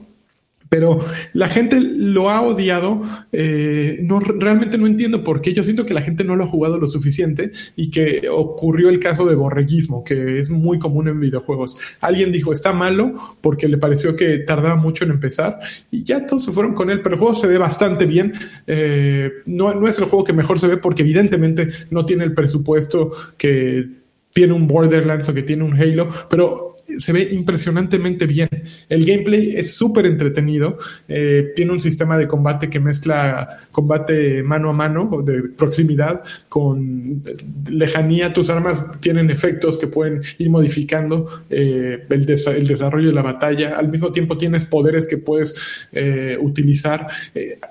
pero 0.70 1.00
la 1.34 1.50
gente 1.50 1.82
lo 1.82 2.30
ha 2.30 2.42
odiado. 2.42 3.02
Eh, 3.32 4.00
no, 4.04 4.20
realmente 4.20 4.78
no 4.78 4.88
entiendo 4.88 5.24
por 5.24 5.42
qué. 5.42 5.54
Yo 5.54 5.64
siento 5.64 5.86
que 5.86 5.96
la 5.96 6.02
gente 6.02 6.24
no 6.24 6.36
lo 6.36 6.44
ha 6.44 6.48
jugado 6.48 6.78
lo 6.78 6.88
suficiente 6.88 7.52
y 7.76 7.90
que 7.90 8.30
ocurrió 8.30 8.90
el 8.90 9.00
caso 9.00 9.26
de 9.26 9.36
borreguismo, 9.36 10.04
que 10.04 10.40
es 10.40 10.50
muy 10.50 10.78
común 10.78 11.08
en 11.08 11.20
videojuegos. 11.20 11.78
Alguien 12.00 12.32
dijo 12.32 12.54
está 12.54 12.72
malo 12.72 13.14
porque 13.42 13.68
le 13.68 13.78
pareció 13.78 14.16
que 14.16 14.38
tardaba 14.40 14.76
mucho 14.76 15.04
en 15.04 15.12
empezar 15.12 15.60
y 15.92 16.04
ya 16.04 16.26
todos 16.26 16.46
se 16.46 16.52
fueron 16.52 16.74
con 16.74 16.90
él. 16.92 17.02
Pero 17.02 17.16
el 17.16 17.20
juego 17.20 17.36
se 17.36 17.48
ve 17.48 17.58
bastante 17.58 18.06
bien. 18.06 18.34
Eh, 18.68 19.32
no, 19.48 19.74
no 19.74 19.88
es 19.88 19.98
el 19.98 20.06
juego 20.06 20.24
que 20.24 20.34
mejor 20.34 20.60
se 20.60 20.68
ve 20.68 20.78
porque 20.78 21.02
evidentemente 21.02 21.68
no 21.90 22.06
tiene 22.06 22.24
el 22.24 22.34
presupuesto 22.34 23.12
que 23.38 23.99
tiene 24.32 24.54
un 24.54 24.68
Borderlands 24.68 25.28
o 25.30 25.34
que 25.34 25.44
tiene 25.44 25.64
un 25.64 25.74
Halo, 25.74 26.10
pero 26.30 26.76
se 26.98 27.14
ve 27.14 27.30
impresionantemente 27.32 28.26
bien. 28.26 28.50
El 28.88 29.06
gameplay 29.06 29.56
es 29.56 29.76
súper 29.76 30.06
entretenido. 30.06 30.78
Eh, 31.08 31.52
tiene 31.56 31.72
un 31.72 31.80
sistema 31.80 32.18
de 32.18 32.28
combate 32.28 32.70
que 32.70 32.80
mezcla 32.80 33.60
combate 33.72 34.44
mano 34.44 34.70
a 34.70 34.74
mano, 34.74 35.22
de 35.24 35.50
proximidad, 35.50 36.24
con 36.48 37.22
lejanía. 37.70 38.34
Tus 38.34 38.50
armas 38.50 39.00
tienen 39.00 39.30
efectos 39.30 39.78
que 39.78 39.88
pueden 39.88 40.22
ir 40.38 40.50
modificando 40.50 41.28
eh, 41.50 42.06
el, 42.10 42.26
desarrollo 42.26 43.08
de 43.08 43.14
la 43.14 43.22
batalla. 43.22 43.78
Al 43.78 43.90
mismo 43.90 44.12
tiempo 44.12 44.38
tienes 44.38 44.66
poderes 44.66 45.06
que 45.06 45.18
puedes 45.18 45.88
eh, 45.92 46.38
utilizar. 46.40 47.08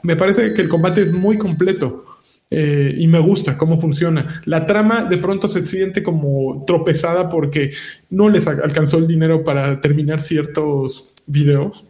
me 0.02 0.16
parece 0.16 0.54
que 0.54 0.62
el 0.62 0.68
combate 0.68 1.02
es 1.02 1.12
muy 1.12 1.38
completo. 1.38 2.07
Eh, 2.50 2.94
y 2.96 3.06
me 3.08 3.18
gusta 3.20 3.58
cómo 3.58 3.76
funciona. 3.76 4.42
La 4.44 4.64
trama 4.64 5.04
de 5.04 5.18
pronto 5.18 5.48
se 5.48 5.66
siente 5.66 6.02
como 6.02 6.64
tropezada 6.66 7.28
porque 7.28 7.72
no 8.10 8.30
les 8.30 8.46
alcanzó 8.46 8.98
el 8.98 9.06
dinero 9.06 9.44
para 9.44 9.80
terminar 9.80 10.20
ciertos 10.20 11.08
videos. 11.26 11.84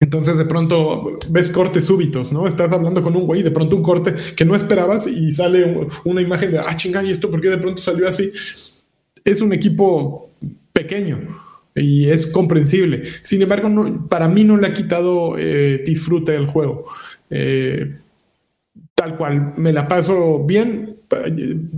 Entonces 0.00 0.38
de 0.38 0.44
pronto 0.44 1.18
ves 1.30 1.50
cortes 1.50 1.84
súbitos, 1.84 2.32
¿no? 2.32 2.46
Estás 2.46 2.72
hablando 2.72 3.02
con 3.02 3.16
un 3.16 3.26
güey 3.26 3.42
de 3.42 3.50
pronto 3.50 3.76
un 3.76 3.82
corte 3.82 4.14
que 4.36 4.44
no 4.44 4.54
esperabas 4.54 5.06
y 5.06 5.32
sale 5.32 5.88
una 6.04 6.20
imagen 6.20 6.52
de, 6.52 6.58
ah, 6.58 6.76
chinga, 6.76 7.02
¿y 7.02 7.10
esto 7.10 7.30
por 7.30 7.40
qué 7.40 7.48
de 7.48 7.58
pronto 7.58 7.80
salió 7.80 8.06
así? 8.06 8.30
Es 9.24 9.40
un 9.40 9.52
equipo 9.52 10.30
pequeño 10.72 11.20
y 11.74 12.08
es 12.10 12.26
comprensible. 12.26 13.04
Sin 13.22 13.42
embargo, 13.42 13.68
no, 13.68 14.08
para 14.08 14.28
mí 14.28 14.44
no 14.44 14.56
le 14.56 14.66
ha 14.66 14.74
quitado 14.74 15.36
eh, 15.38 15.82
disfrute 15.84 16.32
del 16.32 16.46
juego. 16.46 16.84
Eh, 17.30 17.96
tal 18.94 19.16
cual, 19.16 19.54
me 19.56 19.72
la 19.72 19.88
paso 19.88 20.44
bien 20.44 20.96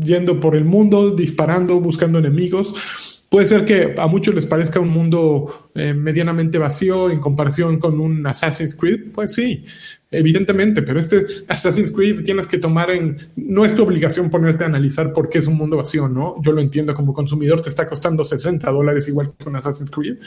yendo 0.01 0.41
por 0.41 0.57
el 0.57 0.65
mundo, 0.65 1.11
disparando, 1.11 1.81
buscando 1.81 2.19
enemigos. 2.19 3.25
Puede 3.29 3.47
ser 3.47 3.65
que 3.65 3.95
a 3.99 4.07
muchos 4.07 4.35
les 4.35 4.47
parezca 4.47 4.79
un 4.79 4.89
mundo 4.89 5.71
eh, 5.75 5.93
medianamente 5.93 6.59
vacío 6.59 7.11
en 7.11 7.19
comparación 7.19 7.79
con 7.79 7.99
un 7.99 8.25
Assassin's 8.27 8.77
Creed. 8.77 9.11
Pues 9.13 9.35
sí, 9.35 9.65
evidentemente, 10.11 10.83
pero 10.83 11.01
este 11.01 11.27
Assassin's 11.49 11.91
Creed 11.91 12.25
tienes 12.25 12.47
que 12.47 12.59
tomar 12.59 12.91
en... 12.91 13.19
No 13.35 13.65
es 13.65 13.75
tu 13.75 13.83
obligación 13.83 14.31
ponerte 14.31 14.63
a 14.63 14.69
analizar 14.69 15.13
por 15.13 15.29
qué 15.29 15.39
es 15.39 15.49
un 15.49 15.57
mundo 15.57 15.77
vacío, 15.77 16.09
¿no? 16.09 16.41
Yo 16.41 16.53
lo 16.53 16.61
entiendo 16.61 16.95
como 16.95 17.13
consumidor, 17.13 17.61
te 17.61 17.69
está 17.69 17.87
costando 17.87 18.25
60 18.25 18.71
dólares 18.71 19.09
igual 19.09 19.33
que 19.37 19.49
un 19.49 19.57
Assassin's 19.57 19.91
Creed. 19.91 20.19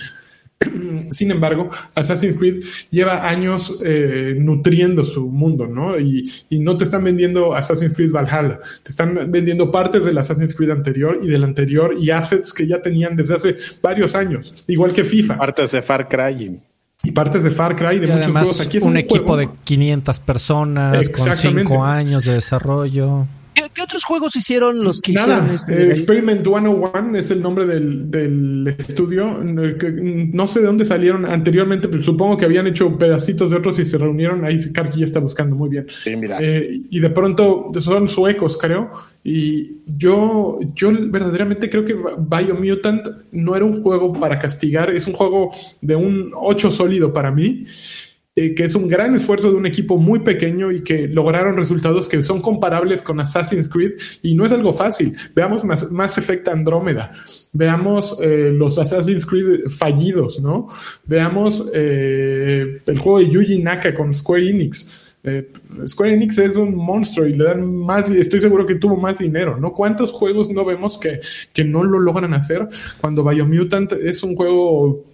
Sin 1.10 1.32
embargo, 1.32 1.70
Assassin's 1.96 2.38
Creed 2.38 2.64
lleva 2.92 3.28
años 3.28 3.80
eh, 3.84 4.36
nutriendo 4.38 5.06
su 5.06 5.28
mundo, 5.28 5.68
¿no? 5.68 6.00
Y, 6.00 6.30
no 6.52 6.76
te 6.76 6.84
están 6.84 7.04
vendiendo 7.04 7.56
Assassin's 7.56 7.94
Creed 7.94 8.12
Valhalla, 8.12 8.60
te 8.84 8.90
están 8.90 9.32
vendiendo 9.32 9.72
partes 9.72 10.06
del 10.06 10.18
Assassin's 10.18 10.54
Creed 10.54 10.72
anterior 10.72 11.20
y 11.24 11.28
del 11.28 11.44
anterior 11.44 11.96
y 11.98 12.12
assets 12.12 12.54
que 12.54 12.68
ya 12.68 12.82
tenían 12.82 13.16
desde 13.16 13.36
hace 13.36 13.56
varios 13.82 14.14
años, 14.16 14.66
igual 14.68 14.92
que 14.94 15.04
FIFA. 15.04 15.38
Partes 15.38 15.72
de 15.72 15.82
Far 15.82 16.08
Cry. 16.08 16.60
Y 17.04 17.12
partes 17.12 17.44
de 17.44 17.52
Far 17.52 17.78
Cry, 17.78 18.00
de 18.00 18.08
muchos 18.08 18.32
juegos. 18.32 18.62
Aquí 18.62 18.78
es 18.78 18.84
un, 18.84 18.98
equipo 18.98 19.38
de 19.38 19.50
500 19.64 20.20
personas 20.20 21.10
con 21.10 21.36
5 21.36 21.84
años 21.86 22.26
de 22.26 22.34
desarrollo. 22.34 23.26
¿Qué, 23.74 23.82
otros 23.82 24.04
juegos 24.04 24.36
hicieron 24.36 24.84
los 24.84 25.02
que 25.02 25.14
Nada, 25.14 25.50
hicieron 25.54 25.56
este? 25.56 25.88
Eh, 25.88 25.92
Experiment 25.92 26.46
101 26.46 27.18
es 27.18 27.32
el 27.32 27.42
nombre 27.42 27.66
del, 27.66 28.76
estudio. 28.78 29.44
No 29.44 30.48
sé 30.48 30.60
de 30.60 30.66
dónde 30.66 30.86
salieron 30.86 31.26
anteriormente, 31.26 31.88
pero 31.88 32.02
supongo 32.02 32.38
que 32.38 32.46
habían 32.46 32.68
hecho 32.68 32.98
pedacitos 32.98 33.52
de 33.52 33.58
otros 33.58 33.80
y 33.80 33.86
se 33.86 33.98
reunieron. 33.98 34.46
Ahí 34.46 34.60
Karki 34.72 35.00
ya 35.00 35.06
está 35.06 35.20
buscando 35.20 35.56
muy 35.56 35.70
bien. 35.70 35.88
Eh, 36.06 36.82
y 36.90 37.00
de 37.00 37.10
pronto 37.10 37.72
son 37.80 38.10
suecos, 38.10 38.58
creo. 38.58 38.92
Y 39.24 39.80
yo, 39.86 40.60
yo 40.74 40.92
verdaderamente 40.92 41.70
creo 41.70 41.86
que 41.86 41.96
Biomutant 41.96 43.06
no 43.32 43.56
era 43.56 43.66
un 43.66 43.82
juego 43.82 44.14
para 44.14 44.40
castigar, 44.40 44.90
es 44.92 45.08
un 45.08 45.14
juego 45.14 45.52
de 45.82 45.96
un 45.96 46.32
8 46.34 46.72
sólido 46.72 47.12
para 47.12 47.32
mí. 47.32 47.66
Eh, 48.40 48.56
que 48.56 48.64
es 48.64 48.74
un 48.74 48.88
gran 48.88 49.14
esfuerzo 49.16 49.52
de 49.52 49.58
un 49.58 49.66
equipo 49.66 49.98
muy 49.98 50.20
pequeño 50.20 50.72
y 50.72 50.82
que 50.82 51.10
lograron 51.10 51.58
resultados 51.58 52.08
que 52.08 52.24
son 52.24 52.40
comparables 52.42 53.02
con 53.02 53.20
Assassin's 53.20 53.68
Creed 53.68 53.92
y 54.22 54.34
no 54.34 54.46
es 54.46 54.54
algo 54.54 54.72
fácil. 54.72 55.14
Veamos 55.36 55.66
más, 55.66 56.18
Effect 56.18 56.48
Andrómeda, 56.48 57.12
veamos 57.52 58.18
eh, 58.22 58.54
los 58.56 58.78
Assassin's 58.78 59.26
Creed 59.26 59.68
fallidos, 59.68 60.40
¿no? 60.40 60.70
Veamos 61.06 61.66
eh, 61.74 62.82
el 62.86 63.00
juego 63.00 63.20
de 63.20 63.30
Yuji 63.30 63.62
Naka 63.62 63.94
con 63.94 64.16
Square 64.16 64.50
Enix. 64.50 65.18
Square 65.86 66.14
Enix 66.14 66.38
es 66.38 66.56
un 66.56 66.74
monstruo 66.76 67.28
y 67.28 67.34
le 67.34 67.44
dan 67.44 67.76
más, 67.76 68.10
estoy 68.10 68.40
seguro 68.40 68.66
que 68.66 68.76
tuvo 68.76 68.96
más 68.96 69.18
dinero, 69.18 69.58
¿no? 69.60 69.74
¿Cuántos 69.74 70.14
juegos 70.14 70.50
no 70.50 70.64
vemos 70.64 70.98
que, 70.98 71.20
que 71.52 71.66
no 71.66 71.84
lo 71.84 72.00
logran 72.00 72.34
hacer 72.34 72.70
cuando 73.02 73.26
Biomutant 73.26 73.92
es 73.92 74.24
un 74.24 74.38
juego 74.38 75.09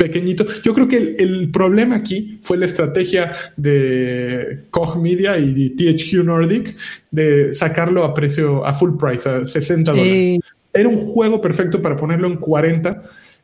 pequeñito. 0.00 0.46
Yo 0.64 0.72
creo 0.72 0.88
que 0.88 1.16
el, 1.18 1.50
problema 1.50 1.96
aquí 1.96 2.38
fue 2.40 2.56
la 2.56 2.64
estrategia 2.64 3.32
de 3.58 4.64
Koch 4.70 4.96
Media 4.96 5.36
y 5.36 5.52
de 5.52 5.92
THQ 5.92 6.24
Nordic 6.24 6.74
de 7.10 7.52
sacarlo 7.52 8.02
a 8.02 8.14
precio, 8.14 8.64
a 8.64 8.72
full 8.72 8.96
price, 8.98 9.28
a 9.28 9.44
60 9.44 9.92
dólares. 9.92 10.40
Era 10.72 10.88
un 10.88 10.96
juego 10.96 11.42
perfecto 11.42 11.82
para 11.82 11.96
ponerlo 11.96 12.28
en 12.28 12.38
40 12.38 13.02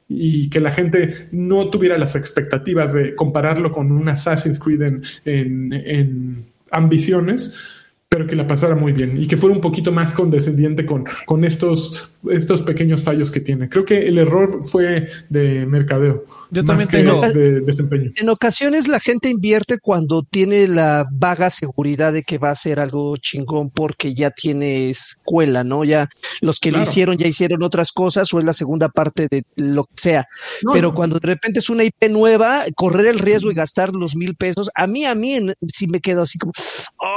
y 0.09 0.49
que 0.49 0.61
la 0.61 0.71
gente 0.71 1.11
no 1.31 1.69
tuviera 1.69 1.99
las 1.99 2.17
expectativas 2.17 2.95
de 2.95 3.15
compararlo 3.15 3.71
con 3.71 3.93
un 3.93 4.09
Assassin's 4.09 4.59
Creed 4.59 4.81
en, 4.81 5.03
en, 5.27 5.73
en 5.75 6.37
ambiciones 6.71 7.76
pero 8.09 8.27
que 8.27 8.37
la 8.37 8.47
pasara 8.47 8.77
muy 8.77 8.93
bien 8.93 9.21
y 9.21 9.27
que 9.27 9.37
fuera 9.37 9.55
un 9.55 9.61
poquito 9.61 9.91
más 9.91 10.13
condescendiente 10.13 10.87
con, 10.87 11.05
con 11.27 11.45
estos, 11.45 12.15
estos 12.31 12.63
pequeños 12.63 13.03
fallos 13.03 13.33
que 13.33 13.41
tiene. 13.41 13.69
Creo 13.69 13.85
que 13.85 14.07
el 14.07 14.19
error 14.19 14.65
fue 14.65 15.07
de 15.29 15.67
mercadeo. 15.67 16.25
Yo 16.51 16.65
también 16.65 16.89
tengo 16.89 17.21
de 17.21 17.61
desempeño. 17.63 18.13
En 18.17 18.29
ocasiones 18.29 18.87
la 18.87 19.01
gente 19.01 19.29
invierte 19.29 19.79
cuando 19.83 20.23
tiene 20.23 20.69
la 20.69 21.07
vaga 21.11 21.51
seguridad 21.51 22.13
de 22.13 22.23
que 22.23 22.39
va 22.39 22.51
a 22.51 22.55
ser 22.55 22.79
algo 22.79 23.17
chingón 23.17 23.71
porque 23.71 24.15
ya 24.15 24.31
tiene 24.31 24.91
escuela, 24.91 25.65
¿no? 25.65 25.83
Ya 25.83 26.09
los 26.41 26.61
que 26.61 26.71
lo 26.71 26.81
hicieron 26.81 27.17
ya 27.19 27.27
hicieron 27.27 27.65
otras 27.65 27.91
cosas 27.91 28.33
o 28.33 28.39
es 28.39 28.45
la 28.45 28.53
segunda 28.53 28.89
parte 28.89 29.27
de 29.29 29.45
lo 29.57 29.85
que 29.85 29.95
sea. 29.97 30.27
pero 30.73 30.95
cuando 30.95 31.19
de 31.19 31.27
repente 31.27 31.59
es 31.59 31.69
una 31.71 31.83
IP 31.83 32.09
nueva, 32.09 32.65
correr 32.77 33.07
el 33.07 33.19
riesgo 33.19 33.51
y 33.51 33.55
gastar 33.55 33.93
los 33.93 34.15
mil 34.15 34.37
pesos, 34.37 34.71
a 34.77 34.87
mí, 34.87 35.05
a 35.05 35.15
mí 35.17 35.39
sí 35.73 35.89
me 35.89 36.01
quedo 36.01 36.23
así 36.23 36.39
como. 36.39 36.53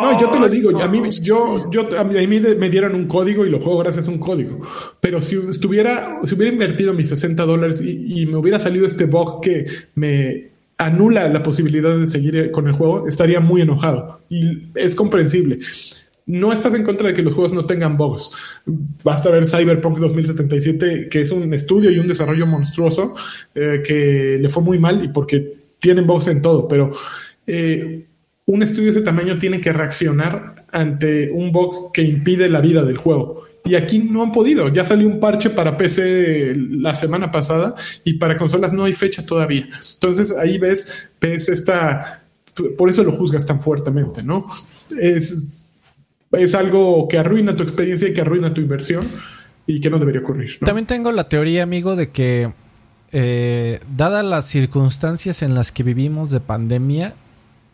no, 0.02 0.20
yo 0.20 0.30
te 0.30 0.40
lo 0.40 0.50
digo, 0.50 0.72
a 0.82 0.88
mí, 0.88 1.02
yo, 1.22 1.70
yo, 1.72 1.90
a 1.98 2.04
mí 2.04 2.28
me 2.28 2.70
dieron 2.70 2.96
un 2.96 3.08
código 3.08 3.46
y 3.46 3.50
lo 3.50 3.60
juego 3.60 3.80
gracias 3.80 4.08
a 4.08 4.12
un 4.12 4.20
código. 4.20 4.60
Pero 5.00 5.22
si 5.22 5.38
estuviera, 5.50 6.20
si 6.26 6.36
hubiera 6.36 6.52
invertido 6.52 6.94
mis 6.94 7.10
60 7.10 7.46
dólares 7.46 7.82
y, 7.82 8.22
y 8.22 8.26
me 8.26 8.38
hubiera 8.38 8.60
salido 8.60 8.86
este 8.86 9.06
bug 9.06 9.42
que 9.42 9.66
me 9.96 10.50
anula 10.78 11.28
la 11.28 11.44
posibilidad 11.44 11.98
de 11.98 12.08
seguir 12.08 12.52
con 12.52 12.68
el 12.68 12.74
juego, 12.74 13.08
estaría 13.08 13.40
muy 13.42 13.62
enojado. 13.62 14.22
Y 14.30 14.70
es 14.76 14.96
comprensible. 14.96 15.60
No 16.26 16.54
estás 16.54 16.74
en 16.76 16.84
contra 16.84 17.08
de 17.08 17.14
que 17.14 17.22
los 17.22 17.34
juegos 17.34 17.54
no 17.54 17.66
tengan 17.66 17.98
bugs. 17.98 18.32
Basta 19.04 19.30
ver 19.30 19.48
Cyberpunk 19.48 19.98
2077, 19.98 21.10
que 21.10 21.22
es 21.22 21.32
un 21.32 21.54
estudio 21.54 21.92
y 21.92 22.00
un 22.00 22.08
desarrollo 22.08 22.46
monstruoso 22.46 23.16
eh, 23.56 23.82
que 23.86 24.38
le 24.40 24.48
fue 24.50 24.64
muy 24.64 24.80
mal 24.80 25.04
y 25.04 25.08
porque 25.08 25.58
tienen 25.80 26.06
bugs 26.06 26.28
en 26.28 26.42
todo, 26.42 26.68
pero 26.68 26.92
eh, 27.48 28.06
un 28.46 28.64
estudio 28.64 28.86
de 28.86 28.92
ese 28.92 29.02
tamaño 29.02 29.38
tiene 29.38 29.60
que 29.60 29.74
reaccionar 29.74 30.59
ante 30.72 31.32
un 31.32 31.52
bug 31.52 31.92
que 31.92 32.02
impide 32.02 32.50
la 32.50 32.62
vida 32.62 32.84
del 32.84 32.98
juego. 32.98 33.44
Y 33.66 33.76
aquí 33.76 34.00
no 34.00 34.24
han 34.24 34.32
podido. 34.32 34.70
Ya 34.70 34.86
salió 34.86 35.08
un 35.08 35.20
parche 35.20 35.50
para 35.50 35.78
PC 35.78 36.54
la 36.56 36.96
semana 36.96 37.32
pasada 37.32 37.76
y 38.04 38.14
para 38.14 38.38
consolas 38.38 38.74
no 38.74 38.86
hay 38.86 38.94
fecha 38.94 39.26
todavía. 39.26 39.70
Entonces 39.94 40.36
ahí 40.36 40.58
ves, 40.58 41.10
ves 41.20 41.50
esta... 41.50 42.24
Por 42.78 42.90
eso 42.90 43.04
lo 43.04 43.12
juzgas 43.12 43.46
tan 43.46 43.60
fuertemente, 43.60 44.24
¿no? 44.24 44.46
Es, 45.00 45.38
es 46.32 46.56
algo 46.56 47.08
que 47.08 47.18
arruina 47.18 47.56
tu 47.56 47.64
experiencia 47.64 48.10
y 48.10 48.14
que 48.14 48.22
arruina 48.22 48.54
tu 48.54 48.62
inversión 48.62 49.08
y 49.66 49.80
que 49.80 49.90
no 49.90 50.00
debería 50.00 50.22
ocurrir. 50.22 50.58
También 50.60 50.88
tengo 50.88 51.12
la 51.12 51.30
teoría, 51.30 51.64
amigo, 51.64 51.96
de 51.96 52.10
que 52.10 52.52
eh, 53.12 53.80
dadas 53.96 54.26
las 54.26 54.46
circunstancias 54.46 55.42
en 55.42 55.54
las 55.54 55.72
que 55.72 55.84
vivimos 55.84 56.32
de 56.32 56.40
pandemia, 56.40 57.14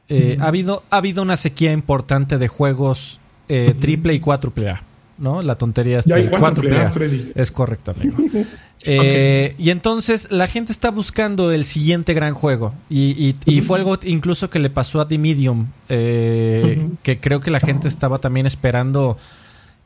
eh, 0.09 0.37
ha, 0.39 0.47
habido, 0.47 0.83
ha 0.89 0.97
habido 0.97 1.21
una 1.21 1.37
sequía 1.37 1.71
importante 1.71 2.37
de 2.37 2.47
juegos 2.47 3.19
eh, 3.49 3.73
triple 3.79 4.13
y 4.13 4.19
cuádruple 4.19 4.69
A. 4.69 4.83
¿no? 5.17 5.41
La 5.41 5.55
tontería 5.55 5.99
es 5.99 6.05
cuádruple 6.29 6.79
A, 6.79 6.89
Freddy. 6.89 7.31
Es 7.35 7.51
correcto, 7.51 7.91
amigo. 7.91 8.17
Eh, 8.87 9.55
y 9.57 9.71
entonces 9.71 10.31
la 10.31 10.45
gente 10.45 10.71
está 10.71 10.91
buscando 10.91 11.51
el 11.51 11.63
siguiente 11.63 12.13
gran 12.13 12.35
juego. 12.35 12.75
Y, 12.87 13.33
fue 13.65 13.79
algo 13.79 13.97
incluso 14.03 14.51
que 14.51 14.59
le 14.59 14.69
pasó 14.69 15.01
a 15.01 15.07
The 15.07 15.17
Medium, 15.17 15.69
que 15.87 17.19
creo 17.19 17.39
que 17.39 17.49
la 17.49 17.59
gente 17.59 17.87
estaba 17.87 18.19
también 18.19 18.45
esperando 18.45 19.17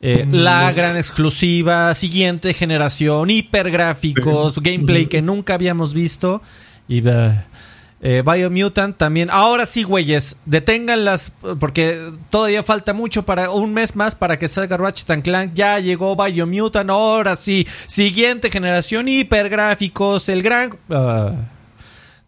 la 0.02 0.70
gran 0.72 0.98
exclusiva, 0.98 1.94
siguiente 1.94 2.52
generación, 2.52 3.30
hipergráficos, 3.30 4.58
gameplay 4.60 5.06
que 5.06 5.22
nunca 5.22 5.54
habíamos 5.54 5.94
visto. 5.94 6.42
Y 6.86 7.00
eh, 8.02 8.22
Biomutant 8.24 8.96
también. 8.96 9.28
Ahora 9.30 9.66
sí, 9.66 9.82
güeyes, 9.82 10.36
deténganlas 10.46 11.32
porque 11.58 12.12
todavía 12.30 12.62
falta 12.62 12.94
mucho 12.94 13.24
para 13.24 13.50
un 13.50 13.74
mes 13.74 13.94
más 13.94 14.14
para 14.14 14.38
que 14.38 14.48
salga 14.48 14.76
Ratchet 14.76 15.22
Clank. 15.22 15.52
Ya 15.54 15.78
llegó 15.78 16.16
Biomutant, 16.16 16.88
ahora 16.88 17.36
sí. 17.36 17.66
Siguiente 17.86 18.50
generación, 18.50 19.08
hipergráficos, 19.08 20.28
el 20.28 20.42
gran... 20.42 20.76
Ah. 20.88 21.32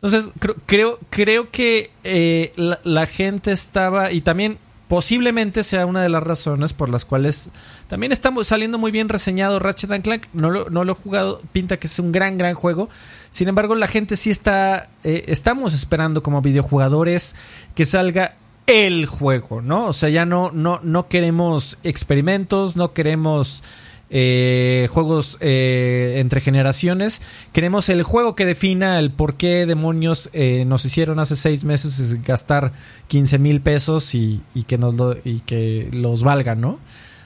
Entonces, 0.02 0.32
creo, 0.66 0.98
creo, 1.10 1.50
que 1.50 1.90
eh, 2.02 2.52
la, 2.56 3.06
gente 3.06 3.52
estaba... 3.52 4.10
Y 4.10 4.20
también 4.20 4.58
posiblemente 4.88 5.62
sea 5.62 5.86
una 5.86 6.02
de 6.02 6.08
las 6.08 6.24
razones 6.24 6.72
por 6.72 6.90
las 6.90 7.04
cuales 7.04 7.50
también 7.86 8.10
estamos 8.10 8.48
saliendo 8.48 8.78
muy 8.78 8.90
bien 8.90 9.08
reseñado 9.08 9.60
Ratchet 9.60 10.02
Clank. 10.02 10.24
No 10.32 10.50
lo, 10.50 10.68
no 10.70 10.84
lo 10.84 10.92
he 10.92 10.96
jugado, 10.96 11.40
pinta 11.52 11.78
que 11.78 11.86
es 11.86 11.98
un 12.00 12.10
gran, 12.10 12.36
gran 12.36 12.54
juego. 12.54 12.90
Sin 13.32 13.48
embargo, 13.48 13.74
la 13.74 13.86
gente 13.86 14.16
sí 14.16 14.28
está, 14.28 14.90
eh, 15.04 15.24
estamos 15.28 15.72
esperando 15.72 16.22
como 16.22 16.42
videojugadores 16.42 17.34
que 17.74 17.86
salga 17.86 18.34
el 18.66 19.06
juego, 19.06 19.62
¿no? 19.62 19.86
O 19.86 19.94
sea, 19.94 20.10
ya 20.10 20.26
no, 20.26 20.50
no, 20.52 20.80
no 20.82 21.08
queremos 21.08 21.78
experimentos, 21.82 22.76
no 22.76 22.92
queremos 22.92 23.62
eh, 24.10 24.86
juegos 24.90 25.38
eh, 25.40 26.16
entre 26.18 26.42
generaciones. 26.42 27.22
Queremos 27.54 27.88
el 27.88 28.02
juego 28.02 28.36
que 28.36 28.44
defina 28.44 28.98
el 28.98 29.10
por 29.10 29.36
qué 29.36 29.64
demonios 29.64 30.28
nos 30.66 30.84
hicieron 30.84 31.18
hace 31.18 31.34
seis 31.34 31.64
meses 31.64 32.22
gastar 32.24 32.72
15 33.08 33.38
mil 33.38 33.62
pesos 33.62 34.14
y, 34.14 34.42
que 34.66 34.76
nos 34.76 34.94
y 35.24 35.40
que 35.40 35.88
los 35.94 36.22
valgan, 36.22 36.60
¿no? 36.60 36.78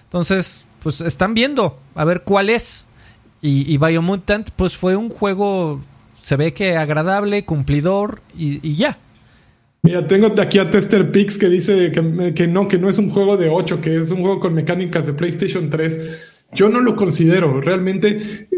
Entonces, 0.04 0.66
pues 0.84 1.00
están 1.00 1.34
viendo 1.34 1.80
a 1.96 2.04
ver 2.04 2.22
cuál 2.22 2.48
es. 2.48 2.86
Y, 3.42 3.70
y 3.70 3.76
Biomutant, 3.76 4.50
pues 4.50 4.76
fue 4.76 4.94
un 4.94 5.08
juego 5.08 5.80
se 6.26 6.34
ve 6.34 6.52
que 6.52 6.76
agradable, 6.76 7.44
cumplidor 7.44 8.20
y, 8.36 8.74
ya. 8.74 8.98
Mira, 9.82 10.08
tengo 10.08 10.26
aquí 10.42 10.58
a 10.58 10.68
Tester 10.68 11.12
Pix 11.12 11.38
que 11.38 11.48
dice 11.48 11.92
que, 11.92 12.48
no, 12.48 12.66
que 12.66 12.78
no 12.78 12.88
es 12.88 12.98
un 12.98 13.10
juego 13.10 13.36
de 13.36 13.48
8, 13.48 13.80
que 13.80 13.98
es 13.98 14.10
un 14.10 14.22
juego 14.22 14.40
con 14.40 14.52
mecánicas 14.52 15.06
de 15.06 15.12
PlayStation 15.12 15.70
3. 15.70 16.44
Yo 16.52 16.68
no 16.68 16.80
lo 16.80 16.96
considero, 16.96 17.60
realmente 17.60 18.48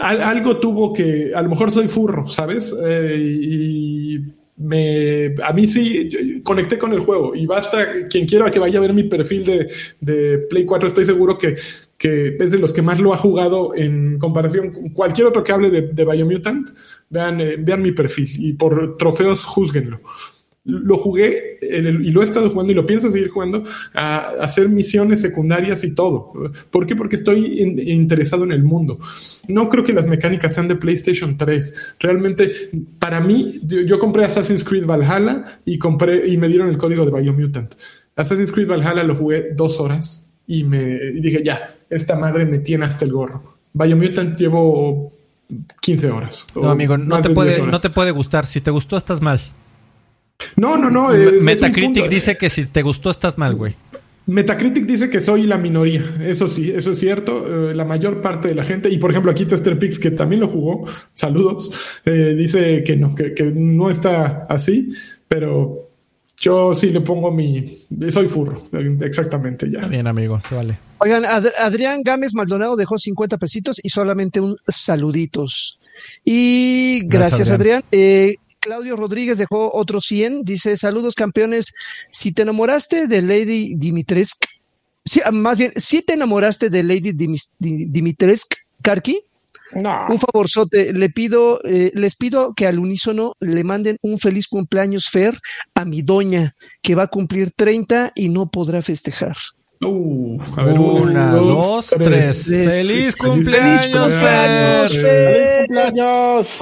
algo 0.00 0.56
tuvo 0.56 0.92
que, 0.92 1.30
a 1.32 1.42
lo 1.42 1.50
mejor 1.50 1.70
soy 1.70 1.86
furro, 1.86 2.26
¿sabes? 2.26 2.74
Eh, 2.84 3.16
y 3.16 4.18
me, 4.56 5.36
a 5.40 5.52
mí 5.52 5.68
sí 5.68 6.42
conecté 6.42 6.78
con 6.78 6.92
el 6.92 6.98
juego 6.98 7.32
y 7.36 7.46
basta 7.46 8.08
quien 8.10 8.26
quiera 8.26 8.50
que 8.50 8.58
vaya 8.58 8.78
a 8.78 8.82
ver 8.82 8.92
mi 8.92 9.04
perfil 9.04 9.44
de, 9.44 9.70
de 10.00 10.38
Play 10.50 10.64
4, 10.64 10.88
estoy 10.88 11.04
seguro 11.04 11.38
que 11.38 11.54
que 12.02 12.36
es 12.36 12.50
de 12.50 12.58
los 12.58 12.72
que 12.72 12.82
más 12.82 12.98
lo 12.98 13.14
ha 13.14 13.16
jugado 13.16 13.76
en 13.76 14.18
comparación 14.18 14.72
con 14.72 14.88
cualquier 14.88 15.28
otro 15.28 15.44
que 15.44 15.52
hable 15.52 15.70
de, 15.70 15.82
de 15.82 16.04
Biomutant. 16.04 16.68
Vean, 17.08 17.40
eh, 17.40 17.56
vean 17.60 17.80
mi 17.80 17.92
perfil 17.92 18.28
y 18.44 18.54
por 18.54 18.96
trofeos 18.96 19.44
juzguenlo. 19.44 20.00
Lo 20.64 20.98
jugué 20.98 21.58
y 21.62 22.10
lo 22.10 22.22
he 22.22 22.24
estado 22.24 22.50
jugando 22.50 22.72
y 22.72 22.74
lo 22.74 22.84
pienso 22.86 23.12
seguir 23.12 23.28
jugando 23.28 23.62
a, 23.94 24.30
hacer 24.40 24.68
misiones 24.68 25.20
secundarias 25.20 25.84
y 25.84 25.94
todo. 25.94 26.32
¿Por 26.72 26.86
qué? 26.86 26.96
Porque 26.96 27.14
estoy 27.14 27.60
interesado 27.86 28.42
en 28.42 28.50
el 28.50 28.64
mundo. 28.64 28.98
No 29.46 29.68
creo 29.68 29.84
que 29.84 29.92
las 29.92 30.08
mecánicas 30.08 30.54
sean 30.54 30.66
de 30.66 30.74
PlayStation 30.74 31.36
3. 31.36 31.94
Realmente, 32.00 32.50
para 32.98 33.20
mí, 33.20 33.48
yo, 33.62 34.00
compré 34.00 34.24
Assassin's 34.24 34.64
Creed 34.64 34.86
Valhalla 34.86 35.60
y 35.64 35.78
compré 35.78 36.26
y 36.26 36.36
me 36.36 36.48
dieron 36.48 36.68
el 36.68 36.78
código 36.78 37.04
de 37.04 37.12
Biomutant. 37.12 37.76
Assassin's 38.16 38.50
Creed 38.50 38.66
Valhalla 38.66 39.04
lo 39.04 39.14
jugué 39.14 39.52
dos 39.54 39.78
horas 39.78 40.28
y 40.46 40.64
me 40.64 40.80
dije, 41.12 41.42
ya, 41.44 41.76
esta 41.88 42.16
madre 42.16 42.44
me 42.44 42.58
tiene 42.58 42.84
hasta 42.84 43.04
el 43.04 43.12
gorro. 43.12 43.56
Biomutant 43.72 44.36
llevo 44.36 45.12
15 45.80 46.10
horas. 46.10 46.46
No, 46.54 46.70
amigo, 46.70 46.96
no 46.98 47.20
te, 47.20 47.30
puede, 47.30 47.60
no 47.66 47.80
te 47.80 47.90
puede 47.90 48.10
gustar. 48.10 48.46
Si 48.46 48.60
te 48.60 48.70
gustó, 48.70 48.96
estás 48.96 49.20
mal. 49.20 49.40
No, 50.56 50.76
no, 50.76 50.90
no. 50.90 51.08
Metacritic 51.42 52.08
dice 52.08 52.36
que 52.36 52.50
si 52.50 52.66
te 52.66 52.82
gustó, 52.82 53.10
estás 53.10 53.38
mal, 53.38 53.54
güey. 53.54 53.74
Metacritic 54.26 54.86
dice 54.86 55.10
que 55.10 55.20
soy 55.20 55.46
la 55.46 55.58
minoría, 55.58 56.04
eso 56.20 56.48
sí, 56.48 56.70
eso 56.70 56.92
es 56.92 57.00
cierto. 57.00 57.70
Eh, 57.70 57.74
la 57.74 57.84
mayor 57.84 58.20
parte 58.20 58.48
de 58.48 58.54
la 58.54 58.62
gente, 58.62 58.88
y 58.88 58.98
por 58.98 59.10
ejemplo 59.10 59.32
aquí 59.32 59.46
Tester 59.46 59.76
Pix, 59.78 59.98
que 59.98 60.12
también 60.12 60.40
lo 60.40 60.46
jugó, 60.46 60.86
saludos, 61.12 62.00
eh, 62.04 62.34
dice 62.36 62.84
que 62.84 62.96
no, 62.96 63.16
que, 63.16 63.34
que, 63.34 63.44
no 63.52 63.90
está 63.90 64.46
así, 64.48 64.90
pero 65.26 65.81
yo 66.42 66.74
sí 66.74 66.88
le 66.88 67.00
pongo 67.00 67.30
mi. 67.30 67.70
Soy 68.10 68.26
furro, 68.26 68.60
exactamente 69.00 69.70
ya. 69.70 69.86
Bien, 69.86 70.08
amigo, 70.08 70.40
se 70.40 70.56
vale. 70.56 70.76
Oigan, 70.98 71.24
Adrián 71.24 72.02
Gámez 72.02 72.34
Maldonado 72.34 72.74
dejó 72.74 72.98
50 72.98 73.38
pesitos 73.38 73.80
y 73.82 73.88
solamente 73.88 74.40
un 74.40 74.56
saluditos. 74.66 75.78
Y 76.24 77.02
gracias, 77.04 77.48
Adrián. 77.50 77.84
Eh, 77.92 78.36
Claudio 78.58 78.96
Rodríguez 78.96 79.38
dejó 79.38 79.72
otros 79.72 80.04
100. 80.06 80.42
Dice: 80.42 80.76
Saludos, 80.76 81.14
campeones. 81.14 81.74
Si 82.10 82.32
te 82.32 82.42
enamoraste 82.42 83.06
de 83.06 83.22
Lady 83.22 83.74
Dimitrescu, 83.76 84.48
más 85.30 85.58
bien, 85.58 85.72
si 85.76 86.02
te 86.02 86.14
enamoraste 86.14 86.70
de 86.70 86.82
Lady 86.82 87.12
Dimitrescu, 87.58 88.56
Karki, 88.82 89.20
un 89.74 90.18
favorzote, 90.18 90.92
le 90.92 91.10
pido, 91.10 91.60
eh, 91.64 91.90
les 91.94 92.16
pido 92.16 92.54
que 92.54 92.66
al 92.66 92.78
unísono 92.78 93.34
le 93.40 93.64
manden 93.64 93.96
un 94.02 94.18
feliz 94.18 94.46
cumpleaños 94.48 95.08
Fer 95.10 95.38
a 95.74 95.84
mi 95.84 96.02
doña, 96.02 96.54
que 96.82 96.94
va 96.94 97.04
a 97.04 97.06
cumplir 97.08 97.52
30 97.56 98.12
y 98.14 98.28
no 98.28 98.50
podrá 98.50 98.82
festejar. 98.82 99.36
Uh, 99.84 100.38
una, 101.02 101.32
dos, 101.32 101.88
tres. 101.88 102.44
¡Feliz, 102.44 103.16
cumpleaños, 103.16 104.12
Fer! 104.12 104.88
¡Feliz 104.88 105.66
cumpleaños! 105.66 106.58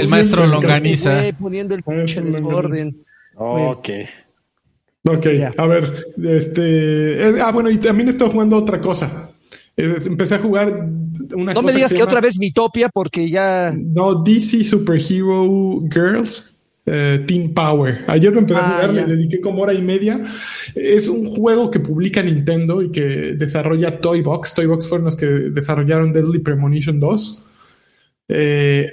el, 0.00 0.08
maestro 0.08 0.46
Longaniza. 0.46 1.22
Poniendo 1.38 1.74
el 1.76 1.82
pinche 1.84 2.20
desorden. 2.22 2.96
Ok. 3.36 3.88
Ok, 5.08 5.26
a 5.56 5.66
ver, 5.66 6.06
este. 6.22 7.40
ah, 7.40 7.52
bueno, 7.52 7.70
y 7.70 7.78
también 7.78 8.10
estado 8.10 8.30
jugando 8.30 8.56
otra 8.56 8.80
cosa. 8.80 9.30
Empecé 10.06 10.34
a 10.34 10.38
jugar 10.38 10.88
una 11.34 11.54
No 11.54 11.62
me 11.62 11.72
digas 11.72 11.94
que, 11.94 12.02
otra 12.02 12.20
vez 12.20 12.38
Mitopia, 12.38 12.88
porque 12.88 13.28
ya. 13.28 13.74
No, 13.76 14.22
DC 14.22 14.64
Superhero 14.64 15.80
Girls. 15.90 16.58
Eh, 16.86 17.24
Team 17.26 17.52
Power. 17.54 18.04
Ayer 18.08 18.32
lo 18.32 18.40
empecé 18.40 18.58
a 18.58 18.66
ah, 18.66 18.72
jugar, 18.72 18.94
le 18.94 19.04
dediqué 19.04 19.40
como 19.40 19.62
hora 19.62 19.74
y 19.74 19.82
media. 19.82 20.20
Es 20.74 21.08
un 21.08 21.24
juego 21.24 21.70
que 21.70 21.78
publica 21.78 22.22
Nintendo 22.22 22.82
y 22.82 22.90
que 22.90 23.34
desarrolla 23.34 24.00
Toybox. 24.00 24.54
Toybox 24.54 24.88
fueron 24.88 25.04
los 25.04 25.14
que 25.14 25.26
desarrollaron 25.26 26.12
Deadly 26.12 26.38
Premonition 26.40 26.98
2. 26.98 27.44
Eh, 28.28 28.92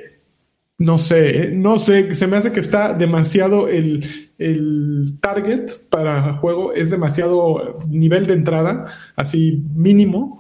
no 0.80 1.00
sé, 1.00 1.44
eh, 1.44 1.52
no 1.52 1.80
sé, 1.80 2.14
se 2.14 2.28
me 2.28 2.38
hace 2.38 2.52
que 2.52 2.60
está 2.60 2.94
demasiado 2.94 3.68
el, 3.68 4.06
el 4.38 5.18
target 5.20 5.72
para 5.90 6.34
juego, 6.34 6.74
es 6.74 6.92
demasiado 6.92 7.80
nivel 7.88 8.28
de 8.28 8.34
entrada, 8.34 8.86
así 9.16 9.64
mínimo 9.74 10.37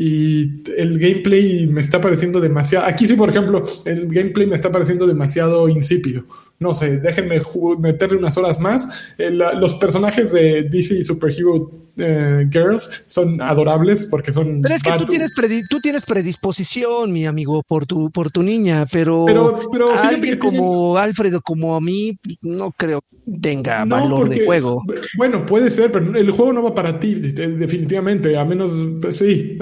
y 0.00 0.62
el 0.76 0.96
gameplay 0.96 1.66
me 1.66 1.80
está 1.80 2.00
pareciendo 2.00 2.40
demasiado. 2.40 2.86
Aquí 2.86 3.08
sí, 3.08 3.14
por 3.14 3.30
ejemplo, 3.30 3.64
el 3.84 4.06
gameplay 4.06 4.46
me 4.46 4.54
está 4.54 4.70
pareciendo 4.70 5.08
demasiado 5.08 5.68
insípido. 5.68 6.24
No 6.60 6.74
sé, 6.74 6.98
déjenme 6.98 7.40
meterle 7.78 8.16
unas 8.16 8.36
horas 8.36 8.58
más. 8.58 9.12
Eh, 9.16 9.30
los 9.30 9.74
personajes 9.74 10.32
de 10.32 10.64
DC 10.64 11.04
Superhero 11.04 11.70
eh, 11.96 12.46
Girls 12.50 13.04
son 13.06 13.40
adorables 13.40 14.08
porque 14.10 14.32
son... 14.32 14.62
Pero 14.62 14.74
es 14.74 14.82
que 14.82 14.92
tú 14.92 15.04
tienes, 15.04 15.32
tú 15.68 15.80
tienes 15.80 16.04
predisposición, 16.04 17.12
mi 17.12 17.26
amigo, 17.26 17.62
por 17.62 17.86
tu, 17.86 18.10
por 18.10 18.30
tu 18.30 18.42
niña, 18.42 18.86
pero, 18.90 19.24
pero, 19.72 19.92
alguien 19.98 20.38
como 20.38 20.96
Alfredo, 20.96 21.40
como 21.42 21.76
a 21.76 21.80
mí, 21.80 22.18
no 22.42 22.72
creo 22.72 23.02
tenga 23.40 23.84
valor 23.84 24.28
de 24.28 24.44
juego. 24.44 24.82
Bueno, 25.16 25.44
puede 25.44 25.70
ser, 25.70 25.92
pero 25.92 26.16
el 26.16 26.30
juego 26.30 26.52
no 26.52 26.62
va 26.62 26.74
para 26.74 26.98
ti, 26.98 27.14
definitivamente, 27.14 28.36
a 28.36 28.44
menos, 28.44 28.72
pues 29.00 29.18
sí, 29.18 29.58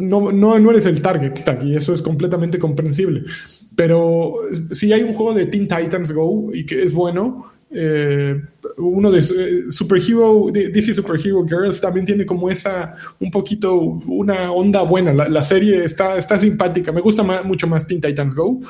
no, 0.00 0.32
no, 0.32 0.58
no 0.58 0.70
eres 0.70 0.86
el 0.86 1.02
target, 1.02 1.34
y 1.62 1.76
eso 1.76 1.94
es 1.94 2.02
completamente 2.02 2.58
comprensible. 2.58 3.22
Pero 3.76 4.34
si 4.72 4.92
hay 4.92 5.02
un 5.02 5.14
juego 5.14 5.32
de 5.32 5.46
Teen 5.46 5.68
Titans 5.68 6.12
Go 6.12 6.39
y 6.52 6.64
que 6.64 6.82
es 6.82 6.92
bueno, 6.92 7.50
eh, 7.72 8.40
uno 8.78 9.10
de 9.10 9.20
eh, 9.20 9.70
Superhero, 9.70 10.48
DC 10.52 10.94
Superhero 10.94 11.44
Girls 11.46 11.80
también 11.80 12.04
tiene 12.04 12.26
como 12.26 12.50
esa, 12.50 12.96
un 13.20 13.30
poquito, 13.30 13.74
una 13.74 14.52
onda 14.52 14.82
buena. 14.82 15.12
La, 15.12 15.42
serie 15.42 15.84
está, 15.84 16.16
está 16.16 16.38
simpática. 16.38 16.90
Me 16.90 17.00
gusta 17.00 17.22
mucho 17.44 17.66
más 17.66 17.86
Teen 17.86 18.00
Titans 18.00 18.34
Go 18.34 18.60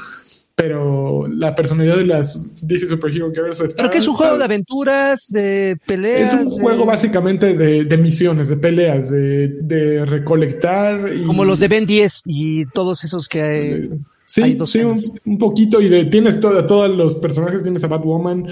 pero 0.61 1.27
la 1.27 1.55
personalidad 1.55 1.97
de 1.97 2.05
las 2.05 2.55
DC 2.61 2.87
Superhero 2.87 3.33
Girls 3.33 3.63
está... 3.63 3.77
Pero 3.77 3.91
que 3.91 3.97
es 3.97 4.07
un 4.07 4.15
juego 4.15 4.37
de 4.37 4.45
aventuras, 4.45 5.29
de 5.31 5.79
peleas. 5.87 6.35
Es 6.35 6.39
un 6.39 6.51
juego 6.51 6.85
básicamente 6.85 7.55
de, 7.55 7.97
misiones, 7.97 8.51
de 8.51 8.59
peleas, 8.59 9.09
de, 9.11 10.05
recolectar. 10.07 11.15
Como 11.27 11.47
los 11.47 11.61
de 11.61 11.69
Ben 11.69 11.87
10 11.87 12.23
y 12.27 12.67
todos 12.67 13.05
esos 13.05 13.27
que 13.27 13.41
hay. 13.41 13.91
Sí, 14.31 14.57
sí 14.65 14.79
un, 15.25 15.39
poquito. 15.39 15.81
Y 15.81 15.89
de, 15.89 16.05
tienes 16.05 16.39
todo, 16.39 16.65
todos 16.65 16.89
los 16.89 17.17
personajes: 17.17 17.65
tienes 17.65 17.83
a 17.83 17.89
Batwoman, 17.89 18.47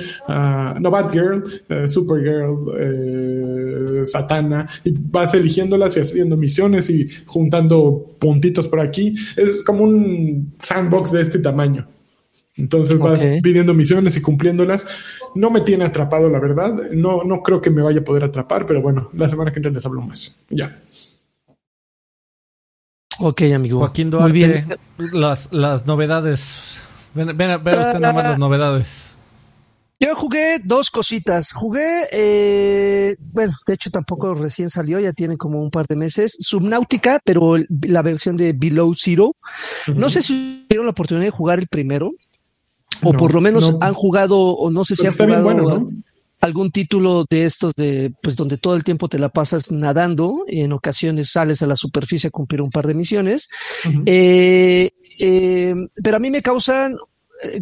no 0.81 0.91
Batgirl, 0.91 1.45
uh, 1.71 1.89
Supergirl, 1.89 2.59
eh, 2.77 4.05
Satana, 4.05 4.67
y 4.83 4.93
vas 4.93 5.35
eligiéndolas 5.35 5.97
y 5.97 6.01
haciendo 6.01 6.37
misiones 6.37 6.91
y 6.91 7.09
juntando 7.27 8.17
puntitos 8.19 8.67
por 8.67 8.81
aquí. 8.81 9.15
Es 9.37 9.63
como 9.63 9.85
un 9.85 10.53
sandbox 10.61 11.13
de 11.13 11.23
este 11.23 11.39
tamaño. 11.39 11.87
Entonces 12.57 12.99
vas 12.99 13.21
pidiendo 13.41 13.73
misiones 13.73 14.17
y 14.17 14.21
cumpliéndolas. 14.21 14.85
No 15.37 15.49
me 15.49 15.61
tiene 15.61 15.85
atrapado, 15.85 16.29
la 16.29 16.41
verdad. 16.41 16.91
No, 16.91 17.23
no 17.23 17.41
creo 17.41 17.61
que 17.61 17.71
me 17.71 17.83
vaya 17.83 18.01
a 18.01 18.05
poder 18.05 18.25
atrapar, 18.25 18.67
pero 18.67 18.83
bueno, 18.83 19.11
la 19.13 19.29
semana 19.29 19.53
que 19.53 19.61
entra 19.61 19.71
les 19.71 19.87
hablo 19.87 20.03
más. 20.03 20.35
Ya. 20.51 20.77
Ok, 23.21 23.43
amigo. 23.55 23.79
Joaquín 23.81 24.11
Duarte, 24.11 24.29
Muy 24.29 24.33
bien. 24.33 24.69
Las, 25.13 25.53
las 25.53 25.87
novedades. 25.87 26.81
Ven, 27.15 27.37
ven, 27.37 27.51
a 27.51 27.59
ver 27.59 27.79
usted 27.79 28.01
nada 28.01 28.15
más 28.15 28.25
las 28.25 28.39
novedades. 28.39 29.09
Yo 30.01 30.15
jugué 30.15 30.61
dos 30.63 30.91
cositas. 30.91 31.53
Jugué, 31.53 32.09
eh, 32.13 33.17
bueno, 33.33 33.55
de 33.67 33.75
hecho 33.75 33.91
tampoco 33.91 34.33
recién 34.35 34.71
salió, 34.71 35.01
ya 35.01 35.13
tiene 35.13 35.37
como 35.37 35.61
un 35.61 35.71
par 35.71 35.87
de 35.87 35.97
meses. 35.97 36.37
Subnautica, 36.39 37.21
pero 37.25 37.57
la 37.87 38.03
versión 38.03 38.37
de 38.37 38.53
Below 38.53 38.95
Zero. 38.95 39.35
No 39.95 40.09
sé 40.09 40.23
si 40.23 40.65
tuvieron 40.69 40.87
la 40.87 40.93
oportunidad 40.93 41.25
de 41.25 41.31
jugar 41.31 41.59
el 41.59 41.67
primero 41.67 42.13
o 43.03 43.13
por 43.13 43.35
lo 43.35 43.41
menos 43.41 43.77
han 43.81 43.95
jugado, 43.95 44.39
o 44.39 44.71
no 44.71 44.85
sé 44.85 44.97
si 44.97 45.07
han 45.07 45.13
jugado 45.13 45.87
algún 46.41 46.71
título 46.71 47.25
de 47.29 47.45
estos 47.45 47.75
de, 47.75 48.13
pues 48.23 48.37
donde 48.37 48.59
todo 48.59 48.77
el 48.77 48.85
tiempo 48.85 49.09
te 49.09 49.19
la 49.19 49.29
pasas 49.29 49.73
nadando 49.73 50.45
y 50.47 50.61
en 50.63 50.73
ocasiones 50.73 51.31
sales 51.31 51.63
a 51.63 51.67
la 51.67 51.77
superficie 51.77 52.29
a 52.29 52.31
cumplir 52.31 52.63
un 52.63 52.71
par 52.71 52.87
de 52.87 52.95
misiones. 52.95 53.49
Eh, 54.07 54.91
eh, 55.19 55.75
pero 56.03 56.17
a 56.17 56.21
mí 56.21 56.31
me 56.31 56.43
causan 56.43 56.95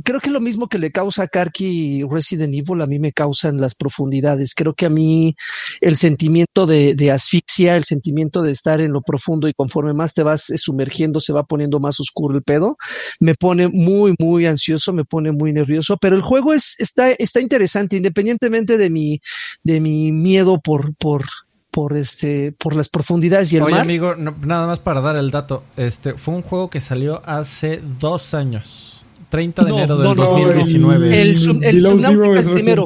creo 0.03 0.21
que 0.21 0.31
lo 0.31 0.41
mismo 0.41 0.69
que 0.69 0.79
le 0.79 0.91
causa 0.91 1.25
a 1.25 1.29
Karki 1.29 2.03
Resident 2.09 2.55
Evil, 2.55 2.81
a 2.81 2.87
mí 2.87 2.99
me 2.99 3.13
causan 3.13 3.61
las 3.61 3.75
profundidades. 3.75 4.55
Creo 4.55 4.75
que 4.75 4.87
a 4.87 4.91
mí 4.91 5.37
el 5.81 5.97
sentimiento 5.97 6.67
de, 6.67 7.11
asfixia, 7.11 7.77
el 7.77 7.85
sentimiento 7.85 8.43
de 8.43 8.53
estar 8.53 8.81
en 8.81 8.93
lo 8.93 9.03
profundo 9.03 9.49
y 9.49 9.55
conforme 9.55 9.93
más 9.93 10.15
te 10.15 10.23
vas 10.23 10.53
sumergiendo, 10.57 11.21
se 11.21 11.33
va 11.33 11.45
poniendo 11.45 11.81
más 11.81 12.01
oscuro 12.01 12.35
el 12.35 12.43
pedo, 12.43 12.77
me 13.21 13.35
pone 13.35 13.69
muy, 13.69 14.15
muy 14.19 14.47
ansioso, 14.47 14.93
me 14.93 15.05
pone 15.05 15.33
muy 15.33 15.53
nervioso. 15.53 15.97
Pero 16.01 16.17
el 16.17 16.23
juego 16.23 16.53
es, 16.53 16.77
está, 16.79 17.13
está 17.13 17.41
interesante, 17.41 17.97
independientemente 17.97 18.79
de 18.79 18.91
mi, 18.91 19.21
de 19.63 19.81
mi 19.81 20.13
miedo 20.13 20.61
por, 20.61 20.95
por, 20.97 21.25
por 21.71 21.97
este 21.97 22.53
por 22.53 22.75
las 22.75 22.89
profundidades 22.89 23.53
y 23.53 23.59
el 23.59 23.65
Oye, 23.65 23.79
amigo, 23.79 24.17
nada 24.17 24.67
más 24.67 24.81
para 24.81 25.03
dar 25.03 25.17
el 25.17 25.31
dato, 25.31 25.65
este 25.77 26.15
fue 26.15 26.35
un 26.35 26.43
juego 26.43 26.71
que 26.71 26.81
salió 26.81 27.23
hace 27.27 27.83
dos 28.01 28.33
años. 28.33 28.96
30 29.29 29.65
de 29.65 29.71
enero 29.71 29.97
del 29.97 30.17
2019. 30.17 31.21
El, 31.23 31.41
Subnautica 31.41 32.53
primero. 32.53 32.85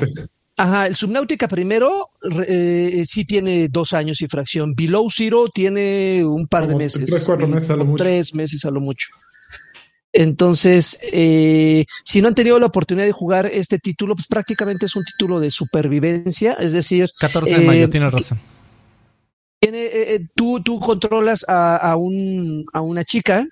Ajá, 0.57 0.87
el 0.87 0.95
Subnautica 0.95 1.49
primero 1.49 2.11
eh, 2.47 3.03
sí 3.07 3.25
tiene 3.25 3.69
dos 3.69 3.93
años 3.93 4.21
y 4.21 4.29
fracción. 4.29 4.75
Below 4.75 5.09
Zero 5.11 5.49
tiene 5.49 6.23
un 6.25 6.47
par 6.47 6.67
de 6.67 6.77
meses. 6.77 7.09
Tres, 7.09 7.25
cuatro 7.25 7.49
meses 7.49 7.71
a 7.71 7.77
lo 7.77 7.85
mucho. 7.87 8.05
Tres 8.05 8.35
meses 8.35 8.65
a 8.65 8.71
lo 8.71 8.81
mucho. 8.81 9.09
Entonces, 10.13 10.99
eh, 11.13 11.85
si 12.05 12.21
no 12.21 12.29
han 12.29 12.35
tenido 12.35 12.59
la 12.59 12.67
oportunidad 12.67 13.07
de 13.07 13.13
jugar 13.13 13.47
este 13.47 13.79
título, 13.79 14.15
pues 14.17 14.27
prácticamente 14.27 14.87
es 14.87 14.97
un 14.97 15.05
título 15.05 15.39
de 15.41 15.51
supervivencia, 15.51 16.55
es 16.55 16.73
decir... 16.73 17.09
14 17.19 17.59
de 17.59 17.65
mayo, 17.65 17.85
eh, 17.85 17.89
tienes 17.89 18.13
razón. 18.13 18.39
Tiene, 19.61 20.29
tú, 20.35 20.61
tú 20.63 20.81
controlas 20.81 21.45
a, 21.49 21.77
a, 21.77 21.97
un, 21.97 22.67
a 22.73 22.81
una 22.81 23.05
chica 23.05 23.47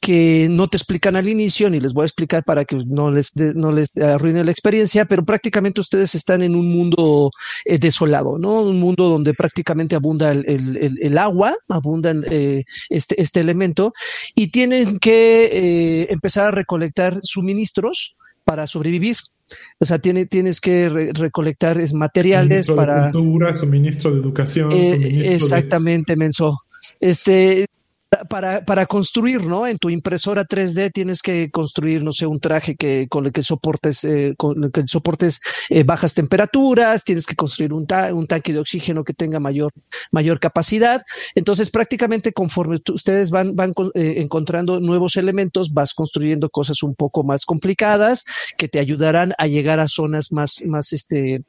que 0.00 0.48
no 0.50 0.68
te 0.68 0.76
explican 0.76 1.16
al 1.16 1.28
inicio, 1.28 1.70
ni 1.70 1.80
les 1.80 1.94
voy 1.94 2.02
a 2.02 2.06
explicar 2.06 2.44
para 2.44 2.64
que 2.64 2.76
no 2.86 3.10
les, 3.10 3.34
no 3.36 3.72
les 3.72 3.88
arruine 3.96 4.44
la 4.44 4.50
experiencia, 4.50 5.06
pero 5.06 5.24
prácticamente 5.24 5.80
ustedes 5.80 6.14
están 6.14 6.42
en 6.42 6.54
un 6.54 6.70
mundo 6.70 7.30
eh, 7.64 7.78
desolado, 7.78 8.38
¿no? 8.38 8.62
Un 8.62 8.80
mundo 8.80 9.08
donde 9.08 9.32
prácticamente 9.32 9.94
abunda 9.94 10.32
el, 10.32 11.18
agua, 11.18 11.54
abunda 11.68 12.14
eh, 12.30 12.64
este, 12.90 13.20
este 13.20 13.40
elemento, 13.40 13.94
y 14.34 14.48
tienen 14.48 14.98
que 14.98 15.44
eh, 15.44 16.06
empezar 16.10 16.48
a 16.48 16.50
recolectar 16.50 17.18
suministros 17.22 18.16
para 18.44 18.66
sobrevivir. 18.66 19.16
O 19.78 19.86
sea, 19.86 19.98
tiene, 19.98 20.26
tienes 20.26 20.60
que 20.60 21.12
recolectar 21.14 21.80
materiales 21.92 22.68
para. 22.68 23.06
De 23.06 23.12
cultura, 23.12 23.54
suministro 23.54 24.10
de 24.10 24.20
educación. 24.20 24.72
exactamente, 24.72 26.16
menso. 26.16 26.58
Este, 27.00 27.66
para, 28.66 28.86
construir, 28.86 29.44
¿no? 29.44 29.66
En 29.66 29.78
tu 29.78 29.90
impresora 29.90 30.44
3D 30.44 30.90
tienes 30.92 31.22
que 31.22 31.50
construir, 31.52 32.02
no 32.02 32.10
sé, 32.10 32.26
un 32.26 32.40
traje 32.40 32.74
que 32.74 33.06
con 33.08 33.26
el 33.26 33.32
que 33.32 33.42
soportes, 33.42 34.02
eh, 34.02 34.34
con 34.36 34.64
el 34.64 34.72
que 34.72 34.84
soportes 34.86 35.40
eh, 35.68 35.84
bajas 35.84 36.14
temperaturas, 36.14 37.04
tienes 37.04 37.26
que 37.26 37.36
construir 37.36 37.72
un, 37.72 37.86
un, 38.12 38.26
tanque 38.26 38.52
de 38.52 38.58
oxígeno 38.58 39.04
que 39.04 39.14
tenga 39.14 39.38
mayor, 39.38 39.70
mayor 40.10 40.40
capacidad. 40.40 41.02
Entonces, 41.36 41.70
prácticamente 41.70 42.32
conforme 42.32 42.80
ustedes 42.92 43.30
van, 43.30 43.54
van 43.54 43.72
eh, 43.94 44.14
encontrando 44.16 44.80
nuevos 44.80 45.14
elementos, 45.14 45.72
vas 45.72 45.94
construyendo 45.94 46.50
cosas 46.50 46.82
un 46.82 46.96
poco 46.96 47.22
más 47.22 47.44
complicadas 47.44 48.24
que 48.58 48.68
te 48.68 48.80
ayudarán 48.80 49.32
a 49.38 49.46
llegar 49.46 49.78
a 49.78 49.86
zonas 49.86 50.32
más, 50.32 50.64
más, 50.66 50.92
este, 50.92 51.44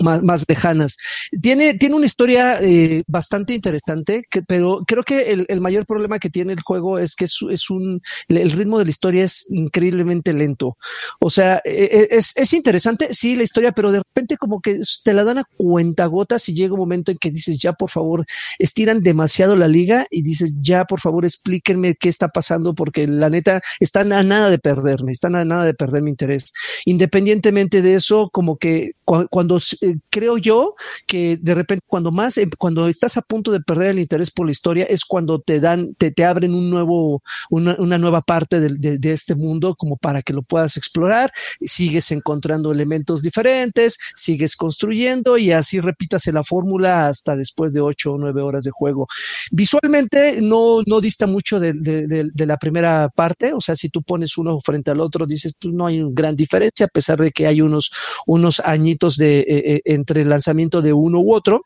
más, 0.00 0.22
más 0.22 0.44
lejanas. 0.48 0.96
Tiene, 1.40 1.74
tiene 1.74 1.94
una 1.94 2.06
historia 2.06 2.58
eh, 2.60 3.02
bastante 3.06 3.54
interesante, 3.54 4.24
que, 4.30 4.42
pero 4.42 4.82
creo 4.86 5.02
que 5.02 5.32
el, 5.32 5.46
el, 5.48 5.60
mayor 5.60 5.86
problema 5.86 6.18
que 6.18 6.30
tiene 6.30 6.52
el 6.52 6.60
juego 6.62 6.98
es 6.98 7.16
que 7.16 7.24
es, 7.24 7.38
es, 7.50 7.70
un, 7.70 8.00
el 8.28 8.50
ritmo 8.50 8.78
de 8.78 8.84
la 8.84 8.90
historia 8.90 9.24
es 9.24 9.46
increíblemente 9.50 10.32
lento. 10.32 10.76
O 11.20 11.30
sea, 11.30 11.60
e, 11.64 12.08
e, 12.10 12.16
es, 12.16 12.32
es 12.36 12.52
interesante, 12.52 13.12
sí, 13.12 13.36
la 13.36 13.42
historia, 13.42 13.72
pero 13.72 13.92
de 13.92 13.98
repente 13.98 14.36
como 14.36 14.60
que 14.60 14.80
te 15.04 15.12
la 15.12 15.24
dan 15.24 15.38
a 15.38 15.44
cuentagotas 15.56 16.48
y 16.48 16.54
llega 16.54 16.74
un 16.74 16.80
momento 16.80 17.10
en 17.10 17.18
que 17.18 17.30
dices, 17.30 17.58
ya 17.58 17.72
por 17.72 17.90
favor, 17.90 18.24
estiran 18.58 19.02
demasiado 19.02 19.56
la 19.56 19.68
liga 19.68 20.06
y 20.10 20.22
dices, 20.22 20.58
ya 20.60 20.84
por 20.84 21.00
favor, 21.00 21.24
explíquenme 21.24 21.94
qué 21.94 22.08
está 22.08 22.28
pasando, 22.28 22.74
porque 22.74 23.06
la 23.06 23.30
neta 23.30 23.60
están 23.80 24.12
a 24.12 24.22
nada 24.22 24.50
de 24.50 24.58
perderme, 24.58 25.12
están 25.12 25.34
a 25.34 25.44
nada 25.44 25.64
de 25.64 25.74
perder 25.74 26.02
mi 26.02 26.10
interés. 26.10 26.52
Independientemente 26.84 27.82
de 27.82 27.94
eso, 27.94 28.30
como 28.32 28.56
que 28.56 28.92
cuando 29.30 29.60
eh, 29.80 29.96
creo 30.10 30.38
yo 30.38 30.74
que 31.06 31.38
de 31.40 31.54
repente 31.54 31.84
cuando 31.86 32.10
más, 32.10 32.38
em, 32.38 32.50
cuando 32.58 32.88
estás 32.88 33.16
a 33.16 33.22
punto 33.22 33.52
de 33.52 33.60
perder 33.60 33.90
el 33.90 33.98
interés 33.98 34.30
por 34.30 34.46
la 34.46 34.52
historia 34.52 34.84
es 34.84 35.04
cuando 35.04 35.40
te 35.40 35.60
dan, 35.60 35.94
te, 35.94 36.10
te 36.10 36.24
abren 36.24 36.54
un 36.54 36.70
nuevo, 36.70 37.22
una, 37.50 37.76
una 37.78 37.98
nueva 37.98 38.22
parte 38.22 38.60
de, 38.60 38.98
de, 38.98 39.12
este 39.12 39.34
mundo 39.34 39.74
como 39.74 39.96
para 39.96 40.22
que 40.22 40.32
lo 40.32 40.42
puedas 40.42 40.76
explorar, 40.76 41.32
sigues 41.64 42.10
encontrando 42.10 42.72
elementos 42.72 43.22
diferentes, 43.22 43.98
sigues 44.14 44.56
construyendo 44.56 45.38
y 45.38 45.52
así 45.52 45.80
repítase 45.80 46.32
la 46.32 46.44
fórmula 46.44 47.06
hasta 47.06 47.36
después 47.36 47.72
de 47.72 47.80
ocho 47.80 48.14
o 48.14 48.18
nueve 48.18 48.42
horas 48.42 48.64
de 48.64 48.70
juego. 48.70 49.06
Visualmente 49.50 50.40
no, 50.42 50.82
no 50.86 51.00
dista 51.00 51.26
mucho 51.26 51.60
de, 51.60 51.72
de, 51.72 52.46
la 52.46 52.56
primera 52.56 53.10
parte, 53.14 53.52
o 53.52 53.60
sea, 53.60 53.76
si 53.76 53.90
tú 53.90 54.02
pones 54.02 54.38
uno 54.38 54.58
frente 54.60 54.90
al 54.90 55.00
otro, 55.00 55.26
dices, 55.26 55.54
pues 55.60 55.74
no 55.74 55.86
hay 55.86 56.02
gran 56.12 56.34
diferencia, 56.34 56.86
a 56.86 56.88
pesar 56.88 57.18
de 57.18 57.30
que 57.30 57.46
hay 57.46 57.60
unos, 57.60 57.90
unos 58.26 58.60
añitos 58.60 59.16
de, 59.16 59.40
eh, 59.40 59.57
eh, 59.58 59.80
entre 59.84 60.22
el 60.22 60.28
lanzamiento 60.28 60.82
de 60.82 60.92
uno 60.92 61.20
u 61.20 61.34
otro. 61.34 61.62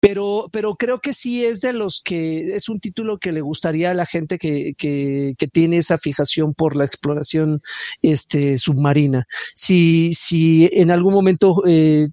pero, 0.00 0.48
pero 0.52 0.76
creo 0.76 1.00
que 1.00 1.12
sí 1.12 1.44
es 1.44 1.60
de 1.60 1.72
los 1.72 2.00
que 2.00 2.54
es 2.54 2.68
un 2.68 2.78
título 2.78 3.18
que 3.18 3.32
le 3.32 3.40
gustaría 3.40 3.90
a 3.90 3.94
la 3.94 4.06
gente 4.06 4.38
que, 4.38 4.74
que, 4.78 5.34
que 5.36 5.48
tiene 5.48 5.78
esa 5.78 5.98
fijación 5.98 6.54
por 6.54 6.76
la 6.76 6.84
exploración 6.84 7.60
este, 8.02 8.58
submarina. 8.58 9.26
Si, 9.54 10.12
si 10.14 10.68
en 10.72 10.90
algún 10.90 11.14
momento 11.14 11.62
eh, 11.66 12.08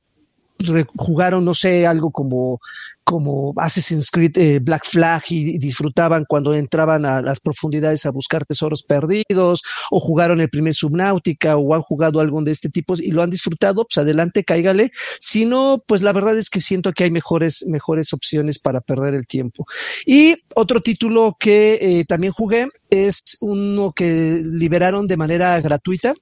jugaron, 0.95 1.45
no 1.45 1.53
sé, 1.53 1.85
algo 1.85 2.11
como, 2.11 2.59
como 3.03 3.53
Assassin's 3.57 4.09
Creed 4.09 4.37
eh, 4.37 4.59
Black 4.59 4.85
Flag 4.85 5.23
y, 5.29 5.57
disfrutaban 5.57 6.25
cuando 6.27 6.53
entraban 6.53 7.05
a 7.05 7.21
las 7.21 7.39
profundidades 7.39 8.05
a 8.05 8.11
buscar 8.11 8.45
tesoros 8.45 8.83
perdidos, 8.83 9.61
o 9.91 9.99
jugaron 9.99 10.41
el 10.41 10.49
primer 10.49 10.73
Subnautica, 10.73 11.57
o 11.57 11.73
han 11.73 11.81
jugado 11.81 12.19
algo 12.19 12.41
de 12.41 12.51
este 12.51 12.69
tipo 12.69 12.95
y 12.97 13.11
lo 13.11 13.21
han 13.21 13.29
disfrutado, 13.29 13.85
pues 13.85 13.97
adelante, 13.97 14.43
cáigale. 14.43 14.91
Si 15.19 15.45
no, 15.45 15.83
pues 15.85 16.01
la 16.01 16.13
verdad 16.13 16.37
es 16.37 16.49
que 16.49 16.61
siento 16.61 16.93
que 16.93 17.03
hay 17.05 17.11
mejores, 17.11 17.65
mejores 17.67 18.13
opciones 18.13 18.59
para 18.59 18.81
perder 18.81 19.13
el 19.13 19.27
tiempo. 19.27 19.65
Y 20.05 20.35
otro 20.55 20.81
título 20.81 21.35
que 21.39 21.79
eh, 21.81 22.05
también 22.05 22.33
jugué 22.33 22.67
es 22.89 23.37
uno 23.41 23.91
que 23.91 24.43
liberaron 24.45 25.07
de 25.07 25.17
manera 25.17 25.59
gratuita, 25.61 26.13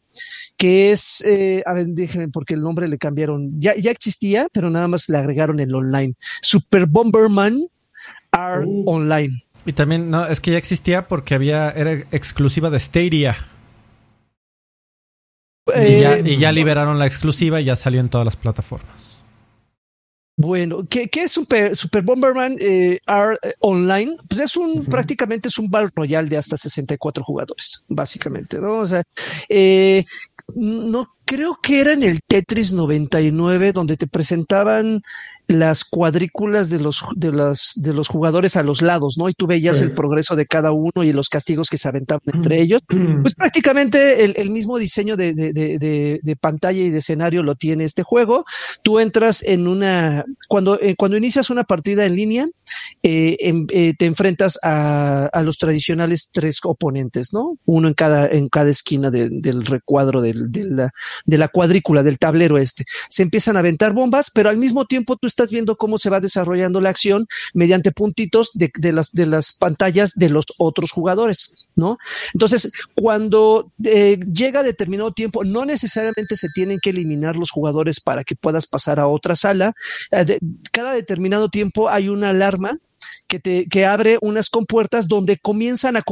que 0.57 0.91
es, 0.91 1.21
eh, 1.25 1.63
a 1.65 1.73
ver, 1.73 1.87
déjenme 1.87 2.29
porque 2.29 2.53
el 2.53 2.61
nombre 2.61 2.87
le 2.87 2.97
cambiaron, 2.97 3.59
ya, 3.59 3.75
ya 3.75 3.91
existía, 3.91 4.47
pero 4.53 4.69
nada 4.69 4.87
más 4.87 5.09
le 5.09 5.17
agregaron 5.17 5.59
el 5.59 5.73
online. 5.73 6.13
Super 6.71 6.87
Bomberman 6.87 7.67
R 8.31 8.65
uh. 8.65 8.83
Online. 8.85 9.43
Y 9.65 9.73
también, 9.73 10.09
no, 10.09 10.25
es 10.25 10.39
que 10.39 10.51
ya 10.51 10.57
existía 10.57 11.09
porque 11.09 11.35
había, 11.35 11.69
era 11.71 11.91
exclusiva 12.11 12.69
de 12.69 12.79
Stadia. 12.79 13.35
y, 15.67 15.99
ya, 15.99 16.17
y, 16.17 16.37
ya, 16.37 16.49
eh, 16.49 16.53
liberaron 16.53 16.97
la 16.97 17.05
exclusiva 17.05 17.59
y 17.59 17.65
ya 17.65 17.75
salió 17.75 17.99
en 17.99 18.07
todas 18.07 18.23
las 18.23 18.37
plataformas. 18.37 19.21
Bueno, 20.37 20.87
¿qué, 20.89 21.09
es 21.13 21.31
Super, 21.33 21.75
Super 21.75 22.03
Bomberman 22.03 22.55
eh, 22.59 22.99
R 23.05 23.37
eh, 23.43 23.53
Online? 23.59 24.15
Pues 24.29 24.39
es 24.39 24.55
un, 24.55 24.85
prácticamente 24.85 25.49
es 25.49 25.59
un 25.59 25.69
Battle 25.69 25.91
Royale 25.93 26.29
de 26.29 26.37
hasta 26.37 26.55
64 26.55 27.23
jugadores, 27.23 27.83
básicamente, 27.89 28.59
¿no? 28.59 28.77
O 28.77 28.87
sea, 28.87 29.03
eh, 29.49 30.05
no 30.55 31.13
creo 31.25 31.59
que 31.61 31.81
era 31.81 31.93
en 31.93 32.03
el 32.03 32.21
Tetris 32.25 32.73
99 32.73 33.73
donde 33.73 33.97
te 33.97 34.07
presentaban 34.07 35.01
las 35.51 35.83
cuadrículas 35.83 36.69
de 36.69 36.79
los, 36.79 37.03
de, 37.15 37.31
las, 37.31 37.73
de 37.75 37.93
los 37.93 38.07
jugadores 38.07 38.55
a 38.55 38.63
los 38.63 38.81
lados, 38.81 39.17
¿no? 39.17 39.29
Y 39.29 39.33
tú 39.33 39.47
veías 39.47 39.81
el 39.81 39.91
progreso 39.91 40.35
de 40.35 40.45
cada 40.45 40.71
uno 40.71 41.03
y 41.03 41.13
los 41.13 41.29
castigos 41.29 41.69
que 41.69 41.77
se 41.77 41.87
aventaban 41.87 42.21
entre 42.33 42.61
ellos. 42.61 42.81
Pues 43.21 43.35
prácticamente 43.35 44.23
el, 44.23 44.49
mismo 44.49 44.77
diseño 44.77 45.15
de, 45.15 45.33
de, 45.33 45.53
de, 45.53 46.19
de, 46.21 46.35
pantalla 46.35 46.81
y 46.81 46.89
de 46.89 46.99
escenario 46.99 47.43
lo 47.43 47.55
tiene 47.55 47.85
este 47.85 48.03
juego. 48.03 48.45
Tú 48.83 48.99
entras 48.99 49.43
en 49.43 49.67
una, 49.67 50.25
cuando, 50.47 50.79
eh, 50.79 50.95
cuando 50.95 51.17
inicias 51.17 51.49
una 51.49 51.63
partida 51.63 52.05
en 52.05 52.15
línea, 52.15 52.47
eh, 53.03 53.37
eh, 53.69 53.93
te 53.97 54.05
enfrentas 54.05 54.59
a, 54.63 55.25
a, 55.25 55.41
los 55.41 55.57
tradicionales 55.57 56.29
tres 56.31 56.59
oponentes, 56.63 57.33
¿no? 57.33 57.57
Uno 57.65 57.87
en 57.87 57.93
cada, 57.93 58.27
en 58.27 58.47
cada 58.47 58.69
esquina 58.69 59.09
del 59.09 59.65
recuadro 59.65 60.21
del, 60.21 60.51
de, 60.51 60.63
la, 60.65 60.91
de 61.25 61.37
la 61.37 61.47
cuadrícula, 61.47 62.03
del 62.03 62.19
tablero 62.19 62.57
este. 62.57 62.85
Se 63.09 63.23
empiezan 63.23 63.55
a 63.55 63.59
aventar 63.59 63.93
bombas, 63.93 64.31
pero 64.33 64.49
al 64.49 64.57
mismo 64.57 64.85
tiempo 64.85 65.15
tú 65.17 65.27
estás 65.27 65.40
viendo 65.49 65.77
cómo 65.77 65.97
se 65.97 66.09
va 66.09 66.19
desarrollando 66.19 66.79
la 66.79 66.89
acción 66.89 67.25
mediante 67.53 67.91
puntitos 67.91 68.51
de, 68.53 68.69
las, 68.91 69.11
de 69.11 69.25
las 69.25 69.53
pantallas 69.53 70.13
de 70.15 70.29
los 70.29 70.45
otros 70.57 70.91
jugadores, 70.91 71.55
¿no? 71.75 71.97
Entonces, 72.33 72.71
cuando 72.95 73.71
eh, 73.83 74.19
llega 74.31 74.63
determinado 74.63 75.11
tiempo, 75.13 75.43
no 75.43 75.65
necesariamente 75.65 76.35
se 76.35 76.49
tienen 76.53 76.79
que 76.81 76.91
eliminar 76.91 77.35
los 77.35 77.51
jugadores 77.51 77.99
para 77.99 78.23
que 78.23 78.35
puedas 78.35 78.67
pasar 78.67 78.99
a 78.99 79.07
otra 79.07 79.35
sala. 79.35 79.73
Eh, 80.11 80.39
cada 80.71 80.93
determinado 80.93 81.49
tiempo 81.49 81.89
hay 81.89 82.09
una 82.09 82.29
alarma 82.29 82.77
que, 83.31 83.39
te, 83.39 83.85
abre 83.85 84.17
unas 84.21 84.49
compuertas 84.49 85.07
donde 85.07 85.37
comienzan 85.37 85.95
a, 85.95 86.03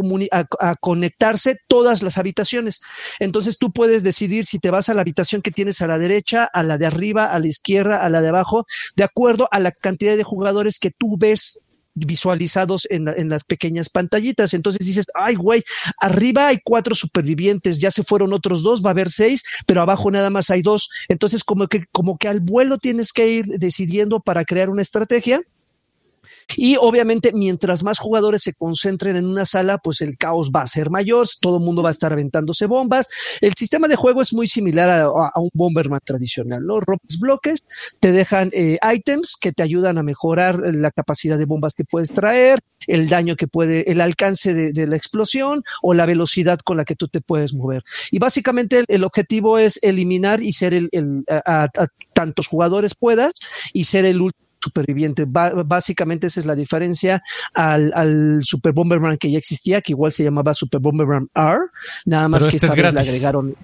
a, 0.62 0.76
conectarse 0.78 1.58
todas 1.68 2.02
las 2.02 2.18
habitaciones. 2.18 2.82
Entonces 3.20 3.58
tú 3.58 3.72
puedes 3.74 4.04
decidir 4.04 4.46
si 4.46 4.58
te 4.58 4.72
vas 4.72 4.88
a 4.88 4.94
la 4.94 5.02
habitación 5.02 5.42
que 5.42 5.52
tienes 5.52 5.82
a 5.82 5.88
la 5.88 6.00
derecha, 6.00 6.46
a 6.46 6.64
la 6.64 6.78
de 6.78 6.86
arriba, 6.86 7.26
a 7.26 7.40
la 7.40 7.48
izquierda, 7.48 8.06
a 8.06 8.10
la 8.10 8.22
de 8.22 8.30
abajo, 8.30 8.66
de 8.96 9.04
acuerdo 9.04 9.50
a 9.52 9.60
la 9.60 9.72
cantidad 9.72 10.16
de 10.16 10.24
jugadores 10.24 10.80
que 10.80 10.92
tú 10.92 11.18
ves 11.18 11.66
visualizados 11.94 12.88
en, 12.90 13.10
en, 13.10 13.28
las 13.28 13.44
pequeñas 13.44 13.90
pantallitas. 13.90 14.54
Entonces 14.54 14.86
dices, 14.86 15.06
ay, 15.16 15.36
güey, 15.36 15.62
arriba 15.98 16.48
hay 16.48 16.60
cuatro 16.64 16.96
supervivientes, 16.96 17.80
ya 17.80 17.92
se 17.92 18.04
fueron 18.04 18.32
otros 18.32 18.64
dos, 18.64 18.82
va 18.82 18.92
a 18.92 18.92
haber 18.92 19.10
seis, 19.10 19.44
pero 19.68 19.82
abajo 19.82 20.10
nada 20.10 20.30
más 20.30 20.50
hay 20.52 20.62
dos. 20.62 20.90
Entonces, 21.10 21.44
como 21.44 21.68
que, 21.68 21.84
como 21.92 22.18
que 22.18 22.30
al 22.30 22.40
vuelo 22.40 22.78
tienes 22.78 23.12
que 23.12 23.28
ir 23.28 23.46
decidiendo 23.46 24.22
para 24.22 24.46
crear 24.46 24.70
una 24.70 24.82
estrategia 24.82 25.42
y 26.58 26.76
obviamente, 26.78 27.32
mientras 27.34 27.84
más 27.84 28.00
jugadores 28.00 28.44
se 28.44 28.54
concentren 28.54 29.16
en 29.16 29.26
una 29.26 29.46
sala, 29.46 29.78
pues 29.78 30.02
el 30.02 30.18
caos 30.18 30.52
va 30.56 30.62
a 30.62 30.68
ser 30.68 30.90
mayor, 30.90 31.28
todo 31.42 31.58
el 31.58 31.64
mundo 31.64 31.84
va 31.84 31.90
a 31.90 31.92
estar 31.92 32.12
aventándose 32.12 32.66
bombas. 32.66 33.08
El 33.42 33.54
sistema 33.54 33.88
de 33.88 33.96
juego 33.96 34.22
es 34.22 34.34
muy 34.34 34.48
similar 34.48 34.90
a, 34.90 35.10
un 35.36 35.50
Bomberman 35.54 36.00
tradicional, 36.04 36.66
¿no? 36.66 36.80
Rompes 36.80 37.20
bloques, 37.20 37.64
te 38.00 38.12
dejan 38.12 38.50
eh, 38.54 38.78
items 38.94 39.36
que 39.40 39.52
te 39.52 39.64
ayudan 39.64 39.98
a 39.98 40.04
mejorar 40.04 40.60
la 40.60 40.92
capacidad 40.92 41.38
de 41.38 41.46
bombas 41.46 41.74
que 41.74 41.84
puedes 41.84 42.14
traer, 42.14 42.60
el 42.88 43.10
daño 43.10 43.36
que 43.36 43.48
puede, 43.48 43.92
el 43.92 44.02
alcance 44.02 44.54
de, 44.54 44.88
la 44.88 44.96
explosión 44.96 45.64
o 45.82 45.94
la 45.94 46.06
velocidad 46.06 46.60
con 46.60 46.78
la 46.78 46.86
que 46.86 46.96
tú 46.96 47.08
te 47.08 47.22
puedes 47.22 47.54
mover. 47.54 47.84
Y 48.12 48.20
básicamente 48.20 48.84
el, 48.88 49.04
objetivo 49.04 49.58
es 49.58 49.80
eliminar 49.84 50.42
y 50.42 50.54
ser 50.54 50.74
el, 50.74 50.90
a, 51.30 51.64
a 51.64 51.88
tantos 52.14 52.48
jugadores 52.48 52.96
puedas 52.96 53.34
y 53.74 53.84
ser 53.86 54.06
el 54.06 54.22
último 54.22 54.49
superviviente. 54.60 55.26
básicamente 55.28 56.28
esa 56.28 56.40
es 56.40 56.46
la 56.46 56.56
diferencia 56.56 57.22
al, 57.54 58.42
Super 58.44 58.74
Bomberman 58.74 59.18
que 59.18 59.32
ya 59.32 59.38
existía, 59.38 59.82
que 59.82 59.94
igual 59.94 60.12
se 60.12 60.24
llamaba 60.24 60.54
Super 60.54 60.80
Bomberman 60.80 61.30
R, 61.34 61.60
nada 62.06 62.28
más 62.28 62.44
que 62.48 62.56
este 62.56 62.68
esta 62.68 62.76
vez 62.76 62.94
le 62.94 63.00
agregaron. 63.00 63.56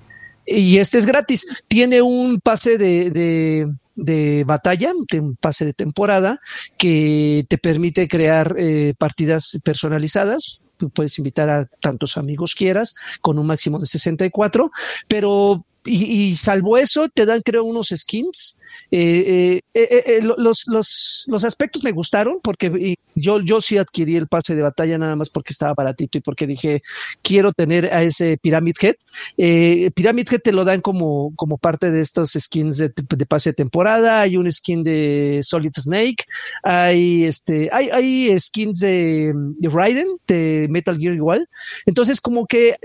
Y 0.45 0.77
este 0.77 0.97
es 0.97 1.05
gratis. 1.05 1.47
Tiene 1.67 2.01
un 2.01 2.39
pase 2.39 2.77
de, 2.77 3.67
de, 3.95 4.43
batalla, 4.45 4.91
un 4.93 5.35
pase 5.35 5.65
de 5.65 5.73
temporada, 5.73 6.39
que 6.77 7.45
te 7.49 7.57
permite 7.57 8.07
crear 8.07 8.55
eh, 8.57 8.93
partidas 8.97 9.59
personalizadas. 9.63 10.65
Tú 10.77 10.89
puedes 10.89 11.17
invitar 11.17 11.49
a 11.49 11.65
tantos 11.65 12.17
amigos 12.17 12.53
quieras, 12.53 12.95
con 13.21 13.39
un 13.39 13.47
máximo 13.47 13.79
de 13.79 13.87
64, 13.87 14.69
pero 15.07 15.65
y, 15.85 16.35
salvo 16.35 16.77
eso, 16.77 17.07
te 17.09 17.25
dan, 17.25 17.41
creo, 17.41 17.63
unos 17.63 17.93
skins. 17.95 18.59
Eh, 18.91 19.61
eh, 19.73 20.03
eh, 20.05 20.19
los, 20.21 20.67
los, 20.67 21.25
los, 21.27 21.43
aspectos 21.43 21.83
me 21.83 21.91
gustaron 21.91 22.39
porque 22.43 22.95
yo, 23.15 23.39
yo 23.39 23.61
sí 23.61 23.77
adquirí 23.77 24.15
el 24.15 24.27
pase 24.27 24.53
de 24.53 24.61
batalla 24.61 24.97
nada 24.97 25.15
más 25.15 25.29
porque 25.29 25.53
estaba 25.53 25.73
baratito 25.73 26.17
y 26.17 26.21
porque 26.21 26.45
dije, 26.45 26.83
quiero 27.21 27.53
tener 27.53 27.93
a 27.93 28.03
ese 28.03 28.37
Pyramid 28.37 28.75
Head. 28.81 29.91
Pyramid 29.93 30.27
Head 30.29 30.41
te 30.41 30.51
lo 30.51 30.65
dan 30.65 30.81
como, 30.81 31.33
como 31.35 31.57
parte 31.57 31.89
de 31.89 32.01
estos 32.01 32.31
skins 32.31 32.77
de, 32.77 32.89
pase 33.27 33.51
de 33.51 33.55
temporada. 33.55 34.21
Hay 34.21 34.37
un 34.37 34.51
skin 34.51 34.83
de 34.83 35.41
Solid 35.43 35.71
Snake. 35.75 36.25
Hay, 36.63 37.23
este, 37.23 37.69
hay, 37.71 37.89
hay 37.89 38.39
skins 38.39 38.79
de, 38.79 39.33
de 39.35 39.69
Raiden, 39.69 40.07
de 40.27 40.67
Metal 40.69 40.97
Gear 40.97 41.13
igual. 41.13 41.47
Entonces, 41.85 42.19
como 42.19 42.45
que 42.45 42.75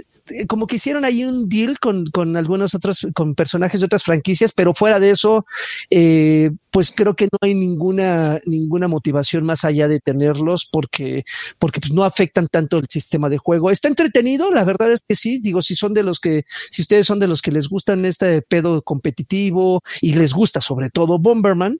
como 0.48 0.66
que 0.66 0.76
hicieron 0.76 1.04
ahí 1.04 1.24
un 1.24 1.48
deal 1.48 1.78
con, 1.78 2.06
con 2.06 2.36
algunos 2.36 2.74
otros, 2.74 3.06
con 3.14 3.34
personajes 3.34 3.80
de 3.80 3.86
otras 3.86 4.02
franquicias, 4.02 4.52
pero 4.52 4.74
fuera 4.74 5.00
de 5.00 5.10
eso, 5.10 5.44
eh, 5.90 6.50
pues 6.70 6.92
creo 6.94 7.14
que 7.14 7.26
no 7.26 7.38
hay 7.40 7.54
ninguna, 7.54 8.40
ninguna 8.46 8.88
motivación 8.88 9.44
más 9.44 9.64
allá 9.64 9.88
de 9.88 10.00
tenerlos 10.00 10.68
porque, 10.70 11.24
porque 11.58 11.80
pues 11.80 11.92
no 11.92 12.04
afectan 12.04 12.48
tanto 12.48 12.78
el 12.78 12.86
sistema 12.88 13.28
de 13.28 13.38
juego. 13.38 13.70
Está 13.70 13.88
entretenido, 13.88 14.50
la 14.50 14.64
verdad 14.64 14.92
es 14.92 15.00
que 15.06 15.16
sí, 15.16 15.40
digo, 15.40 15.62
si 15.62 15.74
son 15.74 15.94
de 15.94 16.02
los 16.02 16.20
que, 16.20 16.44
si 16.70 16.82
ustedes 16.82 17.06
son 17.06 17.18
de 17.18 17.28
los 17.28 17.42
que 17.42 17.52
les 17.52 17.68
gustan 17.68 18.04
este 18.04 18.42
pedo 18.42 18.82
competitivo 18.82 19.82
y 20.00 20.14
les 20.14 20.32
gusta 20.32 20.60
sobre 20.60 20.90
todo 20.90 21.18
Bomberman, 21.18 21.78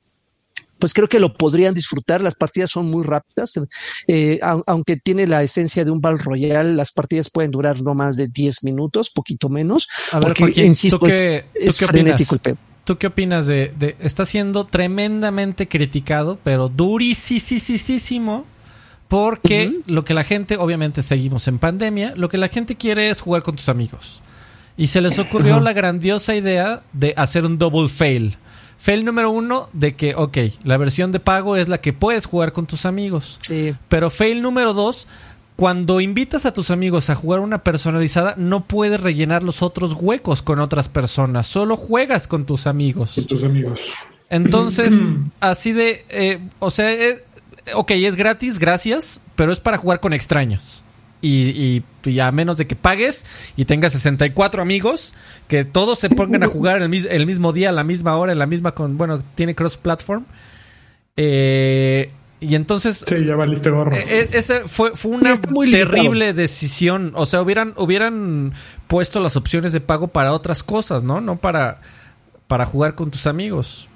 pues 0.81 0.95
creo 0.95 1.09
que 1.09 1.21
lo 1.21 1.35
podrían 1.35 1.75
disfrutar. 1.75 2.23
Las 2.23 2.35
partidas 2.35 2.71
son 2.71 2.91
muy 2.91 3.05
rápidas, 3.05 3.61
eh, 4.09 4.41
aunque 4.67 4.97
tiene 4.97 5.27
la 5.27 5.43
esencia 5.43 5.85
de 5.85 5.91
un 5.91 6.01
Battle 6.01 6.23
Royale, 6.25 6.75
las 6.75 6.93
partidas 6.93 7.31
pueden 7.31 7.51
durar 7.51 7.83
no 7.83 7.95
más 7.95 8.17
de 8.17 8.29
10 8.29 8.65
minutos, 8.65 9.11
poquito 9.11 9.49
menos. 9.49 9.89
A 10.11 10.19
ver, 10.19 10.35
porque, 10.37 10.65
insisto, 10.65 10.99
qué, 10.99 11.45
es, 11.55 11.79
frenético 11.79 12.35
el 12.35 12.41
pedo. 12.41 12.57
¿Tú 12.85 12.99
qué 12.99 13.07
opinas 13.07 13.47
de, 13.47 13.73
de, 13.79 13.97
está 14.01 14.25
siendo 14.25 14.67
tremendamente 14.67 15.69
criticado, 15.69 16.39
pero 16.43 16.69
durísimo 16.69 18.47
porque 19.11 19.81
lo 19.87 20.05
que 20.05 20.15
la 20.15 20.23
gente, 20.23 20.57
obviamente 20.57 21.03
seguimos 21.03 21.49
en 21.49 21.59
pandemia, 21.59 22.15
lo 22.17 22.29
que 22.29 22.39
la 22.39 22.49
gente 22.49 22.77
quiere 22.77 23.11
es 23.11 23.21
jugar 23.21 23.43
con 23.43 23.57
tus 23.57 23.69
amigos. 23.69 24.23
Y 24.77 24.87
se 24.87 25.01
les 25.01 25.19
ocurrió 25.19 25.59
la 25.61 25.73
grandiosa 25.73 26.35
idea 26.35 26.83
de 26.93 27.13
hacer 27.17 27.45
un 27.45 27.59
double 27.59 27.89
fail. 27.89 28.37
Fail 28.81 29.05
número 29.05 29.31
uno 29.31 29.69
de 29.75 29.95
que, 29.95 30.15
ok, 30.15 30.39
la 30.65 30.79
versión 30.79 31.13
de 31.13 31.21
pago 31.21 31.57
es 31.57 31.69
la 31.69 31.83
que 31.83 31.93
puedes 31.93 32.25
jugar 32.25 32.53
con 32.53 32.67
tus 32.67 32.87
amigos. 32.87 33.39
Sí. 33.43 33.75
Pero 33.91 34.09
fail 34.09 34.41
número 34.41 34.73
dos, 34.73 35.07
cuando 35.55 36.01
invitas 36.01 36.47
a 36.47 36.55
tus 36.55 36.71
amigos 36.71 37.11
a 37.11 37.15
jugar 37.15 37.41
una 37.41 37.63
personalizada, 37.63 38.35
no 38.39 38.65
puedes 38.65 38.99
rellenar 38.99 39.43
los 39.43 39.61
otros 39.61 39.93
huecos 39.93 40.41
con 40.41 40.61
otras 40.61 40.89
personas. 40.89 41.47
Solo 41.47 41.77
juegas 41.77 42.27
con 42.27 42.47
tus 42.47 42.67
amigos. 42.67 43.13
Con 43.17 43.25
tus 43.27 43.45
amigos. 43.45 43.93
Entonces, 44.31 44.95
así 45.41 45.73
de, 45.73 46.07
eh, 46.09 46.39
o 46.59 46.71
sea, 46.71 46.91
eh, 46.91 47.23
ok, 47.75 47.91
es 47.91 48.17
gratis, 48.17 48.59
gracias, 48.59 49.21
pero 49.37 49.53
es 49.53 49.61
para 49.61 49.77
jugar 49.77 50.01
con 50.01 50.15
extraños. 50.15 50.83
Y, 51.23 51.83
a 52.21 52.33
menos 52.33 52.57
de 52.57 52.67
que 52.67 52.77
pagues 52.77 53.27
y 53.57 53.67
tengas 53.67 53.93
64 53.93 54.63
amigos, 54.63 55.15
que 55.49 55.65
todos 55.65 55.99
se 55.99 56.09
pongan 56.09 56.43
a 56.43 56.47
jugar 56.49 56.81
el, 56.81 57.07
el 57.07 57.27
mismo 57.27 57.53
día, 57.53 57.69
a 57.69 57.73
la 57.73 57.85
misma 57.85 58.17
hora, 58.17 58.33
en 58.33 58.39
la 58.39 58.47
misma 58.47 58.75
con, 58.75 58.97
bueno, 58.97 59.23
tiene 59.35 59.55
cross-platform. 59.55 60.25
Eh, 61.23 62.11
y 62.41 62.55
entonces. 62.55 63.05
Sí, 63.07 63.25
ya 63.27 63.37
valiste 63.37 63.69
gorro. 63.69 63.95
Eh, 63.95 64.05
eh, 64.09 64.29
ese 64.33 64.61
fue, 64.61 64.97
fue 64.97 65.13
una 65.13 65.35
terrible 65.37 66.33
decisión. 66.33 67.13
O 67.15 67.27
sea, 67.27 67.43
hubieran, 67.43 67.75
hubieran 67.77 68.55
puesto 68.87 69.21
las 69.21 69.37
opciones 69.37 69.75
de 69.75 69.81
pago 69.81 70.09
para 70.09 70.33
otras 70.33 70.63
cosas, 70.63 71.03
¿no? 71.03 71.21
No 71.21 71.37
para, 71.37 71.83
para 72.47 72.65
jugar 72.65 72.95
con 72.95 73.11
tus 73.11 73.27
amigos. 73.27 73.89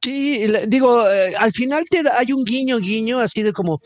Sí, 0.00 0.46
digo, 0.68 1.02
al 1.38 1.52
final 1.52 1.84
te 1.90 2.02
hay 2.08 2.32
un 2.32 2.44
guiño, 2.44 2.78
guiño, 2.78 3.18
así 3.18 3.42
de 3.42 3.52
como, 3.52 3.82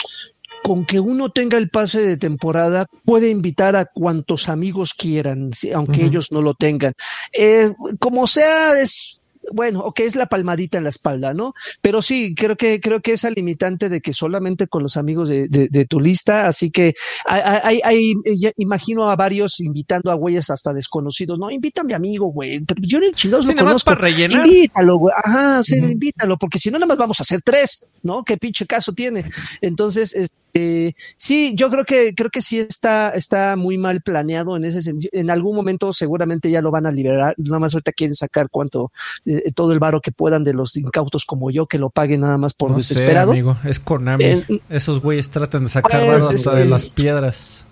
con 0.63 0.85
que 0.85 1.01
uno 1.01 1.31
tenga 1.31 1.59
el 1.59 1.71
pase 1.71 2.01
de 2.01 2.17
temporada, 2.17 2.87
puede 3.05 3.31
invitar 3.31 3.77
a 3.77 3.87
cuantos 3.87 4.49
amigos 4.49 4.95
quieran, 4.95 5.51
aunque 5.75 6.05
ellos 6.05 6.33
no 6.33 6.43
lo 6.43 6.55
tengan. 6.55 6.93
Eh, 7.33 7.71
como 7.99 8.27
sea, 8.27 8.81
es 8.81 9.21
bueno, 9.51 9.81
ok, 9.81 10.01
es 10.01 10.17
la 10.17 10.27
palmadita 10.27 10.79
en 10.79 10.85
la 10.85 10.91
espalda, 10.91 11.35
¿no? 11.35 11.55
Pero 11.81 12.03
sí, 12.03 12.35
creo 12.35 12.57
que, 12.57 12.81
creo 12.81 13.01
que 13.01 13.13
esa 13.13 13.31
limitante 13.31 13.89
de 13.89 14.01
que 14.01 14.13
solamente 14.13 14.67
con 14.67 14.83
los 14.83 14.97
amigos 14.97 15.29
de, 15.29 15.49
de, 15.49 15.85
tu 15.87 16.01
lista, 16.01 16.47
así 16.47 16.71
que 16.71 16.95
hay, 17.25 17.81
hay, 17.83 18.15
imagino 18.57 19.11
a 19.11 19.17
varios 19.17 19.61
invitando 19.61 20.11
a 20.11 20.15
güeyes 20.15 20.51
hasta 20.51 20.73
desconocidos, 20.73 21.39
no, 21.39 21.51
invita 21.51 21.83
a 21.83 21.85
mi 21.85 21.93
amigo, 21.93 22.27
güey, 22.27 22.63
yo 22.81 23.01
ni 23.01 23.11
chingados 23.13 23.47
lo 23.47 23.55
conozco. 23.55 23.91
para 23.91 24.01
rellenar. 24.01 24.47
Invítalo, 24.47 24.97
güey, 24.97 25.15
ajá, 25.25 25.63
sí, 25.63 25.77
invítalo, 25.77 26.37
porque 26.39 26.59
si 26.59 26.71
no, 26.71 26.79
nada 26.79 26.87
más 26.87 26.99
vamos 26.99 27.21
a 27.21 27.23
hacer 27.23 27.43
tres, 27.43 27.89
¿no? 28.03 28.25
¿Qué 28.25 28.37
pinche 28.37 28.67
caso 28.67 28.93
tiene? 28.93 29.25
Entonces, 29.61 30.15
este, 30.15 30.42
eh, 30.55 30.93
sí, 31.17 31.55
yo 31.55 31.71
creo 31.71 31.85
que 31.85 32.15
creo 32.15 32.31
que 32.31 32.43
sí 32.43 32.59
está 32.59 33.11
está 33.11 33.57
muy 33.57 33.79
mal 33.79 34.03
planeado 34.03 34.57
en 34.57 34.65
ese 34.65 34.83
sentido. 34.83 35.11
En 35.13 35.31
algún 35.31 35.57
momento 35.57 35.93
seguramente 35.93 36.51
ya 36.51 36.61
lo 36.61 36.71
van 36.71 36.87
a 36.87 36.93
liberar. 36.93 37.35
Nada 37.39 37.59
más 37.59 37.75
ahorita 37.75 37.93
quieren 37.93 38.15
sacar 38.15 38.49
cuánto 38.51 38.93
eh, 39.25 39.51
todo 39.55 39.73
el 39.73 39.79
varo 39.79 40.01
que 40.01 40.13
puedan 40.13 40.45
de 40.45 40.53
los 40.53 40.77
incautos 40.77 41.25
como 41.25 41.51
yo 41.51 41.67
que 41.67 41.79
lo 41.79 41.91
paguen 41.91 42.21
nada 42.21 42.37
más 42.37 42.55
por 42.55 42.75
desesperado. 42.77 43.33
amigo, 43.33 43.57
es 43.65 43.81
Konami. 43.81 44.25
Eh, 44.25 44.45
Esos 44.69 45.01
güeyes 45.01 45.31
tratan 45.31 45.65
de 45.65 45.71
sacar 45.71 46.21
pues, 46.21 46.45
de 46.45 46.65
las 46.67 46.91
piedras. 46.91 47.67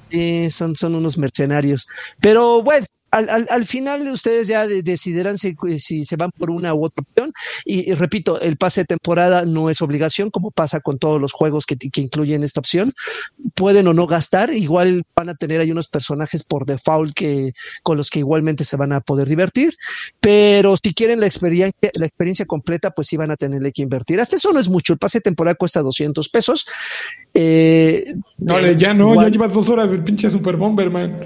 son 0.50 0.76
son 0.76 0.94
unos 0.94 1.18
mercenarios. 1.18 1.86
Pero 2.20 2.62
bueno, 2.62 2.86
al, 3.10 3.28
al, 3.28 3.46
al, 3.50 3.66
final 3.66 4.06
ustedes 4.08 4.48
ya 4.48 4.66
decidirán 4.66 5.36
si, 5.36 5.56
si, 5.78 6.04
se 6.04 6.16
van 6.16 6.30
por 6.30 6.50
una 6.50 6.74
u 6.74 6.84
otra 6.84 7.02
opción. 7.02 7.32
Y, 7.64 7.92
repito, 7.94 8.40
el 8.40 8.56
pase 8.56 8.82
de 8.82 8.86
temporada 8.86 9.44
no 9.44 9.68
es 9.68 9.82
obligación, 9.82 10.30
como 10.30 10.50
pasa 10.50 10.80
con 10.80 10.98
todos 10.98 11.20
los 11.20 11.32
juegos 11.32 11.66
que, 11.66 11.76
que, 11.76 12.00
incluyen 12.00 12.44
esta 12.44 12.60
opción. 12.60 12.92
Pueden 13.54 13.88
o 13.88 13.94
no 13.94 14.06
gastar, 14.06 14.54
igual 14.54 15.04
van 15.16 15.28
a 15.28 15.34
tener 15.34 15.60
ahí 15.60 15.72
unos 15.72 15.88
personajes 15.88 16.44
por 16.44 16.66
default 16.66 17.14
que, 17.14 17.52
con 17.82 17.96
los 17.96 18.10
que 18.10 18.20
igualmente 18.20 18.64
se 18.64 18.76
van 18.76 18.92
a 18.92 19.00
poder 19.00 19.28
divertir. 19.28 19.74
Pero 20.20 20.76
si 20.76 20.94
quieren 20.94 21.20
la 21.20 21.26
experiencia, 21.26 21.90
la 21.94 22.06
experiencia 22.06 22.46
completa, 22.46 22.90
pues 22.90 23.08
sí 23.08 23.16
van 23.16 23.32
a 23.32 23.36
tenerle 23.36 23.72
que 23.72 23.82
invertir. 23.82 24.20
Hasta 24.20 24.36
eso 24.36 24.52
no 24.52 24.60
es 24.60 24.68
mucho. 24.68 24.92
El 24.92 24.98
pase 24.98 25.18
de 25.18 25.22
temporada 25.22 25.56
cuesta 25.56 25.82
200 25.82 26.28
pesos. 26.28 26.66
Eh, 27.34 28.14
no, 28.38 28.60
ya 28.72 28.94
no, 28.94 29.20
ya 29.20 29.28
llevas 29.28 29.52
dos 29.52 29.68
horas 29.68 29.90
del 29.90 30.04
pinche 30.04 30.30
Super 30.30 30.56
Bomberman. 30.56 31.16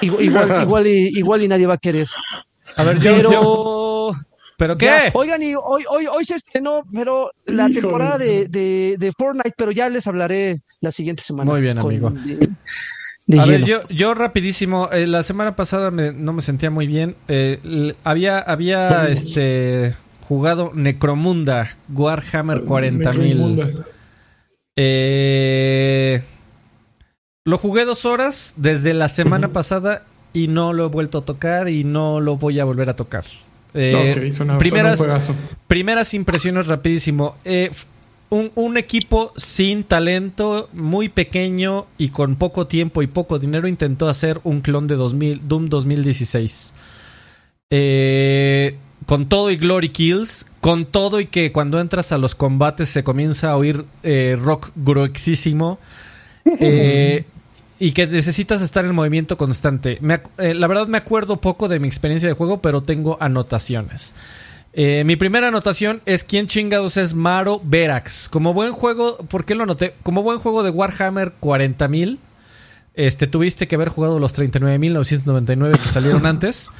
Igual, 0.00 0.24
igual, 0.24 0.62
igual 0.62 0.86
y 0.86 1.15
igual 1.18 1.42
y 1.42 1.48
nadie 1.48 1.66
va 1.66 1.74
a 1.74 1.78
querer. 1.78 2.08
A 2.76 2.84
ver, 2.84 2.98
pero. 3.00 4.12
¿Pero 4.58 4.78
qué? 4.78 5.10
oigan, 5.12 5.42
y 5.42 5.54
hoy, 5.54 5.84
hoy, 5.88 6.06
hoy 6.06 6.24
se 6.24 6.36
estrenó, 6.36 6.82
pero 6.92 7.30
la 7.44 7.68
temporada 7.68 8.16
de, 8.16 8.48
de, 8.48 9.12
Fortnite, 9.16 9.52
pero 9.56 9.70
ya 9.70 9.88
les 9.90 10.06
hablaré 10.06 10.60
la 10.80 10.90
siguiente 10.90 11.22
semana. 11.22 11.50
Muy 11.50 11.60
bien, 11.60 11.78
amigo. 11.78 12.08
a 12.08 13.44
ver, 13.44 13.64
yo, 13.64 13.82
yo 13.90 14.14
rapidísimo, 14.14 14.88
eh, 14.92 15.06
la 15.06 15.22
semana 15.22 15.56
pasada 15.56 15.90
no 15.90 16.32
me 16.32 16.40
sentía 16.40 16.70
muy 16.70 16.86
bien. 16.86 17.16
Eh, 17.28 17.94
había 18.02 18.38
había 18.38 19.08
este 19.08 19.94
jugado 20.22 20.72
Necromunda, 20.74 21.76
Warhammer 21.92 22.64
40.000. 22.64 23.84
Eh, 24.76 26.22
lo 27.44 27.58
jugué 27.58 27.84
dos 27.84 28.06
horas 28.06 28.54
desde 28.56 28.94
la 28.94 29.08
semana 29.08 29.48
pasada 29.48 30.02
y 30.36 30.48
no 30.48 30.74
lo 30.74 30.84
he 30.84 30.88
vuelto 30.88 31.18
a 31.18 31.24
tocar 31.24 31.66
y 31.70 31.82
no 31.82 32.20
lo 32.20 32.36
voy 32.36 32.60
a 32.60 32.64
volver 32.66 32.90
a 32.90 32.94
tocar. 32.94 33.24
Eh, 33.72 34.30
primeras, 34.58 35.02
primeras 35.66 36.12
impresiones 36.12 36.66
rapidísimo. 36.66 37.36
Eh, 37.42 37.70
un, 38.28 38.76
equipo 38.76 39.32
sin 39.36 39.84
talento, 39.84 40.68
muy 40.74 41.08
pequeño 41.08 41.86
y 41.96 42.10
con 42.10 42.36
poco 42.36 42.66
tiempo 42.66 43.00
y 43.00 43.06
poco 43.06 43.38
dinero 43.38 43.66
intentó 43.66 44.10
hacer 44.10 44.38
un 44.44 44.60
clon 44.60 44.86
de 44.86 44.96
2000, 44.96 45.48
Doom 45.48 45.70
2016. 45.70 46.74
Eh, 47.70 48.76
con 49.06 49.30
todo 49.30 49.50
y 49.50 49.56
Glory 49.56 49.88
Kills, 49.88 50.44
con 50.60 50.84
todo 50.84 51.18
y 51.18 51.26
que 51.26 51.50
cuando 51.50 51.80
entras 51.80 52.12
a 52.12 52.18
los 52.18 52.34
combates 52.34 52.90
se 52.90 53.02
comienza 53.02 53.52
a 53.52 53.56
oír 53.56 53.86
rock 54.38 54.70
gruesísimo. 54.76 55.78
Eh, 56.60 57.24
y 57.78 57.92
que 57.92 58.06
necesitas 58.06 58.62
estar 58.62 58.84
en 58.84 58.94
movimiento 58.94 59.36
constante. 59.36 60.00
Eh, 60.38 60.54
la 60.54 60.66
verdad 60.66 60.86
me 60.86 60.98
acuerdo 60.98 61.40
poco 61.40 61.68
de 61.68 61.78
mi 61.78 61.88
experiencia 61.88 62.28
de 62.28 62.34
juego, 62.34 62.60
pero 62.60 62.82
tengo 62.82 63.18
anotaciones. 63.20 64.14
Eh, 64.72 65.04
mi 65.04 65.16
primera 65.16 65.48
anotación 65.48 66.02
es 66.04 66.22
quién 66.22 66.48
chingados 66.48 66.96
es 66.96 67.14
Maro 67.14 67.60
Verax. 67.64 68.28
Como 68.28 68.52
buen 68.52 68.72
juego, 68.72 69.16
¿por 69.16 69.44
qué 69.44 69.54
lo 69.54 69.64
anoté? 69.64 69.94
Como 70.02 70.22
buen 70.22 70.38
juego 70.38 70.62
de 70.62 70.70
Warhammer 70.70 71.32
40.000, 71.40 72.18
este, 72.94 73.26
tuviste 73.26 73.68
que 73.68 73.74
haber 73.74 73.88
jugado 73.88 74.18
los 74.18 74.34
39.999 74.34 75.72
que 75.72 75.88
salieron 75.88 76.26
antes. 76.26 76.70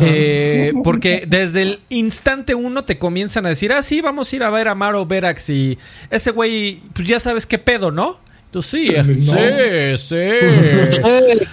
Eh, 0.00 0.72
porque 0.82 1.24
desde 1.26 1.62
el 1.62 1.80
instante 1.88 2.54
uno 2.54 2.84
te 2.84 2.98
comienzan 2.98 3.46
a 3.46 3.50
decir, 3.50 3.72
ah, 3.72 3.82
sí, 3.82 4.00
vamos 4.00 4.32
a 4.32 4.36
ir 4.36 4.42
a 4.42 4.50
ver 4.50 4.68
a 4.68 4.74
Maro 4.74 5.06
Verax 5.06 5.50
y 5.50 5.78
ese 6.10 6.30
güey, 6.30 6.82
pues 6.92 7.08
ya 7.08 7.20
sabes 7.20 7.46
qué 7.46 7.58
pedo, 7.58 7.90
¿no? 7.90 8.18
sí, 8.62 8.88
sí, 8.88 9.96
sí. 9.98 10.20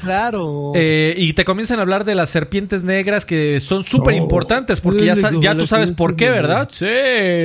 claro. 0.01 0.71
Eh, 0.75 1.15
y 1.17 1.33
te 1.33 1.45
comienzan 1.45 1.79
a 1.79 1.81
hablar 1.81 2.05
de 2.05 2.15
las 2.15 2.29
serpientes 2.29 2.83
negras 2.83 3.25
que 3.25 3.59
son 3.59 3.83
súper 3.83 4.15
importantes 4.15 4.79
porque 4.79 5.05
ya, 5.05 5.15
ya 5.39 5.55
tú 5.55 5.67
sabes 5.67 5.91
por 5.91 6.15
qué, 6.15 6.29
¿verdad? 6.29 6.69
Sí, 6.71 6.85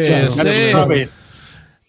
sí. 0.05 1.09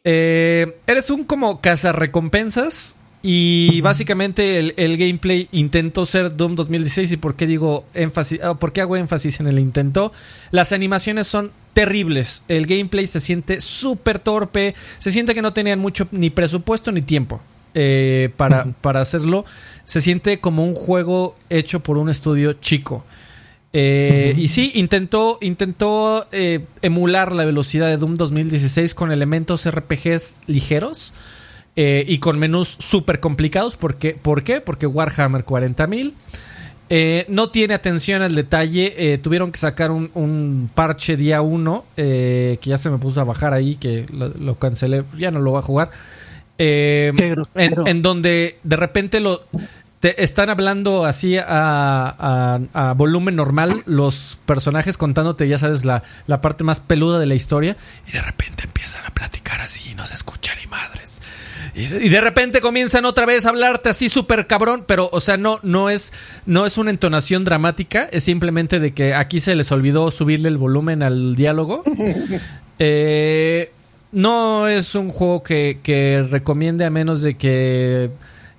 Eh, 0.03 0.77
eres 0.87 1.09
un 1.09 1.23
como 1.25 1.59
cazarrecompensas 1.59 2.95
y 3.21 3.81
básicamente 3.81 4.59
el, 4.59 4.97
gameplay 4.97 5.49
intentó 5.51 6.05
ser 6.05 6.37
Doom 6.37 6.55
2016 6.55 7.11
y 7.11 7.17
por 7.17 7.35
qué 7.35 7.47
digo 7.47 7.83
énfasis, 7.93 8.39
ah, 8.41 8.53
por 8.53 8.71
qué 8.71 8.79
hago 8.79 8.95
énfasis 8.95 9.41
en 9.41 9.47
el 9.47 9.59
intento. 9.59 10.13
Las 10.51 10.71
animaciones 10.71 11.27
son 11.27 11.51
terribles, 11.73 12.43
el 12.47 12.65
gameplay 12.65 13.07
se 13.07 13.19
siente 13.19 13.59
súper 13.59 14.19
torpe, 14.19 14.73
se 14.99 15.11
siente 15.11 15.33
que 15.33 15.41
no 15.41 15.51
tenían 15.51 15.79
mucho 15.79 16.07
ni 16.11 16.29
presupuesto 16.29 16.93
ni 16.93 17.01
tiempo. 17.01 17.41
Eh, 17.75 18.29
para, 18.35 18.65
para 18.81 18.99
hacerlo, 19.01 19.45
se 19.85 20.01
siente 20.01 20.39
como 20.39 20.65
un 20.65 20.73
juego 20.73 21.35
hecho 21.49 21.81
por 21.81 21.97
un 21.97 22.09
estudio 22.09 22.53
chico. 22.53 23.03
Eh, 23.71 24.33
y 24.35 24.47
sí, 24.47 24.71
intentó, 24.73 25.37
intentó 25.41 26.27
eh, 26.31 26.65
emular 26.81 27.33
la 27.33 27.45
velocidad 27.45 27.87
de 27.87 27.97
Doom 27.97 28.17
2016 28.17 28.95
con 28.95 29.11
elementos 29.11 29.69
RPGs 29.69 30.35
ligeros 30.47 31.13
y 31.81 32.17
con 32.17 32.37
menús 32.39 32.75
súper 32.79 33.21
complicados. 33.21 33.77
¿Por 33.77 33.95
qué? 33.95 34.11
¿Por 34.13 34.43
qué? 34.43 34.59
Porque 34.59 34.85
Warhammer 34.85 35.45
40.000 35.45 37.27
no 37.29 37.51
tiene 37.51 37.73
atención 37.73 38.21
al 38.21 38.35
detalle. 38.35 39.17
tuvieron 39.23 39.53
que 39.53 39.59
sacar 39.59 39.89
un, 39.89 40.69
parche 40.75 41.15
día 41.15 41.41
1 41.41 41.85
que 41.95 42.59
ya 42.61 42.77
se 42.77 42.89
me 42.89 42.97
puso 42.97 43.21
a 43.21 43.23
bajar 43.23 43.53
ahí, 43.53 43.75
que 43.75 44.05
lo, 44.11 44.55
cancelé. 44.59 45.05
Ya 45.17 45.31
no 45.31 45.39
lo 45.39 45.51
voy 45.51 45.59
a 45.59 45.61
jugar. 45.61 45.91
Eh, 46.61 47.13
en, 47.55 48.01
donde 48.01 48.59
de 48.63 48.75
repente 48.75 49.21
lo 49.21 49.43
te 50.01 50.23
están 50.23 50.49
hablando 50.49 51.05
así 51.05 51.37
a, 51.37 52.59
volumen 52.95 53.35
normal 53.35 53.83
los 53.85 54.37
personajes 54.45 54.97
contándote, 54.97 55.47
ya 55.47 55.57
sabes, 55.57 55.85
la, 55.85 56.03
la, 56.27 56.41
parte 56.41 56.63
más 56.63 56.79
peluda 56.79 57.17
de 57.17 57.25
la 57.25 57.35
historia 57.35 57.77
y 58.07 58.11
de 58.11 58.21
repente 58.21 58.63
empiezan 58.65 59.05
a 59.05 59.13
platicar 59.13 59.61
así 59.61 59.91
y 59.91 59.95
no 59.95 60.05
se 60.05 60.15
escucha 60.15 60.53
ni 60.59 60.67
madres. 60.67 61.21
Y, 61.75 62.09
de 62.09 62.21
repente 62.21 62.61
comienzan 62.61 63.05
otra 63.05 63.25
vez 63.25 63.45
a 63.45 63.49
hablarte 63.49 63.89
así 63.89 64.09
súper 64.09 64.47
cabrón, 64.47 64.83
pero 64.85 65.09
o 65.11 65.19
sea, 65.19 65.37
no, 65.37 65.59
no, 65.63 65.89
es, 65.89 66.11
no 66.45 66.65
es 66.65 66.77
una 66.77 66.89
entonación 66.89 67.43
dramática, 67.43 68.09
es 68.11 68.23
simplemente 68.23 68.79
de 68.79 68.93
que 68.93 69.13
aquí 69.13 69.39
se 69.39 69.55
les 69.55 69.71
olvidó 69.71 70.11
subirle 70.11 70.49
el 70.49 70.57
volumen 70.57 71.03
al 71.03 71.35
diálogo. 71.35 71.83
Eh, 72.81 73.73
no 74.11 74.67
es 74.67 74.95
un 74.95 75.09
juego 75.09 75.43
que, 75.43 76.27
recomiende 76.29 76.85
a 76.85 76.89
menos 76.89 77.21
de 77.21 77.35
que 77.35 78.09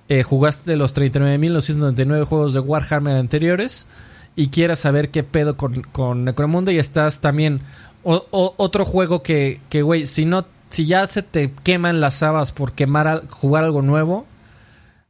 eh, 0.09 0.23
jugaste 0.23 0.75
los 0.75 0.95
39.999 0.95 2.25
juegos 2.25 2.53
de 2.53 2.59
Warhammer 2.59 3.15
anteriores 3.15 3.87
y 4.35 4.47
quieras 4.47 4.79
saber 4.79 5.09
qué 5.09 5.23
pedo 5.23 5.57
con, 5.57 5.81
con 5.81 6.23
Necromunda 6.25 6.71
y 6.71 6.77
estás 6.77 7.19
también 7.19 7.61
otro 8.03 8.85
juego 8.85 9.21
que, 9.21 9.59
que, 9.69 9.83
güey, 9.83 10.05
si 10.05 10.25
no, 10.25 10.45
si 10.69 10.85
ya 10.85 11.05
se 11.05 11.21
te 11.21 11.51
queman 11.63 12.01
las 12.01 12.23
habas 12.23 12.51
por 12.51 12.71
quemar, 12.71 13.27
jugar 13.29 13.63
algo 13.63 13.81
nuevo, 13.81 14.25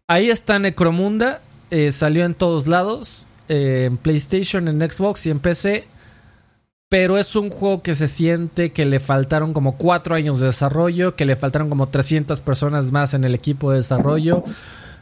ahí 0.08 0.30
está 0.30 0.60
Necromunda, 0.60 1.42
eh, 1.70 1.92
salió 1.92 2.26
en 2.26 2.34
todos 2.34 2.68
lados, 2.68 3.28
eh, 3.48 3.86
en 3.86 3.98
PlayStation, 3.98 4.68
en 4.68 4.90
Xbox 4.90 5.26
y 5.26 5.30
en 5.30 5.40
PC. 5.40 5.88
Pero 6.92 7.18
es 7.18 7.38
un 7.38 7.50
juego 7.50 7.82
que 7.82 7.94
se 7.94 8.10
siente 8.10 8.72
que 8.72 8.84
le 8.84 9.00
faltaron 9.00 9.54
como 9.54 9.78
cuatro 9.78 10.14
años 10.14 10.42
de 10.42 10.48
desarrollo, 10.48 11.16
que 11.16 11.24
le 11.24 11.38
faltaron 11.38 11.70
como 11.70 11.88
300 11.88 12.42
personas 12.42 12.92
más 12.92 13.14
en 13.14 13.24
el 13.24 13.34
equipo 13.34 13.72
de 13.72 13.78
desarrollo. 13.78 14.44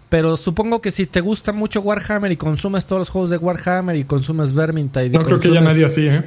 Pero 0.08 0.38
supongo 0.38 0.82
que 0.82 0.92
si 0.92 1.08
te 1.08 1.20
gusta 1.20 1.52
mucho 1.52 1.82
Warhammer 1.82 2.32
y 2.32 2.38
consumes 2.38 2.86
todos 2.86 3.00
los 3.00 3.10
juegos 3.10 3.32
de 3.32 3.38
Warhammer 3.38 3.96
y 3.96 4.04
consumes 4.04 4.54
Vermintide. 4.54 5.10
No 5.10 5.24
creo 5.24 5.40
que 5.40 5.52
ya 5.52 5.62
nadie 5.62 5.84
así, 5.84 6.06
¿eh? 6.06 6.24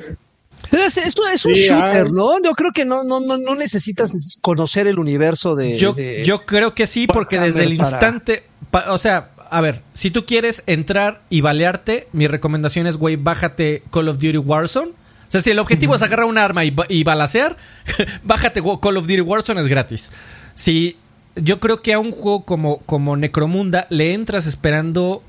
Pero 0.68 0.82
es, 0.82 0.96
es, 0.96 1.14
un 1.44 1.52
shooter, 1.52 2.10
¿no? 2.10 2.42
Yo 2.42 2.54
creo 2.54 2.72
que 2.72 2.84
no, 2.84 3.04
no, 3.04 3.20
no, 3.20 3.38
no 3.38 3.54
necesitas 3.54 4.38
conocer 4.40 4.88
el 4.88 4.98
universo 4.98 5.54
de. 5.54 5.78
Yo, 5.78 5.94
yo 5.96 6.40
creo 6.40 6.74
que 6.74 6.88
sí, 6.88 7.06
porque 7.06 7.38
desde 7.38 7.62
el 7.62 7.74
instante. 7.74 8.42
o 8.88 8.98
sea, 8.98 9.30
a 9.48 9.60
ver, 9.60 9.82
si 9.94 10.10
tú 10.10 10.26
quieres 10.26 10.64
entrar 10.66 11.22
y 11.30 11.40
balearte, 11.40 12.08
mi 12.12 12.26
recomendación 12.26 12.88
es, 12.88 12.96
güey, 12.96 13.14
bájate 13.14 13.84
Call 13.92 14.08
of 14.08 14.16
Duty 14.16 14.38
Warzone. 14.38 15.00
O 15.32 15.38
sea, 15.40 15.40
si 15.40 15.50
el 15.50 15.58
objetivo 15.58 15.94
es 15.94 16.02
agarrar 16.02 16.26
un 16.26 16.36
arma 16.36 16.62
y, 16.62 16.76
y 16.90 17.04
balacear, 17.04 17.56
bájate 18.22 18.60
Call 18.60 18.98
of 18.98 19.06
Duty 19.06 19.22
Warzone, 19.22 19.62
es 19.62 19.66
gratis. 19.66 20.12
Si 20.52 20.98
yo 21.36 21.58
creo 21.58 21.80
que 21.80 21.94
a 21.94 21.98
un 21.98 22.12
juego 22.12 22.44
como, 22.44 22.80
como 22.80 23.16
Necromunda 23.16 23.86
le 23.88 24.12
entras 24.12 24.46
esperando 24.46 25.22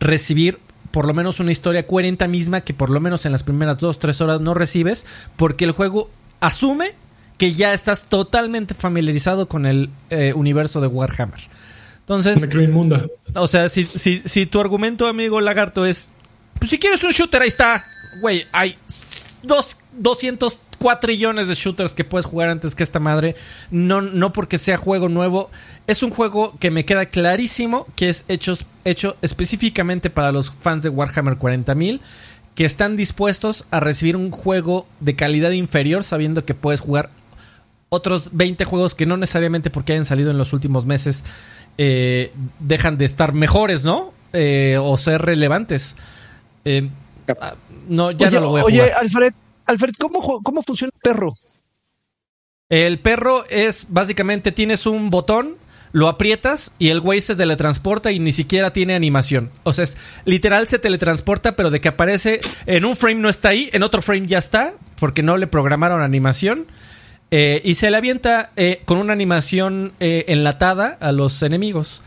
recibir 0.00 0.58
por 0.90 1.06
lo 1.06 1.12
menos 1.12 1.38
una 1.38 1.52
historia 1.52 1.86
coherente 1.86 2.26
misma 2.28 2.62
que 2.62 2.72
por 2.72 2.88
lo 2.88 2.98
menos 2.98 3.26
en 3.26 3.32
las 3.32 3.42
primeras 3.42 3.76
dos, 3.76 3.98
tres 3.98 4.22
horas 4.22 4.40
no 4.40 4.54
recibes, 4.54 5.04
porque 5.36 5.66
el 5.66 5.72
juego 5.72 6.08
asume 6.40 6.94
que 7.36 7.52
ya 7.52 7.74
estás 7.74 8.06
totalmente 8.06 8.72
familiarizado 8.72 9.48
con 9.48 9.66
el 9.66 9.90
eh, 10.08 10.32
universo 10.34 10.80
de 10.80 10.86
Warhammer. 10.86 11.40
Entonces, 12.00 12.38
o 13.34 13.46
sea, 13.48 13.68
si, 13.68 13.84
si, 13.84 14.22
si 14.24 14.46
tu 14.46 14.60
argumento, 14.60 15.06
amigo 15.06 15.42
Lagarto, 15.42 15.84
es, 15.84 16.10
pues 16.58 16.70
si 16.70 16.78
quieres 16.78 17.04
un 17.04 17.10
shooter, 17.10 17.42
ahí 17.42 17.48
está. 17.48 17.84
Güey, 18.22 18.46
hay 18.52 18.78
dos, 19.42 19.76
204 19.92 21.00
trillones 21.00 21.48
de 21.48 21.54
shooters 21.54 21.94
que 21.94 22.04
puedes 22.04 22.26
jugar 22.26 22.48
antes 22.48 22.74
que 22.74 22.82
esta 22.82 22.98
madre. 22.98 23.36
No, 23.70 24.00
no 24.00 24.32
porque 24.32 24.58
sea 24.58 24.76
juego 24.76 25.08
nuevo. 25.08 25.50
Es 25.86 26.02
un 26.02 26.10
juego 26.10 26.54
que 26.58 26.70
me 26.70 26.84
queda 26.84 27.06
clarísimo 27.06 27.86
que 27.96 28.08
es 28.08 28.24
hecho, 28.28 28.54
hecho 28.84 29.16
específicamente 29.22 30.10
para 30.10 30.32
los 30.32 30.50
fans 30.50 30.82
de 30.82 30.88
Warhammer 30.88 31.38
40.000 31.38 32.00
que 32.54 32.64
están 32.66 32.96
dispuestos 32.96 33.64
a 33.70 33.80
recibir 33.80 34.14
un 34.14 34.30
juego 34.30 34.86
de 35.00 35.16
calidad 35.16 35.52
inferior 35.52 36.04
sabiendo 36.04 36.44
que 36.44 36.54
puedes 36.54 36.80
jugar 36.80 37.08
otros 37.88 38.30
20 38.32 38.64
juegos 38.64 38.94
que 38.94 39.06
no 39.06 39.16
necesariamente 39.16 39.70
porque 39.70 39.92
hayan 39.92 40.06
salido 40.06 40.30
en 40.30 40.38
los 40.38 40.52
últimos 40.52 40.84
meses 40.84 41.24
eh, 41.78 42.32
dejan 42.58 42.98
de 42.98 43.04
estar 43.04 43.32
mejores, 43.32 43.84
¿no? 43.84 44.12
Eh, 44.32 44.78
o 44.80 44.96
ser 44.96 45.22
relevantes. 45.22 45.96
Eh, 46.64 46.88
no, 47.88 48.10
ya 48.10 48.30
no 48.30 48.40
lo 48.40 48.48
voy 48.50 48.60
a 48.60 48.64
jugar. 48.64 48.80
Oye, 48.84 48.92
Alfred, 48.92 49.32
Alfred, 49.66 49.92
¿cómo, 49.98 50.40
¿cómo 50.42 50.62
funciona 50.62 50.90
el 50.94 51.00
perro? 51.00 51.34
El 52.68 52.98
perro 53.00 53.44
es 53.50 53.86
básicamente 53.90 54.50
tienes 54.50 54.86
un 54.86 55.10
botón, 55.10 55.56
lo 55.92 56.08
aprietas 56.08 56.74
y 56.78 56.88
el 56.88 57.00
güey 57.00 57.20
se 57.20 57.36
teletransporta 57.36 58.10
y 58.12 58.18
ni 58.18 58.32
siquiera 58.32 58.72
tiene 58.72 58.94
animación. 58.94 59.50
O 59.62 59.74
sea, 59.74 59.84
es 59.84 59.98
literal 60.24 60.68
se 60.68 60.78
teletransporta, 60.78 61.54
pero 61.54 61.70
de 61.70 61.80
que 61.80 61.88
aparece 61.88 62.40
en 62.64 62.86
un 62.86 62.96
frame 62.96 63.20
no 63.20 63.28
está 63.28 63.50
ahí, 63.50 63.68
en 63.72 63.82
otro 63.82 64.00
frame 64.00 64.26
ya 64.26 64.38
está, 64.38 64.72
porque 64.98 65.22
no 65.22 65.36
le 65.36 65.46
programaron 65.46 66.00
animación. 66.00 66.66
Eh, 67.30 67.62
y 67.64 67.76
se 67.76 67.90
le 67.90 67.96
avienta 67.96 68.52
eh, 68.56 68.82
con 68.84 68.98
una 68.98 69.14
animación 69.14 69.92
eh, 70.00 70.26
enlatada 70.28 70.98
a 71.00 71.12
los 71.12 71.42
enemigos. 71.42 72.02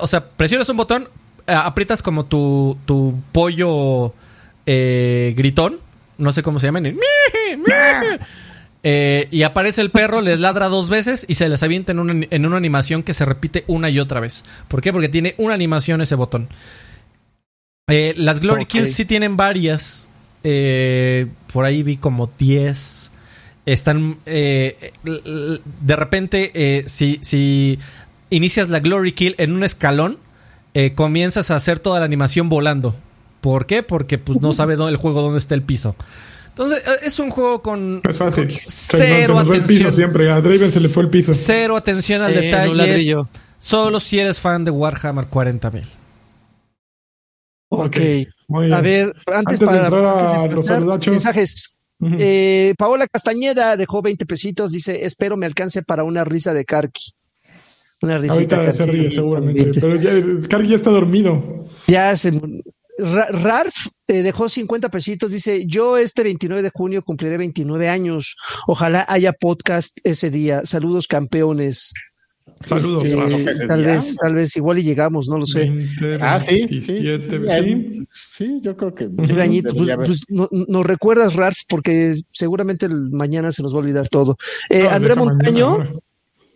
o 0.00 0.06
sea, 0.06 0.28
presionas 0.30 0.68
un 0.68 0.76
botón, 0.76 1.08
aprietas 1.48 2.02
como 2.02 2.26
tu, 2.26 2.78
tu 2.86 3.20
pollo 3.32 4.14
gritón, 4.66 5.78
no 6.18 6.32
sé 6.32 6.42
cómo 6.42 6.58
se 6.58 6.66
llama, 6.66 6.80
y 8.82 9.42
aparece 9.42 9.80
el 9.80 9.90
perro, 9.90 10.20
les 10.20 10.40
ladra 10.40 10.68
dos 10.68 10.88
veces 10.88 11.24
y 11.28 11.34
se 11.34 11.48
les 11.48 11.62
avienta 11.62 11.92
en 11.92 11.98
una, 11.98 12.26
en 12.30 12.46
una 12.46 12.56
animación 12.56 13.02
que 13.02 13.12
se 13.12 13.24
repite 13.24 13.64
una 13.66 13.90
y 13.90 13.98
otra 13.98 14.20
vez. 14.20 14.44
¿Por 14.68 14.80
qué? 14.80 14.92
Porque 14.92 15.08
tiene 15.08 15.34
una 15.38 15.54
animación 15.54 16.00
ese 16.00 16.14
botón. 16.14 16.48
las 17.86 18.40
Glory 18.40 18.66
Kills 18.66 18.94
sí 18.94 19.04
tienen 19.04 19.36
varias. 19.36 20.08
por 21.52 21.64
ahí 21.64 21.82
vi 21.82 21.96
como 21.96 22.30
10 22.38 23.12
están 23.72 24.16
eh, 24.24 24.92
de 25.04 25.96
repente 25.96 26.52
eh, 26.54 26.84
si, 26.86 27.18
si 27.20 27.78
inicias 28.30 28.70
la 28.70 28.80
glory 28.80 29.12
kill 29.12 29.34
en 29.36 29.52
un 29.52 29.62
escalón 29.62 30.18
eh, 30.74 30.94
comienzas 30.94 31.50
a 31.50 31.56
hacer 31.56 31.78
toda 31.78 31.98
la 31.98 32.04
animación 32.04 32.48
volando. 32.48 32.94
¿por 33.40 33.66
qué? 33.66 33.82
porque 33.82 34.18
pues 34.18 34.40
no 34.40 34.52
sabe 34.52 34.76
dónde, 34.76 34.92
el 34.92 34.96
juego 34.96 35.22
dónde 35.22 35.38
está 35.38 35.54
el 35.54 35.62
piso. 35.62 35.96
Entonces 36.48 36.82
es 37.02 37.18
un 37.20 37.30
juego 37.30 37.62
con 37.62 38.00
es 38.08 38.16
fácil. 38.16 38.58
cero 38.66 39.38
atención, 39.38 39.54
el 39.54 39.64
piso 39.64 39.92
siempre. 39.92 40.30
A 40.30 40.40
Draven 40.40 40.70
se 40.70 40.80
le 40.80 40.88
fue 40.88 41.04
el 41.04 41.10
piso. 41.10 41.32
Cero 41.32 41.76
atención 41.76 42.20
al 42.22 42.34
detalle. 42.34 43.16
solo 43.58 44.00
si 44.00 44.18
eres 44.18 44.40
fan 44.40 44.64
de 44.64 44.70
Warhammer 44.70 45.26
40.000 45.26 45.84
Ok, 47.70 47.96
a 48.72 48.80
ver, 48.80 49.12
antes, 49.26 49.60
para, 49.60 49.84
entrar 49.84 50.04
a 50.04 50.46
los 50.46 51.06
mensajes. 51.06 51.78
Eh, 52.00 52.74
Paola 52.78 53.06
Castañeda 53.06 53.76
dejó 53.76 54.00
20 54.00 54.24
pesitos, 54.24 54.72
dice, 54.72 55.04
espero 55.04 55.36
me 55.36 55.44
alcance 55.46 55.82
para 55.82 56.02
una 56.02 56.24
risa 56.24 56.54
de 56.54 56.64
Karki. 56.64 57.12
Una 58.02 58.18
risita. 58.18 58.56
Ahorita 58.56 58.72
se 58.72 58.86
ríe 58.86 59.10
seguramente, 59.10 59.80
pero 59.80 59.96
ya, 59.96 60.12
Karki 60.48 60.68
ya 60.68 60.76
está 60.76 60.90
dormido. 60.90 61.62
Ya 61.86 62.16
se... 62.16 62.32
Ralph 62.98 63.86
eh, 64.08 64.22
dejó 64.22 64.48
50 64.48 64.88
pesitos, 64.88 65.30
dice, 65.30 65.66
yo 65.66 65.98
este 65.98 66.24
29 66.24 66.62
de 66.62 66.70
junio 66.74 67.04
cumpliré 67.04 67.38
29 67.38 67.88
años, 67.88 68.36
ojalá 68.66 69.06
haya 69.08 69.32
podcast 69.32 69.98
ese 70.02 70.30
día, 70.30 70.62
saludos 70.64 71.06
campeones. 71.06 71.92
Saludos, 72.66 73.04
este, 73.04 73.66
tal 73.68 73.84
vez, 73.84 74.16
tal 74.16 74.34
vez 74.34 74.56
igual 74.56 74.78
y 74.78 74.82
llegamos, 74.82 75.28
no 75.28 75.38
lo 75.38 75.46
sé. 75.46 75.72
ah, 76.20 76.40
sí, 76.40 76.66
sí, 76.68 76.80
sí, 76.80 78.60
yo 78.62 78.76
creo 78.76 78.94
que. 78.94 79.08
Pues, 79.08 79.30
pues, 79.30 80.20
nos 80.28 80.84
recuerdas, 80.84 81.36
Ralph, 81.36 81.58
porque 81.68 82.14
seguramente 82.30 82.88
mañana 82.88 83.52
se 83.52 83.62
nos 83.62 83.72
va 83.72 83.76
a 83.76 83.80
olvidar 83.80 84.08
todo. 84.08 84.36
Eh, 84.70 84.88
André 84.88 85.14
Montaño. 85.14 85.86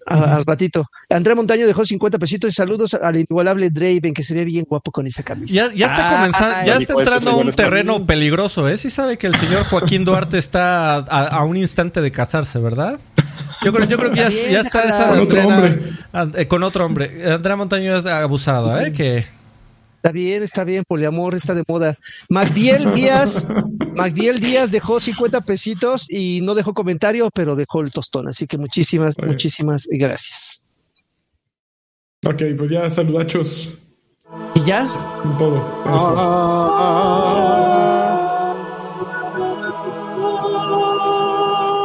Al 0.07 0.45
ratito. 0.45 0.87
André 1.09 1.35
Montaño 1.35 1.67
dejó 1.67 1.85
50 1.85 2.19
pesitos 2.19 2.53
y 2.53 2.55
saludos 2.55 2.95
al 2.95 3.17
inigualable 3.17 3.71
Draven, 3.71 4.15
que 4.15 4.23
se 4.23 4.35
ve 4.35 4.45
bien 4.45 4.65
guapo 4.69 4.91
con 4.91 5.07
esa 5.07 5.23
camisa. 5.23 5.55
Ya, 5.55 5.73
ya 5.75 5.87
está 5.87 6.17
comenzando, 6.17 6.67
ya 6.67 6.77
está 6.77 6.93
entrando 6.95 7.31
a 7.31 7.37
un 7.37 7.51
terreno 7.53 8.07
peligroso, 8.07 8.69
¿eh? 8.69 8.77
Sí 8.77 8.91
sabe 8.91 9.19
que 9.19 9.27
el 9.27 9.35
señor 9.35 9.65
Joaquín 9.65 10.05
Duarte 10.05 10.39
está 10.39 10.97
a 10.97 11.45
un 11.45 11.57
instante 11.57 12.01
de 12.01 12.11
casarse, 12.11 12.59
¿verdad? 12.59 12.99
Yo 13.65 13.73
creo, 13.73 13.87
yo 13.87 13.97
creo 13.97 14.11
que 14.11 14.17
ya, 14.17 14.29
ya 14.29 14.61
está 14.61 14.83
esa 14.83 15.09
con 15.09 15.21
otro 15.21 15.47
hombre. 15.47 15.79
Eh, 16.35 16.49
con 16.49 16.63
otro 16.63 16.85
hombre. 16.85 17.33
Andrea 17.33 17.57
Montaño 17.57 17.97
es 17.97 18.07
abusado, 18.07 18.79
¿eh? 18.79 18.93
Que... 18.93 19.25
Está 20.03 20.11
bien, 20.11 20.43
está 20.43 20.65
bien, 20.65 20.83
poliamor 20.83 21.37
está 21.37 21.55
de 21.55 21.63
moda. 21.69 21.97
Magdiel 22.29 22.93
Díaz, 22.93 23.47
Magdiel 23.95 24.41
Díaz 24.41 24.73
dejó 24.73 24.99
50 24.99 25.43
pesitos 25.43 26.11
y 26.11 26.41
no 26.43 26.57
dejó 26.57 26.75
comentario, 26.75 27.31
pero 27.33 27.55
dejó 27.55 27.83
el 27.83 27.93
tostón. 27.93 28.27
Así 28.27 28.49
que 28.49 28.59
muchísimas, 28.59 29.15
muchísimas 29.25 29.87
gracias. 29.89 30.67
Ok, 32.27 32.43
pues 32.59 32.69
ya 32.69 32.91
saludachos. 32.91 33.79
¿Y 34.57 34.65
ya? 34.65 34.89
Todo. 35.39 35.59
Eso. 35.59 36.15
Ah, 36.19 37.13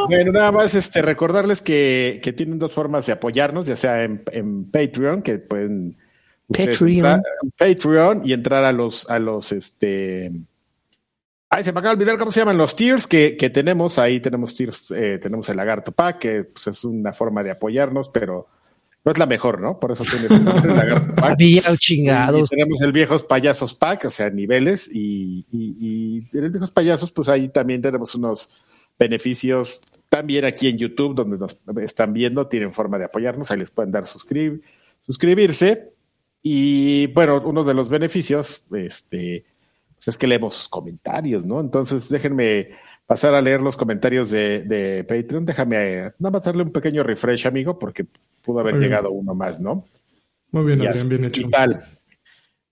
Bueno, 0.07 0.31
nada 0.31 0.51
más 0.51 0.73
este, 0.73 1.03
recordarles 1.03 1.61
que, 1.61 2.19
que 2.23 2.33
tienen 2.33 2.57
dos 2.57 2.73
formas 2.73 3.05
de 3.05 3.13
apoyarnos, 3.13 3.67
ya 3.67 3.75
sea 3.75 4.03
en, 4.03 4.23
en 4.31 4.65
Patreon, 4.65 5.21
que 5.21 5.37
pueden 5.37 5.97
Patreon. 6.47 7.21
Patreon 7.57 8.21
y 8.25 8.33
entrar 8.33 8.63
a 8.63 8.71
los, 8.71 9.09
a 9.09 9.19
los 9.19 9.51
este. 9.51 10.31
Ay, 11.49 11.63
se 11.63 11.71
me 11.71 11.79
acaba 11.79 11.95
de 11.95 12.01
olvidar 12.01 12.17
cómo 12.17 12.31
se 12.31 12.41
llaman 12.41 12.57
los 12.57 12.75
tiers 12.75 13.07
que, 13.07 13.37
que 13.37 13.49
tenemos. 13.49 13.99
Ahí 13.99 14.19
tenemos 14.19 14.53
tiers, 14.53 14.91
eh, 14.91 15.17
tenemos 15.17 15.47
el 15.49 15.57
Lagarto 15.57 15.91
Pack, 15.91 16.19
que 16.19 16.43
pues, 16.43 16.67
es 16.67 16.83
una 16.83 17.13
forma 17.13 17.41
de 17.43 17.51
apoyarnos, 17.51 18.09
pero 18.09 18.47
no 19.05 19.11
es 19.11 19.17
la 19.17 19.25
mejor, 19.25 19.61
¿no? 19.61 19.79
Por 19.79 19.93
eso 19.93 20.03
tiene 20.03 20.27
el 20.35 20.75
Lagarto 20.75 21.15
Pack. 21.21 21.77
chingados. 21.77 22.51
Y 22.51 22.55
tenemos 22.55 22.81
el 22.81 22.91
Viejos 22.91 23.23
Payasos 23.23 23.73
Pack, 23.73 24.05
o 24.05 24.09
sea, 24.09 24.29
niveles, 24.29 24.93
y, 24.93 25.45
y, 25.51 25.77
y 25.79 26.37
en 26.37 26.43
el 26.43 26.51
Viejos 26.51 26.71
Payasos, 26.71 27.11
pues 27.13 27.29
ahí 27.29 27.47
también 27.47 27.81
tenemos 27.81 28.13
unos 28.15 28.49
beneficios 28.99 29.81
también 30.09 30.45
aquí 30.45 30.67
en 30.67 30.77
YouTube, 30.77 31.15
donde 31.15 31.37
nos 31.37 31.57
están 31.81 32.13
viendo, 32.13 32.47
tienen 32.47 32.73
forma 32.73 32.97
de 32.97 33.05
apoyarnos, 33.05 33.51
ahí 33.51 33.59
les 33.59 33.71
pueden 33.71 33.91
dar 33.91 34.07
suscribir, 34.07 34.61
suscribirse. 35.01 35.93
Y 36.49 37.07
bueno, 37.07 37.41
uno 37.43 37.61
de 37.65 37.73
los 37.73 37.89
beneficios 37.89 38.63
este, 38.71 39.45
pues 39.95 40.07
es 40.07 40.17
que 40.17 40.27
leemos 40.27 40.55
sus 40.55 40.69
comentarios, 40.69 41.45
¿no? 41.45 41.59
Entonces 41.59 42.07
déjenme 42.07 42.69
pasar 43.05 43.33
a 43.33 43.41
leer 43.41 43.59
los 43.59 43.75
comentarios 43.75 44.29
de, 44.29 45.05
Patreon, 45.05 45.45
déjame 45.45 46.03
nada 46.19 46.31
más 46.31 46.43
darle 46.45 46.63
un 46.63 46.71
pequeño 46.71 47.03
refresh, 47.03 47.47
amigo, 47.47 47.77
porque 47.77 48.05
pudo 48.45 48.61
haber 48.61 48.75
llegado 48.75 49.11
uno 49.11 49.35
más, 49.35 49.59
¿no? 49.59 49.83
Muy 50.53 50.63
bien, 50.63 50.87
Adrián, 50.87 51.09
bien 51.09 51.25
hecho. 51.25 51.49
tal? 51.49 51.83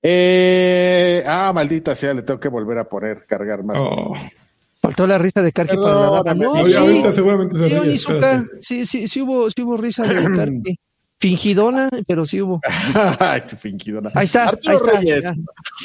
Eh, 0.02 1.26
ah, 1.28 1.52
maldita 1.54 1.96
sea, 1.96 2.14
le 2.14 2.22
tengo 2.22 2.40
que 2.40 2.48
volver 2.48 2.78
a 2.78 2.88
poner, 2.88 3.26
cargar 3.26 3.62
más. 3.62 3.78
Oh. 3.78 4.14
Faltó 4.80 5.06
la 5.06 5.18
risa 5.18 5.42
de 5.42 5.52
Karki 5.52 5.76
para 5.76 6.24
la 6.24 6.34
No, 6.34 6.64
sí, 6.64 6.72
seguramente 7.12 7.60
se 7.60 7.98
sí, 8.62 8.86
sí, 8.86 9.08
sí, 9.10 9.22
hubo, 9.22 9.50
sí 9.50 9.64
hubo 9.64 9.76
risa 9.76 10.04
de 10.08 10.32
Karki. 10.34 10.80
Fingidona, 11.20 11.90
pero 12.08 12.26
sí 12.26 12.42
hubo. 12.42 12.60
Fingidona. 13.60 14.12
Ahí 14.14 14.26
está. 14.26 14.50
Arturo 14.50 14.80
Reyes. 14.80 15.26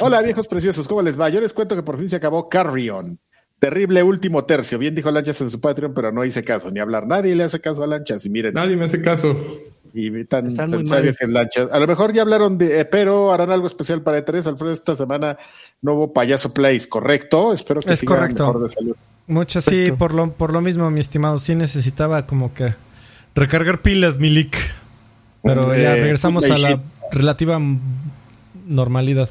Hola, 0.01 0.23
viejos 0.23 0.47
preciosos, 0.48 0.89
¿cómo 0.89 1.02
les 1.02 1.19
va? 1.19 1.28
Yo 1.28 1.40
les 1.40 1.52
cuento 1.52 1.77
que 1.77 1.82
por 1.82 1.98
fin 1.98 2.09
se 2.09 2.16
acabó 2.16 2.48
Carrion. 2.48 3.19
Terrible 3.59 4.02
último 4.02 4.44
tercio. 4.44 4.78
Bien 4.78 4.94
dijo 4.94 5.11
Lanchas 5.11 5.40
en 5.43 5.51
su 5.51 5.61
Patreon, 5.61 5.93
pero 5.93 6.11
no 6.11 6.24
hice 6.24 6.43
caso 6.43 6.70
ni 6.70 6.81
hablar. 6.81 7.07
Nadie 7.07 7.36
le 7.36 7.44
hace 7.44 7.61
caso 7.61 7.85
a 7.85 7.86
Lanchas. 7.86 8.24
Y 8.24 8.31
miren. 8.31 8.55
Nadie 8.55 8.74
me 8.74 8.86
hace 8.86 9.02
caso. 9.02 9.36
Y 9.93 10.24
tan, 10.24 10.55
tan 10.55 10.86
sabio 10.86 11.15
que 11.15 11.27
es 11.27 11.31
Lanchas. 11.31 11.70
A 11.70 11.78
lo 11.78 11.86
mejor 11.86 12.15
ya 12.15 12.23
hablaron 12.23 12.57
de, 12.57 12.81
eh, 12.81 12.85
pero 12.86 13.32
harán 13.32 13.51
algo 13.51 13.66
especial 13.66 14.02
para 14.02 14.24
E3. 14.24 14.47
Alfredo, 14.47 14.73
esta 14.73 14.97
semana 14.97 15.36
nuevo 15.82 16.12
Payaso 16.12 16.55
Place, 16.55 16.89
¿correcto? 16.89 17.52
Espero 17.52 17.82
que 17.82 17.93
es 17.93 18.02
correcto. 18.02 18.47
mejor 18.47 18.62
de 18.62 18.70
salud. 18.70 18.97
Mucho 19.27 19.61
sí, 19.61 19.93
por 19.93 20.15
lo, 20.15 20.32
por 20.32 20.55
lo 20.55 20.62
mismo, 20.62 20.90
mi 20.90 21.01
estimado. 21.01 21.39
Sí 21.39 21.55
necesitaba 21.55 22.27
como 22.27 22.55
que 22.55 22.74
recargar 23.35 23.82
pilas, 23.82 24.19
Milik. 24.19 24.57
Pero 25.42 25.76
ya 25.76 25.94
regresamos 25.94 26.44
a 26.44 26.58
la 26.58 26.80
relativa 27.10 27.60
normalidad. 28.66 29.28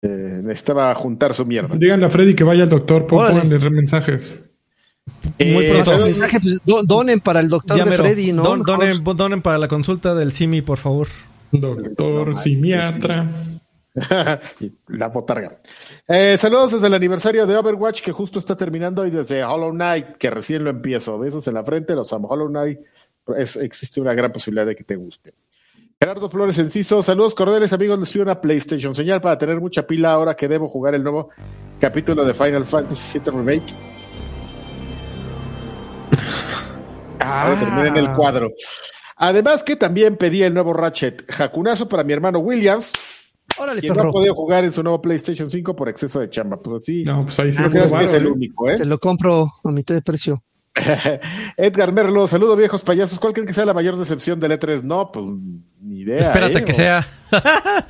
Eh, 0.00 0.40
necesitaba 0.42 0.94
juntar 0.94 1.34
su 1.34 1.44
mierda. 1.44 1.74
Díganle 1.76 2.06
a 2.06 2.10
Freddy 2.10 2.34
que 2.34 2.44
vaya 2.44 2.64
al 2.64 2.68
doctor, 2.68 3.06
pónganle 3.06 3.70
mensajes. 3.70 4.50
Muy 5.38 5.66
eh, 5.66 5.70
pronto. 5.72 6.04
Pues, 6.04 6.60
donen 6.86 7.20
para 7.20 7.40
el 7.40 7.48
doctor 7.48 7.84
de 7.84 7.96
Freddy, 7.96 8.32
¿no? 8.32 8.56
donen, 8.56 9.42
para 9.42 9.58
la 9.58 9.68
consulta 9.68 10.14
del 10.14 10.32
Simi, 10.32 10.62
por 10.62 10.78
favor. 10.78 11.08
Doctor 11.50 12.36
Simiatra. 12.36 13.28
la 14.88 15.08
botarga. 15.08 15.58
Eh, 16.06 16.36
saludos 16.38 16.72
desde 16.72 16.86
el 16.86 16.94
aniversario 16.94 17.46
de 17.46 17.56
Overwatch 17.56 18.02
que 18.02 18.12
justo 18.12 18.38
está 18.38 18.56
terminando 18.56 19.04
y 19.04 19.10
desde 19.10 19.42
Hollow 19.42 19.72
Knight 19.72 20.16
que 20.18 20.30
recién 20.30 20.62
lo 20.62 20.70
empiezo. 20.70 21.18
Besos 21.18 21.48
en 21.48 21.54
la 21.54 21.64
frente, 21.64 21.94
los 21.94 22.12
amo. 22.12 22.28
Hollow 22.28 22.48
Knight 22.48 22.78
existe 23.36 24.00
una 24.00 24.14
gran 24.14 24.32
posibilidad 24.32 24.66
de 24.66 24.74
que 24.74 24.84
te 24.84 24.96
guste. 24.96 25.34
Gerardo 26.00 26.30
Flores 26.30 26.58
Enciso, 26.58 27.02
saludos 27.02 27.34
cordiales 27.34 27.72
amigos, 27.72 27.98
les 27.98 28.10
pido 28.10 28.22
una 28.22 28.40
PlayStation 28.40 28.94
señal 28.94 29.20
para 29.20 29.36
tener 29.36 29.60
mucha 29.60 29.84
pila 29.84 30.12
ahora 30.12 30.36
que 30.36 30.46
debo 30.46 30.68
jugar 30.68 30.94
el 30.94 31.02
nuevo 31.02 31.30
capítulo 31.80 32.24
de 32.24 32.34
Final 32.34 32.64
Fantasy 32.66 33.18
VII 33.18 33.32
Remake. 33.36 33.74
Ah. 37.20 37.84
en 37.84 37.96
el 37.96 38.12
cuadro. 38.12 38.52
Además 39.16 39.64
que 39.64 39.74
también 39.74 40.16
pedí 40.16 40.44
el 40.44 40.54
nuevo 40.54 40.72
Ratchet 40.72 41.28
Hakunazo 41.38 41.88
para 41.88 42.04
mi 42.04 42.12
hermano 42.12 42.38
Williams, 42.38 42.92
Órale, 43.58 43.80
quien 43.80 43.94
no 43.94 44.02
ha 44.02 44.12
podido 44.12 44.34
jugar 44.34 44.64
en 44.64 44.72
su 44.72 44.82
nuevo 44.82 45.02
PlayStation 45.02 45.50
5 45.50 45.74
por 45.74 45.88
exceso 45.88 46.20
de 46.20 46.30
chamba. 46.30 46.60
Pues 46.60 46.82
así. 46.82 47.04
No, 47.04 47.24
pues 47.24 47.38
ahí 47.40 47.52
sí 47.52 47.60
lo 47.60 47.70
que 47.70 47.78
es 47.82 48.12
el 48.12 48.26
único, 48.28 48.68
¿eh? 48.68 48.78
Se 48.78 48.84
lo 48.84 48.98
compro 48.98 49.48
a 49.64 49.70
mitad 49.70 49.94
de 49.94 50.02
precio. 50.02 50.44
Edgar 51.56 51.92
Merlo, 51.92 52.28
saludo 52.28 52.56
viejos 52.56 52.82
payasos. 52.82 53.18
¿Cuál 53.18 53.32
creen 53.32 53.46
que 53.46 53.54
sea 53.54 53.64
la 53.64 53.74
mayor 53.74 53.96
decepción 53.96 54.40
del 54.40 54.52
E3? 54.52 54.82
No, 54.82 55.10
pues 55.12 55.26
ni 55.80 56.00
idea. 56.00 56.20
Espérate 56.20 56.58
¿eh? 56.58 56.64
que 56.64 56.72
sea. 56.72 57.06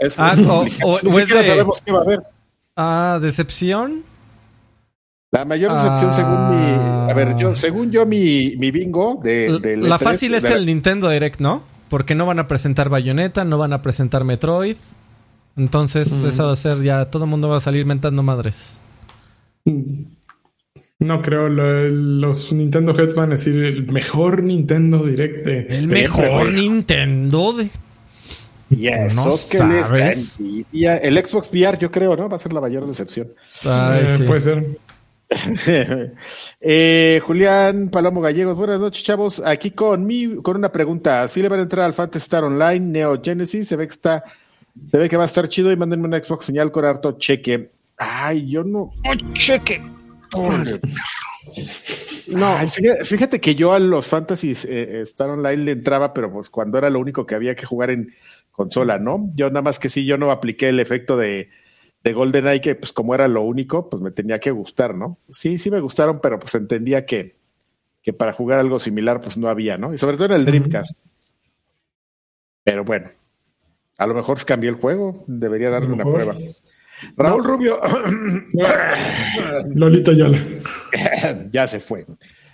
es, 0.00 0.18
ah, 0.18 0.34
o, 0.82 1.00
Ni 1.02 1.26
sabemos 1.26 1.82
qué 1.82 1.92
va 1.92 1.98
a 1.98 2.02
haber. 2.02 2.22
Ah, 2.76 3.18
decepción. 3.20 4.04
La 5.30 5.46
mayor 5.46 5.72
decepción 5.72 6.12
según 6.12 6.50
mi, 6.50 7.10
a 7.10 7.14
ver, 7.14 7.34
yo, 7.36 7.54
según 7.54 7.90
yo 7.90 8.04
mi, 8.04 8.54
mi 8.58 8.70
bingo 8.70 9.18
de, 9.22 9.78
la 9.78 9.96
e 9.96 9.98
fácil 9.98 10.34
es 10.34 10.44
el 10.44 10.66
Nintendo 10.66 11.08
Direct, 11.08 11.40
¿no? 11.40 11.62
Porque 11.88 12.14
no 12.14 12.26
van 12.26 12.38
a 12.38 12.46
presentar 12.46 12.90
Bayonetta, 12.90 13.42
no 13.42 13.56
van 13.56 13.72
a 13.72 13.80
presentar 13.80 14.24
Metroid. 14.24 14.76
Entonces, 15.56 16.12
mm. 16.12 16.28
eso 16.28 16.44
va 16.44 16.52
a 16.52 16.56
ser 16.56 16.82
ya, 16.82 17.06
todo 17.06 17.24
el 17.24 17.30
mundo 17.30 17.48
va 17.48 17.56
a 17.56 17.60
salir 17.60 17.86
mentando 17.86 18.22
madres. 18.22 18.78
Mm. 19.64 20.02
No 21.02 21.20
creo, 21.20 21.48
los 21.48 22.52
Nintendo 22.52 22.94
Heads 22.94 23.14
van 23.14 23.32
a 23.32 23.36
decir 23.36 23.56
el 23.56 23.90
mejor 23.90 24.42
Nintendo 24.42 25.04
Direct 25.04 25.46
El 25.46 25.88
mejor 25.88 26.52
Nintendo 26.52 27.52
de... 27.52 27.70
Y 28.70 28.88
eso 28.88 29.38
que 29.50 29.58
sabes. 29.58 30.38
el 30.72 31.26
Xbox 31.26 31.50
VR 31.52 31.78
yo 31.78 31.90
creo, 31.90 32.16
¿no? 32.16 32.28
Va 32.28 32.36
a 32.36 32.38
ser 32.38 32.52
la 32.52 32.60
mayor 32.60 32.86
decepción. 32.86 33.28
Eh, 33.66 34.24
puede 34.26 34.40
ser. 34.40 34.64
eh, 36.60 37.20
Julián 37.22 37.88
Palomo 37.90 38.20
Gallegos, 38.20 38.56
buenas 38.56 38.80
noches, 38.80 39.02
chavos. 39.02 39.42
Aquí 39.44 39.72
con 39.72 40.06
mi, 40.06 40.36
con 40.36 40.56
una 40.56 40.72
pregunta. 40.72 41.28
¿Sí 41.28 41.42
le 41.42 41.48
van 41.48 41.60
a 41.60 41.62
entrar 41.64 41.84
al 41.84 41.94
Fantasy 41.94 42.22
Star 42.22 42.44
Online 42.44 42.80
Neo 42.80 43.20
Genesis? 43.22 43.68
Se 43.68 43.76
ve 43.76 43.86
que 43.86 43.92
está, 43.92 44.24
se 44.90 44.98
ve 44.98 45.08
que 45.08 45.16
va 45.16 45.24
a 45.24 45.26
estar 45.26 45.48
chido 45.48 45.70
y 45.70 45.76
mándenme 45.76 46.06
una 46.06 46.22
Xbox 46.22 46.46
señal 46.46 46.70
con 46.70 46.84
harto 46.84 47.12
cheque. 47.18 47.70
Ay, 47.98 48.48
yo 48.48 48.64
no. 48.64 48.92
¡Oh, 49.04 49.14
cheque! 49.34 49.82
No, 52.34 52.56
fíjate, 53.04 53.40
que 53.40 53.54
yo 53.54 53.72
a 53.72 53.78
los 53.78 54.06
Fantasies 54.06 54.64
eh, 54.64 55.02
Star 55.02 55.30
Online 55.30 55.64
le 55.64 55.72
entraba, 55.72 56.14
pero 56.14 56.32
pues 56.32 56.50
cuando 56.50 56.78
era 56.78 56.88
lo 56.88 56.98
único 57.00 57.26
que 57.26 57.34
había 57.34 57.54
que 57.54 57.66
jugar 57.66 57.90
en 57.90 58.14
consola, 58.50 58.98
¿no? 58.98 59.30
Yo 59.34 59.48
nada 59.48 59.62
más 59.62 59.78
que 59.78 59.88
sí, 59.88 60.04
yo 60.04 60.18
no 60.18 60.30
apliqué 60.30 60.68
el 60.68 60.80
efecto 60.80 61.16
de, 61.16 61.50
de 62.04 62.12
GoldenEye, 62.12 62.60
que 62.60 62.74
pues 62.74 62.92
como 62.92 63.14
era 63.14 63.28
lo 63.28 63.42
único, 63.42 63.88
pues 63.88 64.02
me 64.02 64.10
tenía 64.10 64.40
que 64.40 64.50
gustar, 64.50 64.94
¿no? 64.94 65.18
Sí, 65.30 65.58
sí 65.58 65.70
me 65.70 65.80
gustaron, 65.80 66.20
pero 66.20 66.38
pues 66.38 66.54
entendía 66.54 67.04
que, 67.06 67.36
que 68.02 68.12
para 68.12 68.32
jugar 68.32 68.58
algo 68.58 68.80
similar, 68.80 69.20
pues 69.20 69.36
no 69.38 69.48
había, 69.48 69.78
¿no? 69.78 69.92
Y 69.94 69.98
sobre 69.98 70.16
todo 70.16 70.26
en 70.26 70.32
el 70.32 70.44
Dreamcast. 70.44 70.98
Pero 72.64 72.84
bueno, 72.84 73.10
a 73.98 74.06
lo 74.06 74.14
mejor 74.14 74.38
se 74.38 74.44
cambió 74.44 74.70
el 74.70 74.76
juego, 74.76 75.24
debería 75.26 75.70
darle 75.70 75.92
una 75.92 76.04
prueba. 76.04 76.34
Raúl 77.16 77.44
Rubio. 77.44 77.80
Lolita 79.74 80.12
Yala. 80.12 80.38
ya 81.52 81.66
se 81.66 81.80
fue. 81.80 82.06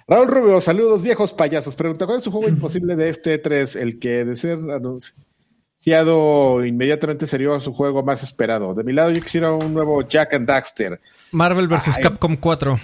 Raúl 0.06 0.28
Rubio, 0.28 0.60
saludos 0.60 1.02
viejos 1.02 1.32
payasos. 1.34 1.74
Pregunta, 1.74 2.06
¿cuál 2.06 2.18
es 2.18 2.24
su 2.24 2.30
juego 2.30 2.48
imposible 2.48 2.96
de 2.96 3.10
este 3.10 3.38
3? 3.38 3.76
El 3.76 3.98
que 3.98 4.24
de 4.24 4.36
ser 4.36 4.58
anunciado 4.70 6.64
inmediatamente 6.64 7.26
sería 7.26 7.60
su 7.60 7.74
juego 7.74 8.02
más 8.02 8.22
esperado. 8.22 8.74
De 8.74 8.84
mi 8.84 8.92
lado 8.92 9.10
yo 9.10 9.20
quisiera 9.20 9.52
un 9.52 9.74
nuevo 9.74 10.02
Jack 10.02 10.34
and 10.34 10.46
Daxter. 10.48 11.00
Marvel 11.32 11.68
vs. 11.68 11.98
Capcom 12.00 12.36
4. 12.36 12.78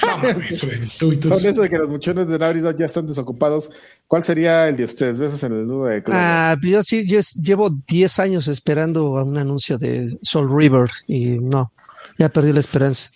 Con 1.00 1.46
eso 1.46 1.62
de 1.62 1.70
que 1.70 1.78
los 1.78 1.88
muchones 1.88 2.26
de 2.28 2.38
Naughty 2.38 2.60
ya 2.78 2.86
están 2.86 3.06
desocupados, 3.06 3.70
¿cuál 4.06 4.24
sería 4.24 4.68
el 4.68 4.76
de 4.76 4.84
ustedes? 4.84 5.18
Besos 5.18 5.42
en 5.44 5.52
el 5.52 5.66
nudo 5.66 5.86
de 5.86 6.02
Ah, 6.08 6.56
yo 6.62 6.82
sí, 6.82 7.06
yo 7.06 7.20
llevo 7.42 7.70
10 7.70 8.18
años 8.18 8.48
esperando 8.48 9.18
a 9.18 9.24
un 9.24 9.36
anuncio 9.36 9.78
de 9.78 10.18
Soul 10.22 10.48
River 10.54 10.90
y 11.06 11.38
no, 11.38 11.72
ya 12.18 12.28
perdí 12.28 12.52
la 12.52 12.60
esperanza. 12.60 13.10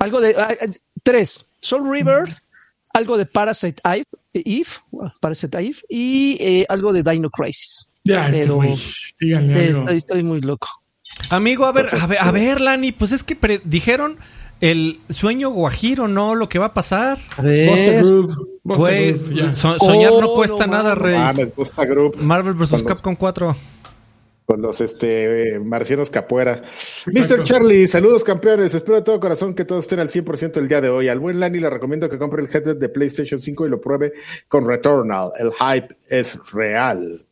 Algo 0.00 0.20
de 0.20 0.34
ah, 0.38 0.48
ah, 0.60 0.66
tres, 1.02 1.54
Soul 1.60 1.90
River, 1.90 2.28
algo 2.92 3.16
de 3.16 3.26
Parasite 3.26 3.82
Eve, 3.84 4.04
Eve 4.32 4.68
Parasite 5.20 5.58
Eve 5.58 5.76
y 5.88 6.36
eh, 6.40 6.66
algo 6.68 6.92
de 6.92 7.02
Dino 7.02 7.30
Crisis. 7.30 7.92
Ya, 8.04 8.28
pero 8.30 8.62
estoy, 8.62 9.96
estoy, 9.96 10.22
muy 10.22 10.42
loco. 10.42 10.68
Amigo, 11.30 11.64
a 11.64 11.72
ver, 11.72 11.86
a 12.00 12.06
ver, 12.06 12.18
a 12.20 12.30
ver, 12.30 12.60
Lani, 12.60 12.92
pues 12.92 13.12
es 13.12 13.22
que 13.22 13.60
dijeron 13.64 14.18
el 14.64 15.00
sueño 15.10 15.50
guajiro, 15.50 16.08
¿no? 16.08 16.34
Lo 16.34 16.48
que 16.48 16.58
va 16.58 16.66
a 16.66 16.74
pasar. 16.74 17.18
A 17.36 17.42
ver. 17.42 17.94
soñar 19.54 20.12
no 20.12 20.30
oh, 20.30 20.34
cuesta 20.34 20.66
nada, 20.66 20.94
Rey. 20.94 21.20
Group. 21.86 22.16
Marvel 22.16 22.54
vs. 22.54 22.82
Capcom 22.82 23.14
4. 23.14 23.54
Con 24.46 24.62
los 24.62 24.80
este, 24.80 25.60
marcianos 25.60 26.08
capuera. 26.08 26.62
Mr. 27.06 27.44
Charlie, 27.44 27.86
saludos 27.86 28.24
campeones. 28.24 28.74
Espero 28.74 28.96
de 28.96 29.02
todo 29.02 29.20
corazón 29.20 29.54
que 29.54 29.66
todos 29.66 29.84
estén 29.84 30.00
al 30.00 30.08
100% 30.08 30.56
el 30.56 30.68
día 30.68 30.80
de 30.80 30.88
hoy. 30.88 31.08
Al 31.08 31.20
buen 31.20 31.40
Lani 31.40 31.58
le 31.58 31.68
recomiendo 31.68 32.08
que 32.08 32.16
compre 32.16 32.42
el 32.42 32.48
headset 32.48 32.78
de 32.78 32.88
PlayStation 32.88 33.40
5 33.40 33.66
y 33.66 33.68
lo 33.68 33.82
pruebe 33.82 34.14
con 34.48 34.66
Returnal. 34.66 35.30
El 35.38 35.52
hype 35.52 35.94
es 36.08 36.38
real. 36.52 37.26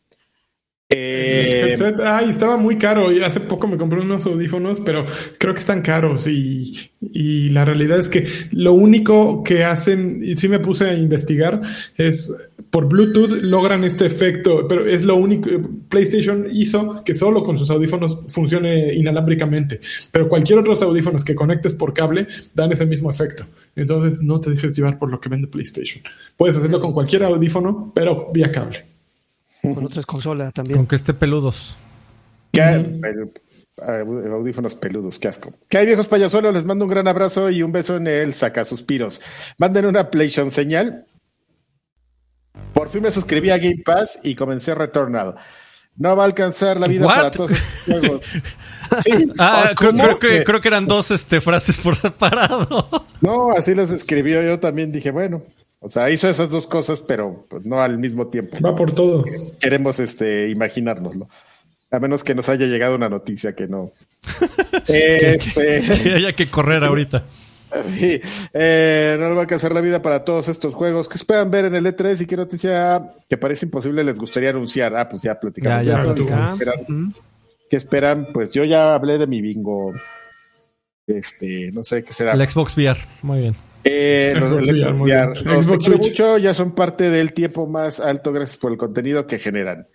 Eh, 0.95 1.77
ay, 2.05 2.31
estaba 2.31 2.57
muy 2.57 2.77
caro 2.77 3.13
y 3.13 3.23
hace 3.23 3.41
poco 3.41 3.67
me 3.67 3.77
compré 3.77 4.01
unos 4.01 4.27
audífonos, 4.27 4.81
pero 4.81 5.07
creo 5.39 5.55
que 5.55 5.61
están 5.61 5.83
caros 5.83 6.27
y, 6.27 6.91
la 7.51 7.65
realidad 7.65 7.99
es 7.99 8.09
que 8.09 8.27
lo 8.53 8.73
único 8.73 9.43
que 9.43 9.65
hacen, 9.65 10.23
y 10.25 10.37
sí 10.37 10.49
me 10.49 10.61
puse 10.61 10.89
a 10.89 10.95
investigar, 10.95 11.61
es 11.97 12.51
por 12.71 12.89
Bluetooth 12.89 13.43
logran 13.43 13.85
este 13.85 14.07
efecto, 14.07 14.67
pero 14.67 14.87
es 14.87 15.05
lo 15.05 15.17
único, 15.17 15.51
PlayStation 15.89 16.47
hizo 16.51 17.03
que 17.05 17.15
solo 17.15 17.43
con 17.43 17.59
sus 17.59 17.71
audífonos 17.71 18.19
funcione 18.29 18.95
inalámbricamente, 18.95 19.81
pero 20.11 20.29
cualquier 20.29 20.59
otros 20.59 20.81
audífonos 20.83 21.25
que 21.25 21.35
conectes 21.35 21.75
por 21.75 21.93
cable 21.93 22.27
dan 22.55 22.73
ese 22.73 22.87
mismo 22.87 23.11
efecto. 23.11 23.45
Entonces 23.77 24.23
no 24.23 24.41
te 24.41 24.51
dejes 24.51 24.75
llevar 24.77 24.99
por 24.99 25.11
lo 25.11 25.21
que 25.21 25.29
vende 25.29 25.49
PlayStation. 25.49 26.03
Puedes 26.37 26.57
hacerlo 26.57 26.81
con 26.81 26.93
cualquier 26.93 27.25
audífono, 27.25 27.93
pero 27.95 28.31
vía 28.33 28.51
cable 28.51 28.92
con 29.63 29.85
otras 29.85 30.07
consolas 30.07 30.53
también. 30.53 30.79
Con 30.79 30.87
que 30.87 30.97
esté 30.97 31.15
peludos. 31.15 31.77
¿Qué? 32.51 32.61
audífonos 33.79 34.75
peludos, 34.75 35.19
qué 35.19 35.29
asco. 35.29 35.53
¿Qué 35.69 35.79
hay, 35.79 35.87
viejos 35.87 36.09
payasuelos? 36.09 36.53
Les 36.53 36.65
mando 36.65 36.85
un 36.85 36.91
gran 36.91 37.09
abrazo 37.09 37.49
y 37.49 37.63
un 37.63 37.73
beso 37.73 37.97
en 37.97 38.07
el 38.07 38.35
suspiros. 38.35 39.23
Manden 39.57 39.87
una 39.87 40.11
PlayStation 40.11 40.51
señal. 40.51 41.07
Por 42.75 42.91
fin 42.91 43.03
me 43.03 43.11
suscribí 43.11 43.51
a 43.51 43.59
Game 43.59 43.83
Pass 43.85 44.21
y 44.25 44.35
comencé 44.35 44.75
Returnal. 44.75 45.37
No 45.97 46.17
va 46.17 46.23
a 46.23 46.27
alcanzar 46.27 46.81
la 46.81 46.89
vida 46.89 47.07
para 47.07 47.31
todos 47.31 47.53
estos 47.53 47.85
juegos. 47.87 48.27
ah, 49.39 49.73
creo, 49.77 50.19
que, 50.19 50.45
creo, 50.45 50.61
que, 50.61 50.69
eran 50.69 50.87
dos 50.87 51.11
este, 51.11 51.41
frases 51.41 51.77
por 51.77 51.97
separado. 51.97 53.07
No, 53.23 53.53
así 53.53 53.73
las 53.73 53.93
escribió. 53.93 54.43
Yo 54.43 54.59
también 54.59 54.91
dije, 54.91 55.13
bueno, 55.13 55.45
o 55.79 55.89
sea, 55.89 56.11
hizo 56.11 56.29
esas 56.29 56.51
dos 56.51 56.67
cosas, 56.67 57.01
pero 57.01 57.47
pues, 57.49 57.65
no 57.65 57.81
al 57.81 57.97
mismo 57.97 58.27
tiempo. 58.27 58.59
Va 58.61 58.75
por 58.75 58.93
todo. 58.93 59.25
Queremos 59.61 60.01
este, 60.01 60.49
imaginárnoslo. 60.49 61.29
A 61.93 62.01
menos 62.01 62.25
que 62.25 62.35
nos 62.35 62.49
haya 62.49 62.67
llegado 62.67 62.97
una 62.97 63.09
noticia 63.09 63.55
que 63.55 63.69
no. 63.69 63.93
este... 64.89 65.83
que 66.03 66.15
haya 66.15 66.33
que 66.33 66.49
correr 66.49 66.83
ahorita. 66.83 67.25
Sí, 67.85 68.21
eh, 68.53 69.17
no 69.19 69.35
va 69.35 69.43
a 69.43 69.55
hacer 69.55 69.73
la 69.73 69.81
vida 69.81 70.03
para 70.03 70.25
todos 70.25 70.49
estos 70.49 70.75
juegos. 70.75 71.09
¿Qué 71.09 71.17
esperan 71.17 71.51
ver 71.51 71.67
en 71.67 71.75
el 71.75 71.87
E3 71.87 72.23
y 72.23 72.27
qué 72.27 72.37
noticia 72.37 73.15
que 73.29 73.37
parece 73.37 73.67
imposible 73.67 74.05
les 74.05 74.19
gustaría 74.19 74.51
anunciar? 74.51 74.95
Ah, 74.97 75.09
pues 75.09 75.23
ya 75.23 75.39
platicamos. 75.39 75.87
Ya, 75.87 76.05
ya, 76.05 76.73
¿Qué, 77.71 77.77
esperan? 77.77 78.29
Pues 78.33 78.53
yo 78.53 78.65
ya 78.65 78.95
hablé 78.95 79.19
de 79.19 79.27
mi 79.27 79.41
bingo. 79.41 79.93
Este, 81.07 81.71
no 81.73 81.83
sé 81.83 82.05
qué 82.05 82.13
será. 82.13 82.33
El 82.33 82.49
Xbox 82.49 82.77
VR, 82.77 82.99
muy 83.23 83.41
bien. 83.41 83.55
Eh, 83.85 84.35
los, 84.39 84.51
Xbox 85.65 85.89
VR, 85.89 85.99
mucho, 85.99 86.39
ya 86.39 86.55
son 86.55 86.73
parte 86.73 87.11
del 87.11 87.33
tiempo 87.33 87.67
más 87.67 87.99
alto 87.99 88.33
gracias 88.33 88.59
por 88.59 88.73
el 88.73 88.79
contenido 88.79 89.27
que 89.27 89.39
generan. 89.39 89.89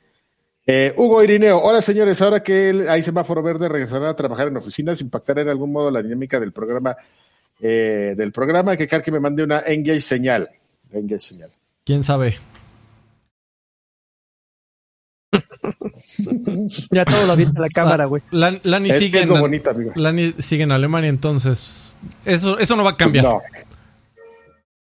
Eh, 0.69 0.93
Hugo 0.97 1.23
Irineo, 1.23 1.59
hola 1.59 1.81
señores, 1.81 2.21
ahora 2.21 2.43
que 2.43 2.85
hay 2.89 3.01
semáforo 3.01 3.41
verde, 3.41 3.69
regresarán 3.69 4.09
a 4.09 4.15
trabajar 4.17 4.49
en 4.49 4.57
oficinas, 4.57 4.99
impactará 4.99 5.41
en 5.41 5.47
algún 5.47 5.71
modo 5.71 5.89
la 5.89 6.01
dinámica 6.01 6.41
del 6.41 6.51
programa 6.51 6.97
eh, 7.61 8.13
del 8.17 8.31
programa, 8.31 8.77
que 8.77 8.87
que 8.87 9.11
me 9.11 9.19
mande 9.19 9.43
una 9.43 9.59
engage 9.65 10.01
señal. 10.01 10.49
Engage 10.91 11.21
señal. 11.21 11.49
¿Quién 11.83 12.03
sabe? 12.03 12.37
ya 16.91 17.05
todo 17.05 17.25
lo 17.25 17.35
viene 17.35 17.51
la 17.55 17.69
cámara, 17.69 18.05
güey. 18.05 18.21
Lani, 18.31 18.59
sigue, 18.91 19.21
en, 19.21 20.41
sigue 20.41 20.63
en 20.63 20.71
Alemania, 20.71 21.09
entonces 21.09 21.97
eso, 22.25 22.57
eso 22.59 22.75
no 22.75 22.83
va 22.83 22.91
a 22.91 22.97
cambiar. 22.97 23.25
Pues 23.25 23.33
no. 23.33 23.41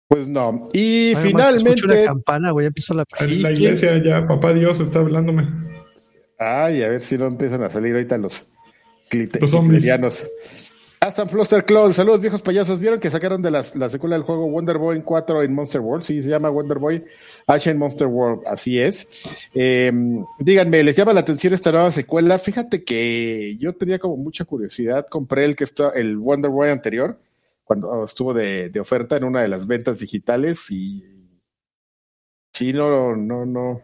Pues 0.08 0.28
no. 0.28 0.70
Y 0.72 1.14
finalmente. 1.20 1.84
Una 1.84 2.04
campana, 2.04 2.50
güey. 2.50 2.66
Empezó 2.66 2.94
la. 2.94 3.04
la 3.20 3.50
iglesia 3.52 4.02
ya, 4.02 4.26
papá 4.26 4.52
Dios 4.52 4.80
está 4.80 5.00
hablándome. 5.00 5.48
Ay, 6.38 6.82
a 6.82 6.88
ver 6.88 7.02
si 7.02 7.16
no 7.16 7.26
empiezan 7.26 7.62
a 7.62 7.70
salir 7.70 7.94
ahorita 7.94 8.18
los, 8.18 8.46
los 9.40 9.54
hasta 11.04 11.26
Fluster 11.26 11.66
Clown, 11.66 11.92
saludos 11.92 12.20
viejos 12.20 12.40
payasos. 12.40 12.80
¿Vieron 12.80 12.98
que 12.98 13.10
sacaron 13.10 13.42
de 13.42 13.50
la 13.50 13.62
secuela 13.62 14.16
del 14.16 14.24
juego 14.24 14.48
Wonder 14.48 14.78
Boy 14.78 15.02
4 15.02 15.42
en 15.42 15.54
Monster 15.54 15.82
World? 15.82 16.02
Sí, 16.02 16.22
se 16.22 16.30
llama 16.30 16.48
Wonder 16.48 16.78
Boy 16.78 17.04
H 17.46 17.70
en 17.70 17.76
Monster 17.76 18.06
World, 18.06 18.42
así 18.46 18.80
es. 18.80 19.28
Em, 19.52 20.24
díganme, 20.38 20.82
¿les 20.82 20.96
llama 20.96 21.12
la 21.12 21.20
atención 21.20 21.52
esta 21.52 21.72
nueva 21.72 21.92
secuela? 21.92 22.38
Fíjate 22.38 22.84
que 22.84 23.56
yo 23.58 23.74
tenía 23.74 23.98
como 23.98 24.16
mucha 24.16 24.46
curiosidad. 24.46 25.06
Compré 25.10 25.44
el 25.44 25.56
que 25.56 25.64
está, 25.64 25.90
el 25.90 26.16
Wonder 26.16 26.50
Boy 26.50 26.70
anterior, 26.70 27.20
cuando 27.64 28.04
estuvo 28.04 28.32
de, 28.32 28.72
oferta 28.80 29.16
en 29.16 29.24
una 29.24 29.42
de 29.42 29.48
las 29.48 29.66
ventas 29.66 29.98
digitales 29.98 30.70
y 30.70 31.04
sí, 32.52 32.72
no, 32.72 33.14
no, 33.14 33.44
no. 33.44 33.82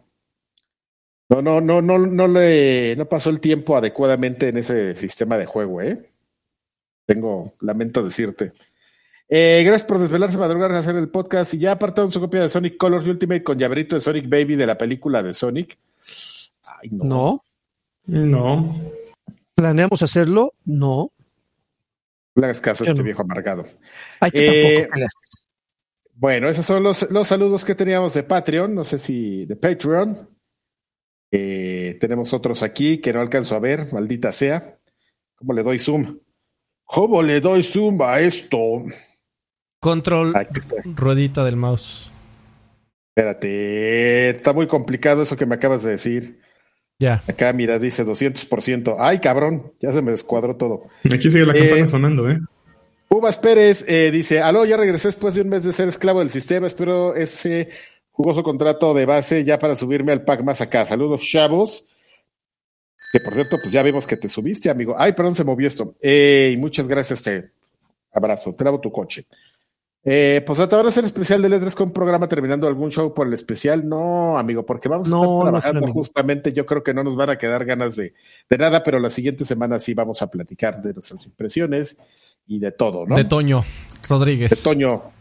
No, 1.29 1.43
no, 1.43 1.61
no, 1.61 1.81
no, 1.83 1.99
no 1.99 2.27
le 2.27 2.97
no 2.97 3.05
pasó 3.09 3.31
el 3.31 3.39
tiempo 3.41 3.77
adecuadamente 3.77 4.49
en 4.49 4.57
ese 4.57 4.95
sistema 4.95 5.39
de 5.39 5.47
juego, 5.47 5.81
¿eh? 5.81 6.10
Tengo, 7.11 7.55
lamento 7.59 8.05
decirte. 8.05 8.53
Eh, 9.29 9.63
gracias 9.65 9.83
por 9.83 9.99
desvelarse 9.99 10.39
madrugar 10.39 10.71
a 10.71 10.79
hacer 10.79 10.95
el 10.95 11.09
podcast. 11.09 11.53
Y 11.55 11.59
ya 11.59 11.73
apartaron 11.73 12.13
su 12.13 12.21
copia 12.21 12.43
de 12.43 12.49
Sonic 12.49 12.77
Colors 12.77 13.05
Ultimate 13.05 13.43
con 13.43 13.59
llaverito 13.59 13.97
de 13.97 14.01
Sonic 14.01 14.29
Baby 14.29 14.55
de 14.55 14.65
la 14.65 14.79
película 14.79 15.21
de 15.21 15.35
Sonic. 15.35 15.77
no. 16.89 17.41
No. 18.07 18.73
¿Planeamos 19.57 20.01
hacerlo? 20.05 20.55
No. 20.65 21.11
No 22.37 22.41
le 22.41 22.45
hagas 22.45 22.61
caso 22.61 22.85
a 22.85 22.87
este 22.87 23.03
viejo 23.03 23.23
amargado. 23.23 23.67
Eh, 24.33 24.89
bueno, 26.15 26.49
esos 26.49 26.65
son 26.65 26.85
los, 26.85 27.11
los, 27.11 27.27
saludos 27.27 27.65
que 27.65 27.75
teníamos 27.75 28.15
de 28.15 28.23
Patreon. 28.23 28.73
No 28.73 28.85
sé 28.85 29.01
si 29.01 29.47
de 29.47 29.57
Patreon. 29.57 30.29
Eh, 31.33 31.99
tenemos 32.01 32.33
otros 32.33 32.63
aquí 32.63 32.99
que 32.99 33.13
no 33.13 33.21
alcanzo 33.21 33.57
a 33.57 33.59
ver, 33.59 33.93
maldita 33.93 34.31
sea. 34.31 34.79
¿Cómo 35.35 35.55
le 35.55 35.65
doy 35.65 35.81
zoom? 35.81 36.21
¿Cómo 36.93 37.23
le 37.23 37.41
doy 37.41 37.63
zoom 37.63 38.03
a 38.03 38.21
esto? 38.21 38.85
Control 39.81 40.35
ruedita 40.97 41.45
del 41.45 41.57
mouse. 41.57 42.11
Espérate, 43.15 44.31
está 44.31 44.53
muy 44.53 44.67
complicado 44.67 45.23
eso 45.23 45.37
que 45.37 45.47
me 45.47 45.55
acabas 45.55 45.85
de 45.85 45.91
decir. 45.91 46.41
Ya. 46.99 47.23
Acá, 47.29 47.53
mira, 47.53 47.79
dice 47.79 48.05
200%. 48.05 48.97
Ay, 48.99 49.21
cabrón, 49.21 49.73
ya 49.81 49.93
se 49.93 50.03
me 50.03 50.11
descuadró 50.11 50.57
todo. 50.57 50.83
Aquí 51.05 51.31
sigue 51.31 51.47
la 51.47 51.55
campana 51.55 51.85
eh, 51.85 51.89
sonando, 51.89 52.29
¿eh? 52.29 52.39
Uvas 53.09 53.39
Pérez 53.39 53.85
eh, 53.89 54.11
dice, 54.11 54.41
aló, 54.41 54.65
ya 54.65 54.77
regresé 54.77 55.09
después 55.09 55.35
de 55.35 55.43
un 55.43 55.49
mes 55.49 55.65
de 55.65 55.73
ser 55.73 55.89
esclavo 55.89 56.19
del 56.21 56.31
sistema, 56.31 56.67
espero 56.67 57.15
ese 57.15 57.71
jugoso 58.11 58.43
contrato 58.43 58.95
de 58.95 59.07
base 59.07 59.45
ya 59.45 59.59
para 59.59 59.75
subirme 59.75 60.13
al 60.13 60.25
pack 60.25 60.43
más 60.43 60.61
acá. 60.61 60.85
Saludos, 60.87 61.23
chavos. 61.23 61.87
Que 63.13 63.21
por 63.21 63.35
cierto, 63.35 63.57
pues 63.61 63.73
ya 63.73 63.83
vemos 63.83 64.07
que 64.07 64.17
te 64.17 64.29
subiste, 64.29 64.71
amigo. 64.71 64.95
Ay, 64.97 65.13
perdón, 65.13 65.35
se 65.35 65.45
movió 65.45 65.67
esto. 65.67 65.97
Eh, 66.01 66.57
muchas 66.59 66.87
gracias, 66.87 67.23
te 67.23 67.51
abrazo, 68.13 68.55
te 68.55 68.65
lavo 68.65 68.81
tu 68.81 68.91
coche. 68.91 69.27
Eh, 70.03 70.43
pues 70.47 70.59
hasta 70.59 70.77
ahora 70.77 70.89
hacer 70.89 71.05
especial 71.05 71.43
de 71.43 71.51
letras 71.51 71.75
con 71.75 71.89
un 71.89 71.93
programa 71.93 72.27
terminando 72.27 72.67
algún 72.67 72.91
show 72.91 73.13
por 73.13 73.27
el 73.27 73.35
especial. 73.35 73.87
No, 73.87 74.39
amigo, 74.39 74.65
porque 74.65 74.89
vamos 74.89 75.13
a 75.13 75.17
estar 75.17 75.43
trabajando 75.43 75.93
justamente. 75.93 76.53
Yo 76.53 76.65
creo 76.65 76.83
que 76.83 76.95
no 76.95 77.05
nos 77.05 77.17
van 77.17 77.31
a 77.31 77.37
quedar 77.37 77.65
ganas 77.65 77.97
de, 77.97 78.15
de, 78.49 78.59
nada, 78.59 78.83
pero 78.83 78.99
la 78.99 79.11
siguiente 79.11 79.45
semana 79.45 79.79
sí 79.79 79.93
vamos 79.93 80.23
a 80.23 80.31
platicar 80.31 80.81
de 80.81 80.95
nuestras 80.95 81.27
impresiones 81.27 81.97
y 82.47 82.61
de 82.61 82.73
todo, 82.73 83.07
¿no? 83.07 83.15
De 83.15 83.25
Toño 83.25 83.63
Rodríguez. 84.09 84.51
De 84.51 84.57
Toño. 84.57 85.20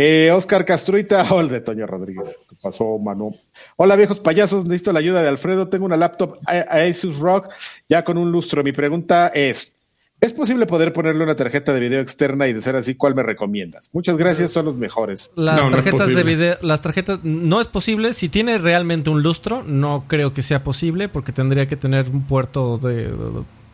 Eh, 0.00 0.30
Oscar 0.30 0.64
Castruita, 0.64 1.22
o 1.32 1.40
el 1.40 1.48
de 1.48 1.60
Toño 1.60 1.84
Rodríguez. 1.84 2.38
¿Qué 2.48 2.56
pasó, 2.62 2.98
mano? 2.98 3.34
Hola 3.76 3.96
viejos 3.96 4.20
payasos, 4.20 4.64
necesito 4.64 4.92
la 4.92 5.00
ayuda 5.00 5.22
de 5.22 5.28
Alfredo. 5.28 5.68
Tengo 5.68 5.86
una 5.86 5.96
laptop 5.96 6.38
Asus 6.46 7.18
Rock 7.18 7.48
ya 7.88 8.04
con 8.04 8.16
un 8.16 8.30
lustro. 8.30 8.62
Mi 8.62 8.70
pregunta 8.70 9.26
es, 9.34 9.72
¿es 10.20 10.32
posible 10.32 10.66
poder 10.66 10.92
ponerle 10.92 11.24
una 11.24 11.34
tarjeta 11.34 11.72
de 11.72 11.80
video 11.80 12.00
externa 12.00 12.46
y 12.46 12.52
de 12.52 12.62
ser 12.62 12.76
así, 12.76 12.94
cuál 12.94 13.16
me 13.16 13.24
recomiendas? 13.24 13.90
Muchas 13.92 14.16
gracias, 14.16 14.52
son 14.52 14.66
los 14.66 14.76
mejores. 14.76 15.32
Las 15.34 15.68
tarjetas 15.68 16.06
de 16.06 16.22
video, 16.22 16.56
las 16.62 16.80
tarjetas 16.80 17.18
no 17.24 17.60
es 17.60 17.66
posible. 17.66 18.14
Si 18.14 18.28
tiene 18.28 18.58
realmente 18.58 19.10
un 19.10 19.24
lustro, 19.24 19.64
no 19.64 20.04
creo 20.06 20.32
que 20.32 20.42
sea 20.42 20.62
posible 20.62 21.08
porque 21.08 21.32
tendría 21.32 21.66
que 21.66 21.76
tener 21.76 22.08
un 22.08 22.22
puerto 22.22 22.78
de 22.78 23.12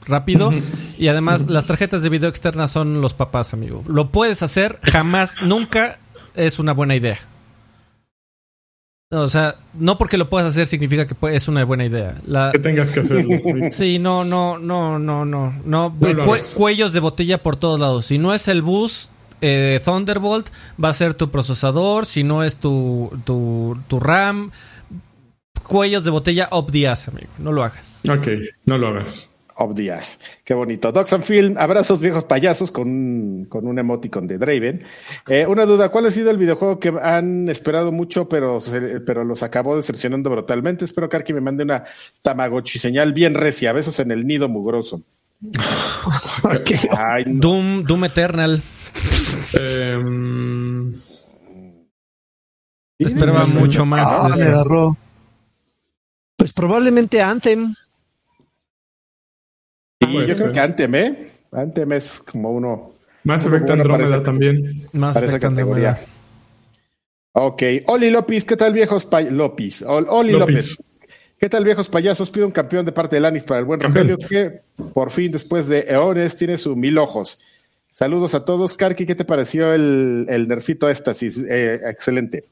rápido. 0.06 0.50
Y 0.98 1.08
además, 1.08 1.50
las 1.50 1.66
tarjetas 1.66 2.02
de 2.02 2.08
video 2.08 2.30
externas 2.30 2.70
son 2.70 3.02
los 3.02 3.12
papás, 3.12 3.52
amigo. 3.52 3.82
Lo 3.86 4.10
puedes 4.10 4.42
hacer, 4.42 4.78
jamás, 4.84 5.42
nunca 5.42 5.98
es 6.34 6.58
una 6.58 6.72
buena 6.72 6.96
idea 6.96 7.18
o 9.10 9.28
sea, 9.28 9.56
no 9.74 9.98
porque 9.98 10.16
lo 10.16 10.28
puedas 10.28 10.48
hacer 10.48 10.66
significa 10.66 11.06
que 11.06 11.14
es 11.34 11.48
una 11.48 11.64
buena 11.64 11.84
idea. 11.84 12.16
que 12.52 12.58
tengas 12.58 12.90
que 12.90 13.00
hacerlo. 13.00 13.38
sí, 13.70 13.98
no, 13.98 14.24
no, 14.24 14.58
no, 14.58 14.98
no, 14.98 15.24
no. 15.24 15.54
no. 15.64 15.94
cuellos 16.56 16.92
de 16.92 17.00
botella 17.00 17.42
por 17.42 17.56
todos 17.56 17.80
lados. 17.80 18.06
Si 18.06 18.18
no 18.18 18.34
es 18.34 18.48
el 18.48 18.62
bus 18.62 19.10
eh, 19.40 19.80
Thunderbolt, 19.84 20.48
va 20.82 20.88
a 20.88 20.94
ser 20.94 21.14
tu 21.14 21.30
procesador. 21.30 22.06
Si 22.06 22.24
no 22.24 22.42
es 22.42 22.56
tu, 22.56 23.12
tu, 23.24 23.78
tu 23.88 24.00
RAM, 24.00 24.50
cuellos 25.62 26.04
de 26.04 26.10
botella 26.10 26.48
obdias, 26.50 27.08
amigo. 27.08 27.28
No 27.38 27.52
lo 27.52 27.62
hagas. 27.62 28.00
Ok, 28.08 28.28
no 28.66 28.78
lo 28.78 28.88
hagas 28.88 29.33
of 29.56 29.72
Qué 30.44 30.54
bonito. 30.54 30.92
Docs 30.92 31.12
and 31.12 31.24
Film, 31.24 31.56
abrazos 31.58 32.00
viejos 32.00 32.24
payasos 32.24 32.70
con, 32.70 33.46
con 33.48 33.66
un 33.66 33.78
emoticon 33.78 34.26
de 34.26 34.38
Draven. 34.38 34.82
Eh, 35.28 35.46
una 35.46 35.64
duda, 35.66 35.90
¿cuál 35.90 36.06
ha 36.06 36.10
sido 36.10 36.30
el 36.30 36.38
videojuego 36.38 36.78
que 36.78 36.92
han 37.02 37.48
esperado 37.48 37.92
mucho, 37.92 38.28
pero, 38.28 38.60
pero 39.06 39.24
los 39.24 39.42
acabó 39.42 39.76
decepcionando 39.76 40.30
brutalmente? 40.30 40.84
Espero 40.84 41.08
que 41.08 41.16
Arki 41.16 41.32
me 41.32 41.40
mande 41.40 41.64
una 41.64 41.84
Tamagotchi 42.22 42.78
señal 42.78 43.12
bien 43.12 43.34
recia, 43.34 43.72
besos 43.72 43.98
en 44.00 44.10
el 44.10 44.26
nido 44.26 44.48
mugroso. 44.48 45.00
Doom, 47.26 47.84
Doom 47.84 48.04
Eternal. 48.04 48.62
Em, 49.52 50.92
Esperaba 52.98 53.44
mucho 53.46 53.84
más. 53.84 54.08
Ah, 54.10 54.30
pues 56.36 56.52
probablemente 56.52 57.20
Anthem. 57.20 57.74
Y 60.08 60.26
yo 60.26 60.36
creo 60.36 60.52
que 60.52 60.60
Anthem, 60.60 60.94
¿eh? 60.94 61.30
Anthem 61.52 61.92
es 61.92 62.20
como 62.20 62.52
uno. 62.52 62.92
Más 63.24 63.46
efecto 63.46 63.72
Andrómeda 63.72 64.22
también. 64.22 64.62
Más 64.92 65.14
para 65.14 65.26
esa 65.26 65.38
categoría. 65.38 65.98
Ok. 67.32 67.62
Oli 67.86 68.10
López, 68.10 68.44
¿qué 68.44 68.56
tal, 68.56 68.72
viejos? 68.72 69.08
López. 69.30 69.82
Oli 69.82 70.32
López. 70.32 70.76
¿Qué 71.38 71.48
tal, 71.48 71.64
viejos 71.64 71.88
payasos? 71.88 72.30
Pido 72.30 72.46
un 72.46 72.52
campeón 72.52 72.86
de 72.86 72.92
parte 72.92 73.16
de 73.16 73.20
Lanis 73.20 73.42
para 73.42 73.60
el 73.60 73.66
buen 73.66 73.80
Rogelio, 73.80 74.18
que 74.18 74.62
por 74.94 75.10
fin, 75.10 75.32
después 75.32 75.68
de 75.68 75.80
eones, 75.80 76.36
tiene 76.36 76.56
su 76.56 76.76
mil 76.76 76.96
ojos. 76.96 77.38
Saludos 77.92 78.34
a 78.34 78.44
todos. 78.44 78.74
Karki, 78.74 79.04
¿qué 79.04 79.14
te 79.14 79.24
pareció 79.24 79.72
el, 79.72 80.26
el 80.28 80.48
nerfito 80.48 80.88
éxtasis? 80.88 81.44
Eh, 81.48 81.80
excelente. 81.86 82.44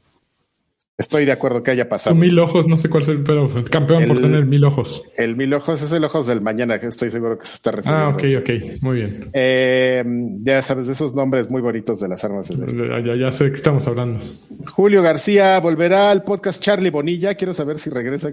Estoy 1.03 1.25
de 1.25 1.33
acuerdo 1.33 1.65
que 1.65 1.73
haya 1.73 1.89
pasado. 1.89 2.15
Mil 2.15 2.39
ojos, 2.39 2.69
no 2.69 2.77
sé 2.77 2.89
cuál 2.89 3.03
es 3.03 3.09
el, 3.09 3.25
pero 3.25 3.49
campeón 3.69 4.07
por 4.07 4.21
tener 4.21 4.47
mil 4.47 4.63
ojos. 4.65 5.03
El 5.17 5.35
mil 5.35 5.53
ojos 5.53 5.83
es 5.83 5.91
el 5.91 6.05
ojos 6.05 6.29
del 6.29 6.41
mañana, 6.41 6.79
que 6.79 6.87
estoy 6.87 7.11
seguro 7.11 7.37
que 7.37 7.45
se 7.45 7.55
está 7.55 7.73
refiriendo. 7.73 8.05
Ah, 8.05 8.09
ok, 8.11 8.23
ok, 8.39 8.81
muy 8.83 8.99
bien. 8.99 9.31
Eh, 9.33 10.05
ya 10.45 10.63
sabes, 10.63 10.87
de 10.87 10.93
esos 10.93 11.13
nombres 11.13 11.51
muy 11.51 11.61
bonitos 11.61 11.99
de 11.99 12.07
las 12.09 12.23
armas 12.23 12.51
Ya, 12.51 13.17
ya, 13.17 13.33
sé 13.33 13.45
de 13.45 13.51
qué 13.51 13.57
estamos 13.57 13.89
hablando. 13.89 14.21
Julio 14.67 15.03
García 15.03 15.59
volverá 15.59 16.13
al 16.13 16.23
podcast 16.23 16.63
Charlie 16.63 16.91
Bonilla. 16.91 17.35
Quiero 17.35 17.53
saber 17.53 17.81
si 17.81 17.91
regresa 17.91 18.29
a 18.29 18.31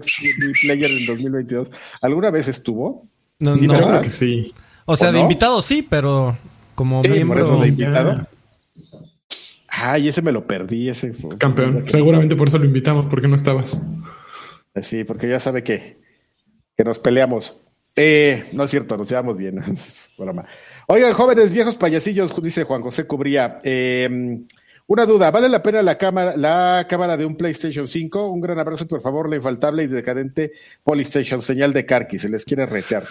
Player 0.62 0.90
en 0.92 1.06
2022. 1.06 1.70
¿Alguna 2.02 2.30
vez 2.30 2.46
estuvo? 2.46 3.08
No, 3.40 3.56
sí, 3.56 3.66
no 3.66 3.74
creo 3.74 4.00
que 4.00 4.10
sí. 4.10 4.54
O 4.84 4.94
sea, 4.94 5.10
de 5.10 5.18
invitado 5.18 5.60
sí, 5.60 5.82
pero 5.82 6.38
como 6.76 7.02
miembro. 7.02 7.60
de 7.60 7.68
invitado. 7.68 8.22
Ay, 9.82 10.08
ese 10.08 10.20
me 10.20 10.32
lo 10.32 10.46
perdí, 10.46 10.90
ese 10.90 11.12
campeón. 11.38 11.88
Seguramente 11.88 12.36
por 12.36 12.48
eso 12.48 12.58
lo 12.58 12.66
invitamos, 12.66 13.06
porque 13.06 13.28
no 13.28 13.36
estabas. 13.36 13.80
Sí, 14.82 15.04
porque 15.04 15.28
ya 15.28 15.40
sabe 15.40 15.62
que, 15.62 15.98
que 16.76 16.84
nos 16.84 16.98
peleamos. 16.98 17.56
Eh, 17.96 18.44
no 18.52 18.64
es 18.64 18.70
cierto, 18.70 18.96
nos 18.96 19.08
llevamos 19.08 19.36
bien. 19.36 19.58
Oigan, 20.86 21.12
jóvenes, 21.14 21.50
viejos 21.50 21.76
payasillos, 21.76 22.40
dice 22.42 22.64
Juan 22.64 22.82
José 22.82 23.06
Cubría. 23.06 23.60
Em, 23.62 24.46
una 24.86 25.06
duda, 25.06 25.30
¿vale 25.30 25.48
la 25.48 25.62
pena 25.62 25.82
la 25.82 25.96
cámara, 25.96 26.36
la 26.36 26.86
cámara 26.88 27.16
de 27.16 27.24
un 27.24 27.36
PlayStation 27.36 27.88
5? 27.88 28.28
Un 28.28 28.40
gran 28.40 28.58
abrazo, 28.58 28.86
por 28.86 29.00
favor, 29.00 29.30
la 29.30 29.36
infaltable 29.36 29.84
y 29.84 29.86
decadente 29.86 30.52
PlayStation, 30.84 31.40
señal 31.40 31.72
de 31.72 31.86
Karki, 31.86 32.18
se 32.18 32.28
les 32.28 32.44
quiere 32.44 32.66
retear. 32.66 33.04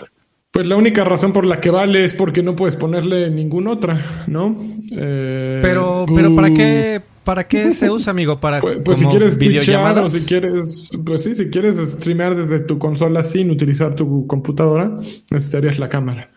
Pues 0.51 0.67
la 0.67 0.75
única 0.75 1.03
razón 1.03 1.31
por 1.31 1.45
la 1.45 1.61
que 1.61 1.69
vale 1.69 2.03
es 2.03 2.15
porque 2.15 2.41
no 2.41 2.55
puedes 2.55 2.75
ponerle 2.75 3.29
ninguna 3.29 3.71
otra, 3.71 4.25
¿no? 4.27 4.55
Eh, 4.97 5.59
pero, 5.61 6.05
pero 6.13 6.35
¿para 6.35 6.51
qué, 6.51 7.01
para 7.23 7.47
qué 7.47 7.71
se 7.71 7.89
usa, 7.91 8.09
amigo? 8.09 8.39
Para 8.39 8.59
pues, 8.59 8.79
pues 8.83 8.99
si 8.99 9.05
quieres 9.05 9.37
videollamadas 9.37 10.05
o 10.05 10.09
si 10.09 10.25
quieres, 10.25 10.89
pues 11.05 11.23
sí, 11.23 11.35
si 11.35 11.49
quieres 11.51 11.77
streamear 11.77 12.35
desde 12.35 12.59
tu 12.59 12.79
consola 12.79 13.21
sin 13.21 13.51
utilizar 13.51 13.93
tu 13.93 14.25
computadora, 14.25 14.95
necesitarías 15.31 15.77
la 15.77 15.87
cámara. 15.87 16.31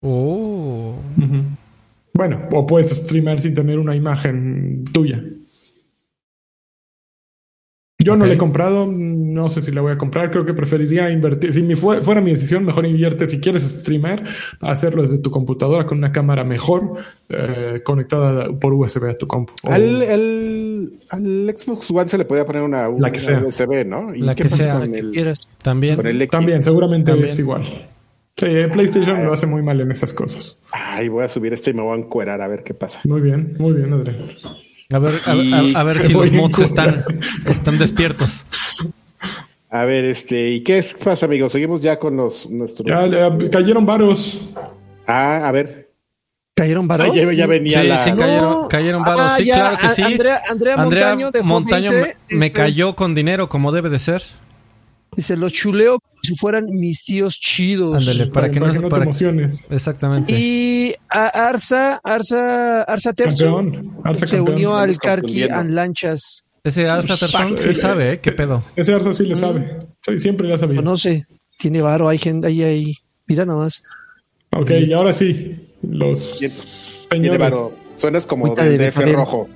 Oh. 0.00 0.96
Bueno, 2.14 2.48
o 2.52 2.66
puedes 2.66 2.88
streamear 2.88 3.40
sin 3.40 3.52
tener 3.52 3.78
una 3.78 3.94
imagen 3.94 4.84
tuya. 4.92 5.22
Yo 8.00 8.14
no 8.14 8.26
le 8.26 8.34
he 8.34 8.38
comprado, 8.38 8.86
no 8.86 9.50
sé 9.50 9.60
si 9.60 9.72
la 9.72 9.80
voy 9.80 9.90
a 9.90 9.98
comprar, 9.98 10.30
creo 10.30 10.46
que 10.46 10.54
preferiría 10.54 11.10
invertir, 11.10 11.52
si 11.52 11.62
mi 11.62 11.74
fuera 11.74 12.20
mi 12.20 12.30
decisión, 12.30 12.64
mejor 12.64 12.86
invierte 12.86 13.26
si 13.26 13.40
quieres 13.40 13.64
streamer, 13.64 14.22
hacerlo 14.60 15.02
desde 15.02 15.18
tu 15.18 15.32
computadora 15.32 15.84
con 15.84 15.98
una 15.98 16.12
cámara 16.12 16.44
mejor 16.44 16.94
eh, 17.28 17.80
conectada 17.84 18.52
por 18.52 18.72
USB 18.72 19.10
a 19.10 19.14
tu 19.14 19.26
compu. 19.26 19.52
Al, 19.64 20.92
al, 21.10 21.54
Xbox 21.58 21.90
One 21.90 22.08
se 22.08 22.18
le 22.18 22.24
podía 22.24 22.46
poner 22.46 22.62
una, 22.62 22.88
USB, 22.88 23.84
¿no? 23.84 24.14
¿Y 24.14 24.20
la 24.20 24.36
que 24.36 24.48
sea, 24.48 24.80
También. 25.64 26.28
También, 26.30 26.62
seguramente 26.62 27.10
es 27.24 27.36
igual. 27.40 27.64
Sí, 28.36 28.46
PlayStation 28.72 29.24
lo 29.24 29.32
hace 29.32 29.46
muy 29.46 29.62
mal 29.64 29.80
en 29.80 29.90
esas 29.90 30.12
cosas. 30.12 30.62
Ay, 30.70 31.08
voy 31.08 31.24
a 31.24 31.28
subir 31.28 31.52
este 31.52 31.72
y 31.72 31.74
me 31.74 31.82
voy 31.82 31.98
a 31.98 32.00
encuerar 32.00 32.40
a 32.42 32.46
ver 32.46 32.62
qué 32.62 32.74
pasa. 32.74 33.00
Muy 33.02 33.20
bien, 33.20 33.56
muy 33.58 33.72
bien, 33.72 33.92
Adrián. 33.92 34.18
A 34.90 34.98
ver, 34.98 35.20
a, 35.26 35.82
ver 35.82 35.94
si 36.00 36.14
los 36.14 36.32
mods 36.32 36.60
están, 36.60 37.04
están 37.44 37.78
despiertos. 37.78 38.46
A 39.68 39.84
ver, 39.84 40.06
este, 40.06 40.48
¿y 40.48 40.62
qué 40.62 40.82
pasa, 41.04 41.26
amigos? 41.26 41.52
Seguimos 41.52 41.82
ya 41.82 41.98
con 41.98 42.16
los 42.16 42.48
nuestros. 42.48 42.88
Ya, 42.88 43.36
cayeron 43.50 43.84
varos. 43.84 44.48
Ah, 45.06 45.46
a 45.46 45.52
ver. 45.52 45.90
¿Cayeron 46.54 46.88
varos? 46.88 47.10
Ah, 47.10 47.32
ya, 47.34 47.46
venía 47.46 47.84
la. 47.84 48.02
Sí, 48.02 48.12
cayeron, 48.12 48.68
cayeron 48.68 49.02
varos. 49.02 49.20
Ah, 49.22 49.36
sí, 49.36 49.44
claro 49.44 49.76
que 49.76 49.88
sí. 49.90 50.02
Andrea, 50.02 50.42
Andrea, 50.48 50.76
Montaño, 50.78 51.30
de 51.32 51.42
Montaño 51.42 51.90
me, 51.90 52.16
este, 52.46 52.52
cayó 52.52 52.96
con 52.96 53.14
dinero, 53.14 53.50
como 53.50 53.72
debe 53.72 53.90
de 53.90 53.98
ser. 53.98 54.22
Dice, 55.18 55.36
los 55.36 55.52
chuleo 55.52 55.98
como 55.98 56.20
si 56.22 56.36
fueran 56.36 56.66
mis 56.70 57.04
tíos 57.04 57.40
chidos. 57.40 57.96
Ándale, 57.96 58.28
para, 58.28 58.52
que, 58.52 58.60
no, 58.60 58.70
te 58.70 59.02
emociones. 59.02 59.66
Exactamente. 59.68 60.32
Y 60.32 60.94
Arsa, 61.08 62.00
Arsa, 62.04 62.84
Arsa 62.84 63.12
Terzo 63.14 63.64
se 64.24 64.40
unió 64.40 64.76
al 64.76 64.96
Karki 64.96 65.42
and 65.42 65.70
Lanchas. 65.70 66.46
Ese 66.62 66.88
Arsa 66.88 67.16
Terzo 67.16 67.56
sí 67.56 67.74
sabe, 67.74 68.12
¿eh? 68.12 68.20
¿Qué 68.20 68.30
pedo? 68.30 68.62
Ese 68.76 68.94
Arsa 68.94 69.12
sí 69.12 69.24
le 69.24 69.34
sabe. 69.34 69.80
siempre 70.18 70.46
le 70.46 70.54
ha 70.54 70.58
sabido. 70.58 70.82
No 70.82 70.96
sé. 70.96 71.24
Tiene 71.58 71.82
varo, 71.82 72.08
hay 72.08 72.18
gente 72.18 72.46
ahí, 72.46 72.62
ahí. 72.62 72.94
Mira 73.26 73.44
nomás. 73.44 73.82
Ok, 74.52 74.70
y 74.70 74.92
ahora 74.92 75.12
sí. 75.12 75.74
Los 75.82 76.38
señores. 76.38 77.08
Tiene 77.10 77.38
varo. 77.38 77.72
Suenas 77.96 78.24
como 78.24 78.54
de, 78.54 78.78
de 78.78 78.90
DF 78.92 78.98
rojo. 79.16 79.48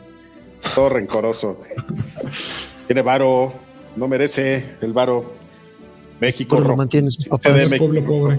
Todo 0.75 0.89
rencoroso. 0.89 1.61
Tiene 2.89 3.03
varo. 3.03 3.55
No 3.95 4.09
merece 4.09 4.65
el 4.81 4.93
varo. 4.93 5.41
México. 6.23 6.61
Lo 6.61 6.77
mantienes, 6.77 7.19
Pueblo 7.79 8.05
pobre. 8.07 8.39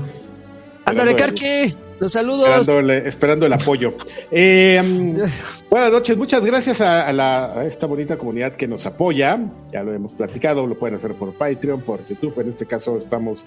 Ándale, 0.86 1.16
Carqui. 1.16 1.76
Los 2.00 2.14
saludos. 2.14 2.68
Esperando, 3.06 3.46
el 3.46 3.54
apoyo. 3.54 3.94
Eh, 4.32 4.82
buenas 5.70 5.92
noches, 5.92 6.18
muchas 6.18 6.46
gracias 6.46 6.80
a, 6.80 7.66
esta 7.66 7.86
bonita 7.86 8.18
comunidad 8.18 8.54
que 8.54 8.68
nos 8.68 8.86
apoya. 8.86 9.38
Ya 9.72 9.84
lo 9.84 9.94
hemos 9.94 10.14
platicado, 10.14 10.66
lo 10.66 10.78
pueden 10.80 10.96
hacer 10.96 11.14
por 11.14 11.34
Patreon, 11.34 11.82
por 11.82 12.08
YouTube. 12.08 12.40
En 12.40 12.50
este 12.50 12.66
caso 12.66 12.98
estamos 12.98 13.46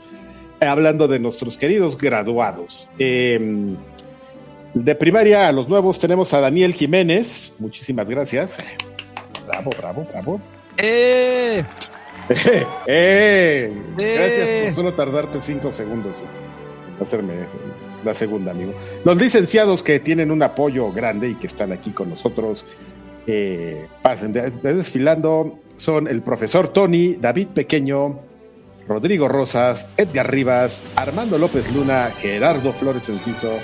hablando 0.61 1.09
de 1.09 1.19
nuestros 1.19 1.57
queridos 1.57 1.97
graduados. 1.97 2.91
Eh, 2.99 3.75
de 4.75 4.95
primaria 4.95 5.49
a 5.49 5.53
los 5.53 5.67
nuevos 5.67 5.99
tenemos 5.99 6.35
a 6.35 6.41
Daniel 6.41 6.75
Jiménez. 6.75 7.55
Muchísimas 7.59 8.07
gracias. 8.07 8.59
Bravo, 9.47 9.71
bravo, 9.79 10.07
bravo. 10.13 10.41
¡Eh! 10.77 11.65
¡Eh! 12.87 13.73
Gracias 13.97 14.49
por 14.65 14.75
solo 14.75 14.95
tardarte 14.95 15.41
cinco 15.41 15.73
segundos 15.73 16.23
en 16.23 17.05
hacerme 17.05 17.35
la 18.05 18.15
segunda, 18.15 18.53
amigo. 18.53 18.73
Los 19.05 19.17
licenciados 19.17 19.83
que 19.83 20.01
tienen 20.01 20.31
un 20.31 20.43
apoyo 20.43 20.93
grande 20.93 21.31
y 21.31 21.35
que 21.35 21.47
están 21.47 21.73
aquí 21.73 21.91
con 21.91 22.11
nosotros, 22.11 22.65
eh, 23.27 23.87
pasen 24.03 24.33
desfilando, 24.33 25.59
son 25.77 26.09
el 26.09 26.23
profesor 26.23 26.69
Tony, 26.69 27.15
David 27.15 27.49
Pequeño, 27.49 28.21
Rodrigo 28.89 29.29
Rosas, 29.29 29.89
Edgar 29.97 30.31
Rivas, 30.31 30.83
Armando 30.95 31.39
López 31.39 31.73
Luna, 31.75 32.13
Gerardo 32.19 32.73
Flores 32.73 33.09
Enciso, 33.09 33.59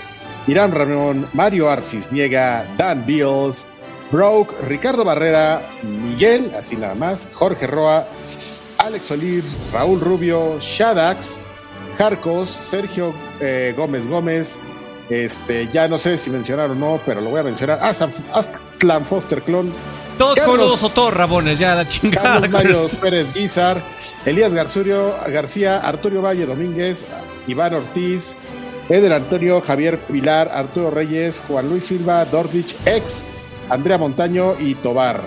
Irán 0.49 0.73
Ramón, 0.73 1.29
Mario 1.33 1.71
Arcis 1.71 2.11
Niega, 2.11 2.67
Dan 2.77 3.07
Beals, 3.07 3.69
Broke, 4.11 4.55
Ricardo 4.67 5.05
Barrera, 5.05 5.71
Miguel, 5.83 6.53
así 6.59 6.77
nada 6.77 6.95
más, 6.95 7.29
Jorge 7.33 7.67
Roa, 7.69 8.05
Alex 8.83 9.11
Oliv, 9.13 9.45
Raúl 9.73 10.01
Rubio, 10.01 10.59
Shadax, 10.59 11.37
Jarcos, 11.97 12.51
Sergio 12.51 13.15
eh, 13.41 13.75
Gómez 13.77 14.07
Gómez, 14.07 14.59
este, 15.09 15.69
ya 15.73 15.89
no 15.89 15.99
sé 15.99 16.17
si 16.17 16.31
mencionar 16.31 16.71
o 16.71 16.75
no, 16.75 17.01
pero 17.05 17.21
lo 17.21 17.31
voy 17.31 17.41
a 17.41 17.43
mencionar. 17.45 17.81
Aztlan 17.83 19.05
Foster 19.05 19.43
Clon. 19.43 19.73
Todos 20.19 20.41
con 20.41 20.61
o 20.61 20.77
todos 20.91 21.15
rabones, 21.15 21.59
ya 21.59 21.75
la 21.75 21.87
chingada. 21.87 22.41
Carlos 22.41 22.51
Mario 22.51 22.89
Pérez 23.01 23.33
Guizar, 23.33 23.83
Elías 24.27 24.53
Garzurio, 24.53 25.15
García, 25.29 25.79
Arturo 25.79 26.21
Valle 26.21 26.45
Domínguez, 26.45 27.05
Iván 27.47 27.75
Ortiz, 27.75 28.37
Eder 28.89 29.13
Antonio, 29.13 29.61
Javier 29.61 29.99
Pilar, 29.99 30.51
Arturo 30.53 30.91
Reyes, 30.91 31.41
Juan 31.49 31.69
Luis 31.69 31.87
Silva, 31.87 32.25
Dordich, 32.27 32.77
ex, 32.85 33.25
Andrea 33.71 33.97
Montaño 33.97 34.57
y 34.61 34.75
Tobar. 34.75 35.23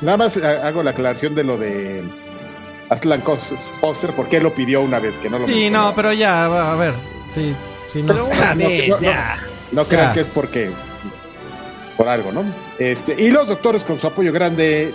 Nada 0.00 0.16
más 0.16 0.36
eh, 0.36 0.46
hago 0.46 0.82
la 0.82 0.92
aclaración 0.92 1.34
de 1.34 1.44
lo 1.44 1.58
de 1.58 2.02
Aslan 2.90 3.22
Foster, 3.80 4.10
porque 4.10 4.38
él 4.38 4.42
lo 4.42 4.52
pidió 4.52 4.82
una 4.82 4.98
vez, 4.98 5.18
que 5.18 5.30
no 5.30 5.38
lo 5.38 5.46
Sí, 5.46 5.70
no, 5.70 5.94
pero 5.94 6.12
ya, 6.12 6.46
a 6.72 6.74
ver, 6.74 6.92
sí, 7.32 7.54
sí, 7.88 8.02
no. 8.02 8.12
Pero 8.12 8.26
una 8.26 8.54
vez, 8.54 9.00
ya. 9.00 9.38
No, 9.70 9.84
crean 9.84 10.12
que 10.12 10.20
es 10.20 10.28
porque, 10.28 10.72
por 11.96 12.08
algo, 12.08 12.32
¿no? 12.32 12.44
Este, 12.78 13.14
y 13.16 13.30
los 13.30 13.46
doctores 13.46 13.84
con 13.84 13.98
su 13.98 14.08
apoyo 14.08 14.32
grande, 14.32 14.92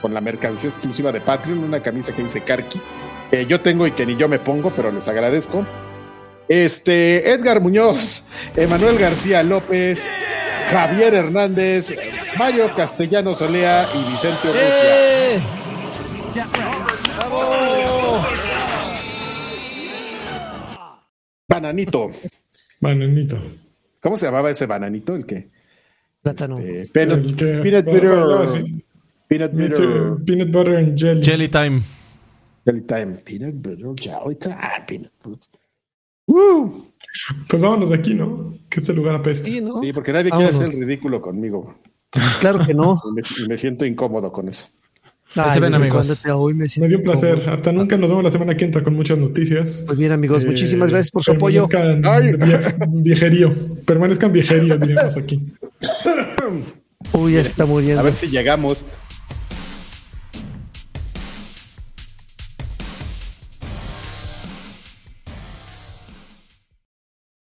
con, 0.00 0.14
la 0.14 0.20
mercancía 0.22 0.70
exclusiva 0.70 1.12
de 1.12 1.20
Patreon, 1.20 1.58
una 1.58 1.80
camisa 1.80 2.12
que 2.12 2.22
dice 2.22 2.40
Karki, 2.40 2.80
que 3.30 3.46
yo 3.46 3.60
tengo 3.60 3.86
y 3.86 3.92
que 3.92 4.06
ni 4.06 4.16
yo 4.16 4.28
me 4.28 4.38
pongo, 4.38 4.70
pero 4.74 4.90
les 4.90 5.06
agradezco. 5.06 5.66
Este, 6.48 7.30
Edgar 7.30 7.60
Muñoz, 7.60 8.24
Emanuel 8.56 8.98
García 8.98 9.42
López, 9.42 10.04
Javier 10.70 11.14
Hernández, 11.14 11.94
Mario 12.38 12.74
Castellano 12.74 13.34
Solea 13.34 13.86
y 13.94 14.10
Vicente 14.10 14.48
Urrutia. 14.48 15.36
¡Eh! 15.36 15.61
Bananito. 21.52 22.10
Bananito. 22.80 23.38
¿Cómo 24.00 24.16
se 24.16 24.26
llamaba 24.26 24.50
ese 24.50 24.66
bananito? 24.66 25.14
El 25.14 25.26
que. 25.26 25.50
Plátano. 26.22 26.58
Este, 26.58 26.92
peanut, 26.92 27.34
peanut 27.36 27.84
butter. 27.84 28.64
Peanut 29.28 29.52
butter. 29.52 30.24
Peanut 30.24 30.50
butter 30.50 30.76
and 30.76 30.98
jelly. 30.98 31.22
Jelly 31.22 31.48
time. 31.48 31.82
Jelly 32.64 32.82
time, 32.82 33.16
peanut 33.24 33.54
butter, 33.54 33.94
jelly 34.00 34.36
time, 34.36 34.84
peanut 34.86 35.12
butter. 35.22 35.60
Pues 37.48 37.60
vámonos 37.60 37.90
de 37.90 37.96
aquí, 37.96 38.14
¿no? 38.14 38.54
Que 38.70 38.80
este 38.80 38.94
lugar 38.94 39.16
apesta. 39.16 39.44
Sí, 39.44 39.60
¿no? 39.60 39.80
sí 39.80 39.92
porque 39.92 40.12
nadie 40.12 40.30
quiere 40.30 40.46
hacer 40.46 40.72
el 40.72 40.80
ridículo 40.80 41.20
conmigo. 41.20 41.76
Claro 42.40 42.60
que 42.64 42.72
no. 42.72 42.98
Y 43.38 43.48
me, 43.48 43.58
siento 43.58 43.84
incómodo 43.84 44.32
con 44.32 44.48
eso. 44.48 44.66
Ay, 45.34 45.60
ven, 45.60 45.74
amigos. 45.74 46.24
Me, 46.24 46.52
me, 46.54 46.88
dio 46.88 46.98
un 46.98 47.04
placer. 47.04 47.48
Hasta 47.48 47.72
nunca 47.72 47.96
nos 47.96 48.10
vemos 48.10 48.24
la 48.24 48.30
semana 48.30 48.56
que 48.56 48.64
entra 48.64 48.82
con 48.82 48.94
muchas 48.94 49.18
noticias. 49.18 49.84
Pues 49.86 49.98
bien, 49.98 50.12
amigos, 50.12 50.44
muchísimas 50.44 50.88
eh, 50.88 50.92
gracias 50.92 51.10
por 51.10 51.22
su 51.22 51.32
apoyo. 51.32 51.66
viejerío. 52.88 53.50
Permanezcan 53.86 54.32
viejerío, 54.32 54.76
diríamos 54.76 55.16
aquí. 55.16 55.40
Uy, 57.12 57.34
ya 57.34 57.40
está 57.40 57.66
muriendo. 57.66 58.00
A 58.00 58.04
ver 58.04 58.14
si 58.14 58.28
llegamos. 58.28 58.84